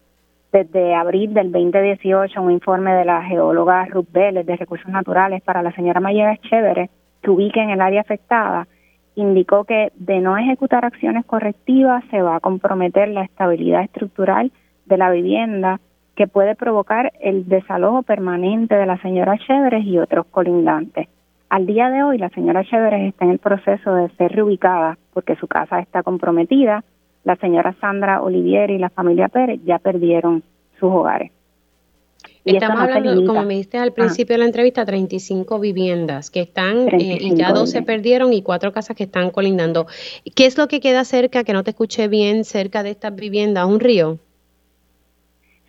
desde 0.53 0.95
abril 0.95 1.35
del 1.35 1.53
2018 1.53 2.41
un 2.41 2.51
informe 2.51 2.95
de 2.95 3.05
la 3.05 3.23
geóloga 3.25 3.85
Ruth 3.87 4.11
Vélez 4.11 4.47
de 4.47 4.57
Recursos 4.57 4.89
Naturales 4.91 5.43
para 5.43 5.63
la 5.63 5.73
señora 5.73 6.01
Mayera 6.01 6.39
Chévere, 6.39 6.89
que 7.21 7.31
ubica 7.31 7.63
en 7.63 7.71
el 7.71 7.81
área 7.83 8.01
afectada, 8.01 8.67
indicó 9.17 9.65
que 9.65 9.93
de 9.97 10.21
no 10.21 10.39
ejecutar 10.39 10.87
acciones 10.87 11.27
correctivas 11.27 12.03
se 12.11 12.23
va 12.23 12.37
a 12.37 12.41
comprometer 12.41 13.09
la 13.09 13.25
estabilidad 13.25 13.83
estructural 13.83 14.51
de 14.87 14.97
la 14.97 15.11
vivienda 15.11 15.81
que 16.17 16.27
puede 16.27 16.55
provocar 16.55 17.13
el 17.21 17.47
desalojo 17.47 18.03
permanente 18.03 18.75
de 18.75 18.87
la 18.87 19.01
señora 19.03 19.39
Chéveres 19.47 19.85
y 19.85 19.99
otros 19.99 20.27
colindantes. 20.31 21.09
Al 21.51 21.67
día 21.67 21.91
de 21.91 22.03
hoy, 22.03 22.19
la 22.19 22.31
señora 22.31 22.65
Chéveres 22.65 23.09
está 23.09 23.27
en 23.27 23.33
el 23.33 23.39
proceso 23.39 23.95
de 23.95 24.09
ser 24.17 24.33
reubicada 24.33 24.99
porque 25.13 25.37
su 25.37 25.47
casa 25.47 25.79
está 25.79 26.03
comprometida. 26.03 26.83
La 27.23 27.37
señora 27.37 27.77
Sandra 27.81 28.23
Olivier 28.23 28.71
y 28.71 28.79
la 28.79 28.91
familia 28.91 29.29
Pérez 29.29 29.61
ya 29.65 29.79
perdieron 29.79 30.43
sus 30.81 30.91
hogares. 30.91 31.31
Estamos 32.45 32.81
hablando, 32.81 33.27
como 33.27 33.43
me 33.43 33.55
dijiste 33.55 33.77
al 33.77 33.93
principio 33.93 34.35
de 34.35 34.39
la 34.39 34.47
entrevista, 34.47 34.87
35 34.87 35.59
viviendas 35.59 36.31
que 36.31 36.41
están 36.41 36.89
eh, 36.95 37.19
y 37.21 37.35
ya 37.35 37.53
dos 37.53 37.71
se 37.71 37.83
perdieron 37.83 38.33
y 38.33 38.43
cuatro 38.43 38.73
casas 38.73 38.97
que 38.97 39.05
están 39.05 39.31
colindando. 39.31 39.87
¿Qué 40.35 40.47
es 40.47 40.57
lo 40.57 40.69
que 40.69 40.79
queda 40.81 41.05
cerca, 41.05 41.43
que 41.43 41.53
no 41.53 41.65
te 41.65 41.71
escuché 41.71 42.07
bien, 42.07 42.45
cerca 42.45 42.85
de 42.85 42.91
estas 42.91 43.15
viviendas? 43.17 43.67
¿Un 43.67 43.81
río? 43.81 44.19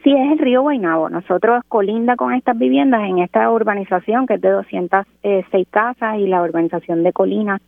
Sí, 0.08 0.14
es 0.14 0.32
el 0.32 0.40
río 0.40 0.62
Guaynabo. 0.62 1.10
Nosotros 1.10 1.64
colinda 1.68 2.16
con 2.16 2.34
estas 2.34 2.58
viviendas 2.58 3.02
en 3.02 3.18
esta 3.18 3.52
urbanización 3.52 4.26
que 4.26 4.36
es 4.36 4.42
de 4.42 4.52
206 4.52 5.06
eh, 5.22 5.66
casas 5.70 6.18
y 6.18 6.28
la 6.28 6.42
urbanización 6.42 7.04
de 7.04 7.12
Colina 7.12 7.60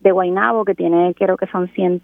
de 0.00 0.10
Guaynabo 0.10 0.64
que 0.64 0.74
tiene 0.74 1.12
creo 1.12 1.36
que 1.36 1.46
son 1.48 1.68
100, 1.68 2.00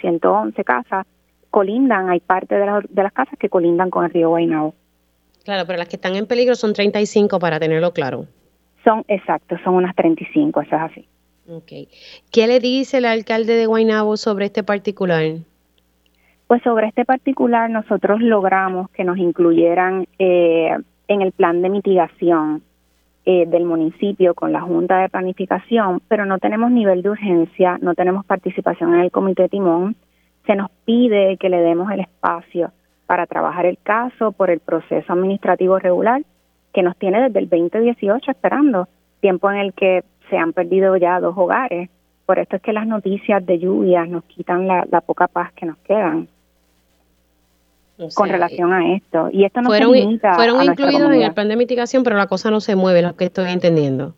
111 0.00 0.64
casas, 0.64 1.06
colindan, 1.50 2.08
hay 2.08 2.20
parte 2.20 2.54
de, 2.54 2.66
de 2.88 3.02
las 3.02 3.12
casas 3.12 3.38
que 3.38 3.50
colindan 3.50 3.90
con 3.90 4.06
el 4.06 4.12
río 4.12 4.30
Guaynabo. 4.30 4.72
Claro, 5.44 5.66
pero 5.66 5.78
las 5.78 5.88
que 5.88 5.96
están 5.96 6.16
en 6.16 6.24
peligro 6.24 6.54
son 6.54 6.72
35 6.72 7.38
para 7.38 7.60
tenerlo 7.60 7.92
claro. 7.92 8.24
Son, 8.82 9.04
exacto, 9.08 9.56
son 9.62 9.74
unas 9.74 9.94
35, 9.94 10.62
eso 10.62 10.74
es 10.74 10.80
así. 10.80 11.08
Ok. 11.50 11.86
¿Qué 12.32 12.46
le 12.46 12.60
dice 12.60 12.96
el 12.96 13.04
alcalde 13.04 13.56
de 13.56 13.66
Guaynabo 13.66 14.16
sobre 14.16 14.46
este 14.46 14.62
particular? 14.62 15.22
Pues 16.46 16.62
sobre 16.62 16.86
este 16.86 17.04
particular 17.04 17.68
nosotros 17.70 18.20
logramos 18.20 18.88
que 18.90 19.02
nos 19.02 19.18
incluyeran 19.18 20.06
eh, 20.18 20.76
en 21.08 21.22
el 21.22 21.32
plan 21.32 21.60
de 21.60 21.70
mitigación 21.70 22.62
eh, 23.24 23.46
del 23.46 23.64
municipio 23.64 24.34
con 24.34 24.52
la 24.52 24.60
Junta 24.60 24.98
de 24.98 25.08
Planificación, 25.08 26.00
pero 26.06 26.24
no 26.24 26.38
tenemos 26.38 26.70
nivel 26.70 27.02
de 27.02 27.10
urgencia, 27.10 27.78
no 27.80 27.96
tenemos 27.96 28.24
participación 28.24 28.94
en 28.94 29.00
el 29.00 29.10
Comité 29.10 29.48
Timón. 29.48 29.96
Se 30.46 30.54
nos 30.54 30.70
pide 30.84 31.36
que 31.36 31.48
le 31.48 31.58
demos 31.58 31.90
el 31.90 32.00
espacio 32.00 32.70
para 33.06 33.26
trabajar 33.26 33.66
el 33.66 33.78
caso 33.78 34.30
por 34.30 34.50
el 34.50 34.60
proceso 34.60 35.12
administrativo 35.12 35.80
regular 35.80 36.22
que 36.72 36.84
nos 36.84 36.96
tiene 36.96 37.22
desde 37.22 37.40
el 37.40 37.48
2018 37.48 38.30
esperando, 38.30 38.86
tiempo 39.20 39.50
en 39.50 39.56
el 39.56 39.72
que 39.72 40.04
se 40.30 40.38
han 40.38 40.52
perdido 40.52 40.96
ya 40.96 41.18
dos 41.18 41.36
hogares. 41.36 41.90
Por 42.26 42.38
esto 42.38 42.56
es 42.56 42.62
que 42.62 42.72
las 42.72 42.86
noticias 42.86 43.44
de 43.44 43.58
lluvias 43.58 44.08
nos 44.08 44.22
quitan 44.24 44.68
la, 44.68 44.84
poca 45.00 45.26
paz 45.26 45.52
que 45.54 45.66
nos 45.66 45.78
quedan 45.78 46.28
con 48.14 48.28
relación 48.28 48.72
a 48.72 48.94
esto. 48.94 49.28
Y 49.32 49.44
esto 49.44 49.60
no 49.62 49.68
fueron, 49.68 49.92
se 49.92 50.00
limita 50.00 50.34
fueron 50.34 50.62
incluidos 50.62 51.12
en 51.12 51.22
el 51.22 51.34
plan 51.34 51.48
de 51.48 51.56
mitigación, 51.56 52.04
pero 52.04 52.16
la 52.16 52.26
cosa 52.26 52.50
no 52.50 52.60
se 52.60 52.76
mueve, 52.76 53.02
lo 53.02 53.16
que 53.16 53.24
estoy 53.24 53.50
entendiendo. 53.50 54.14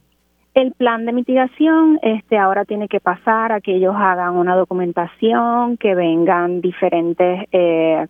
El 0.55 0.73
plan 0.73 1.07
de 1.07 1.13
mitigación 1.13 2.01
este 2.03 2.37
ahora 2.37 2.65
tiene 2.65 2.89
que 2.89 2.99
pasar 2.99 3.53
a 3.53 3.61
que 3.61 3.77
ellos 3.77 3.95
hagan 3.97 4.37
una 4.37 4.57
documentación, 4.57 5.77
que 5.77 5.95
vengan 5.95 6.61
diferentes 6.61 7.47
eh, 7.53 8.07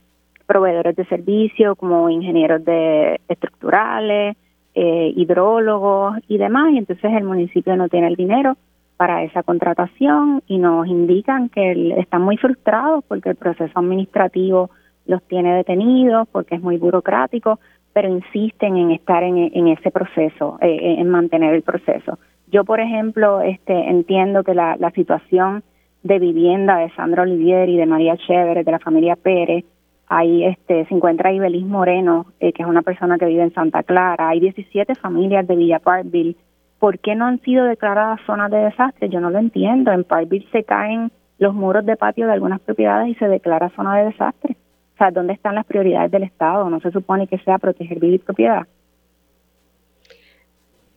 proveedores 0.47 0.97
de 0.97 1.05
servicio 1.05 1.77
como 1.77 2.09
ingenieros 2.09 2.64
de 2.64 3.21
estructurales, 3.29 4.37
eh, 4.75 5.12
hidrólogos 5.14 6.16
y 6.29 6.39
demás, 6.39 6.73
y 6.73 6.79
entonces 6.79 7.12
el 7.12 7.25
municipio 7.25 7.77
no 7.77 7.89
tiene 7.89 8.07
el 8.07 8.16
dinero 8.16 8.57
para 8.97 9.23
esa 9.25 9.43
contratación 9.43 10.43
y 10.47 10.59
nos 10.59 10.87
indican 10.87 11.51
que 11.51 11.99
están 11.99 12.23
muy 12.23 12.37
frustrados 12.37 13.05
porque 13.07 13.31
el 13.31 13.37
proceso 13.37 13.79
administrativo 13.79 14.71
los 15.09 15.21
tiene 15.25 15.57
detenidos, 15.57 16.29
porque 16.31 16.55
es 16.55 16.63
muy 16.63 16.77
burocrático, 16.77 17.59
pero 17.93 18.09
insisten 18.09 18.77
en 18.77 18.93
estar 18.93 19.25
en, 19.25 19.69
ese 19.69 19.91
proceso, 19.91 20.59
eh, 20.61 20.97
en 20.99 21.09
mantener 21.09 21.55
el 21.55 21.63
proceso. 21.63 22.21
Yo, 22.47 22.65
por 22.65 22.79
ejemplo, 22.79 23.41
este, 23.41 23.73
entiendo 23.73 24.45
que 24.45 24.55
la, 24.55 24.77
la 24.77 24.93
situación 24.93 25.65
de 26.05 26.21
vivienda 26.21 26.77
de 26.79 26.91
Sandra 26.91 27.23
Olivier 27.23 27.69
y 27.69 27.77
de 27.77 27.87
María 27.87 28.17
Chévere, 28.17 28.63
de 28.63 28.71
la 28.71 28.79
familia 28.79 29.17
Pérez, 29.17 29.65
Ahí 30.09 30.45
este, 30.45 30.87
se 30.87 30.95
encuentra 30.95 31.33
Ibelis 31.33 31.67
Moreno, 31.67 32.27
eh, 32.41 32.53
que 32.53 32.63
es 32.63 32.69
una 32.69 32.83
persona 32.83 33.19
que 33.19 33.27
vive 33.27 33.43
en 33.43 33.53
Santa 33.53 33.83
Clara. 33.83 34.31
Hay 34.31 34.41
17 34.41 34.95
familias 34.95 35.47
de 35.47 35.55
Villa 35.55 35.81
Parkville. 35.81 36.37
¿Por 36.79 36.99
qué 36.99 37.15
no 37.15 37.27
han 37.27 37.41
sido 37.41 37.67
declaradas 37.67 38.21
zonas 38.25 38.51
de 38.51 38.59
desastre? 38.59 39.11
Yo 39.11 39.21
no 39.21 39.31
lo 39.31 39.39
entiendo. 39.39 39.93
En 39.93 40.05
Parkville 40.05 40.49
se 40.51 40.65
caen 40.65 41.13
los 41.39 41.55
muros 41.55 41.85
de 41.85 41.97
patio 41.97 42.27
de 42.27 42.33
algunas 42.33 42.61
propiedades 42.61 43.11
y 43.11 43.15
se 43.17 43.29
declara 43.29 43.69
zona 43.71 43.99
de 43.99 44.07
desastre. 44.07 44.57
O 44.99 45.05
sea, 45.05 45.13
¿dónde 45.13 45.33
están 45.33 45.55
las 45.55 45.65
prioridades 45.65 46.11
del 46.11 46.25
Estado? 46.25 46.69
No 46.69 46.81
se 46.81 46.91
supone 46.91 47.29
que 47.29 47.39
sea 47.39 47.59
proteger 47.59 48.01
vida 48.01 48.17
y 48.17 48.19
propiedad. 48.19 48.67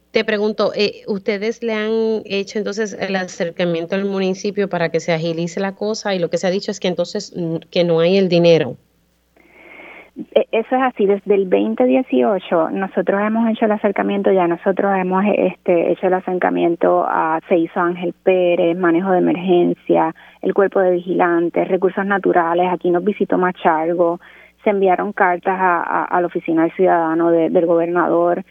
Te 0.10 0.26
pregunto, 0.26 0.72
eh, 0.76 1.04
¿ustedes 1.06 1.62
le 1.62 1.74
han 1.74 2.24
hecho 2.26 2.58
entonces 2.58 2.98
el 3.00 3.16
acercamiento 3.16 3.94
al 3.94 4.06
municipio 4.06 4.70
para 4.70 4.90
que 4.90 5.00
se 5.00 5.14
agilice 5.14 5.60
la 5.60 5.76
cosa? 5.76 6.16
Y 6.16 6.20
lo 6.20 6.32
que 6.32 6.40
se 6.40 6.48
ha 6.48 6.50
dicho 6.50 6.72
es 6.72 6.80
que 6.80 6.88
entonces 6.88 7.32
que 7.70 7.84
no 7.84 8.00
hay 8.00 8.18
el 8.18 8.28
dinero. 8.28 8.76
E, 10.16 10.48
eso 10.52 10.76
es 10.76 10.82
así, 10.82 11.06
desde 11.06 11.36
el 11.36 11.50
2018 11.50 12.72
nosotros 12.72 13.22
hemos 13.22 13.50
hecho 13.50 13.66
el 13.66 13.72
acercamiento, 13.72 14.32
ya 14.32 14.48
nosotros 14.48 14.92
hemos 14.98 15.24
este, 15.36 15.92
hecho 15.92 16.08
el 16.08 16.14
acercamiento 16.14 17.06
a 17.08 17.40
Se 17.48 17.58
hizo 17.58 17.80
Ángel 17.80 18.14
Pérez, 18.24 18.78
manejo 18.78 19.12
de 19.12 19.20
emergencia, 19.20 20.14
el 20.42 20.54
cuerpo 20.54 20.80
de 20.80 20.92
vigilantes, 20.92 21.68
recursos 21.68 22.06
naturales, 22.06 22.68
aquí 22.72 22.92
nos 22.92 23.04
visitó 23.04 23.38
Machargo, 23.38 24.20
se 24.64 24.70
enviaron 24.70 25.14
cartas 25.14 25.58
a, 25.60 26.20
la 26.20 26.28
oficina 26.28 26.64
del 26.64 26.74
ciudadano 26.74 27.32
del 27.32 27.66
gobernador, 27.66 28.44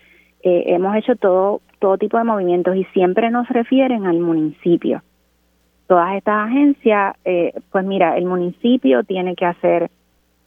eh, 0.43 0.65
hemos 0.69 0.97
hecho 0.97 1.15
todo, 1.17 1.61
todo 1.79 1.99
tipo 1.99 2.17
de 2.17 2.25
movimientos 2.25 2.75
y 2.75 2.85
siempre 2.87 3.31
nos 3.31 3.49
refieren 3.49 4.07
al 4.07 4.19
municipio. 4.19 5.03
Todas 5.87 6.15
estas 6.15 6.49
agencias, 6.49 7.17
eh, 7.25 7.53
pues 7.71 7.85
mira, 7.85 8.17
el 8.17 8.25
municipio 8.25 9.05
tiene 9.05 9.35
que 9.35 9.45
hacer 9.45 9.91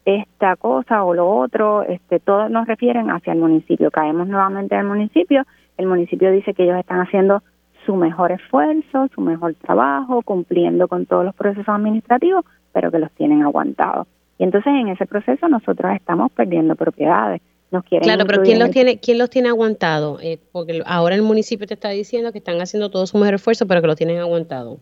esta 0.06 0.56
cosa 0.56 1.04
o 1.04 1.14
lo 1.14 1.30
otro, 1.30 1.84
este, 1.84 2.20
todos 2.20 2.50
nos 2.50 2.68
refieren 2.68 3.10
hacia 3.10 3.34
el 3.34 3.40
municipio. 3.40 3.92
Caemos 3.92 4.28
nuevamente 4.28 4.76
al 4.76 4.86
municipio, 4.86 5.44
el 5.78 5.88
municipio 5.88 6.32
dice 6.32 6.54
que 6.54 6.64
ellos 6.64 6.78
están 6.78 7.00
haciendo 7.00 7.42
su 7.86 7.96
mejor 7.96 8.32
esfuerzo, 8.32 9.08
su 9.14 9.22
mejor 9.22 9.56
trabajo, 9.56 10.22
cumpliendo 10.22 10.88
con 10.88 11.06
todos 11.06 11.26
los 11.26 11.36
procesos 11.36 11.68
administrativos, 11.68 12.46
pero 12.72 12.92
que 12.92 13.00
los 13.00 13.12
tienen 13.12 13.44
aguantados. 13.44 14.08
Y 14.38 14.44
entonces 14.44 14.74
en 14.74 14.88
ese 14.90 15.06
proceso 15.06 15.48
nosotros 15.48 15.92
estamos 15.96 16.32
perdiendo 16.32 16.76
propiedades. 16.76 17.42
Nos 17.72 17.84
quieren 17.86 18.04
claro, 18.04 18.26
pero 18.28 18.44
¿quién 18.44 18.60
los, 18.60 18.70
tiene, 18.70 19.00
¿quién 19.00 19.18
los 19.18 19.30
tiene 19.30 19.50
aguantado? 19.50 20.20
Eh, 20.22 20.38
porque 20.52 20.84
ahora 20.86 21.16
el 21.16 21.24
municipio 21.24 21.66
te 21.66 21.74
está 21.74 21.90
diciendo 21.90 22.32
que 22.32 22.38
están 22.38 22.62
haciendo 22.62 22.92
todo 22.92 23.08
su 23.08 23.18
mejor 23.18 23.36
esfuerzo, 23.36 23.68
pero 23.68 23.82
que 23.82 23.88
los 23.88 23.96
tienen 23.96 24.20
aguantado. 24.20 24.78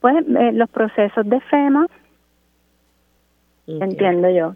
Pues 0.00 0.16
eh, 0.16 0.52
los 0.52 0.70
procesos 0.70 1.28
de 1.28 1.40
FEMA, 1.40 1.86
entiendo 3.66 4.30
yo 4.30 4.54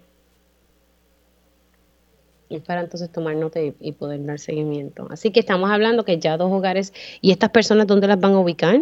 y 2.51 2.59
para 2.59 2.81
entonces 2.81 3.09
tomar 3.11 3.35
nota 3.35 3.59
y, 3.61 3.91
poder 3.93 4.25
dar 4.25 4.39
seguimiento. 4.39 5.07
Así 5.09 5.31
que 5.31 5.39
estamos 5.39 5.71
hablando 5.71 6.03
que 6.03 6.19
ya 6.19 6.37
dos 6.37 6.51
hogares, 6.51 6.93
¿y 7.21 7.31
estas 7.31 7.49
personas 7.49 7.87
dónde 7.87 8.07
las 8.07 8.19
van 8.19 8.33
a 8.33 8.39
ubicar? 8.39 8.81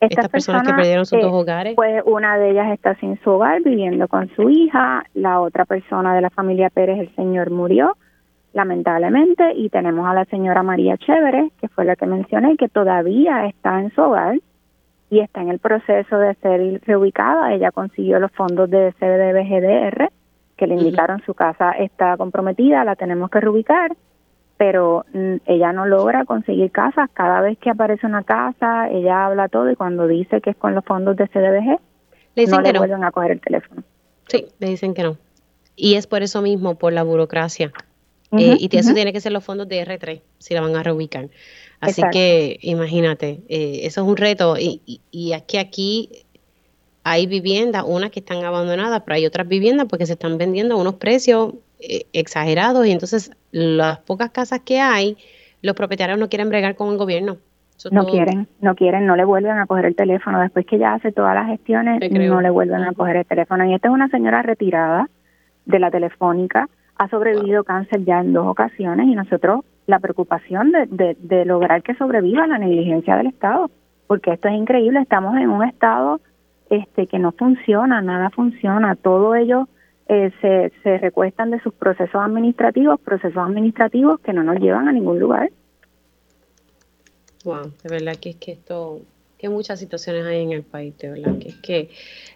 Estas, 0.00 0.28
personas, 0.28 0.66
que 0.66 0.74
perdieron 0.74 1.06
sus 1.06 1.20
dos 1.20 1.32
hogares. 1.32 1.74
Pues 1.76 2.02
una 2.04 2.36
de 2.36 2.50
ellas 2.50 2.72
está 2.72 2.94
sin 2.96 3.18
su 3.22 3.30
hogar, 3.30 3.62
viviendo 3.62 4.06
con 4.06 4.28
su 4.34 4.50
hija, 4.50 5.04
la 5.14 5.40
otra 5.40 5.64
persona 5.64 6.14
de 6.14 6.20
la 6.20 6.30
familia 6.30 6.68
Pérez, 6.68 6.98
el 6.98 7.14
señor 7.14 7.50
murió, 7.50 7.96
lamentablemente, 8.52 9.54
y 9.54 9.70
tenemos 9.70 10.06
a 10.06 10.12
la 10.12 10.24
señora 10.26 10.62
María 10.62 10.98
Chévere, 10.98 11.52
que 11.60 11.68
fue 11.68 11.84
la 11.86 11.96
que 11.96 12.06
mencioné, 12.06 12.56
que 12.56 12.68
todavía 12.68 13.46
está 13.46 13.80
en 13.80 13.94
su 13.94 14.02
hogar 14.02 14.38
y 15.08 15.20
está 15.20 15.40
en 15.40 15.48
el 15.48 15.58
proceso 15.58 16.18
de 16.18 16.34
ser 16.34 16.82
reubicada. 16.84 17.54
Ella 17.54 17.70
consiguió 17.70 18.18
los 18.18 18.32
fondos 18.32 18.68
de 18.68 18.92
CDBGDR 18.98 20.10
que 20.56 20.66
le 20.66 20.74
indicaron 20.74 21.22
su 21.24 21.34
casa 21.34 21.72
está 21.72 22.16
comprometida, 22.16 22.84
la 22.84 22.96
tenemos 22.96 23.30
que 23.30 23.40
reubicar, 23.40 23.96
pero 24.56 25.04
mm, 25.12 25.36
ella 25.46 25.72
no 25.72 25.86
logra 25.86 26.24
conseguir 26.24 26.70
casas. 26.70 27.10
Cada 27.12 27.40
vez 27.40 27.58
que 27.58 27.70
aparece 27.70 28.06
una 28.06 28.22
casa, 28.22 28.88
ella 28.90 29.26
habla 29.26 29.48
todo 29.48 29.70
y 29.70 29.76
cuando 29.76 30.06
dice 30.06 30.40
que 30.40 30.50
es 30.50 30.56
con 30.56 30.74
los 30.74 30.84
fondos 30.84 31.16
de 31.16 31.26
CDBG, 31.26 31.80
le 32.36 32.46
no 32.46 32.60
le 32.60 32.78
vuelven 32.78 33.04
a 33.04 33.10
coger 33.10 33.32
el 33.32 33.40
teléfono. 33.40 33.82
Sí, 34.28 34.46
le 34.58 34.68
dicen 34.68 34.94
que 34.94 35.02
no. 35.02 35.16
Y 35.76 35.94
es 35.94 36.06
por 36.06 36.22
eso 36.22 36.40
mismo, 36.40 36.76
por 36.76 36.92
la 36.92 37.02
burocracia. 37.02 37.72
Eh, 38.36 38.56
y 38.58 38.76
eso 38.76 38.94
tiene 38.94 39.12
que 39.12 39.20
ser 39.20 39.30
los 39.30 39.44
fondos 39.44 39.68
de 39.68 39.84
R3, 39.86 40.20
si 40.38 40.54
la 40.54 40.60
van 40.60 40.74
a 40.74 40.82
reubicar. 40.82 41.28
Así 41.80 42.02
que 42.10 42.58
imagínate, 42.62 43.42
eh, 43.48 43.80
eso 43.82 44.02
es 44.02 44.08
un 44.08 44.16
reto. 44.16 44.56
Y, 44.58 44.80
y, 44.86 45.00
y 45.12 45.32
aquí, 45.34 45.58
aquí 45.58 46.23
hay 47.04 47.26
viviendas, 47.26 47.84
unas 47.86 48.10
que 48.10 48.20
están 48.20 48.44
abandonadas, 48.44 49.02
pero 49.04 49.16
hay 49.16 49.26
otras 49.26 49.46
viviendas 49.46 49.86
porque 49.88 50.06
se 50.06 50.14
están 50.14 50.38
vendiendo 50.38 50.74
a 50.74 50.80
unos 50.80 50.94
precios 50.94 51.54
eh, 51.78 52.06
exagerados. 52.14 52.86
Y 52.86 52.92
entonces 52.92 53.30
las 53.52 53.98
pocas 53.98 54.30
casas 54.30 54.60
que 54.60 54.80
hay, 54.80 55.18
los 55.60 55.76
propietarios 55.76 56.18
no 56.18 56.30
quieren 56.30 56.48
bregar 56.48 56.74
con 56.76 56.90
el 56.90 56.96
gobierno. 56.96 57.36
no 57.92 58.06
quieren, 58.06 58.48
no 58.60 58.74
quieren, 58.74 59.06
no 59.06 59.16
le 59.16 59.24
vuelven 59.26 59.58
a 59.58 59.66
coger 59.66 59.84
el 59.84 59.94
teléfono. 59.94 60.40
Después 60.40 60.64
que 60.64 60.78
ya 60.78 60.94
hace 60.94 61.12
todas 61.12 61.34
las 61.34 61.46
gestiones, 61.48 62.00
no 62.10 62.40
le 62.40 62.48
vuelven 62.48 62.82
a 62.82 62.94
coger 62.94 63.16
el 63.16 63.26
teléfono. 63.26 63.66
Y 63.66 63.74
esta 63.74 63.88
es 63.88 63.94
una 63.94 64.08
señora 64.08 64.40
retirada 64.40 65.08
de 65.66 65.78
la 65.78 65.90
telefónica, 65.90 66.68
ha 66.96 67.08
sobrevivido 67.08 67.64
cáncer 67.64 68.04
ya 68.04 68.20
en 68.20 68.32
dos 68.32 68.46
ocasiones. 68.46 69.08
Y 69.08 69.14
nosotros 69.14 69.60
la 69.86 69.98
preocupación 69.98 70.72
de, 70.72 71.16
de, 71.18 71.44
lograr 71.44 71.82
que 71.82 71.94
sobreviva 71.96 72.46
la 72.46 72.56
negligencia 72.56 73.16
del 73.16 73.26
Estado, 73.26 73.70
porque 74.06 74.32
esto 74.32 74.48
es 74.48 74.54
increíble, 74.54 75.00
estamos 75.00 75.36
en 75.36 75.50
un 75.50 75.64
Estado 75.64 76.20
este 76.76 77.06
que 77.06 77.18
no 77.18 77.32
funciona, 77.32 78.00
nada 78.02 78.30
funciona, 78.30 78.96
todo 78.96 79.34
ello 79.34 79.68
eh, 80.08 80.30
se, 80.40 80.72
se 80.82 80.98
recuestan 80.98 81.50
de 81.50 81.60
sus 81.60 81.72
procesos 81.72 82.16
administrativos, 82.16 83.00
procesos 83.00 83.38
administrativos 83.38 84.20
que 84.20 84.32
no 84.32 84.42
nos 84.42 84.58
llevan 84.60 84.88
a 84.88 84.92
ningún 84.92 85.18
lugar. 85.18 85.50
Wow, 87.44 87.72
de 87.82 87.88
verdad 87.88 88.16
que 88.16 88.30
es 88.30 88.36
que 88.36 88.52
esto, 88.52 89.00
que 89.38 89.48
muchas 89.48 89.78
situaciones 89.78 90.24
hay 90.24 90.42
en 90.42 90.52
el 90.52 90.62
país, 90.62 90.96
de 90.98 91.10
verdad 91.10 91.38
que 91.38 91.48
es 91.48 91.56
que, 91.56 91.90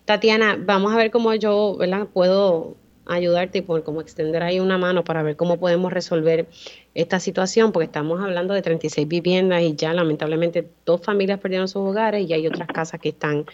Tatiana, 0.04 0.58
vamos 0.58 0.92
a 0.92 0.96
ver 0.96 1.10
cómo 1.10 1.34
yo, 1.34 1.76
¿verdad? 1.78 2.06
Puedo 2.12 2.76
ayudarte 3.08 3.58
y 3.58 3.62
por 3.62 3.82
como 3.82 4.00
extender 4.00 4.42
ahí 4.42 4.60
una 4.60 4.78
mano 4.78 5.02
para 5.02 5.22
ver 5.22 5.36
cómo 5.36 5.58
podemos 5.58 5.92
resolver 5.92 6.46
esta 6.94 7.20
situación, 7.20 7.72
porque 7.72 7.86
estamos 7.86 8.20
hablando 8.20 8.54
de 8.54 8.62
36 8.62 9.08
viviendas 9.08 9.62
y 9.62 9.74
ya 9.74 9.94
lamentablemente 9.94 10.68
dos 10.84 11.00
familias 11.00 11.40
perdieron 11.40 11.68
sus 11.68 11.82
hogares 11.82 12.28
y 12.28 12.32
hay 12.32 12.46
otras 12.46 12.68
casas 12.68 13.00
que 13.00 13.08
están 13.10 13.46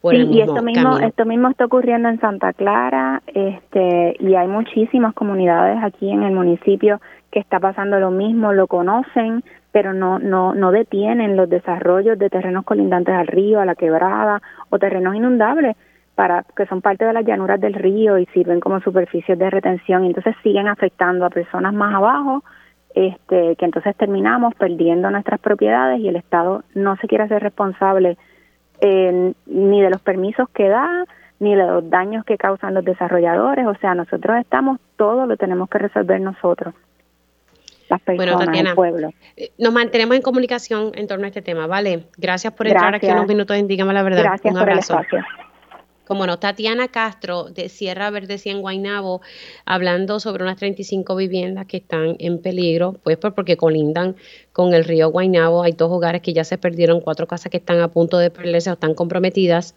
por 0.00 0.14
el 0.14 0.28
mismo 0.28 0.36
y 0.36 0.40
esto 0.40 0.62
mismo, 0.62 0.98
esto 0.98 1.24
mismo 1.26 1.48
está 1.48 1.66
ocurriendo 1.66 2.08
en 2.08 2.20
Santa 2.20 2.52
Clara, 2.52 3.22
este, 3.26 4.16
y 4.18 4.34
hay 4.34 4.48
muchísimas 4.48 5.14
comunidades 5.14 5.78
aquí 5.82 6.10
en 6.10 6.22
el 6.22 6.32
municipio 6.32 7.00
que 7.30 7.38
está 7.38 7.60
pasando 7.60 8.00
lo 8.00 8.10
mismo, 8.10 8.52
lo 8.52 8.66
conocen, 8.66 9.44
pero 9.72 9.92
no, 9.92 10.18
no, 10.18 10.54
no 10.54 10.72
detienen 10.72 11.36
los 11.36 11.48
desarrollos 11.48 12.18
de 12.18 12.30
terrenos 12.30 12.64
colindantes 12.64 13.14
al 13.14 13.26
río, 13.26 13.60
a 13.60 13.66
la 13.66 13.74
quebrada 13.74 14.42
o 14.70 14.78
terrenos 14.78 15.14
inundables 15.14 15.76
para 16.14 16.44
que 16.56 16.66
son 16.66 16.82
parte 16.82 17.04
de 17.04 17.12
las 17.12 17.24
llanuras 17.24 17.60
del 17.60 17.74
río 17.74 18.18
y 18.18 18.26
sirven 18.26 18.60
como 18.60 18.80
superficies 18.80 19.38
de 19.38 19.48
retención. 19.48 20.04
Y 20.04 20.08
entonces 20.08 20.34
siguen 20.42 20.66
afectando 20.68 21.24
a 21.24 21.30
personas 21.30 21.72
más 21.72 21.94
abajo 21.94 22.42
este 22.94 23.54
que 23.56 23.64
entonces 23.64 23.96
terminamos 23.96 24.54
perdiendo 24.56 25.10
nuestras 25.10 25.40
propiedades 25.40 26.00
y 26.00 26.08
el 26.08 26.16
Estado 26.16 26.64
no 26.74 26.96
se 26.96 27.06
quiere 27.06 27.24
hacer 27.24 27.42
responsable 27.42 28.18
eh, 28.80 29.32
ni 29.46 29.82
de 29.82 29.90
los 29.90 30.00
permisos 30.00 30.48
que 30.50 30.68
da 30.68 31.04
ni 31.38 31.54
de 31.54 31.66
los 31.66 31.88
daños 31.88 32.24
que 32.24 32.36
causan 32.36 32.74
los 32.74 32.84
desarrolladores. 32.84 33.66
O 33.66 33.74
sea 33.76 33.94
nosotros 33.94 34.38
estamos 34.38 34.78
todo 34.96 35.26
lo 35.26 35.36
tenemos 35.36 35.68
que 35.68 35.78
resolver 35.78 36.20
nosotros 36.20 36.74
las 37.88 38.00
personas 38.00 38.46
bueno, 38.46 38.70
el 38.70 38.74
pueblo. 38.76 39.10
eh, 39.36 39.50
nos 39.58 39.72
mantenemos 39.72 40.16
en 40.16 40.22
comunicación 40.22 40.92
en 40.94 41.08
torno 41.08 41.24
a 41.24 41.28
este 41.28 41.42
tema 41.42 41.66
vale 41.66 42.04
gracias 42.16 42.52
por 42.52 42.68
entrar 42.68 42.94
aquí 42.94 43.08
unos 43.08 43.26
minutos 43.26 43.56
en 43.56 43.66
dígame 43.66 43.92
la 43.92 44.02
verdad. 44.04 44.22
Gracias 44.22 44.54
un 44.54 44.60
abrazo. 44.60 44.94
por 44.94 45.04
el 45.04 45.18
espacio 45.18 45.39
como 46.10 46.26
no, 46.26 46.40
Tatiana 46.40 46.88
Castro 46.88 47.44
de 47.44 47.68
Sierra 47.68 48.10
Verde 48.10 48.36
en 48.46 48.62
Guaynabo, 48.62 49.20
hablando 49.64 50.18
sobre 50.18 50.42
unas 50.42 50.56
35 50.56 51.14
viviendas 51.14 51.66
que 51.66 51.76
están 51.76 52.16
en 52.18 52.42
peligro, 52.42 52.94
pues, 53.04 53.16
pues 53.16 53.32
porque 53.32 53.56
colindan 53.56 54.16
con 54.52 54.74
el 54.74 54.82
río 54.82 55.08
Guaynabo. 55.12 55.62
Hay 55.62 55.70
dos 55.70 55.88
hogares 55.92 56.20
que 56.20 56.32
ya 56.32 56.42
se 56.42 56.58
perdieron, 56.58 57.00
cuatro 57.00 57.28
casas 57.28 57.52
que 57.52 57.58
están 57.58 57.78
a 57.78 57.92
punto 57.92 58.18
de 58.18 58.32
perderse 58.32 58.70
o 58.70 58.72
están 58.72 58.94
comprometidas 58.94 59.76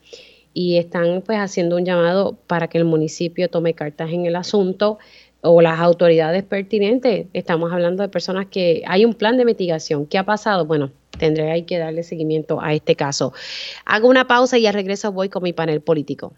y 0.55 0.77
están 0.77 1.21
pues 1.21 1.37
haciendo 1.37 1.75
un 1.75 1.85
llamado 1.85 2.35
para 2.47 2.67
que 2.67 2.79
el 2.79 2.85
municipio 2.85 3.47
tome 3.47 3.75
cartas 3.75 4.09
en 4.09 4.25
el 4.25 4.35
asunto 4.35 4.97
o 5.43 5.61
las 5.61 5.79
autoridades 5.79 6.43
pertinentes. 6.43 7.27
Estamos 7.33 7.71
hablando 7.71 8.01
de 8.01 8.09
personas 8.09 8.47
que 8.47 8.81
hay 8.87 9.05
un 9.05 9.13
plan 9.13 9.37
de 9.37 9.45
mitigación. 9.45 10.05
¿Qué 10.05 10.17
ha 10.17 10.23
pasado? 10.23 10.65
Bueno, 10.65 10.91
tendré 11.17 11.65
que 11.65 11.77
darle 11.77 12.03
seguimiento 12.03 12.61
a 12.61 12.73
este 12.73 12.95
caso. 12.95 13.33
Hago 13.85 14.07
una 14.07 14.25
pausa 14.25 14.57
y 14.57 14.65
al 14.65 14.73
regreso 14.73 15.11
voy 15.11 15.29
con 15.29 15.43
mi 15.43 15.53
panel 15.53 15.81
político. 15.81 16.33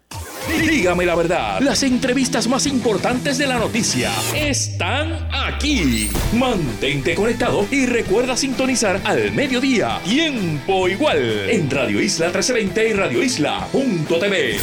Dígame 0.68 1.06
la 1.06 1.14
verdad, 1.14 1.60
las 1.60 1.82
entrevistas 1.82 2.48
más 2.48 2.66
importantes 2.66 3.38
de 3.38 3.46
la 3.46 3.58
noticia 3.58 4.10
están 4.34 5.28
aquí. 5.32 6.08
Mantente 6.34 7.14
conectado 7.14 7.66
y 7.70 7.86
recuerda 7.86 8.36
sintonizar 8.36 9.00
al 9.04 9.32
mediodía, 9.32 10.00
tiempo 10.04 10.88
igual, 10.88 11.50
en 11.50 11.70
Radio 11.70 12.00
Isla 12.00 12.26
1320 12.26 12.88
y 12.88 12.92
Radio 12.92 13.22
Isla.tv. 13.22 14.56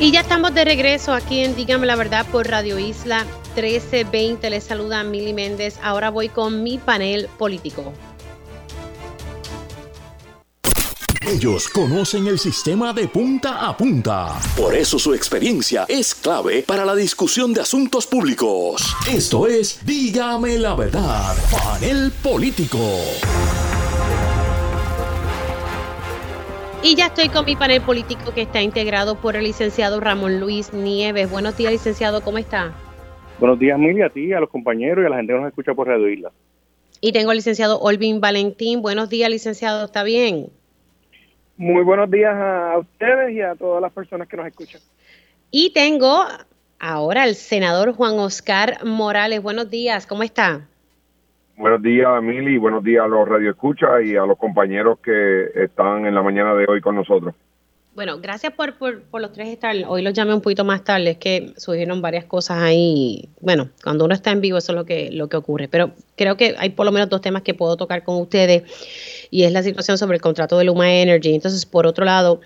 Y 0.00 0.12
ya 0.12 0.20
estamos 0.20 0.54
de 0.54 0.64
regreso 0.64 1.12
aquí 1.12 1.40
en 1.40 1.56
Dígame 1.56 1.84
la 1.84 1.96
verdad 1.96 2.24
por 2.30 2.46
Radio 2.46 2.78
Isla 2.78 3.24
1320. 3.56 4.48
Les 4.48 4.62
saluda 4.62 5.02
Mili 5.02 5.32
Méndez. 5.32 5.76
Ahora 5.82 6.10
voy 6.10 6.28
con 6.28 6.62
mi 6.62 6.78
panel 6.78 7.28
político. 7.36 7.92
Ellos 11.26 11.68
conocen 11.68 12.28
el 12.28 12.38
sistema 12.38 12.92
de 12.92 13.08
punta 13.08 13.66
a 13.66 13.76
punta. 13.76 14.38
Por 14.56 14.76
eso 14.76 15.00
su 15.00 15.14
experiencia 15.14 15.84
es 15.88 16.14
clave 16.14 16.62
para 16.62 16.84
la 16.84 16.94
discusión 16.94 17.52
de 17.52 17.62
asuntos 17.62 18.06
públicos. 18.06 18.94
Esto 19.10 19.48
es 19.48 19.84
Dígame 19.84 20.58
la 20.58 20.76
verdad, 20.76 21.36
panel 21.50 22.12
político. 22.22 22.78
Y 26.80 26.94
ya 26.94 27.06
estoy 27.06 27.28
con 27.28 27.44
mi 27.44 27.56
panel 27.56 27.80
político 27.80 28.32
que 28.32 28.42
está 28.42 28.62
integrado 28.62 29.16
por 29.16 29.34
el 29.34 29.44
licenciado 29.44 29.98
Ramón 29.98 30.38
Luis 30.38 30.72
Nieves. 30.72 31.28
Buenos 31.28 31.56
días, 31.56 31.72
licenciado, 31.72 32.20
¿cómo 32.20 32.38
está? 32.38 32.72
Buenos 33.40 33.58
días, 33.58 33.76
Mili, 33.76 34.02
a 34.02 34.10
ti, 34.10 34.32
a 34.32 34.38
los 34.38 34.48
compañeros 34.48 35.02
y 35.02 35.06
a 35.06 35.10
la 35.10 35.16
gente 35.16 35.32
que 35.32 35.38
nos 35.40 35.48
escucha 35.48 35.74
por 35.74 35.88
Radio 35.88 36.08
Isla. 36.08 36.30
Y 37.00 37.12
tengo 37.12 37.30
al 37.30 37.36
licenciado 37.36 37.80
Olvin 37.80 38.20
Valentín. 38.20 38.80
Buenos 38.80 39.08
días, 39.08 39.28
licenciado, 39.28 39.86
¿está 39.86 40.04
bien? 40.04 40.50
Muy 41.56 41.82
buenos 41.82 42.08
días 42.12 42.32
a 42.32 42.78
ustedes 42.78 43.34
y 43.34 43.40
a 43.40 43.56
todas 43.56 43.82
las 43.82 43.92
personas 43.92 44.28
que 44.28 44.36
nos 44.36 44.46
escuchan. 44.46 44.80
Y 45.50 45.72
tengo 45.72 46.24
ahora 46.78 47.24
al 47.24 47.34
senador 47.34 47.92
Juan 47.92 48.20
Oscar 48.20 48.84
Morales. 48.84 49.42
Buenos 49.42 49.68
días, 49.68 50.06
¿cómo 50.06 50.22
está? 50.22 50.68
Buenos 51.58 51.82
días, 51.82 52.08
Emily, 52.18 52.56
buenos 52.56 52.84
días 52.84 53.04
a 53.04 53.08
los 53.08 53.28
radioescuchas 53.28 54.04
y 54.04 54.14
a 54.14 54.24
los 54.24 54.38
compañeros 54.38 55.00
que 55.00 55.50
están 55.56 56.06
en 56.06 56.14
la 56.14 56.22
mañana 56.22 56.54
de 56.54 56.66
hoy 56.68 56.80
con 56.80 56.94
nosotros. 56.94 57.34
Bueno, 57.96 58.20
gracias 58.20 58.52
por, 58.52 58.74
por, 58.74 59.20
los 59.20 59.32
tres 59.32 59.48
estar. 59.48 59.74
Hoy 59.88 60.02
los 60.02 60.12
llamé 60.12 60.32
un 60.32 60.40
poquito 60.40 60.64
más 60.64 60.84
tarde, 60.84 61.10
es 61.10 61.18
que 61.18 61.52
surgieron 61.56 62.00
varias 62.00 62.26
cosas 62.26 62.58
ahí. 62.58 63.28
Bueno, 63.40 63.70
cuando 63.82 64.04
uno 64.04 64.14
está 64.14 64.30
en 64.30 64.40
vivo 64.40 64.58
eso 64.58 64.70
es 64.70 64.76
lo 64.76 64.84
que, 64.84 65.10
lo 65.10 65.28
que 65.28 65.36
ocurre. 65.36 65.66
Pero 65.66 65.90
creo 66.14 66.36
que 66.36 66.54
hay 66.58 66.70
por 66.70 66.86
lo 66.86 66.92
menos 66.92 67.08
dos 67.08 67.20
temas 67.20 67.42
que 67.42 67.54
puedo 67.54 67.76
tocar 67.76 68.04
con 68.04 68.20
ustedes 68.20 68.62
y 69.32 69.42
es 69.42 69.50
la 69.50 69.64
situación 69.64 69.98
sobre 69.98 70.14
el 70.14 70.22
contrato 70.22 70.56
de 70.58 70.64
Luma 70.64 70.92
Energy. 70.92 71.34
Entonces, 71.34 71.66
por 71.66 71.88
otro 71.88 72.04
lado, 72.04 72.40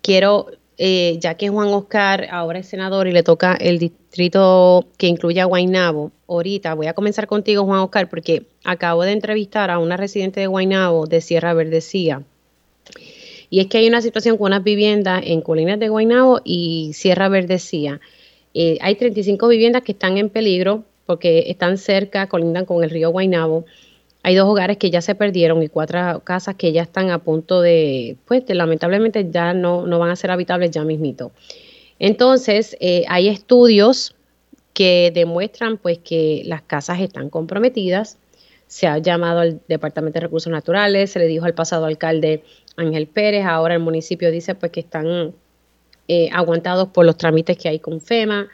quiero, 0.00 0.46
eh, 0.78 1.18
ya 1.20 1.34
que 1.34 1.48
Juan 1.48 1.68
Oscar 1.68 2.28
ahora 2.30 2.58
es 2.58 2.66
senador 2.66 3.06
y 3.06 3.12
le 3.12 3.22
toca 3.22 3.54
el 3.54 3.78
distrito 3.78 4.86
que 4.96 5.06
incluye 5.06 5.40
a 5.40 5.44
Guaynabo, 5.44 6.12
ahorita 6.28 6.74
voy 6.74 6.86
a 6.86 6.94
comenzar 6.94 7.26
contigo, 7.26 7.64
Juan 7.64 7.80
Oscar, 7.80 8.08
porque 8.08 8.46
acabo 8.64 9.02
de 9.04 9.12
entrevistar 9.12 9.70
a 9.70 9.78
una 9.78 9.96
residente 9.96 10.40
de 10.40 10.46
Guaynabo 10.46 11.06
de 11.06 11.20
Sierra 11.20 11.54
Verdecía 11.54 12.22
y 13.54 13.60
es 13.60 13.68
que 13.68 13.78
hay 13.78 13.86
una 13.86 14.02
situación 14.02 14.36
con 14.36 14.46
unas 14.46 14.64
viviendas 14.64 15.22
en 15.24 15.40
Colinas 15.40 15.78
de 15.78 15.88
Guaynabo 15.88 16.40
y 16.42 16.90
Sierra 16.94 17.28
Verdecía. 17.28 18.00
Eh, 18.52 18.78
hay 18.80 18.96
35 18.96 19.46
viviendas 19.46 19.82
que 19.82 19.92
están 19.92 20.18
en 20.18 20.28
peligro 20.28 20.82
porque 21.06 21.44
están 21.46 21.78
cerca, 21.78 22.28
colindan 22.28 22.64
con 22.64 22.82
el 22.82 22.90
río 22.90 23.10
Guaynabo. 23.10 23.64
Hay 24.26 24.34
dos 24.36 24.48
hogares 24.48 24.78
que 24.78 24.90
ya 24.90 25.02
se 25.02 25.14
perdieron 25.14 25.62
y 25.62 25.68
cuatro 25.68 26.22
casas 26.24 26.54
que 26.54 26.72
ya 26.72 26.80
están 26.80 27.10
a 27.10 27.18
punto 27.18 27.60
de, 27.60 28.16
pues 28.24 28.42
lamentablemente 28.48 29.28
ya 29.30 29.52
no, 29.52 29.86
no 29.86 29.98
van 29.98 30.10
a 30.10 30.16
ser 30.16 30.30
habitables 30.30 30.70
ya 30.70 30.82
mismito. 30.82 31.30
Entonces, 31.98 32.74
eh, 32.80 33.04
hay 33.08 33.28
estudios 33.28 34.16
que 34.72 35.12
demuestran 35.14 35.76
pues 35.76 35.98
que 35.98 36.40
las 36.46 36.62
casas 36.62 37.00
están 37.00 37.28
comprometidas. 37.28 38.16
Se 38.66 38.86
ha 38.86 38.96
llamado 38.96 39.40
al 39.40 39.60
Departamento 39.68 40.14
de 40.14 40.22
Recursos 40.22 40.50
Naturales, 40.50 41.10
se 41.10 41.18
le 41.18 41.26
dijo 41.26 41.44
al 41.44 41.52
pasado 41.52 41.84
alcalde 41.84 42.44
Ángel 42.76 43.06
Pérez, 43.06 43.44
ahora 43.44 43.74
el 43.74 43.80
municipio 43.80 44.30
dice 44.30 44.54
pues 44.54 44.72
que 44.72 44.80
están 44.80 45.34
eh, 46.08 46.30
aguantados 46.32 46.88
por 46.88 47.04
los 47.04 47.18
trámites 47.18 47.58
que 47.58 47.68
hay 47.68 47.78
con 47.78 48.00
FEMA. 48.00 48.48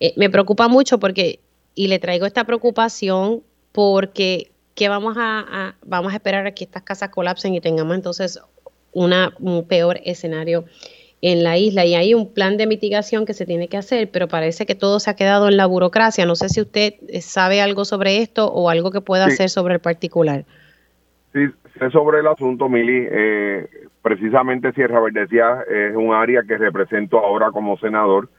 Eh, 0.00 0.14
me 0.16 0.30
preocupa 0.30 0.66
mucho 0.66 0.98
porque, 0.98 1.40
y 1.74 1.88
le 1.88 1.98
traigo 1.98 2.24
esta 2.24 2.44
preocupación 2.44 3.42
porque 3.72 4.50
¿qué 4.80 4.88
vamos 4.88 5.14
a, 5.18 5.74
vamos 5.84 6.10
a 6.10 6.16
esperar 6.16 6.46
a 6.46 6.52
que 6.52 6.64
estas 6.64 6.82
casas 6.82 7.10
colapsen 7.10 7.54
y 7.54 7.60
tengamos 7.60 7.94
entonces 7.94 8.40
una, 8.92 9.30
un 9.38 9.68
peor 9.68 9.98
escenario 10.06 10.64
en 11.20 11.44
la 11.44 11.58
isla 11.58 11.84
y 11.84 11.94
hay 11.94 12.14
un 12.14 12.32
plan 12.32 12.56
de 12.56 12.66
mitigación 12.66 13.26
que 13.26 13.34
se 13.34 13.44
tiene 13.44 13.68
que 13.68 13.76
hacer, 13.76 14.10
pero 14.10 14.26
parece 14.26 14.64
que 14.64 14.74
todo 14.74 14.98
se 14.98 15.10
ha 15.10 15.16
quedado 15.16 15.48
en 15.48 15.58
la 15.58 15.66
burocracia. 15.66 16.24
No 16.24 16.34
sé 16.34 16.48
si 16.48 16.62
usted 16.62 16.94
sabe 17.20 17.60
algo 17.60 17.84
sobre 17.84 18.22
esto 18.22 18.50
o 18.50 18.70
algo 18.70 18.90
que 18.90 19.02
pueda 19.02 19.26
hacer 19.26 19.50
sobre 19.50 19.74
el 19.74 19.80
particular. 19.80 20.46
Sí, 21.34 21.40
sé 21.78 21.90
sobre 21.90 22.20
el 22.20 22.26
asunto, 22.26 22.70
Mili. 22.70 23.06
Eh, 23.10 23.68
precisamente 24.00 24.72
Sierra 24.72 24.98
Verdecía 24.98 25.62
es 25.68 25.94
un 25.94 26.14
área 26.14 26.42
que 26.48 26.56
represento 26.56 27.18
ahora 27.18 27.50
como 27.50 27.76
senador 27.76 28.30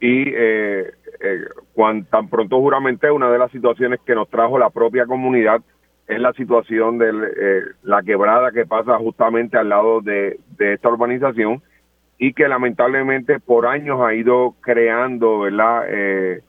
y 0.00 0.24
eh, 0.28 0.90
eh, 1.20 1.44
cuando 1.74 2.06
tan 2.08 2.28
pronto 2.28 2.58
juramente 2.58 3.10
una 3.10 3.30
de 3.30 3.38
las 3.38 3.52
situaciones 3.52 4.00
que 4.06 4.14
nos 4.14 4.28
trajo 4.30 4.58
la 4.58 4.70
propia 4.70 5.04
comunidad 5.06 5.60
es 6.08 6.18
la 6.18 6.32
situación 6.32 6.98
de 6.98 7.10
eh, 7.10 7.62
la 7.82 8.02
quebrada 8.02 8.50
que 8.50 8.66
pasa 8.66 8.96
justamente 8.96 9.58
al 9.58 9.68
lado 9.68 10.00
de, 10.00 10.40
esta 10.58 10.88
urbanización 10.88 11.62
y 12.18 12.32
que 12.32 12.48
lamentablemente 12.48 13.38
por 13.40 13.66
años 13.66 14.00
ha 14.00 14.14
ido 14.14 14.54
creando 14.60 15.40
verdad 15.40 15.84
eh, 15.88 16.42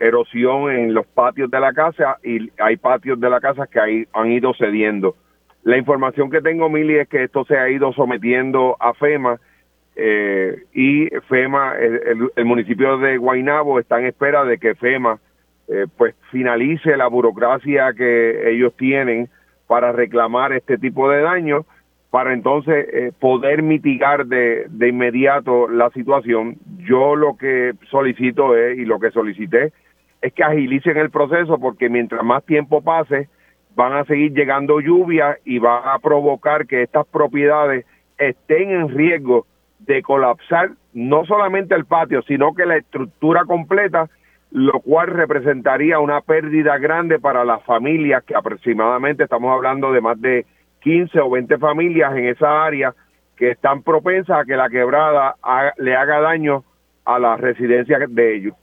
erosión 0.00 0.70
en 0.70 0.94
los 0.94 1.06
patios 1.06 1.50
de 1.50 1.60
la 1.60 1.72
casa 1.72 2.18
y 2.22 2.50
hay 2.60 2.76
patios 2.76 3.20
de 3.20 3.30
la 3.30 3.40
casa 3.40 3.66
que 3.66 4.06
han 4.12 4.32
ido 4.32 4.54
cediendo. 4.54 5.16
La 5.62 5.76
información 5.76 6.30
que 6.30 6.40
tengo, 6.40 6.70
Mili, 6.70 6.98
es 6.98 7.08
que 7.08 7.24
esto 7.24 7.44
se 7.44 7.58
ha 7.58 7.68
ido 7.68 7.92
sometiendo 7.92 8.76
a 8.80 8.94
FEMA 8.94 9.38
eh, 10.02 10.62
y 10.72 11.08
FEMA, 11.28 11.74
el, 11.76 12.44
municipio 12.46 12.96
de 12.96 13.18
Guainabo 13.18 13.78
está 13.78 13.98
en 13.98 14.06
espera 14.06 14.46
de 14.46 14.56
que 14.56 14.74
FEMA 14.74 15.18
eh, 15.68 15.86
pues 15.98 16.14
finalice 16.30 16.96
la 16.96 17.06
burocracia 17.06 17.92
que 17.92 18.50
ellos 18.50 18.74
tienen 18.78 19.28
para 19.66 19.92
reclamar 19.92 20.54
este 20.54 20.78
tipo 20.78 21.10
de 21.10 21.20
daños 21.20 21.66
para 22.08 22.32
entonces 22.32 22.86
eh, 22.92 23.12
poder 23.20 23.62
mitigar 23.62 24.24
de, 24.26 24.64
de 24.70 24.88
inmediato 24.88 25.68
la 25.68 25.90
situación. 25.90 26.56
Yo 26.78 27.14
lo 27.14 27.36
que 27.36 27.74
solicito 27.90 28.56
es, 28.56 28.78
y 28.78 28.86
lo 28.86 28.98
que 28.98 29.10
solicité, 29.10 29.74
es 30.22 30.32
que 30.32 30.42
agilicen 30.42 30.96
el 30.96 31.10
proceso 31.10 31.58
porque 31.58 31.90
mientras 31.90 32.24
más 32.24 32.42
tiempo 32.44 32.80
pase, 32.80 33.28
van 33.76 33.92
a 33.92 34.04
seguir 34.06 34.32
llegando 34.32 34.80
lluvias 34.80 35.36
y 35.44 35.58
va 35.58 35.92
a 35.92 35.98
provocar 35.98 36.66
que 36.66 36.82
estas 36.82 37.06
propiedades 37.06 37.84
estén 38.16 38.70
en 38.70 38.88
riesgo 38.88 39.46
de 39.80 40.02
colapsar 40.02 40.70
no 40.92 41.24
solamente 41.24 41.74
el 41.74 41.84
patio, 41.84 42.22
sino 42.22 42.54
que 42.54 42.66
la 42.66 42.76
estructura 42.76 43.44
completa, 43.44 44.08
lo 44.50 44.80
cual 44.80 45.08
representaría 45.08 45.98
una 46.00 46.20
pérdida 46.20 46.78
grande 46.78 47.18
para 47.18 47.44
las 47.44 47.62
familias, 47.64 48.24
que 48.24 48.34
aproximadamente 48.34 49.24
estamos 49.24 49.52
hablando 49.54 49.92
de 49.92 50.00
más 50.00 50.20
de 50.20 50.46
15 50.80 51.20
o 51.20 51.30
20 51.30 51.58
familias 51.58 52.16
en 52.16 52.28
esa 52.28 52.64
área 52.64 52.94
que 53.36 53.50
están 53.50 53.82
propensas 53.82 54.40
a 54.40 54.44
que 54.44 54.56
la 54.56 54.68
quebrada 54.68 55.36
le 55.78 55.96
haga 55.96 56.20
daño 56.20 56.64
a 57.04 57.18
las 57.18 57.40
residencias 57.40 58.02
de 58.08 58.36
ellos. 58.36 58.54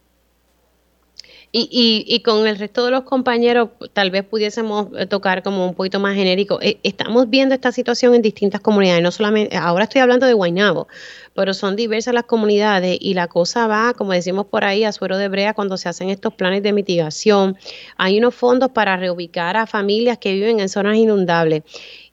Y, 1.54 1.70
y, 1.72 2.14
y, 2.14 2.20
con 2.24 2.46
el 2.46 2.58
resto 2.58 2.84
de 2.84 2.92
los 2.92 3.04
compañeros, 3.04 3.70
tal 3.94 4.12
vez 4.12 4.24
pudiésemos 4.26 4.88
eh, 4.98 5.06
tocar 5.06 5.44
como 5.44 5.66
un 5.66 5.76
poquito 5.76 5.98
más 5.98 6.14
genérico. 6.14 6.60
Eh, 6.62 6.78
estamos 6.84 7.30
viendo 7.30 7.56
esta 7.56 7.72
situación 7.72 8.14
en 8.16 8.22
distintas 8.22 8.60
comunidades, 8.60 9.02
no 9.02 9.12
solamente, 9.12 9.56
ahora 9.56 9.86
estoy 9.86 10.02
hablando 10.02 10.26
de 10.26 10.34
Guaynabo, 10.34 10.90
pero 11.34 11.54
son 11.54 11.78
diversas 11.78 12.14
las 12.14 12.26
comunidades 12.26 12.98
y 13.00 13.14
la 13.14 13.28
cosa 13.28 13.66
va, 13.66 13.94
como 13.94 14.12
decimos 14.12 14.48
por 14.48 14.66
ahí, 14.66 14.84
a 14.84 14.92
suero 14.92 15.18
de 15.18 15.30
brea 15.30 15.54
cuando 15.54 15.78
se 15.78 15.88
hacen 15.88 16.10
estos 16.10 16.34
planes 16.34 16.64
de 16.64 16.74
mitigación. 16.74 17.58
Hay 17.96 18.18
unos 18.18 18.36
fondos 18.36 18.72
para 18.72 18.98
reubicar 18.98 19.56
a 19.56 19.68
familias 19.68 20.18
que 20.18 20.34
viven 20.34 20.60
en 20.60 20.68
zonas 20.68 20.98
inundables. 20.98 21.64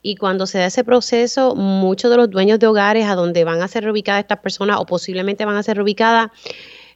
Y 0.00 0.16
cuando 0.16 0.46
se 0.46 0.58
da 0.58 0.66
ese 0.66 0.84
proceso, 0.84 1.56
muchos 1.56 2.10
de 2.10 2.18
los 2.18 2.30
dueños 2.30 2.58
de 2.58 2.66
hogares 2.66 3.06
a 3.06 3.14
donde 3.14 3.42
van 3.42 3.62
a 3.62 3.68
ser 3.68 3.84
reubicadas 3.84 4.20
estas 4.20 4.38
personas 4.38 4.78
o 4.78 4.86
posiblemente 4.86 5.44
van 5.44 5.56
a 5.56 5.62
ser 5.62 5.78
reubicadas, 5.78 6.30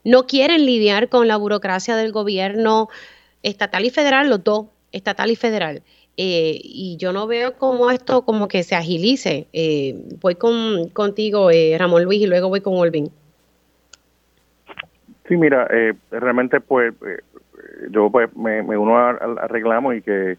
no 0.08 0.26
quieren 0.26 0.64
lidiar 0.64 1.08
con 1.08 1.28
la 1.28 1.36
burocracia 1.36 1.94
del 1.94 2.12
gobierno 2.12 2.88
estatal 3.42 3.84
y 3.84 3.90
federal, 3.90 4.30
los 4.30 4.42
dos, 4.42 4.66
estatal 4.90 5.30
y 5.30 5.36
federal. 5.36 5.82
Eh, 6.16 6.58
y 6.62 6.96
yo 6.96 7.12
no 7.12 7.26
veo 7.26 7.56
cómo 7.58 7.90
esto 7.90 8.22
como 8.22 8.48
que 8.48 8.62
se 8.62 8.74
agilice. 8.74 9.46
Eh, 9.52 9.94
voy 10.20 10.34
con, 10.34 10.88
contigo, 10.88 11.50
eh, 11.50 11.76
Ramón 11.78 12.04
Luis, 12.04 12.22
y 12.22 12.26
luego 12.26 12.48
voy 12.48 12.60
con 12.62 12.74
Olvin. 12.76 13.10
Sí, 15.28 15.36
mira, 15.36 15.68
realmente 16.10 16.58
pues 16.58 16.94
yo 17.90 18.10
pues 18.10 18.34
me, 18.34 18.62
uno 18.62 18.96
al, 18.96 19.36
reclamo 19.50 19.92
y 19.92 20.00
que 20.00 20.38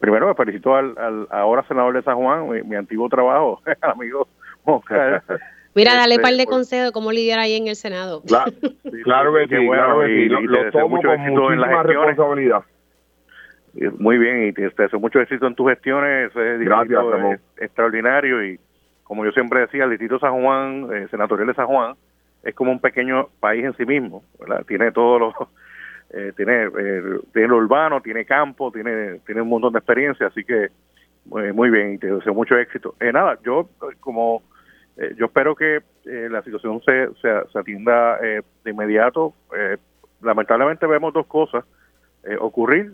primero 0.00 0.26
me 0.26 0.34
felicito 0.34 0.74
al, 0.74 1.26
ahora 1.30 1.68
senador 1.68 1.94
de 1.94 2.02
San 2.02 2.16
Juan, 2.16 2.48
mi, 2.66 2.74
antiguo 2.76 3.10
trabajo, 3.10 3.60
amigo 3.82 4.26
Oscar, 4.64 5.22
Mira, 5.74 5.94
dale 5.94 6.18
par 6.18 6.30
de 6.30 6.36
este, 6.36 6.44
pues, 6.46 6.56
consejos 6.56 6.92
cómo 6.92 7.12
lidiar 7.12 7.38
ahí 7.38 7.56
en 7.56 7.68
el 7.68 7.76
Senado. 7.76 8.22
Claro, 8.26 8.52
claro 9.02 9.34
que 9.48 9.48
sí, 9.48 9.66
claro 9.66 10.00
que 10.00 10.06
sí. 10.06 10.28
Lo, 10.28 10.70
tomo 10.70 11.00
con 11.02 11.20
muchísima 11.20 11.82
responsabilidad. 11.82 12.62
Muy 13.98 14.18
bien, 14.18 14.46
y 14.46 14.52
te 14.52 14.62
deseo 14.62 15.00
mucho 15.00 15.20
éxito 15.20 15.46
en 15.46 15.54
tus 15.54 15.68
gestiones. 15.68 16.32
Gracias, 16.34 17.04
es 17.32 17.40
extraordinario 17.62 18.44
y 18.44 18.60
como 19.02 19.24
yo 19.24 19.32
siempre 19.32 19.60
decía, 19.60 19.84
el 19.84 19.90
distrito 19.90 20.18
San 20.18 20.42
Juan, 20.42 20.88
eh, 20.92 21.08
senatorial 21.10 21.48
de 21.48 21.54
San 21.54 21.66
Juan, 21.66 21.94
es 22.42 22.54
como 22.54 22.72
un 22.72 22.80
pequeño 22.80 23.28
país 23.40 23.64
en 23.64 23.76
sí 23.76 23.84
mismo, 23.84 24.22
¿verdad? 24.38 24.64
Tiene 24.66 24.92
todos 24.92 25.20
los, 25.20 25.34
eh, 26.10 26.32
tiene, 26.36 26.64
eh, 26.64 27.02
tiene 27.32 27.48
lo 27.48 27.56
urbano, 27.56 28.00
tiene 28.00 28.24
campo, 28.24 28.70
tiene, 28.70 29.20
tiene 29.26 29.42
un 29.42 29.48
montón 29.48 29.72
de 29.72 29.78
experiencia, 29.78 30.28
así 30.28 30.44
que 30.44 30.68
muy 31.26 31.70
bien 31.70 31.94
y 31.94 31.98
te 31.98 32.08
deseo 32.08 32.34
mucho 32.34 32.56
éxito. 32.56 32.94
Eh, 33.00 33.12
nada, 33.12 33.38
yo 33.44 33.68
como 34.00 34.42
eh, 34.96 35.14
yo 35.16 35.26
espero 35.26 35.56
que 35.56 35.82
eh, 36.04 36.28
la 36.30 36.42
situación 36.42 36.80
se, 36.82 37.08
se, 37.20 37.58
atienda 37.58 38.18
eh, 38.22 38.42
de 38.64 38.70
inmediato. 38.70 39.34
lamentablemente 40.20 40.86
vemos 40.86 41.12
dos 41.12 41.26
cosas 41.26 41.64
ocurrir. 42.40 42.92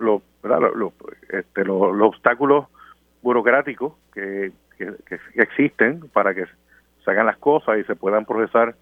Lo, 0.00 0.22
este, 1.28 1.64
los 1.64 2.00
obstáculos 2.00 2.66
burocráticos 3.22 3.94
que, 4.14 4.52
existen 5.34 6.08
para 6.12 6.34
que 6.34 6.46
se 7.04 7.10
hagan 7.10 7.26
las 7.26 7.36
cosas 7.36 7.78
y 7.78 7.84
se 7.84 7.96
puedan 7.96 8.24
procesar 8.24 8.74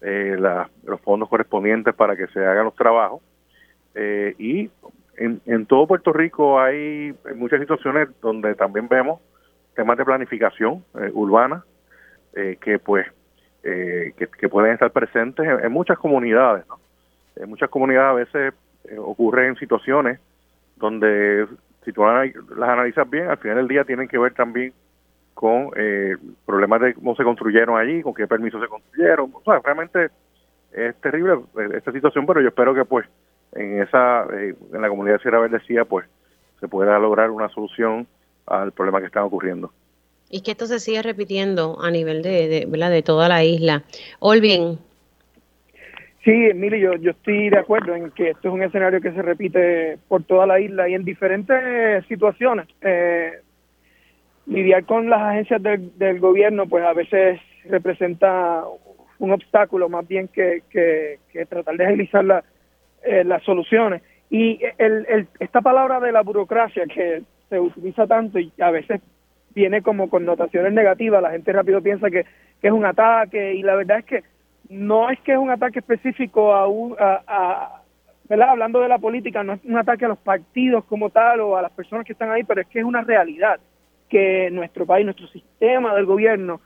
los 0.00 1.00
fondos 1.02 1.28
correspondientes 1.28 1.94
para 1.94 2.16
que 2.16 2.26
se 2.28 2.40
hagan 2.44 2.64
los 2.64 2.74
trabajos. 2.74 3.20
y 3.94 4.70
en, 5.18 5.42
en 5.44 5.66
todo 5.66 5.86
Puerto 5.86 6.14
Rico 6.14 6.58
hay 6.58 7.14
muchas 7.36 7.60
situaciones 7.60 8.08
donde 8.22 8.54
también 8.54 8.88
vemos 8.88 9.20
temas 9.74 9.98
de 9.98 10.06
planificación 10.06 10.82
urbana 11.12 11.64
eh, 12.34 12.56
que 12.60 12.78
pues 12.78 13.06
eh, 13.62 14.14
que, 14.16 14.48
pueden 14.48 14.72
estar 14.72 14.90
presentes 14.90 15.46
en, 15.46 15.70
muchas 15.70 15.98
comunidades. 15.98 16.66
¿no? 16.66 16.80
En 17.36 17.48
muchas 17.48 17.68
comunidades 17.70 18.10
a 18.10 18.14
veces 18.14 18.54
eh, 18.84 18.98
ocurren 18.98 19.56
situaciones 19.56 20.18
donde 20.76 21.46
si 21.84 21.92
tú 21.92 22.02
las 22.02 22.68
analizas 22.68 23.08
bien, 23.08 23.28
al 23.28 23.38
final 23.38 23.58
del 23.58 23.68
día 23.68 23.84
tienen 23.84 24.08
que 24.08 24.18
ver 24.18 24.34
también 24.34 24.72
con 25.34 25.70
problemas 26.46 26.80
de 26.80 26.94
cómo 26.94 27.16
se 27.16 27.24
construyeron 27.24 27.78
allí, 27.78 28.02
con 28.02 28.14
qué 28.14 28.26
permisos 28.26 28.60
se 28.60 28.68
construyeron. 28.68 29.30
O 29.32 29.42
sea, 29.42 29.60
realmente 29.60 30.10
es 30.72 30.94
terrible 31.00 31.40
esta 31.74 31.90
situación, 31.90 32.26
pero 32.26 32.40
yo 32.40 32.48
espero 32.48 32.74
que 32.74 32.84
pues 32.84 33.06
en 33.52 33.82
esa 33.82 34.26
en 34.32 34.80
la 34.80 34.88
comunidad 34.88 35.16
de 35.16 35.22
Sierra 35.22 35.40
Verde 35.40 35.60
pues 35.84 36.06
se 36.60 36.68
pueda 36.68 36.98
lograr 36.98 37.30
una 37.30 37.48
solución 37.48 38.06
al 38.46 38.72
problema 38.72 39.00
que 39.00 39.06
está 39.06 39.24
ocurriendo. 39.24 39.72
Y 40.34 40.40
que 40.40 40.52
esto 40.52 40.66
se 40.66 40.80
sigue 40.80 41.02
repitiendo 41.02 41.78
a 41.80 41.90
nivel 41.90 42.22
de, 42.22 42.48
de, 42.48 42.66
de 42.66 43.02
toda 43.02 43.28
la 43.28 43.44
isla. 43.44 43.84
Olvin. 44.18 44.78
Sí, 46.24 46.30
Emilio, 46.30 46.94
yo, 46.94 47.02
yo 47.02 47.10
estoy 47.10 47.50
de 47.50 47.58
acuerdo 47.58 47.94
en 47.94 48.10
que 48.12 48.30
esto 48.30 48.48
es 48.48 48.54
un 48.54 48.62
escenario 48.62 49.02
que 49.02 49.12
se 49.12 49.20
repite 49.20 49.98
por 50.08 50.22
toda 50.22 50.46
la 50.46 50.58
isla 50.58 50.88
y 50.88 50.94
en 50.94 51.04
diferentes 51.04 52.06
situaciones. 52.06 52.66
Eh, 52.80 53.32
lidiar 54.46 54.84
con 54.86 55.10
las 55.10 55.20
agencias 55.20 55.62
del, 55.62 56.18
gobierno, 56.18 56.66
pues 56.66 56.82
a 56.82 56.94
veces 56.94 57.38
representa 57.64 58.64
un 59.18 59.32
obstáculo 59.32 59.90
más 59.90 60.08
bien 60.08 60.28
que, 60.28 60.62
que, 60.70 61.18
tratar 61.46 61.76
de 61.76 61.86
agilizar 61.86 62.24
la, 62.24 62.42
eh, 63.04 63.22
las 63.24 63.42
soluciones. 63.42 64.00
Y 64.30 64.60
el, 64.78 65.04
el, 65.10 65.28
esta 65.40 65.60
palabra 65.60 66.00
de 66.00 66.10
la 66.10 66.22
burocracia 66.22 66.86
que 66.86 67.22
se 67.50 67.60
utiliza 67.60 68.06
tanto 68.06 68.38
y 68.38 68.50
a 68.60 68.70
veces 68.70 69.02
tiene 69.52 69.82
como 69.82 70.10
connotaciones 70.10 70.72
negativas, 70.72 71.22
la 71.22 71.30
gente 71.30 71.52
rápido 71.52 71.80
piensa 71.80 72.10
que, 72.10 72.24
es 72.62 72.70
un 72.70 72.84
ataque 72.84 73.54
y 73.54 73.62
la 73.62 73.74
verdad 73.74 73.98
es 73.98 74.04
que 74.04 74.22
no 74.68 75.10
es 75.10 75.18
que 75.20 75.32
es 75.32 75.38
un 75.38 75.50
ataque 75.50 75.80
específico 75.80 76.54
a, 76.54 76.68
un, 76.68 76.94
a, 76.98 77.82
hablando 78.30 78.80
de 78.80 78.88
la 78.88 78.98
política, 78.98 79.42
no 79.42 79.54
es 79.54 79.64
un 79.64 79.76
ataque 79.76 80.04
a 80.04 80.08
los 80.08 80.18
partidos 80.18 80.84
como 80.84 81.10
tal 81.10 81.40
o 81.40 81.56
a 81.56 81.62
las 81.62 81.72
personas 81.72 82.06
que 82.06 82.12
están 82.12 82.30
ahí, 82.30 82.44
pero 82.44 82.60
es 82.60 82.68
que 82.68 82.78
es 82.78 82.84
una 82.84 83.02
realidad 83.02 83.58
que 84.08 84.48
nuestro 84.52 84.86
país, 84.86 85.04
nuestro 85.04 85.26
sistema 85.26 85.92
del 85.96 86.06
gobierno, 86.06 86.60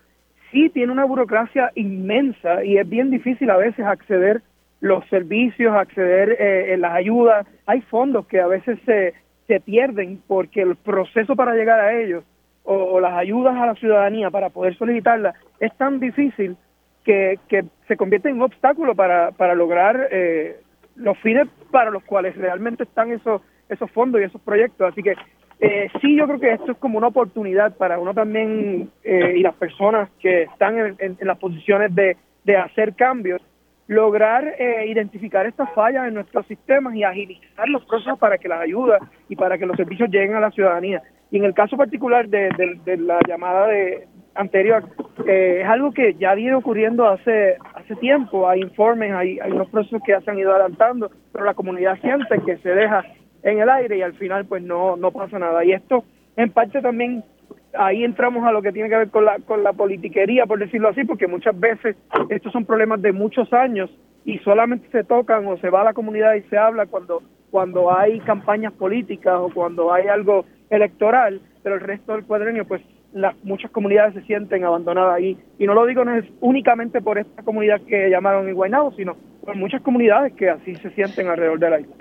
sí 0.52 0.68
tiene 0.68 0.92
una 0.92 1.06
burocracia 1.06 1.72
inmensa 1.74 2.62
y 2.62 2.76
es 2.76 2.88
bien 2.88 3.10
difícil 3.10 3.48
a 3.50 3.56
veces 3.56 3.86
acceder 3.86 4.42
los 4.80 5.06
servicios, 5.08 5.74
acceder 5.74 6.36
eh, 6.38 6.76
las 6.76 6.92
ayudas. 6.92 7.46
Hay 7.64 7.80
fondos 7.82 8.26
que 8.26 8.40
a 8.40 8.46
veces 8.46 8.78
se, 8.84 9.14
se 9.46 9.60
pierden 9.60 10.20
porque 10.26 10.62
el 10.62 10.76
proceso 10.76 11.34
para 11.34 11.54
llegar 11.54 11.80
a 11.80 11.98
ellos 11.98 12.24
o, 12.66 13.00
las 13.00 13.14
ayudas 13.14 13.56
a 13.56 13.66
la 13.66 13.74
ciudadanía 13.74 14.30
para 14.30 14.50
poder 14.50 14.76
solicitarlas 14.76 15.34
es 15.60 15.74
tan 15.76 16.00
difícil 16.00 16.56
que, 17.04 17.38
que 17.48 17.64
se 17.86 17.96
convierte 17.96 18.28
en 18.28 18.36
un 18.36 18.42
obstáculo 18.42 18.94
para, 18.94 19.30
para 19.30 19.54
lograr 19.54 20.08
eh, 20.10 20.60
los 20.96 21.16
fines 21.18 21.46
para 21.70 21.90
los 21.90 22.02
cuales 22.04 22.36
realmente 22.36 22.82
están 22.82 23.12
esos, 23.12 23.42
esos 23.68 23.90
fondos 23.92 24.20
y 24.20 24.24
esos 24.24 24.40
proyectos. 24.40 24.90
Así 24.90 25.02
que 25.02 25.14
eh, 25.58 25.88
sí, 26.00 26.16
yo 26.16 26.26
creo 26.26 26.40
que 26.40 26.52
esto 26.52 26.72
es 26.72 26.78
como 26.78 26.98
una 26.98 27.06
oportunidad 27.06 27.76
para 27.76 27.98
uno 27.98 28.12
también 28.12 28.90
eh, 29.02 29.34
y 29.36 29.42
las 29.42 29.54
personas 29.54 30.10
que 30.20 30.42
están 30.42 30.96
en, 30.98 31.16
las 31.20 31.38
posiciones 31.38 31.94
de, 31.94 32.16
de, 32.44 32.56
hacer 32.56 32.94
cambios, 32.94 33.40
lograr 33.86 34.46
eh, 34.58 34.86
identificar 34.88 35.46
estas 35.46 35.72
fallas 35.72 36.08
en 36.08 36.14
nuestros 36.14 36.46
sistemas 36.46 36.94
y 36.94 37.04
agilizar 37.04 37.68
los 37.68 37.84
procesos 37.86 38.18
para 38.18 38.36
que 38.36 38.48
las 38.48 38.60
ayudas 38.60 39.00
y 39.30 39.36
para 39.36 39.56
que 39.56 39.64
los 39.64 39.76
servicios 39.76 40.10
lleguen 40.10 40.34
a 40.34 40.40
la 40.40 40.50
ciudadanía. 40.50 41.02
Y 41.30 41.38
en 41.38 41.44
el 41.44 41.54
caso 41.54 41.76
particular 41.76 42.28
de, 42.28 42.50
la 42.98 43.18
llamada 43.26 43.66
de 43.68 44.06
anterior, 44.34 44.84
es 45.26 45.66
algo 45.66 45.92
que 45.92 46.14
ya 46.14 46.34
viene 46.34 46.54
ocurriendo 46.54 47.08
hace 47.08 47.56
hace 47.74 47.96
tiempo. 47.96 48.48
Hay 48.48 48.60
informes, 48.60 49.12
hay, 49.12 49.38
hay 49.40 49.50
unos 49.50 49.68
procesos 49.70 50.02
que 50.04 50.18
se 50.20 50.30
han 50.30 50.38
ido 50.38 50.52
adelantando, 50.52 51.10
pero 51.32 51.44
la 51.44 51.54
comunidad 51.54 51.98
siente 52.00 52.40
que 52.44 52.58
se 52.58 52.70
deja 52.70 53.04
en 53.42 53.60
el 53.60 53.68
aire 53.68 53.98
y 53.98 54.02
al 54.02 54.14
final 54.14 54.44
pues 54.44 54.62
no, 54.62 54.96
no 54.96 55.10
pasa 55.10 55.38
nada. 55.38 55.64
Y 55.64 55.72
esto 55.72 56.04
en 56.36 56.50
parte 56.50 56.80
también 56.80 57.24
ahí 57.78 58.04
entramos 58.04 58.44
a 58.44 58.52
lo 58.52 58.62
que 58.62 58.72
tiene 58.72 58.88
que 58.88 58.96
ver 58.96 59.10
con 59.10 59.24
la, 59.24 59.38
con 59.40 59.62
la 59.62 59.72
politiquería, 59.72 60.46
por 60.46 60.58
decirlo 60.58 60.88
así, 60.88 61.04
porque 61.04 61.26
muchas 61.26 61.58
veces 61.58 61.96
estos 62.28 62.52
son 62.52 62.64
problemas 62.64 63.02
de 63.02 63.12
muchos 63.12 63.52
años 63.52 63.90
y 64.24 64.38
solamente 64.38 64.88
se 64.90 65.04
tocan 65.04 65.46
o 65.46 65.56
se 65.58 65.70
va 65.70 65.82
a 65.82 65.84
la 65.84 65.94
comunidad 65.94 66.34
y 66.34 66.42
se 66.42 66.58
habla 66.58 66.86
cuando, 66.86 67.22
cuando 67.50 67.96
hay 67.96 68.20
campañas 68.20 68.72
políticas 68.72 69.34
o 69.38 69.50
cuando 69.52 69.92
hay 69.92 70.08
algo 70.08 70.44
electoral, 70.70 71.40
pero 71.62 71.76
el 71.76 71.80
resto 71.80 72.12
del 72.12 72.24
cuadrenio 72.24 72.66
pues 72.66 72.82
las 73.12 73.34
muchas 73.44 73.70
comunidades 73.70 74.14
se 74.14 74.22
sienten 74.22 74.64
abandonadas 74.64 75.14
ahí. 75.14 75.38
Y 75.58 75.66
no 75.66 75.74
lo 75.74 75.86
digo 75.86 76.02
únicamente 76.40 77.00
por 77.00 77.18
esta 77.18 77.42
comunidad 77.42 77.80
que 77.82 78.10
llamaron 78.10 78.48
Iguaynabo, 78.48 78.92
sino 78.92 79.16
por 79.42 79.56
muchas 79.56 79.80
comunidades 79.82 80.34
que 80.34 80.50
así 80.50 80.74
se 80.76 80.90
sienten 80.90 81.28
alrededor 81.28 81.58
de 81.58 81.70
la 81.70 81.80
isla. 81.80 81.94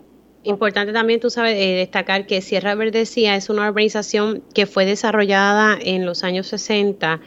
Importante 0.44 0.94
también, 0.94 1.20
tú 1.20 1.30
sabes, 1.30 1.56
eh, 1.56 1.76
destacar 1.76 2.28
que 2.28 2.42
Sierra 2.42 2.76
Verdecía 2.76 3.36
es 3.36 3.50
una 3.50 3.68
urbanización 3.70 4.44
que 4.54 4.66
fue 4.68 4.86
desarrollada 4.86 5.78
en 5.82 6.06
los 6.06 6.24
años 6.24 6.48
60 6.48 7.20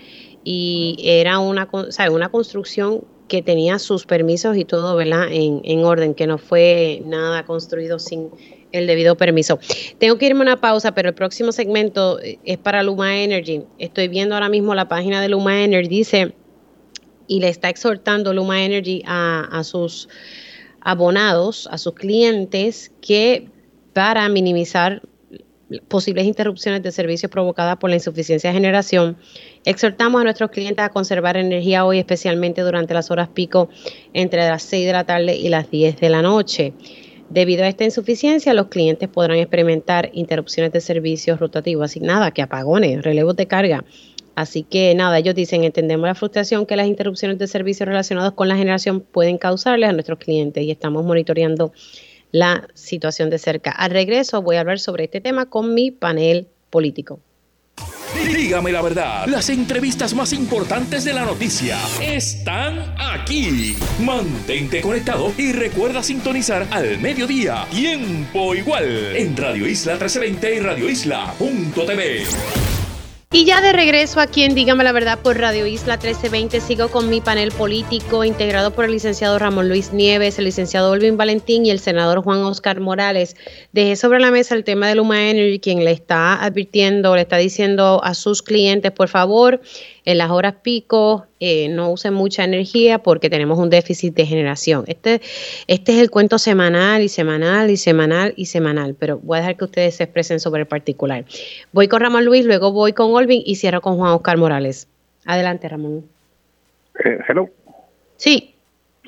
y 0.44 0.97
era 1.02 1.40
una, 1.40 1.69
una 2.12 2.28
construcción 2.28 3.05
que 3.27 3.43
tenía 3.43 3.78
sus 3.78 4.06
permisos 4.06 4.56
y 4.56 4.65
todo, 4.65 4.97
¿verdad? 4.97 5.28
En, 5.31 5.60
en 5.65 5.85
orden, 5.85 6.15
que 6.15 6.27
no 6.27 6.39
fue 6.39 7.02
nada 7.06 7.44
construido 7.44 7.98
sin 7.98 8.31
el 8.73 8.86
debido 8.86 9.16
permiso. 9.16 9.59
Tengo 9.99 10.19
que 10.19 10.27
irme 10.27 10.40
a 10.40 10.43
una 10.43 10.61
pausa, 10.61 10.93
pero 10.93 11.09
el 11.09 11.15
próximo 11.15 11.53
segmento 11.53 12.20
eh, 12.20 12.39
es 12.45 12.59
para 12.59 12.82
Luma 12.82 13.19
Energy. 13.19 13.62
Estoy 13.78 14.09
viendo 14.09 14.35
ahora 14.35 14.49
mismo 14.49 14.74
la 14.74 14.89
página 14.89 15.20
de 15.20 15.28
Luma 15.28 15.62
Energy, 15.62 15.89
dice, 15.89 16.35
y 17.27 17.40
le 17.40 17.49
está 17.49 17.69
exhortando 17.69 18.32
Luma 18.32 18.65
Energy 18.65 19.03
a, 19.07 19.62
sus 19.62 20.09
abonados, 20.81 21.69
a 21.70 21.78
sus 21.78 21.95
clientes, 21.95 22.90
que 23.01 23.49
para 23.93 24.28
minimizar 24.28 25.03
posibles 25.89 26.24
interrupciones 26.24 26.82
de 26.82 26.90
servicio 26.90 27.28
provocadas 27.28 27.77
por 27.77 27.90
la 27.90 27.97
insuficiencia 27.97 28.49
de 28.49 28.55
generación, 28.55 29.19
exhortamos 29.66 30.23
a 30.23 30.24
nuestros 30.24 30.51
clientes 30.51 30.82
a 30.82 30.89
conservar 30.89 31.36
energía 31.36 31.85
hoy, 31.85 31.99
especialmente 31.99 32.62
durante 32.62 32.95
las 32.95 33.11
horas 33.11 33.28
pico 33.28 33.69
entre 34.15 34.49
las 34.49 34.62
6 34.62 34.86
de 34.86 34.93
la 34.93 35.05
tarde 35.05 35.36
y 35.36 35.51
las 35.51 35.70
10 35.70 36.01
de 36.01 36.09
la 36.09 36.23
noche. 36.23 36.73
Debido 37.31 37.65
a 37.65 37.69
esta 37.69 37.85
insuficiencia, 37.85 38.55
los 38.55 38.69
clientes 38.69 39.09
podrán 39.09 39.39
experimentar 39.39 40.11
interrupciones 40.13 40.73
de 40.73 40.81
servicios 40.81 41.39
rotativos, 41.39 41.85
así 41.85 42.01
nada, 42.01 42.31
que 42.31 42.43
apagones, 42.43 43.03
relevos 43.03 43.37
de 43.37 43.47
carga, 43.47 43.85
Así 44.39 44.63
que 44.63 44.95
nada, 44.95 45.19
ellos 45.19 45.35
dicen, 45.35 45.65
entendemos 45.65 46.07
la 46.07 46.15
frustración 46.15 46.65
que 46.65 46.77
las 46.77 46.87
interrupciones 46.87 47.39
de 47.39 47.49
servicios 47.49 47.89
relacionados 47.89 48.35
con 48.35 48.47
la 48.47 48.57
generación 48.57 49.01
pueden 49.01 49.37
causarles 49.37 49.89
a 49.89 49.93
nuestros 49.93 50.21
clientes 50.21 50.63
y 50.63 50.71
estamos 50.71 51.05
monitoreando 51.05 51.73
la 52.31 52.69
situación 52.73 53.31
de 53.31 53.39
cerca. 53.41 53.73
Al 53.73 53.91
regreso 53.91 54.41
voy 54.41 54.55
a 54.55 54.61
hablar 54.61 54.79
sobre 54.79 55.03
este 55.03 55.21
tema 55.21 55.47
con 55.47 55.75
mi 55.75 55.91
panel 55.91 56.47
político. 56.71 57.19
Dígame 58.15 58.73
la 58.73 58.83
verdad, 58.83 59.27
las 59.27 59.49
entrevistas 59.49 60.15
más 60.15 60.33
importantes 60.33 61.05
de 61.05 61.13
la 61.13 61.25
noticia 61.25 61.79
están 62.01 62.95
aquí. 62.99 63.77
Mantente 64.01 64.81
conectado 64.81 65.33
y 65.37 65.53
recuerda 65.53 66.03
sintonizar 66.03 66.67
al 66.71 66.99
mediodía, 66.99 67.67
tiempo 67.71 68.55
igual, 68.55 69.17
en 69.17 69.37
Radio 69.37 69.67
Isla 69.67 69.93
1320 69.93 70.55
y 70.55 70.61
Radio 70.61 70.89
Isla.tv. 70.89 72.88
Y 73.31 73.45
ya 73.45 73.61
de 73.61 73.75
regreso 73.75 74.21
aquí 74.21 74.43
en 74.43 74.55
Dígame 74.55 74.85
la 74.85 74.93
Verdad 74.93 75.19
por 75.19 75.37
Radio 75.37 75.67
Isla 75.67 75.99
1320, 75.99 76.63
sigo 76.63 76.89
con 76.89 77.11
mi 77.11 77.21
panel 77.21 77.53
político 77.53 78.25
integrado 78.25 78.71
por 78.71 78.87
el 78.87 78.93
licenciado 78.93 79.39
Ramón 79.39 79.69
Luis 79.69 79.93
Nieves, 79.93 80.39
el 80.39 80.47
licenciado 80.47 80.93
Olvin 80.93 81.19
Valentín 81.19 81.67
y 81.67 81.71
el 81.71 81.79
senador 81.79 82.23
Juan 82.23 82.39
Oscar 82.39 82.81
Morales. 82.81 83.37
Dejé 83.73 83.97
sobre 83.97 84.19
la 84.19 84.31
mesa 84.31 84.55
el 84.55 84.65
tema 84.65 84.89
de 84.89 84.95
Luma 84.95 85.29
Energy, 85.29 85.61
quien 85.61 85.85
le 85.85 85.91
está 85.91 86.43
advirtiendo, 86.43 87.15
le 87.17 87.21
está 87.21 87.37
diciendo 87.37 88.01
a 88.03 88.15
sus 88.15 88.43
clientes, 88.43 88.93
por 88.93 89.09
favor, 89.09 89.61
en 90.09 90.17
las 90.17 90.31
horas 90.31 90.55
pico 90.63 91.27
eh, 91.39 91.69
no 91.69 91.91
usen 91.91 92.15
mucha 92.15 92.43
energía 92.43 92.99
porque 92.99 93.29
tenemos 93.29 93.59
un 93.59 93.69
déficit 93.69 94.15
de 94.15 94.25
generación. 94.25 94.85
Este, 94.87 95.21
este 95.67 95.93
es 95.93 95.99
el 95.99 96.09
cuento 96.11 96.39
semanal 96.39 97.03
y 97.03 97.11
semanal 97.11 97.69
y 97.69 97.77
semanal 97.77 98.33
y 98.35 98.47
semanal, 98.47 98.97
pero 98.99 99.19
voy 99.19 99.37
a 99.37 99.41
dejar 99.43 99.59
que 99.59 99.65
ustedes 99.67 99.97
se 99.97 100.05
expresen 100.05 100.41
sobre 100.41 100.63
el 100.63 100.67
particular. 100.67 101.27
Voy 101.73 101.89
con 101.89 102.01
Ramón 102.01 102.25
Luis, 102.25 102.47
luego 102.47 102.73
voy 102.73 102.95
con 102.95 103.13
Olvin 103.13 103.43
y 103.45 103.57
cierro 103.57 103.83
con 103.83 103.99
Juan 103.99 104.15
Oscar 104.15 104.39
Morales. 104.39 104.89
Adelante, 105.27 105.69
Ramón. 105.69 106.07
Eh, 107.05 107.19
hello. 107.29 107.51
Sí. 108.17 108.55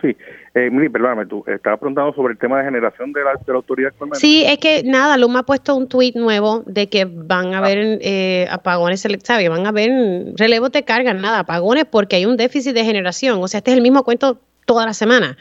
Sí, 0.03 0.15
eh, 0.53 0.69
Miri, 0.69 0.89
perdóname, 0.89 1.27
tú 1.27 1.45
estabas 1.47 1.79
preguntando 1.79 2.13
sobre 2.13 2.33
el 2.33 2.39
tema 2.39 2.59
de 2.59 2.65
generación 2.65 3.13
de 3.13 3.23
la, 3.23 3.35
de 3.35 3.53
la 3.53 3.55
autoridad 3.55 3.93
Sí, 4.15 4.45
es 4.45 4.59
que 4.59 4.83
nada, 4.85 5.17
Luma 5.17 5.41
ha 5.41 5.43
puesto 5.45 5.77
un 5.77 5.89
tuit 5.89 6.17
nuevo 6.17 6.65
de 6.67 6.89
que 6.89 7.05
van 7.05 7.55
a 7.55 7.59
ah. 7.59 7.61
haber 7.61 7.99
eh, 8.03 8.49
apagones, 8.51 9.07
¿sabes? 9.23 9.49
Van 9.49 9.65
a 9.67 9.69
haber 9.69 9.91
relevos 10.37 10.73
de 10.73 10.83
carga, 10.83 11.15
nada, 11.15 11.41
apagones 11.41 11.85
porque 11.85 12.17
hay 12.17 12.27
un 12.27 12.37
déficit 12.37 12.75
de 12.75 12.85
generación. 12.85 13.41
O 13.41 13.47
sea, 13.47 13.59
este 13.59 13.71
es 13.71 13.77
el 13.77 13.83
mismo 13.83 14.03
cuento 14.03 14.41
toda 14.67 14.87
la 14.87 14.93
semana. 14.93 15.37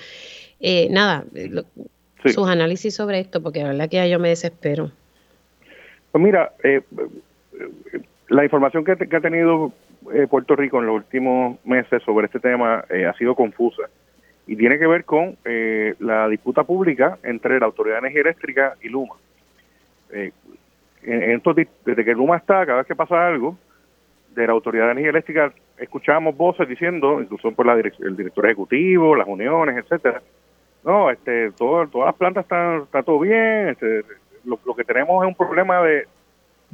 Eh, 0.59 0.89
nada, 0.91 1.23
eh, 1.33 1.63
sus 2.25 2.47
análisis 2.47 2.93
sobre 2.93 3.19
esto, 3.19 3.41
porque 3.41 3.63
la 3.63 3.69
verdad 3.69 3.89
que 3.89 3.97
ya 3.97 4.05
yo 4.05 4.19
me 4.19 4.29
desespero. 4.29 4.91
Pues 6.11 6.23
mira, 6.23 6.51
eh, 6.63 6.81
la 8.27 8.43
información 8.43 8.83
que, 8.83 8.95
que 8.95 9.15
ha 9.15 9.21
tenido 9.21 9.73
Puerto 10.29 10.55
Rico 10.55 10.79
en 10.79 10.85
los 10.85 10.97
últimos 10.97 11.57
meses 11.65 12.03
sobre 12.03 12.27
este 12.27 12.39
tema 12.39 12.83
ha 13.07 13.13
sido 13.17 13.35
confusa 13.35 13.89
y 14.49 14.55
tiene 14.55 14.79
que 14.79 14.87
ver 14.87 15.05
con 15.05 15.37
eh, 15.45 15.93
la 15.99 16.27
disputa 16.27 16.63
pública 16.63 17.19
entre 17.21 17.59
la 17.59 17.67
Autoridad 17.67 17.97
de 17.97 17.99
Energía 17.99 18.21
Eléctrica 18.21 18.73
y 18.81 18.89
Luma. 18.89 19.13
Eh, 20.11 20.31
en, 21.03 21.39
desde 21.85 22.03
que 22.03 22.15
Luma 22.15 22.37
está, 22.37 22.65
cada 22.65 22.79
vez 22.79 22.87
que 22.87 22.95
pasa 22.95 23.27
algo, 23.27 23.55
de 24.33 24.47
la 24.47 24.53
Autoridad 24.53 24.85
de 24.85 24.91
Energía 24.93 25.11
Eléctrica 25.11 25.53
escuchábamos 25.77 26.35
voces 26.35 26.67
diciendo, 26.67 27.21
incluso 27.21 27.51
por 27.51 27.67
la 27.67 27.73
el 27.73 28.17
director 28.17 28.43
ejecutivo, 28.47 29.15
las 29.15 29.27
uniones, 29.27 29.77
etcétera, 29.77 30.19
no, 30.83 31.11
este, 31.11 31.51
todo, 31.51 31.87
todas 31.87 32.07
las 32.07 32.15
plantas 32.15 32.45
están, 32.45 32.81
está 32.81 33.03
todo 33.03 33.19
bien, 33.19 33.69
este, 33.69 34.03
lo, 34.45 34.57
que 34.75 34.83
tenemos 34.83 35.23
es 35.23 35.27
un 35.27 35.35
problema 35.35 35.83
de, 35.83 36.07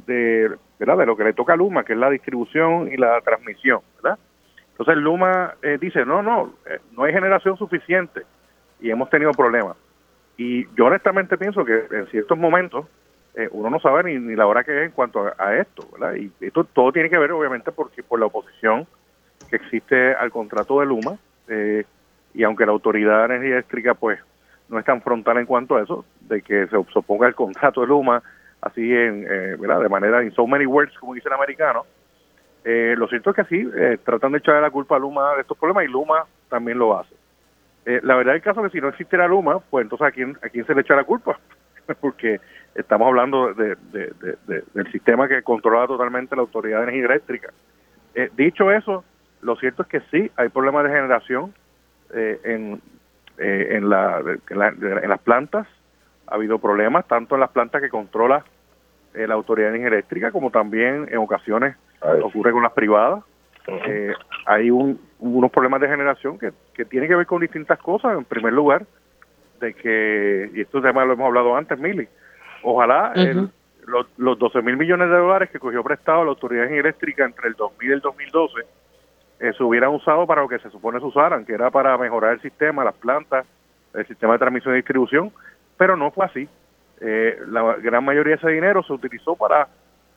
de, 0.06 0.50
¿verdad? 0.78 0.96
de 0.96 1.06
lo 1.06 1.14
que 1.14 1.24
le 1.24 1.34
toca 1.34 1.52
a 1.52 1.56
Luma, 1.56 1.84
que 1.84 1.92
es 1.92 1.98
la 1.98 2.08
distribución 2.08 2.90
y 2.90 2.96
la 2.96 3.20
transmisión, 3.20 3.80
¿verdad? 4.02 4.18
Entonces 4.78 5.02
Luma 5.02 5.54
eh, 5.62 5.78
dice, 5.80 6.04
no, 6.04 6.22
no, 6.22 6.52
eh, 6.66 6.80
no 6.92 7.04
hay 7.04 7.12
generación 7.12 7.56
suficiente 7.56 8.22
y 8.78 8.90
hemos 8.90 9.08
tenido 9.08 9.32
problemas. 9.32 9.74
Y 10.36 10.66
yo 10.76 10.84
honestamente 10.84 11.38
pienso 11.38 11.64
que 11.64 11.86
en 11.90 12.06
ciertos 12.08 12.36
momentos 12.36 12.84
eh, 13.34 13.48
uno 13.52 13.70
no 13.70 13.80
sabe 13.80 14.04
ni, 14.04 14.18
ni, 14.18 14.36
la 14.36 14.46
hora 14.46 14.64
que 14.64 14.78
es 14.78 14.86
en 14.86 14.92
cuanto 14.92 15.32
a, 15.38 15.56
esto, 15.56 15.88
¿verdad? 15.92 16.16
Y 16.16 16.30
esto 16.44 16.64
todo 16.64 16.92
tiene 16.92 17.08
que 17.08 17.16
ver 17.16 17.32
obviamente 17.32 17.72
porque 17.72 18.02
por 18.02 18.20
la 18.20 18.26
oposición 18.26 18.86
que 19.48 19.56
existe 19.56 20.12
al 20.12 20.30
contrato 20.30 20.80
de 20.80 20.86
Luma 20.86 21.16
y 22.34 22.42
aunque 22.42 22.66
la 22.66 22.72
autoridad 22.72 23.20
de 23.20 23.36
energía 23.36 23.54
eléctrica 23.54 23.94
pues 23.94 24.18
no 24.68 24.78
es 24.78 24.84
tan 24.84 25.00
frontal 25.00 25.38
en 25.38 25.46
cuanto 25.46 25.76
a 25.76 25.82
eso, 25.82 26.04
de 26.20 26.42
que 26.42 26.66
se 26.66 26.76
oponga 26.76 27.28
el 27.28 27.34
contrato 27.34 27.80
de 27.80 27.86
Luma 27.86 28.22
así 28.60 28.92
en, 28.92 29.22
¿verdad? 29.58 29.80
De 29.80 29.88
manera 29.88 30.22
in 30.22 30.32
so 30.32 30.46
many 30.46 30.66
words, 30.66 30.92
como 30.98 31.14
dice 31.14 31.28
el 31.28 31.34
americano, 31.34 31.86
eh, 32.68 32.96
lo 32.98 33.06
cierto 33.06 33.30
es 33.30 33.36
que 33.36 33.44
sí, 33.44 33.70
eh, 33.76 33.96
tratan 34.04 34.32
de 34.32 34.38
echarle 34.38 34.60
la 34.60 34.72
culpa 34.72 34.96
a 34.96 34.98
Luma 34.98 35.36
de 35.36 35.42
estos 35.42 35.56
problemas 35.56 35.84
y 35.84 35.86
Luma 35.86 36.26
también 36.48 36.76
lo 36.80 36.98
hace. 36.98 37.14
Eh, 37.84 38.00
la 38.02 38.16
verdad 38.16 38.34
el 38.34 38.42
caso 38.42 38.58
es 38.58 38.72
que 38.72 38.78
si 38.78 38.82
no 38.82 38.88
existiera 38.88 39.28
Luma, 39.28 39.60
pues 39.60 39.84
entonces 39.84 40.04
a 40.04 40.10
quién, 40.10 40.36
a 40.42 40.48
quién 40.48 40.66
se 40.66 40.74
le 40.74 40.80
echa 40.80 40.96
la 40.96 41.04
culpa, 41.04 41.38
porque 42.00 42.40
estamos 42.74 43.06
hablando 43.06 43.54
de, 43.54 43.76
del 44.74 44.90
sistema 44.90 45.28
que 45.28 45.44
controla 45.44 45.86
totalmente 45.86 46.34
la 46.34 46.42
Autoridad 46.42 46.78
de 46.78 46.82
Energía 46.88 47.04
Eléctrica. 47.04 47.52
dicho 48.36 48.72
eso, 48.72 49.04
lo 49.42 49.54
cierto 49.54 49.82
es 49.82 49.88
que 49.88 50.00
sí, 50.10 50.28
hay 50.34 50.48
problemas 50.48 50.82
de 50.82 50.90
generación 50.90 51.54
en, 52.12 52.82
en, 53.38 53.88
la, 53.88 54.24
en, 54.50 55.08
las 55.08 55.20
plantas, 55.20 55.68
ha 56.26 56.34
habido 56.34 56.58
problemas 56.58 57.06
tanto 57.06 57.36
en 57.36 57.42
las 57.42 57.50
plantas 57.50 57.80
que 57.80 57.90
controla 57.90 58.44
la 59.14 59.34
Autoridad 59.34 59.68
de 59.68 59.76
Energía 59.76 59.98
Eléctrica 59.98 60.32
como 60.32 60.50
también 60.50 61.06
en 61.12 61.18
ocasiones 61.18 61.76
ocurre 62.00 62.52
con 62.52 62.62
las 62.62 62.72
privadas. 62.72 63.24
Eh, 63.66 64.12
hay 64.46 64.70
un, 64.70 65.00
unos 65.18 65.50
problemas 65.50 65.80
de 65.80 65.88
generación 65.88 66.38
que, 66.38 66.52
que 66.74 66.84
tienen 66.84 67.08
que 67.08 67.16
ver 67.16 67.26
con 67.26 67.40
distintas 67.40 67.78
cosas. 67.78 68.16
En 68.16 68.24
primer 68.24 68.52
lugar, 68.52 68.86
de 69.60 69.74
que, 69.74 70.50
y 70.54 70.60
esto 70.60 70.80
tema 70.80 71.04
lo 71.04 71.14
hemos 71.14 71.26
hablado 71.26 71.56
antes, 71.56 71.78
Mili, 71.78 72.08
ojalá 72.62 73.12
los, 73.86 74.06
los 74.18 74.38
12 74.38 74.62
mil 74.62 74.76
millones 74.76 75.08
de 75.08 75.16
dólares 75.16 75.50
que 75.50 75.58
cogió 75.58 75.82
prestado 75.82 76.24
la 76.24 76.30
Autoridad 76.30 76.70
Eléctrica 76.70 77.24
entre 77.24 77.48
el 77.48 77.54
2000 77.54 77.88
y 77.88 77.92
el 77.92 78.00
2012 78.00 78.60
eh, 79.38 79.52
se 79.56 79.62
hubieran 79.62 79.90
usado 79.90 80.26
para 80.26 80.42
lo 80.42 80.48
que 80.48 80.58
se 80.58 80.70
supone 80.70 80.98
se 80.98 81.06
usaran, 81.06 81.44
que 81.44 81.52
era 81.52 81.70
para 81.70 81.96
mejorar 81.98 82.32
el 82.32 82.40
sistema, 82.40 82.84
las 82.84 82.94
plantas, 82.94 83.46
el 83.94 84.06
sistema 84.06 84.32
de 84.34 84.38
transmisión 84.38 84.74
y 84.74 84.78
distribución, 84.78 85.30
pero 85.76 85.96
no 85.96 86.10
fue 86.10 86.26
así. 86.26 86.48
Eh, 87.00 87.38
la 87.48 87.76
gran 87.76 88.02
mayoría 88.02 88.36
de 88.36 88.38
ese 88.38 88.50
dinero 88.50 88.82
se 88.82 88.94
utilizó 88.94 89.36
para 89.36 89.68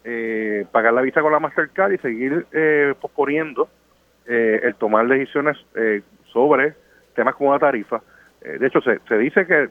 eh, 0.04 0.66
pagar 0.72 0.94
la 0.94 1.02
visa 1.02 1.22
con 1.22 1.32
la 1.32 1.40
Mastercard 1.40 1.94
y 1.94 1.98
seguir 1.98 2.46
eh, 2.52 2.94
posponiendo 3.00 3.70
eh, 4.26 4.62
el 4.64 4.76
tomar 4.76 5.08
decisiones 5.08 5.58
eh, 5.76 6.02
sobre 6.32 6.74
temas 7.16 7.36
como 7.36 7.54
la 7.54 7.60
tarifa. 7.60 8.02
de 8.42 8.66
hecho, 8.66 8.82
se, 8.82 9.00
se 9.08 9.18
dice 9.18 9.46
que 9.46 9.70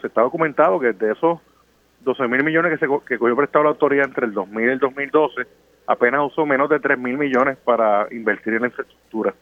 se 0.00 0.06
está 0.06 0.22
documentado 0.22 0.80
que 0.80 0.92
de 0.92 1.12
esos 1.12 1.40
12 2.00 2.28
mil 2.28 2.44
millones 2.44 2.72
que, 2.72 2.86
se, 2.86 2.92
que 3.06 3.18
cogió 3.18 3.36
prestado 3.36 3.64
la 3.64 3.70
autoridad 3.70 4.06
entre 4.06 4.26
el 4.26 4.32
2000 4.32 4.64
y 4.64 4.72
el 4.72 4.78
2012, 4.78 5.42
apenas 5.86 6.20
usó 6.24 6.46
menos 6.46 6.70
de 6.70 6.80
3 6.80 6.98
mil 6.98 7.18
millones 7.18 7.58
para 7.58 8.06
invertir 8.10 8.54
en 8.54 8.62
la 8.62 8.68
infraestructura. 8.68 9.34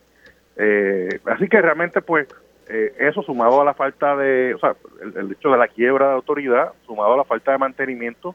Eh, 0.56 1.20
así 1.26 1.48
que 1.48 1.60
realmente, 1.60 2.00
pues, 2.00 2.28
eh, 2.68 2.94
eso 2.98 3.22
sumado 3.22 3.60
a 3.60 3.64
la 3.64 3.74
falta 3.74 4.16
de, 4.16 4.54
o 4.54 4.58
sea, 4.58 4.74
el, 5.02 5.32
hecho 5.32 5.50
de 5.50 5.58
la 5.58 5.68
quiebra 5.68 6.08
de 6.08 6.14
autoridad, 6.14 6.72
sumado 6.86 7.14
a 7.14 7.18
la 7.18 7.24
falta 7.24 7.52
de 7.52 7.58
mantenimiento 7.58 8.34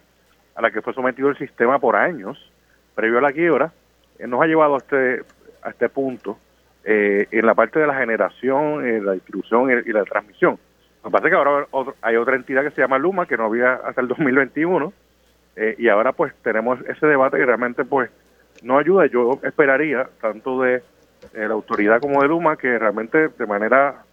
a 0.55 0.61
la 0.61 0.71
que 0.71 0.81
fue 0.81 0.93
sometido 0.93 1.29
el 1.29 1.37
sistema 1.37 1.79
por 1.79 1.95
años, 1.95 2.51
previo 2.95 3.19
a 3.19 3.21
la 3.21 3.31
quiebra, 3.31 3.71
eh, 4.17 4.27
nos 4.27 4.41
ha 4.41 4.47
llevado 4.47 4.75
a 4.75 4.77
este, 4.77 5.23
a 5.61 5.69
este 5.69 5.89
punto 5.89 6.37
eh, 6.83 7.27
en 7.31 7.45
la 7.45 7.53
parte 7.53 7.79
de 7.79 7.87
la 7.87 7.95
generación, 7.95 8.85
eh, 8.85 9.01
la 9.01 9.13
distribución 9.13 9.69
y, 9.85 9.91
la 9.91 10.03
transmisión. 10.05 10.57
Lo 11.03 11.09
que 11.09 11.11
pasa 11.11 11.27
es 11.27 11.31
que 11.31 11.37
ahora 11.37 11.67
hay 12.01 12.15
otra 12.15 12.35
entidad 12.35 12.63
que 12.63 12.71
se 12.71 12.81
llama 12.81 12.97
Luma, 12.97 13.25
que 13.25 13.37
no 13.37 13.45
había 13.45 13.73
hasta 13.73 14.01
el 14.01 14.07
2021, 14.07 14.93
eh, 15.55 15.75
y 15.77 15.87
ahora 15.89 16.13
pues 16.13 16.33
tenemos 16.41 16.79
ese 16.87 17.05
debate 17.05 17.37
que 17.37 17.45
realmente 17.45 17.83
pues 17.85 18.09
no 18.63 18.77
ayuda. 18.77 19.05
Yo 19.07 19.39
esperaría, 19.43 20.09
tanto 20.21 20.61
de 20.61 20.75
eh, 21.33 21.47
la 21.47 21.53
autoridad 21.53 21.99
como 21.99 22.21
de 22.21 22.27
Luma, 22.27 22.55
que 22.55 22.79
realmente 22.79 23.27
de 23.27 23.45
manera 23.45 24.03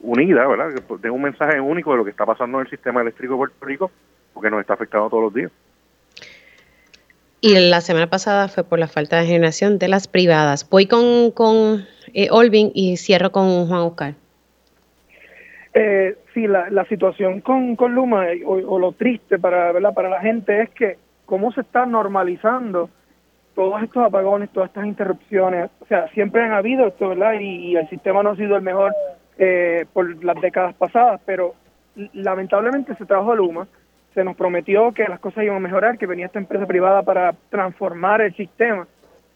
unida, 0.00 0.46
¿verdad? 0.48 0.74
Que 0.74 0.80
pues, 0.80 1.02
den 1.02 1.12
un 1.12 1.22
mensaje 1.22 1.60
único 1.60 1.92
de 1.92 1.98
lo 1.98 2.04
que 2.04 2.10
está 2.10 2.26
pasando 2.26 2.58
en 2.58 2.64
el 2.64 2.70
sistema 2.70 3.00
eléctrico 3.00 3.34
de 3.34 3.38
Puerto 3.38 3.66
Rico, 3.66 3.90
porque 4.40 4.50
nos 4.50 4.62
está 4.62 4.72
afectando 4.72 5.10
todos 5.10 5.24
los 5.24 5.34
días. 5.34 5.52
Y 7.42 7.58
la 7.68 7.82
semana 7.82 8.06
pasada 8.06 8.48
fue 8.48 8.64
por 8.64 8.78
la 8.78 8.88
falta 8.88 9.20
de 9.20 9.26
generación 9.26 9.78
de 9.78 9.88
las 9.88 10.08
privadas. 10.08 10.66
Voy 10.70 10.86
con, 10.86 11.30
con 11.30 11.84
eh, 12.14 12.28
Olvin 12.30 12.70
y 12.74 12.96
cierro 12.96 13.32
con 13.32 13.68
Juan 13.68 13.80
Oscar. 13.80 14.14
Eh, 15.74 16.16
sí, 16.32 16.46
la, 16.46 16.70
la 16.70 16.86
situación 16.86 17.42
con, 17.42 17.76
con 17.76 17.94
Luma 17.94 18.30
eh, 18.30 18.42
o, 18.46 18.52
o 18.52 18.78
lo 18.78 18.92
triste 18.92 19.38
para, 19.38 19.72
¿verdad? 19.72 19.92
para 19.92 20.08
la 20.08 20.20
gente 20.20 20.62
es 20.62 20.70
que 20.70 20.96
cómo 21.26 21.52
se 21.52 21.60
está 21.60 21.84
normalizando 21.84 22.88
todos 23.54 23.82
estos 23.82 24.02
apagones, 24.06 24.48
todas 24.54 24.70
estas 24.70 24.86
interrupciones. 24.86 25.70
O 25.80 25.86
sea, 25.86 26.08
siempre 26.14 26.42
han 26.42 26.52
habido 26.52 26.86
esto, 26.86 27.10
¿verdad? 27.10 27.34
Y, 27.40 27.72
y 27.72 27.76
el 27.76 27.86
sistema 27.90 28.22
no 28.22 28.30
ha 28.30 28.36
sido 28.36 28.56
el 28.56 28.62
mejor 28.62 28.94
eh, 29.36 29.84
por 29.92 30.24
las 30.24 30.40
décadas 30.40 30.74
pasadas, 30.76 31.20
pero 31.26 31.54
lamentablemente 32.14 32.94
se 32.96 33.04
trajo 33.04 33.32
a 33.32 33.36
Luma, 33.36 33.68
se 34.14 34.24
nos 34.24 34.36
prometió 34.36 34.92
que 34.92 35.04
las 35.04 35.20
cosas 35.20 35.44
iban 35.44 35.56
a 35.56 35.60
mejorar, 35.60 35.98
que 35.98 36.06
venía 36.06 36.26
esta 36.26 36.38
empresa 36.38 36.66
privada 36.66 37.02
para 37.02 37.34
transformar 37.48 38.20
el 38.20 38.34
sistema 38.34 38.86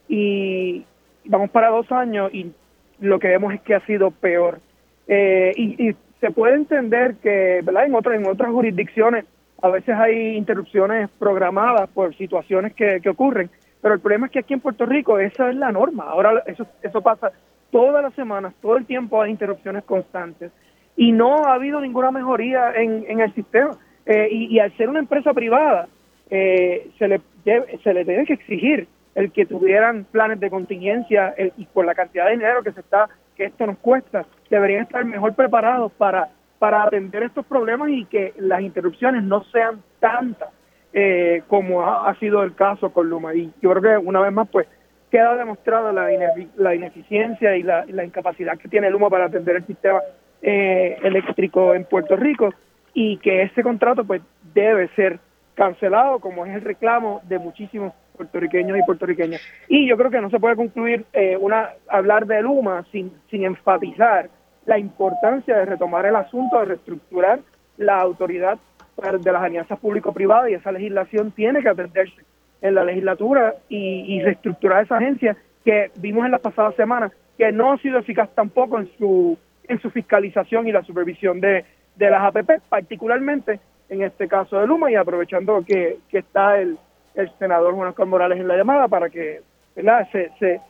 y 0.09 0.85
vamos 1.25 1.51
para 1.51 1.69
dos 1.69 1.91
años 1.93 2.33
y 2.33 2.53
lo 3.01 3.19
que 3.19 3.29
vemos 3.29 3.55
es 3.55 3.61
que 3.63 3.75
ha 3.75 3.87
sido 3.87 4.11
peor. 4.11 4.61
Eh, 5.07 5.53
y, 5.57 5.89
y 5.89 5.97
se 6.21 6.31
puede 6.31 6.55
entender 6.55 7.17
que, 7.17 7.61
¿verdad? 7.63 7.87
En 7.87 7.95
otras, 7.95 8.19
en 8.19 8.27
otras 8.27 8.51
jurisdicciones 8.51 9.25
a 9.63 9.69
veces 9.69 9.95
hay 9.95 10.37
interrupciones 10.37 11.09
programadas 11.19 11.89
por 11.91 12.15
situaciones 12.17 12.75
que, 12.75 13.01
que 13.01 13.09
ocurren, 13.09 13.51
pero 13.81 13.95
el 13.95 14.01
problema 14.01 14.27
es 14.27 14.33
que 14.33 14.41
aquí 14.41 14.55
en 14.55 14.61
Puerto 14.61 14.85
Rico 14.85 15.19
esa 15.19 15.49
es 15.49 15.57
la 15.57 15.73
norma. 15.73 16.05
Ahora 16.05 16.43
eso, 16.47 16.67
eso 16.83 17.01
pasa 17.01 17.33
todas 17.71 18.03
las 18.03 18.15
semanas, 18.15 18.53
todo 18.61 18.77
el 18.77 18.87
tiempo 18.87 19.21
hay 19.23 19.31
interrupciones 19.31 19.85
constantes 19.85 20.53
y 20.97 21.13
no 21.13 21.47
ha 21.47 21.55
habido 21.55 21.81
ninguna 21.81 22.11
mejoría 22.11 22.73
en, 22.75 23.05
en 23.09 23.21
el 23.21 23.35
sistema. 23.35 23.71
Eh, 24.07 24.29
y, 24.31 24.59
al 24.59 24.77
ser 24.77 24.89
una 24.89 24.99
empresa 24.99 25.33
privada, 25.33 25.89
eh, 26.31 26.91
se, 26.99 27.09
le, 27.09 27.21
debe- 27.45 27.79
se 27.83 27.95
le 27.95 28.05
tiene 28.05 28.27
que 28.27 28.35
exigir 28.35 28.87
el 29.15 29.31
que 29.33 29.47
tuvieran 29.47 30.05
planes 30.11 30.41
de 30.41 30.51
contingencia 30.51 31.35
y 31.57 31.65
por 31.67 31.85
la 31.87 31.95
cantidad 31.95 32.27
de 32.27 32.33
dinero 32.33 32.63
que 32.63 32.73
se 32.73 32.81
está 32.81 33.09
que 33.37 33.45
esto 33.45 33.67
nos 33.67 33.79
cuesta, 33.79 34.27
deberían 34.51 34.83
estar 34.83 35.05
mejor 35.05 35.35
preparados 35.35 35.93
para, 35.93 36.29
para 36.59 36.85
atender 36.85 37.23
estos 37.25 37.45
problemas 37.47 37.89
y 37.91 38.05
que 38.07 38.33
las 38.39 38.61
interrupciones 38.61 39.23
no 39.23 39.45
sean 39.45 39.83
tantas 40.01 40.51
eh, 40.93 41.43
como 41.49 41.83
ha, 41.83 42.15
sido 42.21 42.43
el 42.43 42.55
caso 42.55 42.93
con 42.93 43.09
Luma. 43.09 43.35
Y 43.35 43.53
yo 43.61 43.73
creo 43.73 43.83
que 44.01 44.07
una 44.07 44.21
vez 44.21 44.33
más, 44.33 44.49
pues, 44.49 44.67
queda 45.11 45.37
demostrada 45.37 45.93
la, 45.93 46.09
la 46.57 46.75
ineficiencia 46.75 47.57
y 47.57 47.63
la, 47.63 47.85
la 47.89 48.05
incapacidad 48.05 48.57
que 48.59 48.69
tiene 48.69 48.91
Luma 48.91 49.11
para 49.11 49.27
atender 49.27 49.57
el 49.57 49.67
sistema 49.67 50.01
eh, 50.43 50.97
eléctrico 51.03 51.75
en 51.75 51.85
Puerto 51.85 52.17
Rico 52.17 52.51
y 52.95 53.19
que 53.19 53.43
ese 53.43 53.63
contrato, 53.63 54.05
pues, 54.05 54.23
debe 54.55 54.89
ser 54.95 55.19
cancelado, 55.55 56.21
como 56.21 56.47
es 56.47 56.55
el 56.55 56.63
reclamo 56.63 57.21
de 57.29 57.39
muchísimos 57.39 57.93
puertorriqueños 58.17 58.79
y 58.79 58.83
puertorriqueñas. 58.83 59.41
Y 59.69 59.89
yo 59.89 59.97
creo 59.97 60.11
que 60.11 60.21
no 60.21 60.31
se 60.31 60.39
puede 60.39 60.57
concluir 60.57 61.05
eh, 61.13 61.37
una 61.39 61.71
hablar 61.89 62.27
de 62.27 62.41
Luma 62.43 62.85
sin, 62.93 63.13
sin 63.31 63.45
enfatizar 63.45 64.31
la 64.67 64.79
importancia 64.79 65.57
de 65.57 65.67
retomar 65.67 66.07
el 66.07 66.17
asunto, 66.17 66.59
de 66.61 66.67
reestructurar 66.67 67.41
la 67.77 68.01
autoridad 68.01 68.59
de 68.97 69.33
las 69.33 69.43
alianzas 69.43 69.79
público-privadas 69.81 70.51
y 70.51 70.55
esa 70.55 70.71
legislación 70.71 71.33
tiene 71.33 71.61
que 71.61 71.69
atenderse 71.69 72.23
en 72.63 72.77
la 72.77 72.85
legislatura 72.85 73.55
y, 73.69 74.05
y 74.07 74.23
reestructurar 74.23 74.85
esa 74.85 74.97
agencia 74.97 75.37
que 75.65 75.91
vimos 75.97 76.25
en 76.25 76.31
las 76.31 76.41
pasadas 76.41 76.77
semanas 76.77 77.11
que 77.37 77.51
no 77.51 77.73
ha 77.73 77.79
sido 77.79 77.99
eficaz 77.99 78.31
tampoco 78.35 78.79
en 78.79 78.89
su 78.97 79.37
en 79.67 79.81
su 79.81 79.91
fiscalización 79.91 80.69
y 80.69 80.73
la 80.73 80.85
supervisión 80.85 81.41
de, 81.41 81.65
de 81.97 82.11
las 82.11 82.23
APP, 82.23 82.61
particularmente 82.69 83.61
en 83.89 84.03
este 84.03 84.29
caso 84.29 84.59
de 84.59 84.67
Luma 84.67 84.91
y 84.91 84.95
aprovechando 84.95 85.63
que, 85.65 85.99
que 86.09 86.19
está 86.19 86.59
el, 86.59 86.79
el 87.15 87.31
senador 87.39 87.75
Juan 87.75 87.89
Oscar 87.89 88.07
Morales 88.07 88.39
en 88.39 88.49
la 88.49 88.57
llamada 88.57 88.89
para 88.89 89.11
que 89.11 89.43
¿verdad? 89.75 90.09
Se, 90.13 90.31
se, 90.39 90.61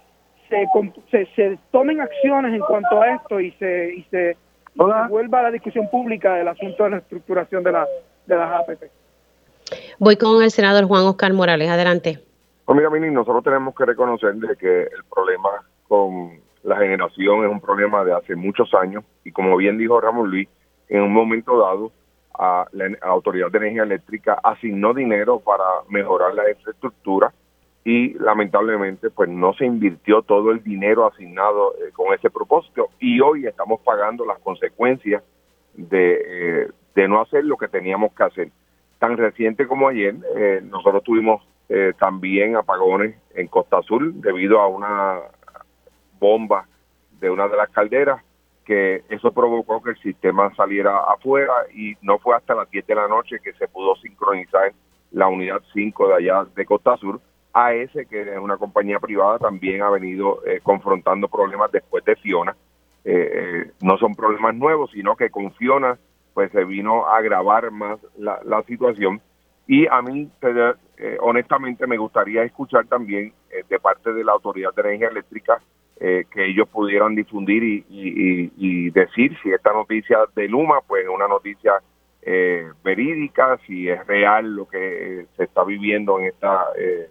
se, 0.49 0.67
se, 1.11 1.27
se 1.35 1.59
tomen 1.71 2.01
acciones 2.01 2.55
en 2.55 2.61
cuanto 2.61 3.01
a 3.01 3.15
esto 3.15 3.41
y 3.41 3.51
se, 3.53 3.95
y 3.95 4.03
se, 4.05 4.37
y 4.75 4.79
se 4.79 5.09
vuelva 5.09 5.41
a 5.41 5.43
la 5.45 5.51
discusión 5.51 5.89
pública 5.91 6.35
del 6.35 6.49
asunto 6.49 6.85
de 6.85 6.91
la 6.91 6.97
estructuración 6.99 7.63
de, 7.63 7.73
la, 7.73 7.87
de 8.27 8.37
las 8.37 8.61
APP. 8.61 8.83
Voy 9.99 10.17
con 10.17 10.43
el 10.43 10.51
senador 10.51 10.85
Juan 10.85 11.05
Oscar 11.05 11.33
Morales. 11.33 11.69
Adelante. 11.69 12.19
Pues 12.65 12.77
mira, 12.77 12.91
Mini, 12.91 13.11
nosotros 13.11 13.45
tenemos 13.45 13.75
que 13.75 13.85
reconocer 13.85 14.35
de 14.35 14.57
que 14.57 14.83
el 14.83 15.05
problema 15.13 15.51
con 15.87 16.41
la 16.63 16.77
generación 16.79 17.45
es 17.45 17.51
un 17.51 17.61
problema 17.61 18.05
de 18.05 18.15
hace 18.15 18.35
muchos 18.35 18.73
años 18.75 19.05
y 19.23 19.33
como 19.33 19.55
bien 19.57 19.77
dijo 19.77 20.01
Ramón 20.01 20.31
Luis, 20.31 20.49
en 20.89 21.03
un 21.03 21.13
momento 21.13 21.59
dado 21.59 21.93
a 22.35 22.67
la, 22.73 22.87
Autoridad 23.03 23.51
de 23.51 23.59
Energía 23.59 23.85
Eléctrica 23.85 24.39
asignó 24.43 24.93
dinero 24.93 25.41
para 25.41 25.65
mejorar 25.89 26.35
la 26.35 26.51
infraestructura 26.51 27.33
y 27.85 28.15
lamentablemente 28.15 29.11
pues 29.11 29.29
no 29.29 29.53
se 29.55 29.67
invirtió 29.67 30.23
todo 30.23 30.51
el 30.51 30.63
dinero 30.63 31.07
asignado 31.07 31.75
eh, 31.75 31.93
con 31.93 32.15
ese 32.15 32.31
propósito 32.31 32.89
y 32.99 33.21
hoy 33.21 33.47
estamos 33.47 33.81
pagando 33.83 34.25
las 34.25 34.39
consecuencias 34.41 35.23
de, 35.75 36.23
eh, 36.27 36.69
de 36.95 37.09
no 37.09 37.21
hacer 37.21 37.45
lo 37.45 37.57
que 37.57 37.69
teníamos 37.69 38.13
que 38.15 38.23
hacer. 38.23 38.49
Tan 38.99 39.17
reciente 39.17 39.67
como 39.67 39.89
ayer, 39.89 40.15
eh, 40.37 40.61
nosotros 40.65 41.03
tuvimos 41.03 41.43
eh, 41.69 41.93
también 41.99 42.57
apagones 42.57 43.17
en 43.35 43.49
Costa 43.49 43.79
Azul 43.79 44.21
debido 44.21 44.61
a 44.61 44.69
una 44.69 45.21
bomba 46.19 46.67
de 47.21 47.31
una 47.31 47.49
de 47.49 47.57
las 47.57 47.71
calderas 47.71 48.23
que 48.65 49.05
eso 49.09 49.33
provocó 49.33 49.83
que 49.83 49.91
el 49.91 49.99
sistema 49.99 50.55
saliera 50.55 50.99
afuera 51.01 51.53
y 51.75 51.95
no 52.03 52.19
fue 52.19 52.37
hasta 52.37 52.55
las 52.55 52.71
10 52.71 52.87
de 52.87 52.95
la 52.95 53.09
noche 53.09 53.41
que 53.43 53.53
se 53.55 53.69
pudo 53.69 53.95
sincronizar 53.97 54.73
la 55.13 55.29
unidad 55.29 55.63
5 55.73 56.09
de 56.09 56.15
allá 56.15 56.47
de 56.55 56.67
Costa 56.67 56.97
Sur. 56.97 57.21
AS, 57.53 57.93
que 58.11 58.23
es 58.23 58.39
una 58.39 58.57
compañía 58.57 58.99
privada, 58.99 59.39
también 59.39 59.81
ha 59.83 59.91
venido 59.91 60.45
eh, 60.45 60.61
confrontando 60.61 61.29
problemas 61.29 61.71
después 61.71 62.05
de 62.05 62.17
Fiona. 62.17 62.57
Eh, 63.05 63.31
eh, 63.33 63.71
no 63.81 63.97
son 63.99 64.15
problemas 64.15 64.57
nuevos, 64.57 64.91
sino 64.91 65.15
que 65.15 65.31
con 65.31 65.53
Fiona 65.53 65.97
pues 66.35 66.51
se 66.51 66.65
vino 66.65 67.07
a 67.07 67.19
agravar 67.19 67.71
más 67.71 67.99
la, 68.19 68.63
situación. 68.67 69.23
Y 69.67 69.87
a 69.87 70.03
mí, 70.03 70.29
eh, 70.43 71.17
honestamente, 71.21 71.87
me 71.87 71.97
gustaría 71.97 72.43
escuchar 72.43 72.87
también 72.87 73.33
eh, 73.51 73.65
de 73.69 73.79
parte 73.79 74.13
de 74.13 74.25
la 74.25 74.33
Autoridad 74.33 74.75
de 74.75 74.83
Energía 74.83 75.09
Eléctrica 75.09 75.63
eh, 76.01 76.25
que 76.31 76.47
ellos 76.47 76.69
pudieran 76.69 77.15
difundir 77.15 77.63
y, 77.89 78.91
decir 78.91 79.37
si 79.43 79.51
esta 79.51 79.73
noticia 79.73 80.19
de 80.35 80.49
Luma, 80.49 80.81
pues 80.87 81.05
es 81.05 81.09
una 81.09 81.27
noticia 81.27 81.73
eh, 82.23 82.71
verídica, 82.83 83.59
si 83.67 83.89
es 83.89 84.05
real 84.07 84.55
lo 84.55 84.69
que 84.69 85.21
eh, 85.21 85.27
se 85.37 85.45
está 85.45 85.65
viviendo 85.65 86.19
en 86.19 86.27
esta 86.27 86.67
eh, 86.79 87.09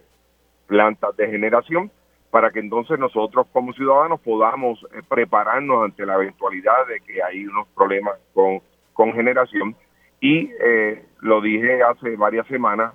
planta 0.66 1.08
de 1.16 1.28
generación, 1.28 1.90
para 2.30 2.50
que 2.50 2.58
entonces 2.58 2.98
nosotros 2.98 3.46
como 3.52 3.72
ciudadanos 3.74 4.20
podamos 4.20 4.84
eh, 4.92 5.02
prepararnos 5.08 5.84
ante 5.84 6.04
la 6.04 6.14
eventualidad 6.14 6.86
de 6.88 7.00
que 7.00 7.22
hay 7.22 7.46
unos 7.46 7.68
problemas 7.68 8.14
con, 8.32 8.60
con 8.92 9.12
generación. 9.12 9.76
Y 10.20 10.50
eh, 10.60 11.04
lo 11.20 11.40
dije 11.40 11.82
hace 11.82 12.16
varias 12.16 12.46
semanas, 12.48 12.94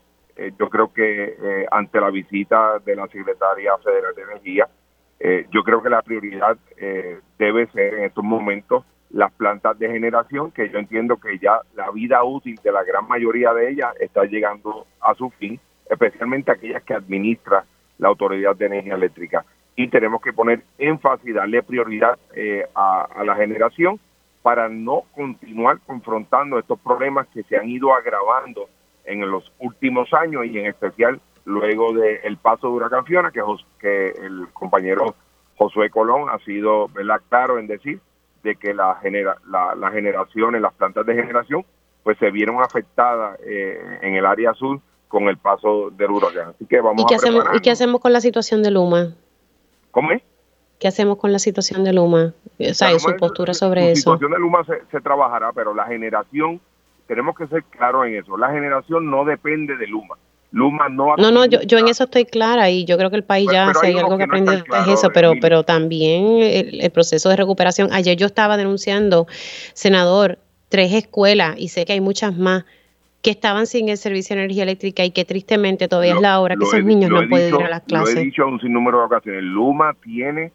yo 0.57 0.69
creo 0.69 0.93
que 0.93 1.67
ante 1.69 1.99
la 1.99 2.09
visita 2.11 2.79
de 2.79 2.95
la 2.95 3.07
Secretaría 3.07 3.77
Federal 3.83 4.15
de 4.15 4.21
Energía, 4.21 4.69
eh, 5.19 5.47
yo 5.51 5.63
creo 5.63 5.81
que 5.81 5.89
la 5.89 6.01
prioridad 6.01 6.57
debe 7.37 7.67
ser 7.67 7.95
en 7.95 8.03
estos 8.05 8.23
momentos 8.23 8.85
las 9.09 9.31
plantas 9.33 9.77
de 9.79 9.89
generación, 9.89 10.51
que 10.51 10.69
yo 10.69 10.77
entiendo 10.77 11.17
que 11.17 11.37
ya 11.39 11.59
la 11.75 11.89
vida 11.91 12.23
útil 12.23 12.59
de 12.63 12.71
la 12.71 12.83
gran 12.83 13.07
mayoría 13.07 13.53
de 13.53 13.71
ellas 13.71 13.93
está 13.99 14.23
llegando 14.25 14.85
a 15.01 15.13
su 15.15 15.29
fin, 15.31 15.59
especialmente 15.89 16.51
aquellas 16.51 16.83
que 16.83 16.93
administra 16.93 17.65
la 17.97 18.07
Autoridad 18.07 18.55
de 18.55 18.67
Energía 18.67 18.95
Eléctrica. 18.95 19.45
Y 19.75 19.87
tenemos 19.87 20.21
que 20.21 20.33
poner 20.33 20.61
énfasis, 20.77 21.33
darle 21.33 21.63
prioridad 21.63 22.17
a, 22.75 23.07
a 23.15 23.23
la 23.23 23.35
generación 23.35 23.99
para 24.41 24.69
no 24.69 25.03
continuar 25.15 25.79
confrontando 25.85 26.59
estos 26.59 26.79
problemas 26.79 27.27
que 27.27 27.43
se 27.43 27.57
han 27.57 27.67
ido 27.67 27.93
agravando 27.93 28.69
en 29.05 29.29
los 29.29 29.51
últimos 29.59 30.13
años 30.13 30.45
y 30.45 30.59
en 30.59 30.67
especial 30.67 31.19
luego 31.49 31.93
del 31.93 32.37
paso 32.37 32.67
de 32.67 32.73
Huracán 32.73 33.05
Fiona, 33.05 33.31
que, 33.31 33.41
que 33.79 34.09
el 34.09 34.47
compañero 34.53 35.15
Josué 35.57 35.89
Colón 35.89 36.29
ha 36.29 36.37
sido 36.39 36.87
¿verdad? 36.89 37.21
claro 37.27 37.57
en 37.57 37.67
decir 37.67 37.99
de 38.43 38.55
que 38.55 38.73
la, 38.73 38.95
genera, 39.01 39.37
la, 39.49 39.75
las 39.75 39.91
generaciones, 39.91 40.61
las 40.61 40.73
plantas 40.73 41.05
de 41.05 41.15
generación, 41.15 41.65
pues 42.03 42.17
se 42.19 42.31
vieron 42.31 42.61
afectadas 42.61 43.37
eh, 43.45 43.99
en 44.01 44.15
el 44.15 44.25
área 44.25 44.53
sur 44.53 44.79
con 45.07 45.27
el 45.27 45.37
paso 45.37 45.89
del 45.89 46.11
huracán. 46.11 46.49
Así 46.55 46.65
que 46.65 46.79
vamos 46.79 47.01
¿Y 47.01 47.05
qué, 47.07 47.15
hacemos, 47.15 47.43
¿Y 47.53 47.59
qué 47.59 47.71
hacemos 47.71 47.99
con 47.99 48.13
la 48.13 48.21
situación 48.21 48.63
de 48.63 48.71
Luma? 48.71 49.13
¿Cómo 49.91 50.11
es? 50.11 50.21
¿Qué 50.79 50.87
hacemos 50.87 51.17
con 51.17 51.33
la 51.33 51.39
situación 51.39 51.83
de 51.83 51.91
Luma? 51.91 52.33
O 52.59 52.73
sea, 52.73 52.97
su 52.99 53.15
postura 53.17 53.53
sobre 53.53 53.91
eso. 53.91 54.11
La 54.11 54.17
situación 54.17 54.31
de 54.31 54.39
Luma 54.39 54.63
se, 54.63 54.81
se 54.91 55.01
trabajará, 55.01 55.51
pero 55.51 55.73
la 55.73 55.85
generación 55.85 56.61
tenemos 57.07 57.35
que 57.35 57.47
ser 57.47 57.63
claros 57.63 58.05
en 58.05 58.15
eso. 58.15 58.37
La 58.37 58.51
generación 58.51 59.09
no 59.09 59.25
depende 59.25 59.75
de 59.75 59.87
Luma. 59.87 60.15
Luma 60.51 60.89
no 60.89 61.15
No, 61.17 61.31
no, 61.31 61.45
yo, 61.45 61.61
yo 61.61 61.77
en 61.77 61.87
eso 61.87 62.05
estoy 62.05 62.25
clara 62.25 62.69
y 62.69 62.85
yo 62.85 62.97
creo 62.97 63.09
que 63.09 63.15
el 63.15 63.23
país 63.23 63.47
ya, 63.51 63.71
si 63.73 63.87
hay 63.87 63.97
algo 63.97 64.17
que 64.17 64.23
aprender 64.23 64.63
es 64.81 64.87
eso, 64.87 65.09
pero, 65.13 65.33
pero 65.39 65.63
también 65.63 66.39
el, 66.41 66.89
proceso 66.91 67.29
de 67.29 67.35
recuperación. 67.35 67.89
Ayer 67.91 68.17
yo 68.17 68.25
estaba 68.25 68.57
denunciando, 68.57 69.27
senador, 69.73 70.39
tres 70.69 70.93
escuelas 70.93 71.55
y 71.57 71.67
sé 71.67 71.85
que 71.85 71.93
hay 71.93 72.01
muchas 72.01 72.35
más 72.35 72.65
que 73.21 73.31
estaban 73.31 73.67
sin 73.67 73.89
el 73.89 73.97
servicio 73.97 74.35
de 74.35 74.43
energía 74.43 74.63
eléctrica 74.63 75.03
y 75.03 75.11
que 75.11 75.25
tristemente 75.25 75.87
todavía 75.87 76.13
es 76.13 76.21
la 76.21 76.39
hora 76.39 76.55
que 76.55 76.63
esos 76.63 76.83
niños 76.83 77.11
no 77.11 77.27
pueden 77.29 77.53
ir 77.53 77.63
a 77.63 77.69
las 77.69 77.81
clases. 77.81 78.15
Lo 78.15 78.21
he 78.21 78.23
dicho 78.23 78.47
un 78.47 78.59
sinnúmero 78.59 78.99
de 78.99 79.05
ocasiones. 79.05 79.43
Luma 79.43 79.93
tiene 80.01 80.51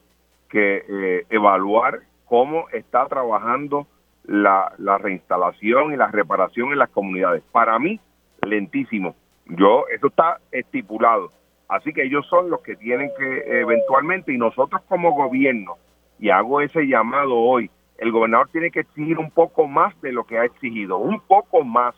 que 0.48 0.82
eh, 0.88 1.26
evaluar 1.28 2.00
cómo 2.24 2.68
está 2.70 3.06
trabajando 3.06 3.86
la, 4.24 4.72
la 4.78 4.98
reinstalación 4.98 5.92
y 5.92 5.96
la 5.96 6.08
reparación 6.08 6.72
en 6.72 6.78
las 6.78 6.88
comunidades. 6.88 7.42
Para 7.52 7.78
mí, 7.78 8.00
lentísimo. 8.42 9.14
Yo, 9.46 9.84
eso 9.94 10.06
está 10.08 10.38
estipulado. 10.50 11.30
Así 11.68 11.92
que 11.92 12.04
ellos 12.04 12.26
son 12.28 12.50
los 12.50 12.60
que 12.60 12.76
tienen 12.76 13.10
que 13.18 13.60
eventualmente, 13.60 14.32
y 14.32 14.38
nosotros 14.38 14.82
como 14.88 15.12
gobierno, 15.12 15.76
y 16.18 16.30
hago 16.30 16.60
ese 16.60 16.86
llamado 16.86 17.36
hoy, 17.36 17.70
el 17.98 18.12
gobernador 18.12 18.48
tiene 18.50 18.70
que 18.70 18.80
exigir 18.80 19.18
un 19.18 19.30
poco 19.30 19.66
más 19.66 19.98
de 20.00 20.12
lo 20.12 20.24
que 20.24 20.38
ha 20.38 20.44
exigido, 20.44 20.98
un 20.98 21.20
poco 21.20 21.64
más, 21.64 21.94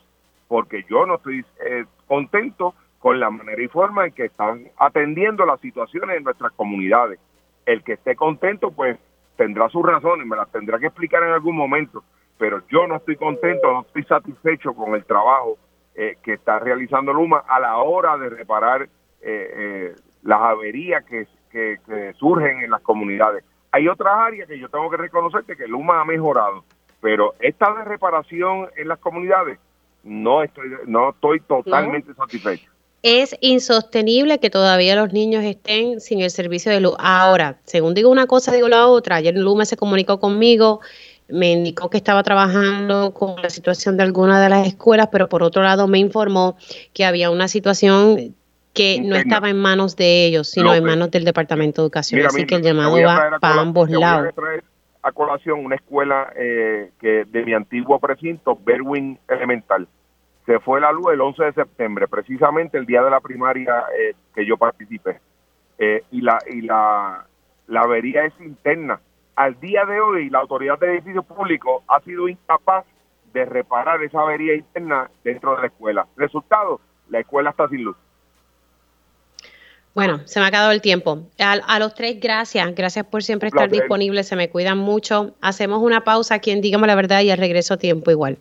porque 0.47 0.85
yo 0.89 1.05
no 1.05 1.15
estoy 1.15 1.45
eh, 1.65 1.85
contento 2.07 2.73
con 2.99 3.19
la 3.19 3.29
manera 3.29 3.61
y 3.61 3.67
forma 3.67 4.05
en 4.05 4.13
que 4.13 4.25
están 4.25 4.69
atendiendo 4.77 5.45
las 5.45 5.59
situaciones 5.59 6.17
en 6.17 6.23
nuestras 6.23 6.51
comunidades. 6.53 7.19
El 7.65 7.83
que 7.83 7.93
esté 7.93 8.15
contento, 8.15 8.71
pues 8.71 8.97
tendrá 9.35 9.69
sus 9.69 9.85
razones, 9.85 10.25
me 10.25 10.35
las 10.35 10.51
tendrá 10.51 10.79
que 10.79 10.87
explicar 10.87 11.23
en 11.23 11.29
algún 11.29 11.55
momento, 11.55 12.03
pero 12.37 12.61
yo 12.69 12.87
no 12.87 12.95
estoy 12.95 13.15
contento, 13.15 13.71
no 13.71 13.81
estoy 13.81 14.03
satisfecho 14.03 14.73
con 14.73 14.95
el 14.95 15.05
trabajo 15.05 15.57
eh, 15.99 16.15
que 16.21 16.33
está 16.33 16.59
realizando 16.59 17.11
Luma 17.11 17.43
a 17.47 17.59
la 17.59 17.77
hora 17.77 18.19
de 18.19 18.29
reparar 18.29 18.83
eh, 18.83 18.89
eh, 19.23 19.95
las 20.21 20.39
averías 20.39 21.03
que, 21.05 21.25
que, 21.49 22.13
surgen 22.19 22.61
en 22.61 22.69
las 22.69 22.81
comunidades. 22.81 23.43
Hay 23.71 23.87
otras 23.87 24.13
áreas 24.15 24.47
que 24.47 24.59
yo 24.59 24.69
tengo 24.69 24.91
que 24.91 24.97
reconocerte 24.97 25.57
que 25.57 25.67
Luma 25.67 25.99
ha 25.99 26.05
mejorado, 26.05 26.63
pero 27.01 27.33
esta 27.39 27.73
de 27.73 27.83
reparación 27.83 28.69
en 28.77 28.89
las 28.89 28.99
comunidades 28.99 29.57
no 30.03 30.43
estoy 30.43 30.69
no 30.85 31.09
estoy 31.09 31.39
totalmente 31.39 32.13
satisfecho. 32.13 32.69
Es 33.01 33.35
insostenible 33.41 34.39
que 34.39 34.51
todavía 34.51 34.95
los 34.95 35.13
niños 35.13 35.43
estén 35.43 35.99
sin 35.99 36.21
el 36.21 36.29
servicio 36.29 36.71
de 36.71 36.79
luz. 36.79 36.95
Ahora, 36.99 37.57
según 37.63 37.95
digo 37.95 38.11
una 38.11 38.27
cosa, 38.27 38.51
digo 38.51 38.67
la 38.67 38.85
otra. 38.85 39.15
Ayer 39.15 39.35
Luma 39.35 39.65
se 39.65 39.77
comunicó 39.77 40.19
conmigo 40.19 40.79
me 41.29 41.51
indicó 41.51 41.89
que 41.89 41.97
estaba 41.97 42.23
trabajando 42.23 43.13
con 43.13 43.41
la 43.41 43.49
situación 43.49 43.97
de 43.97 44.03
alguna 44.03 44.41
de 44.41 44.49
las 44.49 44.67
escuelas, 44.67 45.09
pero 45.11 45.27
por 45.27 45.43
otro 45.43 45.61
lado 45.61 45.87
me 45.87 45.99
informó 45.99 46.57
que 46.93 47.05
había 47.05 47.29
una 47.29 47.47
situación 47.47 48.35
que 48.73 49.01
no 49.01 49.15
estaba 49.15 49.49
en 49.49 49.59
manos 49.59 49.95
de 49.95 50.25
ellos, 50.25 50.49
sino 50.49 50.73
en 50.73 50.83
manos 50.83 51.09
del 51.09 51.25
Departamento 51.25 51.81
de 51.81 51.85
Educación. 51.85 52.25
Así 52.25 52.45
que 52.45 52.55
el 52.55 52.61
llamado 52.61 52.95
va 53.01 53.37
para 53.39 53.61
ambos 53.61 53.89
lados. 53.89 54.33
A, 55.01 55.11
colación 55.13 55.63
una 55.63 55.75
escuela 55.75 56.33
eh, 56.35 56.91
que 56.99 57.23
de 57.25 57.45
mi 57.45 57.53
antiguo 57.53 57.97
precinto, 57.97 58.59
Berwin 58.61 59.17
Elemental. 59.29 59.87
Se 60.45 60.59
fue 60.59 60.81
la 60.81 60.91
luz 60.91 61.13
el 61.13 61.21
11 61.21 61.45
de 61.45 61.53
septiembre, 61.53 62.07
precisamente 62.07 62.77
el 62.77 62.85
día 62.85 63.01
de 63.01 63.09
la 63.09 63.21
primaria 63.21 63.85
eh, 63.97 64.15
que 64.35 64.45
yo 64.45 64.57
participé. 64.57 65.19
Eh, 65.77 66.03
y 66.11 66.21
la 66.21 66.39
y 66.49 66.61
la, 66.61 67.25
la 67.67 67.81
avería 67.81 68.25
es 68.25 68.33
interna 68.41 68.99
al 69.37 69.59
día 69.59 69.85
de 69.85 70.01
hoy 70.01 70.29
la 70.29 70.39
autoridad 70.39 70.79
de 70.79 70.95
edificios 70.95 71.23
públicos 71.23 71.83
ha 71.87 72.01
sido 72.01 72.27
incapaz 72.27 72.85
de 73.33 73.45
reparar 73.45 74.01
esa 74.03 74.19
avería 74.19 74.55
interna 74.55 75.09
dentro 75.23 75.55
de 75.55 75.61
la 75.61 75.67
escuela. 75.67 76.07
Resultado, 76.17 76.81
la 77.09 77.19
escuela 77.19 77.51
está 77.51 77.69
sin 77.69 77.83
luz. 77.83 77.95
Bueno, 79.93 80.21
se 80.25 80.39
me 80.39 80.45
ha 80.45 80.49
acabado 80.49 80.71
el 80.71 80.81
tiempo. 80.81 81.19
A, 81.39 81.79
los 81.79 81.93
tres, 81.93 82.19
gracias. 82.19 82.75
Gracias 82.75 83.05
por 83.05 83.23
siempre 83.23 83.49
estar 83.49 83.69
disponibles. 83.69 84.27
Se 84.27 84.35
me 84.35 84.49
cuidan 84.49 84.77
mucho. 84.77 85.35
Hacemos 85.41 85.81
una 85.81 86.03
pausa 86.03 86.35
aquí 86.35 86.51
en 86.51 86.61
Dígame 86.61 86.85
la 86.85 86.93
Verdad 86.93 87.21
y 87.21 87.31
al 87.31 87.39
regreso 87.39 87.77
tiempo 87.77 88.11
igual. 88.11 88.35